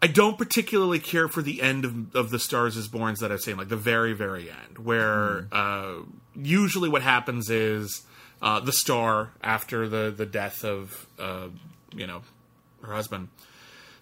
I 0.02 0.08
don't 0.08 0.38
particularly 0.38 1.00
care 1.00 1.28
for 1.28 1.44
the 1.44 1.62
end 1.62 1.86
of, 1.86 2.16
of 2.16 2.30
the 2.32 2.40
Stars 2.40 2.76
is 2.76 2.90
Borns 2.90 3.20
that 3.20 3.32
I've 3.32 3.42
seen, 3.42 3.56
like 3.58 3.70
the 3.70 3.78
very, 3.78 4.14
very 4.14 4.50
end, 4.50 4.80
where 4.80 5.48
uh, 5.52 5.98
usually 6.36 6.90
what 6.90 7.04
happens 7.04 7.52
is 7.52 8.02
uh, 8.42 8.60
the 8.60 8.74
star, 8.74 9.32
after 9.44 9.88
the, 9.88 10.12
the 10.16 10.26
death 10.26 10.66
of, 10.66 11.06
uh, 11.20 11.50
you 11.94 12.08
know, 12.08 12.24
her 12.82 12.94
husband, 12.94 13.30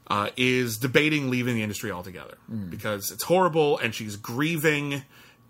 uh, 0.08 0.30
is 0.38 0.78
debating 0.78 1.30
leaving 1.30 1.56
the 1.56 1.62
industry 1.62 1.92
altogether 1.92 2.38
because 2.70 3.12
it's 3.12 3.24
horrible 3.24 3.78
and 3.80 3.94
she's 3.94 4.16
grieving. 4.16 5.04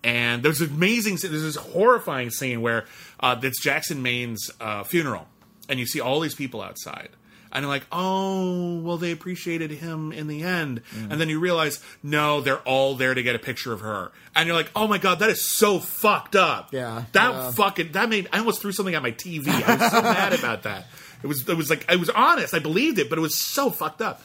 And 0.04 0.44
there's 0.44 0.62
an 0.62 0.70
amazing, 0.70 1.18
there's 1.18 1.44
this 1.44 1.56
horrifying 1.58 2.30
scene 2.30 2.62
where 2.62 2.86
uh, 3.20 3.40
it's 3.44 3.62
Jackson 3.62 4.02
Maine's 4.02 4.50
uh, 4.62 4.84
funeral, 4.84 5.28
and 5.68 5.80
you 5.80 5.86
see 5.86 6.00
all 6.00 6.20
these 6.22 6.36
people 6.36 6.62
outside. 6.62 7.10
And 7.52 7.64
you're 7.64 7.70
like, 7.74 7.88
oh, 7.92 8.80
well, 8.82 8.98
they 8.98 9.12
appreciated 9.12 9.72
him 9.72 10.12
in 10.12 10.28
the 10.28 10.44
end. 10.44 10.84
And 11.10 11.20
then 11.20 11.30
you 11.30 11.40
realize, 11.40 11.84
no, 12.04 12.42
they're 12.42 12.60
all 12.60 12.94
there 12.94 13.16
to 13.16 13.24
get 13.24 13.34
a 13.36 13.40
picture 13.40 13.74
of 13.74 13.80
her. 13.82 14.12
And 14.36 14.46
you're 14.46 14.56
like, 14.56 14.70
oh 14.76 14.88
my 14.88 15.00
God, 15.00 15.18
that 15.18 15.32
is 15.32 15.42
so 15.42 15.80
fucked 15.80 16.36
up. 16.36 16.72
Yeah. 16.72 17.06
That 17.14 17.32
Yeah. 17.32 17.52
fucking, 17.52 17.94
that 17.94 18.08
made, 18.08 18.30
I 18.32 18.38
almost 18.38 18.62
threw 18.62 18.72
something 18.72 18.94
at 18.94 19.02
my 19.02 19.14
TV. 19.14 19.48
I 19.48 19.76
was 19.78 19.92
so 19.92 20.02
mad 20.04 20.34
about 20.34 20.62
that. 20.64 20.86
It 21.24 21.28
was, 21.28 21.50
it 21.50 21.58
was 21.58 21.72
like, 21.72 21.92
I 21.92 21.96
was 21.96 22.12
honest. 22.12 22.54
I 22.54 22.60
believed 22.60 23.00
it, 23.00 23.10
but 23.10 23.18
it 23.18 23.22
was 23.22 23.36
so 23.36 23.72
fucked 23.72 24.04
up. 24.04 24.22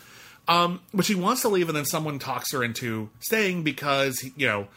Um, 0.46 0.80
but 0.92 1.06
she 1.06 1.14
wants 1.14 1.40
to 1.42 1.48
leave, 1.48 1.70
and 1.70 1.76
then 1.76 1.86
someone 1.86 2.18
talks 2.18 2.52
her 2.52 2.62
into 2.62 3.08
staying 3.20 3.62
because, 3.62 4.22
you 4.36 4.46
know, 4.46 4.68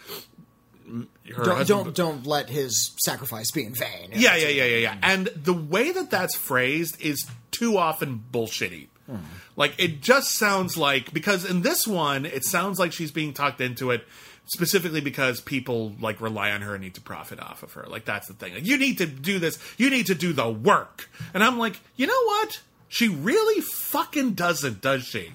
Don't, 0.88 1.08
husband- 1.48 1.68
don't 1.68 1.96
don't 1.96 2.26
let 2.26 2.50
his 2.50 2.96
sacrifice 3.04 3.52
be 3.52 3.64
in 3.66 3.76
vain. 3.76 4.12
yeah, 4.14 4.36
yeah, 4.36 4.48
yeah, 4.48 4.64
yeah, 4.66 4.78
yeah. 4.78 4.98
And 5.04 5.28
the 5.28 5.54
way 5.54 5.92
that 5.92 6.10
that's 6.10 6.36
phrased 6.36 7.02
is 7.02 7.26
too 7.52 7.78
often 7.78 8.24
bullshitty. 8.32 8.88
Hmm. 9.06 9.18
Like 9.56 9.74
it 9.78 10.02
just 10.02 10.36
sounds 10.36 10.78
like 10.78 11.14
because 11.14 11.44
in 11.50 11.62
this 11.62 11.88
one 11.88 12.26
it 12.26 12.44
sounds 12.46 12.80
like 12.80 12.94
she's 12.94 13.12
being 13.12 13.34
talked 13.34 13.62
into 13.62 13.92
it 13.92 14.06
specifically 14.46 15.02
because 15.02 15.42
people 15.42 15.94
like 16.00 16.22
rely 16.22 16.52
on 16.52 16.62
her 16.62 16.76
and 16.76 16.84
need 16.84 16.94
to 16.96 17.02
profit 17.02 17.40
off 17.40 17.64
of 17.64 17.74
her. 17.74 17.86
Like 17.88 18.06
that's 18.06 18.28
the 18.28 18.34
thing. 18.34 18.54
Like 18.54 18.66
you 18.66 18.78
need 18.78 19.00
to 19.00 19.06
do 19.06 19.40
this. 19.40 19.60
You 19.78 19.90
need 19.90 20.06
to 20.08 20.16
do 20.16 20.32
the 20.34 20.50
work. 20.50 21.10
And 21.34 21.44
I'm 21.44 21.58
like, 21.58 21.80
"You 21.96 22.08
know 22.08 22.24
what? 22.26 22.62
She 22.88 23.10
really 23.10 23.62
fucking 23.62 24.34
doesn't, 24.34 24.82
does 24.82 25.04
she?" 25.04 25.32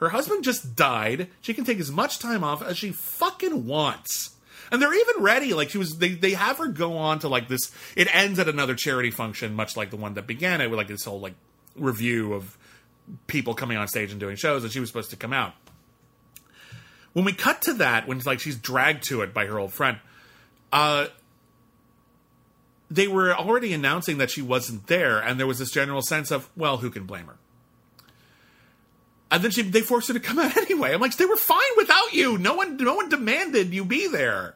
Her 0.00 0.08
husband 0.10 0.42
just 0.42 0.74
died. 0.74 1.28
She 1.40 1.54
can 1.54 1.64
take 1.64 1.78
as 1.78 1.90
much 1.92 2.18
time 2.18 2.42
off 2.42 2.60
as 2.62 2.76
she 2.76 2.90
fucking 2.90 3.66
wants. 3.66 4.31
And 4.72 4.80
they're 4.80 4.94
even 4.94 5.22
ready. 5.22 5.52
Like 5.52 5.70
she 5.70 5.78
was, 5.78 5.98
they, 5.98 6.08
they 6.08 6.32
have 6.32 6.58
her 6.58 6.66
go 6.66 6.96
on 6.96 7.20
to 7.20 7.28
like 7.28 7.46
this. 7.46 7.70
It 7.94 8.12
ends 8.12 8.38
at 8.38 8.48
another 8.48 8.74
charity 8.74 9.10
function, 9.10 9.54
much 9.54 9.76
like 9.76 9.90
the 9.90 9.96
one 9.96 10.14
that 10.14 10.26
began 10.26 10.60
it 10.60 10.70
with 10.70 10.78
like 10.78 10.88
this 10.88 11.04
whole 11.04 11.20
like 11.20 11.34
revue 11.76 12.32
of 12.32 12.56
people 13.26 13.54
coming 13.54 13.76
on 13.76 13.86
stage 13.86 14.10
and 14.10 14.18
doing 14.18 14.36
shows, 14.36 14.64
and 14.64 14.72
she 14.72 14.80
was 14.80 14.88
supposed 14.88 15.10
to 15.10 15.16
come 15.16 15.32
out. 15.32 15.52
When 17.12 17.26
we 17.26 17.34
cut 17.34 17.62
to 17.62 17.74
that, 17.74 18.08
when 18.08 18.18
like 18.20 18.40
she's 18.40 18.56
dragged 18.56 19.04
to 19.08 19.20
it 19.20 19.34
by 19.34 19.44
her 19.46 19.58
old 19.58 19.72
friend, 19.72 19.98
uh, 20.72 21.08
they 22.90 23.08
were 23.08 23.34
already 23.34 23.72
announcing 23.72 24.18
that 24.18 24.30
she 24.30 24.42
wasn't 24.42 24.86
there, 24.86 25.18
and 25.18 25.38
there 25.38 25.46
was 25.46 25.58
this 25.58 25.70
general 25.70 26.02
sense 26.02 26.30
of, 26.30 26.48
well, 26.56 26.78
who 26.78 26.90
can 26.90 27.04
blame 27.04 27.26
her? 27.26 27.36
And 29.30 29.42
then 29.42 29.50
she, 29.50 29.62
they 29.62 29.80
forced 29.80 30.08
her 30.08 30.14
to 30.14 30.20
come 30.20 30.38
out 30.38 30.56
anyway. 30.58 30.92
I'm 30.92 31.00
like, 31.00 31.16
they 31.16 31.24
were 31.24 31.36
fine 31.36 31.60
without 31.76 32.12
you. 32.12 32.36
No 32.36 32.54
one, 32.54 32.76
no 32.76 32.94
one 32.94 33.08
demanded 33.08 33.72
you 33.72 33.84
be 33.84 34.08
there. 34.08 34.54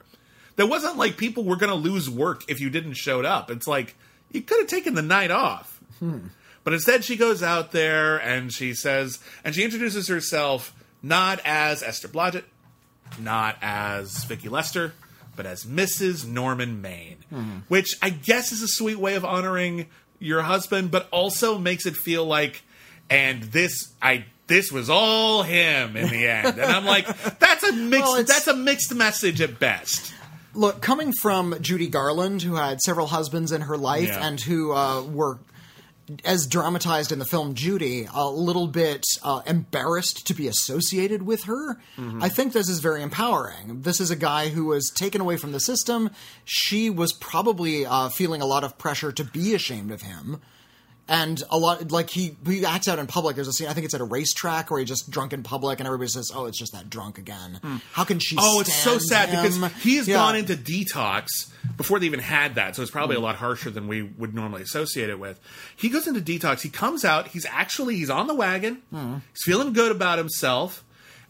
There 0.57 0.67
wasn't 0.67 0.97
like 0.97 1.17
people 1.17 1.45
were 1.45 1.57
going 1.57 1.71
to 1.71 1.77
lose 1.77 2.09
work 2.11 2.45
if 2.49 2.61
you 2.61 2.71
didn't 2.71 2.95
showed 2.95 3.25
up. 3.25 3.51
It's 3.51 3.67
like 3.67 3.95
you 4.33 4.43
could 4.43 4.61
have 4.61 4.69
taken 4.69 4.95
the 4.95 5.03
night 5.03 5.31
off. 5.31 5.81
But 6.65 6.73
instead, 6.73 7.05
she 7.05 7.17
goes 7.17 7.43
out 7.43 7.73
there 7.73 8.17
and 8.19 8.53
she 8.53 8.75
says, 8.75 9.21
and 9.45 9.55
she 9.55 9.63
introduces 9.65 10.09
herself 10.09 10.75
not 11.03 11.41
as 11.45 11.83
Esther 11.83 12.09
Blodgett, 12.09 12.45
not 13.21 13.57
as 13.63 14.25
Vicky 14.25 14.49
Lester, 14.49 14.93
but 15.37 15.47
as 15.47 15.65
Mrs. 15.65 16.27
Norman 16.27 16.81
Maine, 16.83 17.63
which 17.69 17.95
I 18.03 18.11
guess 18.11 18.51
is 18.53 18.63
a 18.63 18.69
sweet 18.69 18.99
way 18.99 19.15
of 19.15 19.25
honoring 19.25 19.87
your 20.19 20.43
husband, 20.43 20.91
but 20.91 21.09
also 21.13 21.57
makes 21.59 21.87
it 21.87 21.95
feel 21.97 22.25
like, 22.25 22.63
and 23.09 23.43
this, 23.45 23.93
I, 24.03 24.25
this 24.49 24.73
was 24.73 24.91
all 24.91 25.43
him 25.45 25.97
in 25.97 26.09
the 26.09 26.27
end, 26.27 26.59
and 26.59 26.73
I'm 26.73 26.85
like, 26.85 27.07
that's 27.39 27.63
a 27.63 27.73
mixed, 27.73 28.05
Well, 28.07 28.25
that's 28.25 28.47
a 28.49 28.57
mixed 28.57 28.95
message 28.95 29.41
at 29.41 29.59
best. 29.61 30.13
Look, 30.57 30.81
coming 30.81 31.13
from 31.21 31.55
Judy 31.61 31.87
Garland, 31.89 32.43
who 32.43 32.55
had 32.57 32.81
several 32.81 33.07
husbands 33.09 33.53
in 33.53 33.63
her 33.63 33.77
life 33.77 34.09
Yeah. 34.09 34.27
and 34.27 34.41
who 34.41 34.73
uh, 34.73 35.03
were, 35.03 35.39
as 36.25 36.47
dramatized 36.47 37.13
in 37.13 37.19
the 37.19 37.25
film 37.25 37.55
Judy, 37.55 38.09
a 38.15 38.29
little 38.31 38.67
bit 38.67 39.05
uh, 39.23 39.43
embarrassed 39.47 40.27
to 40.29 40.35
be 40.35 40.49
associated 40.49 41.23
with 41.23 41.45
her, 41.45 41.75
Mm-hmm. 41.99 42.23
I 42.23 42.29
think 42.29 42.53
this 42.53 42.69
is 42.69 42.81
very 42.81 43.03
empowering. 43.03 43.83
This 43.83 44.01
is 44.01 44.11
a 44.11 44.17
guy 44.17 44.49
who 44.49 44.67
was 44.67 44.91
taken 44.95 45.21
away 45.21 45.37
from 45.37 45.53
the 45.53 45.61
system. 45.61 46.11
She 46.45 46.91
was 46.91 47.13
probably 47.13 47.85
uh, 47.87 48.09
feeling 48.09 48.41
a 48.41 48.47
lot 48.47 48.65
of 48.65 48.79
pressure 48.79 49.13
to 49.13 49.25
be 49.25 49.55
ashamed 49.55 49.91
of 49.91 50.03
him. 50.03 50.41
And 51.09 51.41
a 51.51 51.57
lot, 51.57 51.93
like 51.93 52.11
he 52.11 52.37
he 52.45 52.65
acts 52.65 52.89
out 52.89 52.99
in 52.99 53.07
public. 53.07 53.37
There's 53.37 53.47
a 53.47 53.53
scene, 53.53 53.69
I 53.69 53.75
think 53.75 53.85
it's 53.85 53.95
at 53.95 54.01
a 54.01 54.05
racetrack 54.05 54.73
where 54.73 54.81
he 54.81 54.85
just 54.85 55.09
drunk 55.09 55.33
in 55.33 55.45
public, 55.45 55.79
and 55.79 55.87
everybody 55.87 56.09
says, 56.09 56.33
"Oh, 56.35 56.47
it's 56.47 56.59
just 56.59 56.73
that 56.73 56.91
drunk 56.91 57.19
again." 57.19 57.61
Hmm. 57.63 57.77
How 57.93 58.03
can 58.03 58.19
she? 58.19 58.37
Oh, 58.39 58.61
it's 58.61 58.75
so 58.75 58.99
sad 58.99 59.29
him? 59.29 59.41
because 59.43 59.73
he 59.83 59.97
has 59.99 60.09
Yeah. 60.09 60.17
gone 60.17 60.35
into 60.35 60.57
detox 60.57 61.27
before 61.77 62.01
they 62.01 62.07
even 62.07 62.19
had 62.19 62.57
that, 62.57 62.75
so 62.75 62.83
it's 62.83 62.91
probably 62.91 63.15
a 63.15 63.19
hmm. 63.21 63.27
lot 63.27 63.37
harsher 63.37 63.71
than 63.71 63.87
we 63.87 64.03
would 64.03 64.35
normally 64.35 64.63
associate 64.63 65.09
it 65.09 65.21
with. 65.21 65.39
He 65.77 65.89
goes 65.89 66.09
into 66.09 66.21
detox. 66.21 66.63
He 66.63 66.71
comes 66.71 67.05
out. 67.05 67.29
He's 67.29 67.47
actually 67.47 67.95
he's 67.95 68.11
on 68.11 68.27
the 68.27 68.35
wagon. 68.35 68.83
Hmm. 68.91 69.19
He's 69.33 69.43
feeling 69.45 69.73
good 69.73 69.93
about 69.93 70.19
himself. 70.19 70.83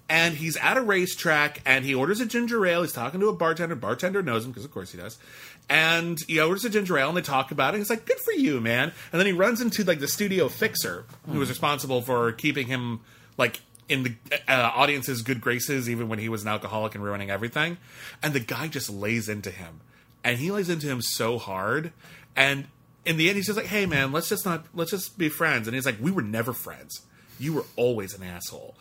And 0.08 0.36
he's 0.36 0.56
at 0.58 0.76
a 0.76 0.82
racetrack 0.82 1.62
and 1.66 1.84
he 1.84 1.92
orders 1.92 2.20
a 2.20 2.26
ginger 2.26 2.64
ale. 2.64 2.82
He's 2.82 2.92
talking 2.92 3.18
to 3.18 3.28
a 3.28 3.32
bartender. 3.32 3.74
Bartender 3.74 4.22
knows 4.22 4.44
him 4.44 4.52
because, 4.52 4.64
of 4.64 4.70
course, 4.70 4.92
he 4.92 4.98
does. 4.98 5.18
And 5.68 6.18
he 6.28 6.40
orders 6.40 6.64
a 6.64 6.70
ginger 6.70 6.96
ale 6.96 7.08
and 7.08 7.16
they 7.16 7.22
talk 7.22 7.50
about 7.50 7.74
it. 7.74 7.78
He's 7.78 7.90
like, 7.90 8.06
good 8.06 8.20
for 8.20 8.32
you, 8.32 8.60
man. 8.60 8.92
And 9.12 9.18
then 9.18 9.26
he 9.26 9.32
runs 9.32 9.60
into 9.60 9.82
like 9.82 9.98
the 9.98 10.08
studio 10.08 10.48
fixer 10.48 11.06
who 11.28 11.40
was 11.40 11.48
responsible 11.48 12.02
for 12.02 12.30
keeping 12.32 12.68
him 12.68 13.00
like 13.36 13.60
in 13.88 14.02
the 14.02 14.14
uh, 14.48 14.70
audience's 14.74 15.22
good 15.22 15.40
graces, 15.40 15.88
even 15.88 16.08
when 16.08 16.18
he 16.18 16.28
was 16.28 16.42
an 16.42 16.48
alcoholic 16.48 16.94
and 16.94 17.04
ruining 17.04 17.30
everything. 17.30 17.78
And 18.22 18.32
the 18.32 18.40
guy 18.40 18.68
just 18.68 18.90
lays 18.90 19.28
into 19.28 19.50
him, 19.50 19.80
and 20.24 20.38
he 20.38 20.50
lays 20.50 20.68
into 20.68 20.88
him 20.88 21.02
so 21.02 21.38
hard. 21.38 21.92
And 22.34 22.66
in 23.04 23.16
the 23.16 23.28
end, 23.28 23.36
he's 23.36 23.46
just 23.46 23.56
like, 23.56 23.66
"Hey, 23.66 23.86
man, 23.86 24.12
let's 24.12 24.28
just 24.28 24.44
not 24.44 24.66
let's 24.74 24.90
just 24.90 25.18
be 25.18 25.28
friends." 25.28 25.68
And 25.68 25.74
he's 25.74 25.86
like, 25.86 25.98
"We 26.00 26.10
were 26.10 26.22
never 26.22 26.52
friends. 26.52 27.02
You 27.38 27.52
were 27.52 27.64
always 27.76 28.14
an 28.14 28.22
asshole." 28.22 28.76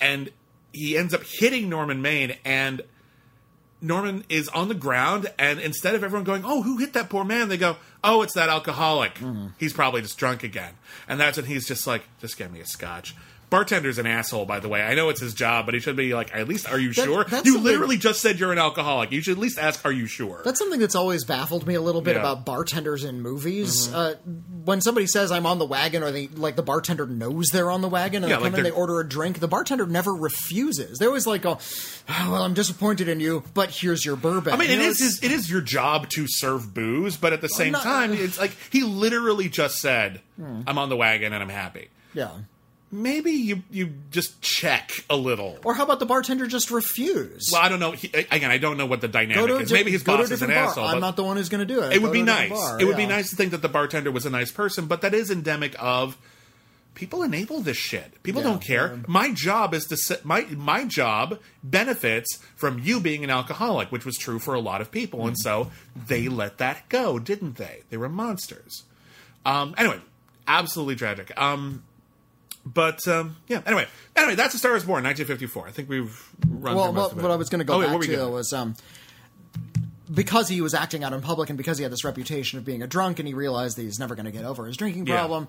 And 0.00 0.30
he 0.72 0.96
ends 0.96 1.14
up 1.14 1.22
hitting 1.24 1.68
Norman 1.68 2.02
Maine, 2.02 2.36
and 2.44 2.82
Norman 3.82 4.24
is 4.28 4.48
on 4.48 4.68
the 4.68 4.74
ground, 4.74 5.30
and 5.38 5.58
instead 5.58 5.94
of 5.94 6.04
everyone 6.04 6.24
going, 6.24 6.44
"Oh, 6.44 6.62
who 6.62 6.78
hit 6.78 6.92
that 6.92 7.08
poor 7.08 7.24
man?" 7.24 7.48
they 7.48 7.56
go, 7.56 7.76
"Oh, 8.04 8.22
it's 8.22 8.34
that 8.34 8.48
alcoholic. 8.48 9.14
Mm-hmm. 9.14 9.48
He's 9.58 9.72
probably 9.72 10.02
just 10.02 10.18
drunk 10.18 10.42
again." 10.42 10.74
And 11.08 11.18
that's 11.18 11.36
when 11.36 11.46
he's 11.46 11.66
just 11.66 11.86
like, 11.86 12.02
"Just 12.20 12.36
get 12.36 12.52
me 12.52 12.60
a 12.60 12.66
scotch." 12.66 13.14
Bartender's 13.50 13.98
an 13.98 14.06
asshole, 14.06 14.46
by 14.46 14.60
the 14.60 14.68
way. 14.68 14.80
I 14.82 14.94
know 14.94 15.08
it's 15.08 15.20
his 15.20 15.34
job, 15.34 15.66
but 15.66 15.74
he 15.74 15.80
should 15.80 15.96
be 15.96 16.14
like, 16.14 16.32
"At 16.32 16.46
least, 16.48 16.70
are 16.70 16.78
you 16.78 16.92
That- 16.92 17.04
sure?" 17.04 17.26
You 17.44 17.58
literally 17.58 17.96
just 17.98 18.20
said 18.20 18.38
you're 18.38 18.52
an 18.52 18.58
alcoholic. 18.58 19.10
You 19.10 19.20
should 19.20 19.32
at 19.32 19.38
least 19.38 19.58
ask, 19.58 19.84
"Are 19.84 19.90
you 19.90 20.06
sure?" 20.06 20.40
That's 20.44 20.58
something 20.60 20.78
that's 20.78 20.94
always 20.94 21.24
baffled 21.24 21.66
me 21.66 21.74
a 21.74 21.80
little 21.80 22.00
bit 22.00 22.14
Yeah. 22.14 22.20
about 22.20 22.46
bartenders 22.46 23.02
in 23.02 23.20
movies. 23.20 23.92
Uh, 23.92 24.14
when 24.64 24.80
somebody 24.80 25.08
says 25.08 25.32
I'm 25.32 25.46
on 25.46 25.58
the 25.58 25.66
wagon, 25.66 26.02
or 26.04 26.12
they 26.12 26.28
like 26.28 26.54
the 26.54 26.62
bartender 26.62 27.06
knows 27.06 27.48
they're 27.52 27.70
on 27.72 27.80
the 27.80 27.88
wagon, 27.88 28.22
and 28.22 28.30
Yeah, 28.30 28.36
they 28.36 28.42
like 28.44 28.52
come 28.52 28.58
in, 28.60 28.64
they 28.64 28.70
order 28.70 29.00
a 29.00 29.08
drink. 29.08 29.40
The 29.40 29.48
bartender 29.48 29.86
never 29.86 30.14
refuses. 30.14 30.98
They 30.98 31.06
always 31.06 31.26
like 31.26 31.42
go, 31.42 31.58
oh, 32.08 32.30
"Well, 32.30 32.44
I'm 32.44 32.54
disappointed 32.54 33.08
in 33.08 33.18
you, 33.18 33.42
but 33.54 33.70
here's 33.70 34.04
your 34.04 34.14
bourbon." 34.16 34.52
I 34.54 34.56
mean, 34.56 34.68
You 34.70 34.76
it 34.76 34.78
know, 34.78 34.84
is 34.90 35.00
his, 35.00 35.18
it 35.22 35.32
is 35.32 35.50
your 35.50 35.60
job 35.60 36.08
to 36.10 36.26
serve 36.28 36.72
booze, 36.72 37.16
but 37.16 37.32
at 37.32 37.40
the 37.40 37.48
same 37.48 37.72
not- 37.72 37.82
time, 37.82 38.12
it's 38.12 38.38
like 38.38 38.52
he 38.70 38.82
literally 38.84 39.48
just 39.48 39.78
said, 39.78 40.20
"I'm 40.40 40.78
on 40.78 40.88
the 40.88 40.96
wagon 40.96 41.32
and 41.32 41.42
I'm 41.42 41.48
happy." 41.48 41.88
yeah. 42.14 42.28
Maybe 42.92 43.30
you 43.30 43.62
you 43.70 43.92
just 44.10 44.40
check 44.42 44.90
a 45.08 45.16
little. 45.16 45.58
Or 45.64 45.74
how 45.74 45.84
about 45.84 46.00
the 46.00 46.06
bartender 46.06 46.46
just 46.48 46.70
refuse? 46.72 47.48
Well, 47.52 47.62
I 47.62 47.68
don't 47.68 47.78
know. 47.78 47.92
He, 47.92 48.08
again, 48.12 48.50
I 48.50 48.58
don't 48.58 48.76
know 48.76 48.86
what 48.86 49.00
the 49.00 49.06
dynamic 49.06 49.48
is. 49.60 49.68
di- 49.68 49.74
Maybe 49.74 49.92
his 49.92 50.02
boss 50.02 50.30
is 50.30 50.42
an 50.42 50.48
bar. 50.48 50.56
asshole. 50.56 50.84
I'm 50.86 51.00
not 51.00 51.14
the 51.16 51.22
one 51.22 51.36
who's 51.36 51.48
going 51.48 51.66
to 51.66 51.72
do 51.72 51.82
it. 51.82 51.92
it 51.92 52.02
would 52.02 52.12
be 52.12 52.18
to 52.18 52.24
a 52.24 52.26
different 52.26 52.50
nice. 52.50 52.58
bar, 52.58 52.80
It 52.80 52.84
would 52.86 52.96
be 52.96 53.06
nice 53.06 53.30
to 53.30 53.36
think 53.36 53.52
that 53.52 53.62
the 53.62 53.68
bartender 53.68 54.10
was 54.10 54.26
a 54.26 54.30
nice 54.30 54.50
person, 54.50 54.86
but 54.86 55.02
that 55.02 55.14
is 55.14 55.30
endemic 55.30 55.76
of 55.78 56.18
people 56.94 57.22
enable 57.22 57.60
this 57.60 57.76
shit. 57.76 58.20
People 58.24 58.42
Yeah, 58.42 58.48
don't 58.48 58.60
care. 58.62 58.94
yeah. 58.96 59.02
My 59.06 59.32
job 59.32 59.72
is 59.72 59.84
to 59.86 59.96
sit, 59.96 60.24
my 60.24 60.42
my 60.50 60.84
job 60.84 61.38
benefits 61.62 62.40
from 62.56 62.80
you 62.80 62.98
being 62.98 63.22
an 63.22 63.30
alcoholic, 63.30 63.92
which 63.92 64.04
was 64.04 64.16
true 64.18 64.40
for 64.40 64.54
a 64.54 64.60
lot 64.60 64.80
of 64.80 64.90
people, 64.90 65.28
and 65.28 65.38
so 65.38 65.70
they 66.08 66.26
let 66.28 66.58
that 66.58 66.88
go, 66.88 67.20
didn't 67.20 67.56
they? 67.56 67.82
They 67.90 67.96
were 67.96 68.08
monsters. 68.08 68.82
Um, 69.46 69.76
anyway, 69.78 70.00
absolutely 70.48 70.96
tragic. 70.96 71.32
Um, 71.40 71.84
but 72.64 73.06
um, 73.08 73.36
yeah. 73.48 73.62
Anyway, 73.66 73.86
anyway, 74.16 74.34
that's 74.34 74.54
a 74.54 74.58
Star 74.58 74.74
Is 74.76 74.84
Born, 74.84 75.04
1954. 75.04 75.66
I 75.68 75.70
think 75.70 75.88
we've 75.88 76.28
run 76.48 76.76
Well, 76.76 76.92
well 76.92 77.10
what 77.10 77.30
I 77.30 77.36
was 77.36 77.48
going 77.48 77.60
to 77.60 77.64
go 77.64 77.74
Oh, 77.74 77.80
back 77.86 78.00
to 78.00 78.06
going? 78.16 78.32
was 78.32 78.52
um, 78.52 78.74
because 80.12 80.48
he 80.48 80.60
was 80.60 80.74
acting 80.74 81.04
out 81.04 81.12
in 81.12 81.20
public 81.20 81.50
and 81.50 81.56
because 81.56 81.78
he 81.78 81.82
had 81.84 81.92
this 81.92 82.04
reputation 82.04 82.58
of 82.58 82.64
being 82.64 82.82
a 82.82 82.86
drunk 82.86 83.18
and 83.18 83.28
he 83.28 83.34
realized 83.34 83.76
that 83.76 83.82
he's 83.82 83.98
never 83.98 84.14
going 84.14 84.26
to 84.26 84.32
get 84.32 84.44
over 84.44 84.66
his 84.66 84.76
drinking 84.76 85.06
Yeah. 85.06 85.18
problem. 85.18 85.48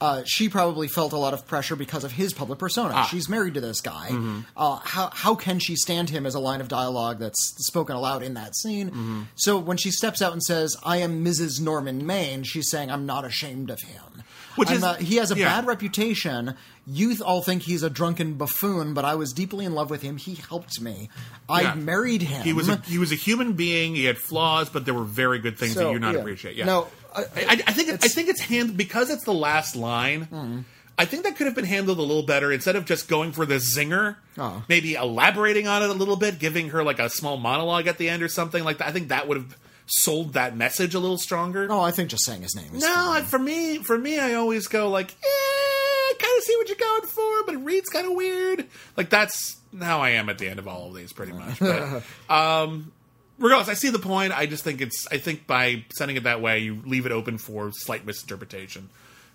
uh, 0.00 0.22
she 0.26 0.48
probably 0.48 0.88
felt 0.88 1.12
a 1.12 1.16
lot 1.16 1.32
of 1.32 1.46
pressure 1.46 1.76
because 1.76 2.02
of 2.04 2.12
his 2.12 2.34
public 2.34 2.58
persona. 2.58 2.92
Ah. 2.94 3.04
She's 3.04 3.28
married 3.28 3.54
to 3.54 3.60
this 3.60 3.80
guy. 3.80 4.08
Mm-hmm. 4.10 4.40
Uh, 4.56 4.76
how 4.82 5.08
how 5.14 5.34
can 5.36 5.58
she 5.60 5.76
stand 5.76 6.10
him 6.10 6.26
as 6.26 6.34
a 6.34 6.40
line 6.40 6.60
of 6.60 6.68
dialogue 6.68 7.20
that's 7.20 7.54
spoken 7.66 7.94
aloud 7.96 8.22
in 8.22 8.34
that 8.34 8.56
scene? 8.56 8.88
Mm-hmm. 8.90 9.22
So 9.36 9.56
when 9.58 9.76
she 9.76 9.90
steps 9.92 10.20
out 10.20 10.32
and 10.32 10.42
says, 10.42 10.76
"I 10.84 10.96
am 10.98 11.24
Mrs. 11.24 11.60
Norman 11.60 12.04
Maine," 12.04 12.42
she's 12.42 12.68
saying, 12.70 12.90
"I'm 12.90 13.06
not 13.06 13.24
ashamed 13.24 13.70
of 13.70 13.80
him." 13.82 14.13
Which 14.56 14.68
I'm 14.70 14.76
is- 14.76 14.82
not- 14.82 15.00
he 15.00 15.16
has 15.16 15.30
a 15.30 15.36
yeah. 15.36 15.46
bad 15.48 15.66
reputation. 15.66 16.54
Youth 16.86 17.20
all 17.20 17.42
think 17.42 17.62
he's 17.62 17.82
a 17.82 17.90
drunken 17.90 18.34
buffoon, 18.34 18.94
but 18.94 19.04
I 19.04 19.14
was 19.14 19.32
deeply 19.32 19.64
in 19.64 19.74
love 19.74 19.90
with 19.90 20.02
him. 20.02 20.16
He 20.16 20.34
helped 20.34 20.80
me. 20.80 21.08
I 21.48 21.62
Yeah. 21.62 21.74
married 21.74 22.22
him. 22.22 22.42
He 22.42 22.52
was 22.52 22.68
a, 22.68 22.76
he 22.86 22.98
was 22.98 23.10
a 23.12 23.16
human 23.16 23.54
being. 23.54 23.94
He 23.94 24.04
had 24.04 24.18
flaws, 24.18 24.68
but 24.68 24.84
there 24.84 24.94
were 24.94 25.04
very 25.04 25.38
good 25.38 25.58
things 25.58 25.74
that 25.74 25.90
you 25.90 25.98
not 25.98 26.14
yeah. 26.14 26.20
appreciate. 26.20 26.56
Yeah. 26.56 26.66
No, 26.66 26.88
I- 27.14 27.22
I, 27.36 27.62
I, 27.66 27.72
think 27.72 27.90
I 27.90 28.08
think 28.08 28.28
it's 28.28 28.40
hand 28.40 28.76
because 28.76 29.10
it's 29.10 29.24
the 29.24 29.32
last 29.34 29.76
line. 29.76 30.22
Hmm. 30.24 30.58
I 30.96 31.06
think 31.06 31.24
that 31.24 31.36
could 31.36 31.46
have 31.46 31.56
been 31.56 31.64
handled 31.64 31.98
a 31.98 32.02
little 32.02 32.22
better 32.22 32.52
instead 32.52 32.76
of 32.76 32.84
just 32.84 33.08
going 33.08 33.32
for 33.32 33.44
the 33.44 33.56
zinger. 33.56 34.14
Oh. 34.38 34.62
Maybe 34.68 34.94
elaborating 34.94 35.66
on 35.66 35.82
it 35.82 35.90
a 35.90 35.92
little 35.92 36.14
bit, 36.14 36.38
giving 36.38 36.68
her 36.68 36.84
like 36.84 37.00
a 37.00 37.10
small 37.10 37.36
monologue 37.36 37.88
at 37.88 37.98
the 37.98 38.08
end 38.08 38.22
or 38.22 38.28
something 38.28 38.62
like 38.62 38.78
that. 38.78 38.86
I 38.86 38.92
think 38.92 39.08
that 39.08 39.26
would 39.26 39.38
have 39.38 39.56
sold 39.86 40.32
that 40.34 40.56
message 40.56 40.94
a 40.94 40.98
little 40.98 41.18
stronger. 41.18 41.66
Oh, 41.70 41.80
I 41.80 41.90
think 41.90 42.10
just 42.10 42.24
saying 42.24 42.42
his 42.42 42.54
name 42.56 42.74
is 42.74 42.82
No, 42.82 42.94
fine. 42.94 43.24
For 43.24 43.38
me, 43.38 43.78
for 43.78 43.98
me, 43.98 44.18
I 44.18 44.34
always 44.34 44.66
go 44.66 44.88
like, 44.90 45.10
eh, 45.10 46.14
kind 46.18 46.38
of 46.38 46.42
see 46.44 46.56
what 46.56 46.68
you're 46.68 46.76
going 46.78 47.02
for, 47.06 47.44
but 47.44 47.54
it 47.54 47.58
reads 47.58 47.88
kind 47.90 48.06
of 48.06 48.12
weird. 48.14 48.66
Like 48.96 49.10
that's 49.10 49.56
how 49.80 50.00
I 50.00 50.10
am 50.10 50.28
at 50.28 50.38
the 50.38 50.48
end 50.48 50.58
of 50.58 50.66
all 50.68 50.88
of 50.88 50.94
these, 50.94 51.12
pretty 51.12 51.32
much. 51.32 51.58
But, 51.58 52.02
um, 52.30 52.92
regardless, 53.38 53.68
I 53.68 53.74
see 53.74 53.90
the 53.90 53.98
point. 53.98 54.32
I 54.32 54.46
just 54.46 54.64
think 54.64 54.80
it's. 54.80 55.06
I 55.10 55.18
think 55.18 55.46
by 55.46 55.84
sending 55.96 56.16
it 56.16 56.22
that 56.24 56.40
way, 56.40 56.60
you 56.60 56.80
leave 56.86 57.04
it 57.06 57.12
open 57.12 57.36
for 57.38 57.70
slight 57.72 58.06
misinterpretation. 58.06 58.88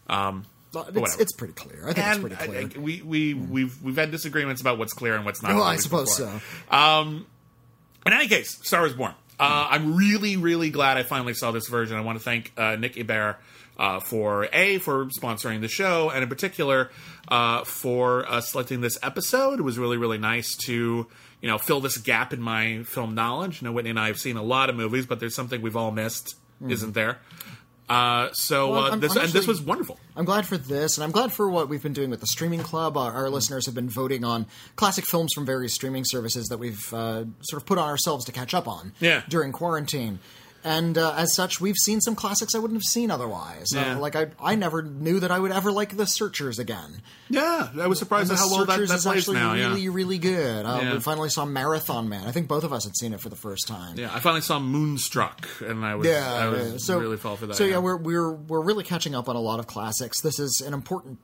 Um, 0.07 0.45
Well, 0.73 0.87
it's, 0.95 1.19
it's 1.19 1.33
pretty 1.33 1.53
clear. 1.53 1.83
I 1.87 1.93
think 1.93 1.97
and 1.99 2.11
it's 2.11 2.19
pretty 2.21 2.35
clear. 2.37 2.61
I- 2.61 2.75
I- 2.75 2.79
we 2.79 3.01
we 3.03 3.33
we've 3.35 3.83
we've 3.83 3.95
had 3.97 4.09
disagreements 4.11 4.61
about 4.61 4.77
what's 4.79 4.93
clear 4.93 5.15
and 5.15 5.25
what's 5.25 5.43
not. 5.43 5.53
well, 5.53 5.63
I 5.63 5.75
suppose 5.75 6.17
before. 6.17 6.39
so. 6.71 7.21
In 8.05 8.13
any 8.13 8.27
case, 8.27 8.57
Star 8.65 8.81
Wars 8.81 8.93
Born. 8.93 9.13
Uh, 9.39 9.67
I'm 9.69 9.95
really, 9.95 10.35
really 10.35 10.69
glad 10.69 10.97
I 10.97 11.03
finally 11.03 11.33
saw 11.33 11.51
this 11.51 11.67
version. 11.67 11.97
I 11.97 12.01
want 12.01 12.17
to 12.17 12.23
thank 12.23 12.51
uh, 12.57 12.75
Nick 12.75 12.95
Hebert 12.95 13.37
uh, 13.77 14.01
for 14.01 14.49
A, 14.51 14.77
for 14.79 15.05
sponsoring 15.05 15.61
the 15.61 15.69
show, 15.69 16.09
and 16.09 16.21
in 16.21 16.29
particular 16.29 16.91
uh, 17.29 17.63
for 17.63 18.29
uh, 18.29 18.41
selecting 18.41 18.81
this 18.81 18.97
episode. 19.01 19.59
It 19.59 19.63
was 19.63 19.79
really, 19.79 19.95
really 19.95 20.17
nice 20.17 20.57
to 20.65 21.07
you 21.41 21.47
know 21.47 21.57
fill 21.57 21.79
this 21.79 21.97
gap 21.97 22.33
in 22.33 22.41
my 22.41 22.83
film 22.83 23.15
knowledge. 23.15 23.61
You 23.61 23.69
know, 23.69 23.71
Witney 23.71 23.91
and 23.91 23.99
I 23.99 24.07
have 24.07 24.19
seen 24.19 24.35
a 24.35 24.43
lot 24.43 24.69
of 24.69 24.75
movies, 24.75 25.05
but 25.05 25.21
there's 25.21 25.35
something 25.35 25.61
we've 25.61 25.77
all 25.77 25.91
missed, 25.91 26.35
isn't 26.67 26.93
there? 26.93 27.19
Uh, 27.89 28.31
so. 28.33 28.71
Well, 28.71 28.83
uh, 28.93 28.95
this 28.97 29.15
and 29.15 29.29
this 29.31 29.47
was 29.47 29.61
wonderful. 29.61 29.97
I'm 30.15 30.25
glad 30.25 30.45
for 30.45 30.57
this, 30.57 30.97
and 30.97 31.03
I'm 31.03 31.11
glad 31.11 31.33
for 31.33 31.49
what 31.49 31.69
we've 31.69 31.81
been 31.81 31.93
doing 31.93 32.09
with 32.11 32.19
the 32.19 32.27
streaming 32.27 32.59
club. 32.61 32.95
Our, 32.97 33.11
our 33.11 33.29
listeners 33.29 33.65
have 33.65 33.73
been 33.75 33.89
voting 33.89 34.23
on 34.23 34.45
classic 34.75 35.05
films 35.05 35.33
from 35.33 35.45
various 35.45 35.73
streaming 35.73 36.03
services 36.05 36.47
that 36.49 36.59
we've 36.59 36.93
uh, 36.93 37.23
sort 37.41 37.61
of 37.61 37.65
put 37.65 37.77
on 37.79 37.87
ourselves 37.89 38.25
to 38.25 38.31
catch 38.31 38.53
up 38.53 38.67
on 38.67 38.93
Yeah. 38.99 39.23
during 39.27 39.51
quarantine. 39.51 40.19
And 40.63 40.97
uh, 40.97 41.13
as 41.15 41.33
such, 41.35 41.61
we've 41.61 41.77
seen 41.77 42.01
some 42.01 42.15
classics 42.15 42.53
I 42.53 42.59
wouldn't 42.59 42.77
have 42.77 42.83
seen 42.83 43.11
otherwise. 43.11 43.67
Yeah. 43.73 43.95
Uh, 43.95 43.99
like 43.99 44.15
I, 44.15 44.27
I 44.41 44.55
never 44.55 44.81
knew 44.81 45.19
that 45.21 45.31
I 45.31 45.39
would 45.39 45.51
ever 45.51 45.71
like 45.71 45.95
The 45.95 46.05
Searchers 46.05 46.59
again. 46.59 47.01
Yeah, 47.29 47.69
I 47.79 47.87
was 47.87 47.99
surprised 47.99 48.31
at 48.31 48.37
how 48.37 48.49
well 48.49 48.65
that, 48.65 48.73
Searchers 48.73 48.89
that 48.89 48.95
is 48.95 49.07
actually 49.07 49.37
now. 49.37 49.53
really, 49.53 49.81
yeah. 49.81 49.89
really 49.91 50.17
good. 50.17 50.65
Uh, 50.65 50.79
Yeah. 50.81 50.93
We 50.93 50.99
finally 50.99 51.29
saw 51.29 51.45
Marathon 51.45 52.09
Man. 52.09 52.27
I 52.27 52.31
think 52.31 52.47
both 52.47 52.63
of 52.63 52.73
us 52.73 52.83
had 52.83 52.95
seen 52.95 53.13
it 53.13 53.21
for 53.21 53.29
the 53.29 53.35
first 53.35 53.67
time. 53.67 53.97
Yeah, 53.97 54.13
I 54.13 54.19
finally 54.19 54.41
saw 54.41 54.59
Moonstruck, 54.59 55.47
and 55.61 55.85
I 55.85 55.95
was, 55.95 56.07
Yeah, 56.07 56.33
I 56.33 56.47
was 56.47 56.85
so 56.85 56.99
really 56.99 57.17
fell 57.17 57.35
for 57.37 57.47
that. 57.47 57.55
So 57.55 57.63
yeah, 57.63 57.77
we're 57.77 57.97
we're 57.97 58.31
we're 58.31 58.61
really 58.61 58.83
catching 58.83 59.15
up 59.15 59.29
on 59.29 59.35
a 59.35 59.41
lot 59.41 59.59
of 59.59 59.67
classics. 59.67 60.21
This 60.21 60.39
is 60.39 60.61
an 60.65 60.73
important 60.73 61.19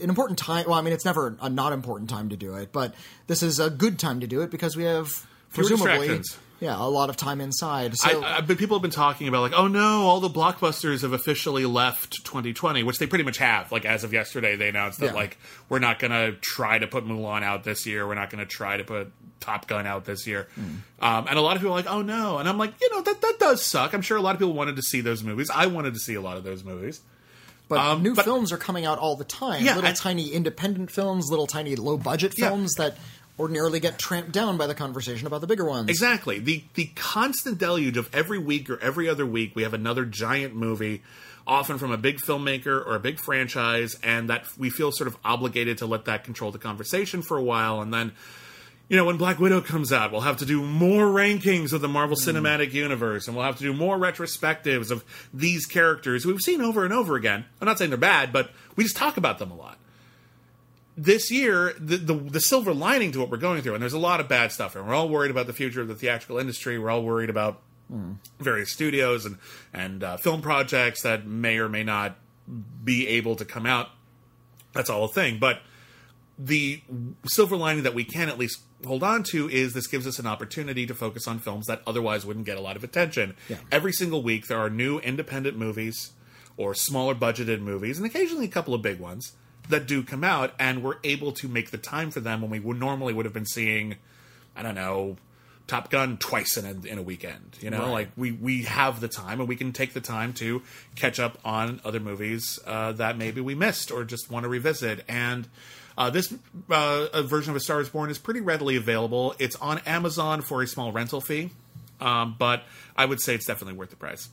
an 0.00 0.08
important 0.08 0.38
time. 0.38 0.66
Well, 0.66 0.78
I 0.78 0.82
mean, 0.82 0.92
it's 0.92 1.04
never 1.04 1.36
a 1.40 1.48
not 1.48 1.72
important 1.72 2.10
time 2.10 2.28
to 2.28 2.36
do 2.36 2.54
it, 2.54 2.72
but 2.72 2.94
this 3.26 3.42
is 3.42 3.58
a 3.58 3.70
good 3.70 3.98
time 3.98 4.20
to 4.20 4.26
do 4.26 4.42
it 4.42 4.50
because 4.50 4.76
we 4.76 4.84
have 4.84 5.26
presumably. 5.52 6.20
Yeah 6.60 6.76
a 6.76 6.88
lot 6.88 7.10
of 7.10 7.16
time 7.16 7.40
inside. 7.40 7.96
So 7.96 8.22
I, 8.22 8.38
I, 8.38 8.40
but 8.40 8.58
people 8.58 8.76
have 8.76 8.82
been 8.82 8.90
talking 8.90 9.28
about 9.28 9.42
like, 9.42 9.52
oh 9.54 9.66
no, 9.68 10.02
all 10.02 10.20
the 10.20 10.28
blockbusters 10.30 11.02
have 11.02 11.12
officially 11.12 11.64
left 11.64 12.24
2020, 12.24 12.82
which 12.82 12.98
they 12.98 13.06
pretty 13.06 13.24
much 13.24 13.38
have. 13.38 13.70
Like 13.72 13.84
as 13.84 14.04
of 14.04 14.12
yesterday, 14.12 14.56
they 14.56 14.68
announced 14.68 15.00
that 15.00 15.06
Yeah. 15.06 15.12
like 15.12 15.38
we're 15.68 15.78
not 15.78 15.98
going 15.98 16.10
to 16.10 16.36
try 16.40 16.78
to 16.78 16.86
put 16.86 17.04
Mulan 17.06 17.42
out 17.42 17.64
this 17.64 17.86
year. 17.86 18.06
We're 18.06 18.14
not 18.14 18.30
going 18.30 18.40
to 18.44 18.50
try 18.50 18.76
to 18.76 18.84
put 18.84 19.12
Top 19.40 19.66
Gun 19.68 19.86
out 19.86 20.04
this 20.04 20.26
year. 20.26 20.48
Hmm. 20.54 20.62
Um, 21.00 21.26
and 21.28 21.38
a 21.38 21.40
lot 21.42 21.54
of 21.56 21.62
people 21.62 21.72
are 21.74 21.76
like, 21.76 21.90
oh 21.90 22.02
no, 22.02 22.38
and 22.38 22.48
I'm 22.48 22.58
like, 22.58 22.74
you 22.80 22.90
know, 22.90 23.02
that 23.02 23.20
that 23.20 23.36
does 23.38 23.64
suck. 23.64 23.94
I'm 23.94 24.02
sure 24.02 24.16
a 24.16 24.20
lot 24.22 24.34
of 24.34 24.40
people 24.40 24.54
wanted 24.54 24.76
to 24.76 24.82
see 24.82 25.00
those 25.00 25.22
movies. 25.22 25.50
I 25.54 25.66
wanted 25.66 25.94
to 25.94 26.00
see 26.00 26.14
a 26.14 26.20
lot 26.20 26.36
of 26.36 26.44
those 26.44 26.64
movies. 26.64 27.00
but 27.68 27.78
um, 27.78 28.02
new 28.02 28.14
but- 28.16 28.24
films 28.24 28.50
are 28.50 28.56
coming 28.58 28.84
out 28.84 28.98
all 28.98 29.14
the 29.14 29.24
time. 29.24 29.64
Yeah, 29.64 29.76
little 29.76 29.90
I- 29.90 29.94
tiny 29.94 30.30
independent 30.30 30.90
films, 30.90 31.30
little 31.30 31.46
tiny 31.46 31.76
low 31.76 31.96
budget 31.98 32.34
Yeah. 32.36 32.48
films 32.48 32.74
that 32.74 32.96
ordinarily 33.38 33.80
get 33.80 33.98
tramped 33.98 34.32
down 34.32 34.56
by 34.56 34.66
the 34.66 34.74
conversation 34.74 35.26
about 35.26 35.40
the 35.40 35.46
bigger 35.46 35.64
ones. 35.64 35.88
Exactly. 35.88 36.38
The 36.38 36.64
the 36.74 36.90
constant 36.94 37.58
deluge 37.58 37.96
of 37.96 38.12
every 38.14 38.38
week 38.38 38.68
or 38.68 38.78
every 38.80 39.08
other 39.08 39.26
week 39.26 39.54
we 39.54 39.62
have 39.62 39.74
another 39.74 40.04
giant 40.04 40.54
movie, 40.54 41.02
often 41.46 41.78
from 41.78 41.92
a 41.92 41.96
big 41.96 42.18
filmmaker 42.18 42.84
or 42.84 42.94
a 42.96 43.00
big 43.00 43.18
franchise, 43.18 43.96
and 44.02 44.28
that 44.30 44.46
we 44.58 44.70
feel 44.70 44.90
sort 44.90 45.08
of 45.08 45.16
obligated 45.24 45.78
to 45.78 45.86
let 45.86 46.06
that 46.06 46.24
control 46.24 46.50
the 46.50 46.58
conversation 46.58 47.22
for 47.22 47.36
a 47.36 47.42
while, 47.42 47.80
and 47.80 47.92
then. 47.92 48.12
You 48.90 48.96
know, 48.96 49.04
when 49.04 49.18
Black 49.18 49.38
Widow 49.38 49.60
comes 49.60 49.92
out, 49.92 50.12
we'll 50.12 50.22
have 50.22 50.38
to 50.38 50.46
do 50.46 50.62
more 50.64 51.04
rankings 51.04 51.74
of 51.74 51.82
the 51.82 51.88
Marvel 51.88 52.16
hmm. 52.16 52.26
Cinematic 52.26 52.72
Universe, 52.72 53.28
and 53.28 53.36
we'll 53.36 53.44
have 53.44 53.58
to 53.58 53.62
do 53.62 53.74
more 53.74 53.98
retrospectives 53.98 54.90
of 54.90 55.04
these 55.34 55.66
characters 55.66 56.24
we've 56.24 56.40
seen 56.40 56.62
over 56.62 56.86
and 56.86 56.94
over 56.94 57.14
again. 57.14 57.44
I'm 57.60 57.66
not 57.66 57.76
saying 57.76 57.90
they're 57.90 57.98
bad, 57.98 58.32
but 58.32 58.50
we 58.76 58.84
just 58.84 58.96
talk 58.96 59.18
about 59.18 59.38
them 59.38 59.50
a 59.50 59.54
lot 59.54 59.76
this 60.98 61.30
year, 61.30 61.74
the, 61.78 61.96
the 61.96 62.14
the 62.14 62.40
silver 62.40 62.74
lining 62.74 63.12
to 63.12 63.20
what 63.20 63.30
we're 63.30 63.36
going 63.36 63.62
through, 63.62 63.74
and 63.74 63.82
there's 63.82 63.92
a 63.92 63.98
lot 63.98 64.18
of 64.18 64.28
bad 64.28 64.50
stuff, 64.50 64.74
and 64.74 64.86
we're 64.86 64.94
all 64.94 65.08
worried 65.08 65.30
about 65.30 65.46
the 65.46 65.52
future 65.52 65.80
of 65.80 65.86
the 65.86 65.94
theatrical 65.94 66.38
industry. 66.38 66.76
We're 66.76 66.90
all 66.90 67.04
worried 67.04 67.30
about 67.30 67.62
various 68.40 68.72
studios 68.72 69.24
and 69.24 69.38
and 69.72 70.02
uh, 70.02 70.16
film 70.16 70.42
projects 70.42 71.02
that 71.02 71.24
may 71.24 71.58
or 71.58 71.68
may 71.68 71.84
not 71.84 72.16
be 72.82 73.06
able 73.06 73.36
to 73.36 73.44
come 73.44 73.64
out. 73.64 73.90
That's 74.72 74.90
all 74.90 75.04
a 75.04 75.08
thing, 75.08 75.38
but 75.38 75.60
the 76.36 76.82
silver 77.26 77.56
lining 77.56 77.84
that 77.84 77.94
we 77.94 78.04
can 78.04 78.28
at 78.28 78.38
least 78.38 78.60
hold 78.84 79.02
on 79.02 79.22
to 79.24 79.48
is 79.48 79.74
this 79.74 79.86
gives 79.86 80.06
us 80.06 80.18
an 80.18 80.26
opportunity 80.26 80.86
to 80.86 80.94
focus 80.94 81.26
on 81.26 81.38
films 81.38 81.66
that 81.66 81.82
otherwise 81.86 82.26
wouldn't 82.26 82.46
get 82.46 82.56
a 82.56 82.60
lot 82.60 82.76
of 82.76 82.84
attention. 82.84 83.34
Yeah. 83.48 83.56
Every 83.72 83.92
single 83.92 84.22
week, 84.22 84.46
there 84.46 84.58
are 84.58 84.70
new 84.70 84.98
independent 84.98 85.56
movies 85.56 86.12
or 86.56 86.74
smaller 86.74 87.14
budgeted 87.14 87.60
movies, 87.60 87.98
and 87.98 88.06
occasionally 88.06 88.46
a 88.46 88.50
couple 88.50 88.74
of 88.74 88.82
big 88.82 88.98
ones 88.98 89.32
that 89.68 89.86
do 89.86 90.02
come 90.02 90.24
out, 90.24 90.54
and 90.58 90.82
we're 90.82 90.96
able 91.04 91.32
to 91.32 91.48
make 91.48 91.70
the 91.70 91.78
time 91.78 92.10
for 92.10 92.20
them 92.20 92.40
when 92.42 92.50
we 92.50 92.60
would 92.60 92.78
normally 92.78 93.12
would 93.12 93.24
have 93.26 93.34
been 93.34 93.46
seeing, 93.46 93.96
I 94.56 94.62
don't 94.62 94.74
know, 94.74 95.16
Top 95.66 95.90
Gun 95.90 96.16
twice 96.16 96.56
in 96.56 96.64
a, 96.64 96.90
in 96.90 96.98
a 96.98 97.02
weekend. 97.02 97.58
You 97.60 97.68
know, 97.70 97.80
Right. 97.82 97.90
like 97.90 98.08
we 98.16 98.32
we 98.32 98.62
have 98.62 99.00
the 99.00 99.08
time, 99.08 99.40
and 99.40 99.48
we 99.48 99.56
can 99.56 99.72
take 99.72 99.92
the 99.92 100.00
time 100.00 100.32
to 100.34 100.62
catch 100.96 101.20
up 101.20 101.38
on 101.44 101.80
other 101.84 102.00
movies 102.00 102.58
uh, 102.66 102.92
that 102.92 103.18
maybe 103.18 103.40
we 103.42 103.54
missed 103.54 103.90
or 103.90 104.04
just 104.04 104.30
want 104.30 104.44
to 104.44 104.48
revisit. 104.48 105.04
And 105.08 105.46
uh, 105.98 106.08
this 106.08 106.32
uh, 106.70 107.22
version 107.22 107.50
of 107.50 107.56
A 107.56 107.60
Star 107.60 107.80
Is 107.82 107.90
Born 107.90 108.08
is 108.08 108.18
pretty 108.18 108.40
readily 108.40 108.76
available. 108.76 109.34
It's 109.38 109.56
on 109.56 109.78
Amazon 109.80 110.40
for 110.40 110.62
a 110.62 110.66
small 110.66 110.90
rental 110.92 111.20
fee. 111.20 111.50
Um, 112.00 112.36
but 112.38 112.62
I 112.96 113.04
would 113.04 113.20
say 113.20 113.34
it's 113.34 113.44
definitely 113.44 113.74
worth 113.76 113.90
the 113.90 113.96
price. 113.96 114.28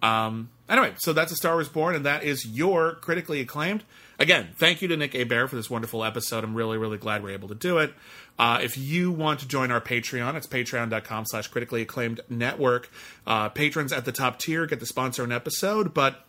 Um, 0.00 0.48
anyway, 0.68 0.94
so 0.98 1.12
that's 1.12 1.32
A 1.32 1.36
Star 1.36 1.54
Wars 1.54 1.68
Born, 1.68 1.94
and 1.96 2.06
that 2.06 2.22
is 2.22 2.46
your 2.46 2.94
critically 2.94 3.40
acclaimed. 3.40 3.82
Again, 4.20 4.50
thank 4.56 4.82
you 4.82 4.88
to 4.88 4.96
Nick 4.96 5.14
Hebert 5.14 5.50
for 5.50 5.56
this 5.56 5.68
wonderful 5.68 6.04
episode. 6.04 6.44
I'm 6.44 6.54
really, 6.54 6.78
really 6.78 6.98
glad 6.98 7.24
we're 7.24 7.30
able 7.30 7.48
to 7.48 7.54
do 7.54 7.78
it. 7.78 7.92
Uh, 8.38 8.60
if 8.62 8.78
you 8.78 9.10
want 9.10 9.40
to 9.40 9.48
join 9.48 9.72
our 9.72 9.80
Patreon, 9.80 10.36
it's 10.36 10.46
patreon.com 10.46 11.24
slash 11.26 11.48
critically 11.48 11.82
acclaimed 11.82 12.20
network. 12.28 12.90
Uh, 13.26 13.48
patrons 13.48 13.92
at 13.92 14.04
the 14.04 14.12
top 14.12 14.38
tier 14.38 14.66
get 14.66 14.78
to 14.78 14.86
sponsor 14.86 15.24
an 15.24 15.32
episode, 15.32 15.94
but 15.94 16.24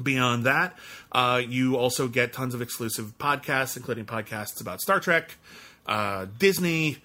Beyond 0.00 0.44
that, 0.44 0.78
uh, 1.10 1.42
you 1.44 1.76
also 1.76 2.06
get 2.06 2.32
tons 2.32 2.54
of 2.54 2.62
exclusive 2.62 3.18
podcasts, 3.18 3.76
including 3.76 4.04
podcasts 4.04 4.60
about 4.60 4.80
Star 4.80 5.00
Trek, 5.00 5.36
uh, 5.86 6.26
Disney, 6.38 6.98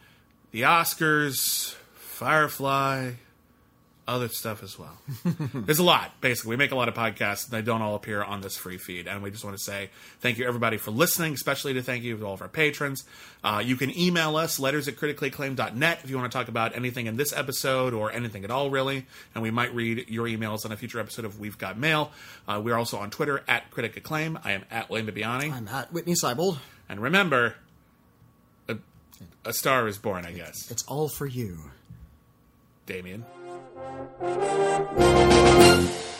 the 0.51 0.61
Oscars, 0.61 1.73
Firefly, 1.95 3.13
other 4.07 4.27
stuff 4.27 4.63
as 4.63 4.77
well. 4.77 4.97
There's 5.53 5.79
a 5.79 5.83
lot, 5.83 6.19
basically. 6.19 6.51
We 6.51 6.55
make 6.57 6.71
a 6.71 6.75
lot 6.75 6.89
of 6.89 6.93
podcasts, 6.93 7.45
and 7.45 7.53
they 7.53 7.61
don't 7.61 7.81
all 7.81 7.95
appear 7.95 8.21
on 8.21 8.41
this 8.41 8.57
free 8.57 8.77
feed. 8.77 9.07
And 9.07 9.23
we 9.23 9.31
just 9.31 9.45
want 9.45 9.57
to 9.57 9.63
say 9.63 9.89
thank 10.19 10.37
you, 10.37 10.45
everybody, 10.45 10.77
for 10.77 10.91
listening, 10.91 11.33
especially 11.33 11.73
to 11.75 11.81
thank 11.81 12.03
you 12.03 12.17
to 12.17 12.25
all 12.25 12.33
of 12.33 12.41
our 12.41 12.49
patrons. 12.49 13.05
Uh, 13.43 13.61
you 13.63 13.75
can 13.75 13.97
email 13.97 14.35
us, 14.35 14.59
letters 14.59 14.87
at 14.87 14.95
criticallyacclaimed.net, 14.95 16.01
if 16.03 16.09
you 16.09 16.17
want 16.17 16.31
to 16.31 16.37
talk 16.37 16.47
about 16.47 16.75
anything 16.75 17.07
in 17.07 17.15
this 17.15 17.33
episode 17.33 17.93
or 17.93 18.11
anything 18.11 18.43
at 18.43 18.51
all, 18.51 18.69
really. 18.69 19.05
And 19.33 19.41
we 19.41 19.51
might 19.51 19.73
read 19.73 20.09
your 20.09 20.27
emails 20.27 20.65
on 20.65 20.71
a 20.71 20.77
future 20.77 20.99
episode 20.99 21.25
of 21.25 21.39
We've 21.39 21.57
Got 21.57 21.77
Mail. 21.77 22.11
Uh, 22.47 22.61
we're 22.63 22.77
also 22.77 22.97
on 22.97 23.09
Twitter 23.09 23.43
at 23.47 23.71
Critic 23.71 23.95
Acclaim. 23.97 24.37
I 24.43 24.51
am 24.51 24.65
at 24.69 24.89
William 24.89 25.07
Bibbiani. 25.07 25.51
I'm 25.51 25.67
at 25.67 25.93
Witney 25.93 26.15
Seibold. 26.21 26.57
And 26.89 26.99
remember, 26.99 27.55
a, 28.67 28.77
a 29.45 29.53
star 29.53 29.87
is 29.87 29.97
born, 29.97 30.25
I 30.25 30.33
guess. 30.33 30.69
It's 30.69 30.83
all 30.83 31.07
for 31.07 31.25
you. 31.25 31.71
Damien. 32.85 33.25
Música 34.23 36.12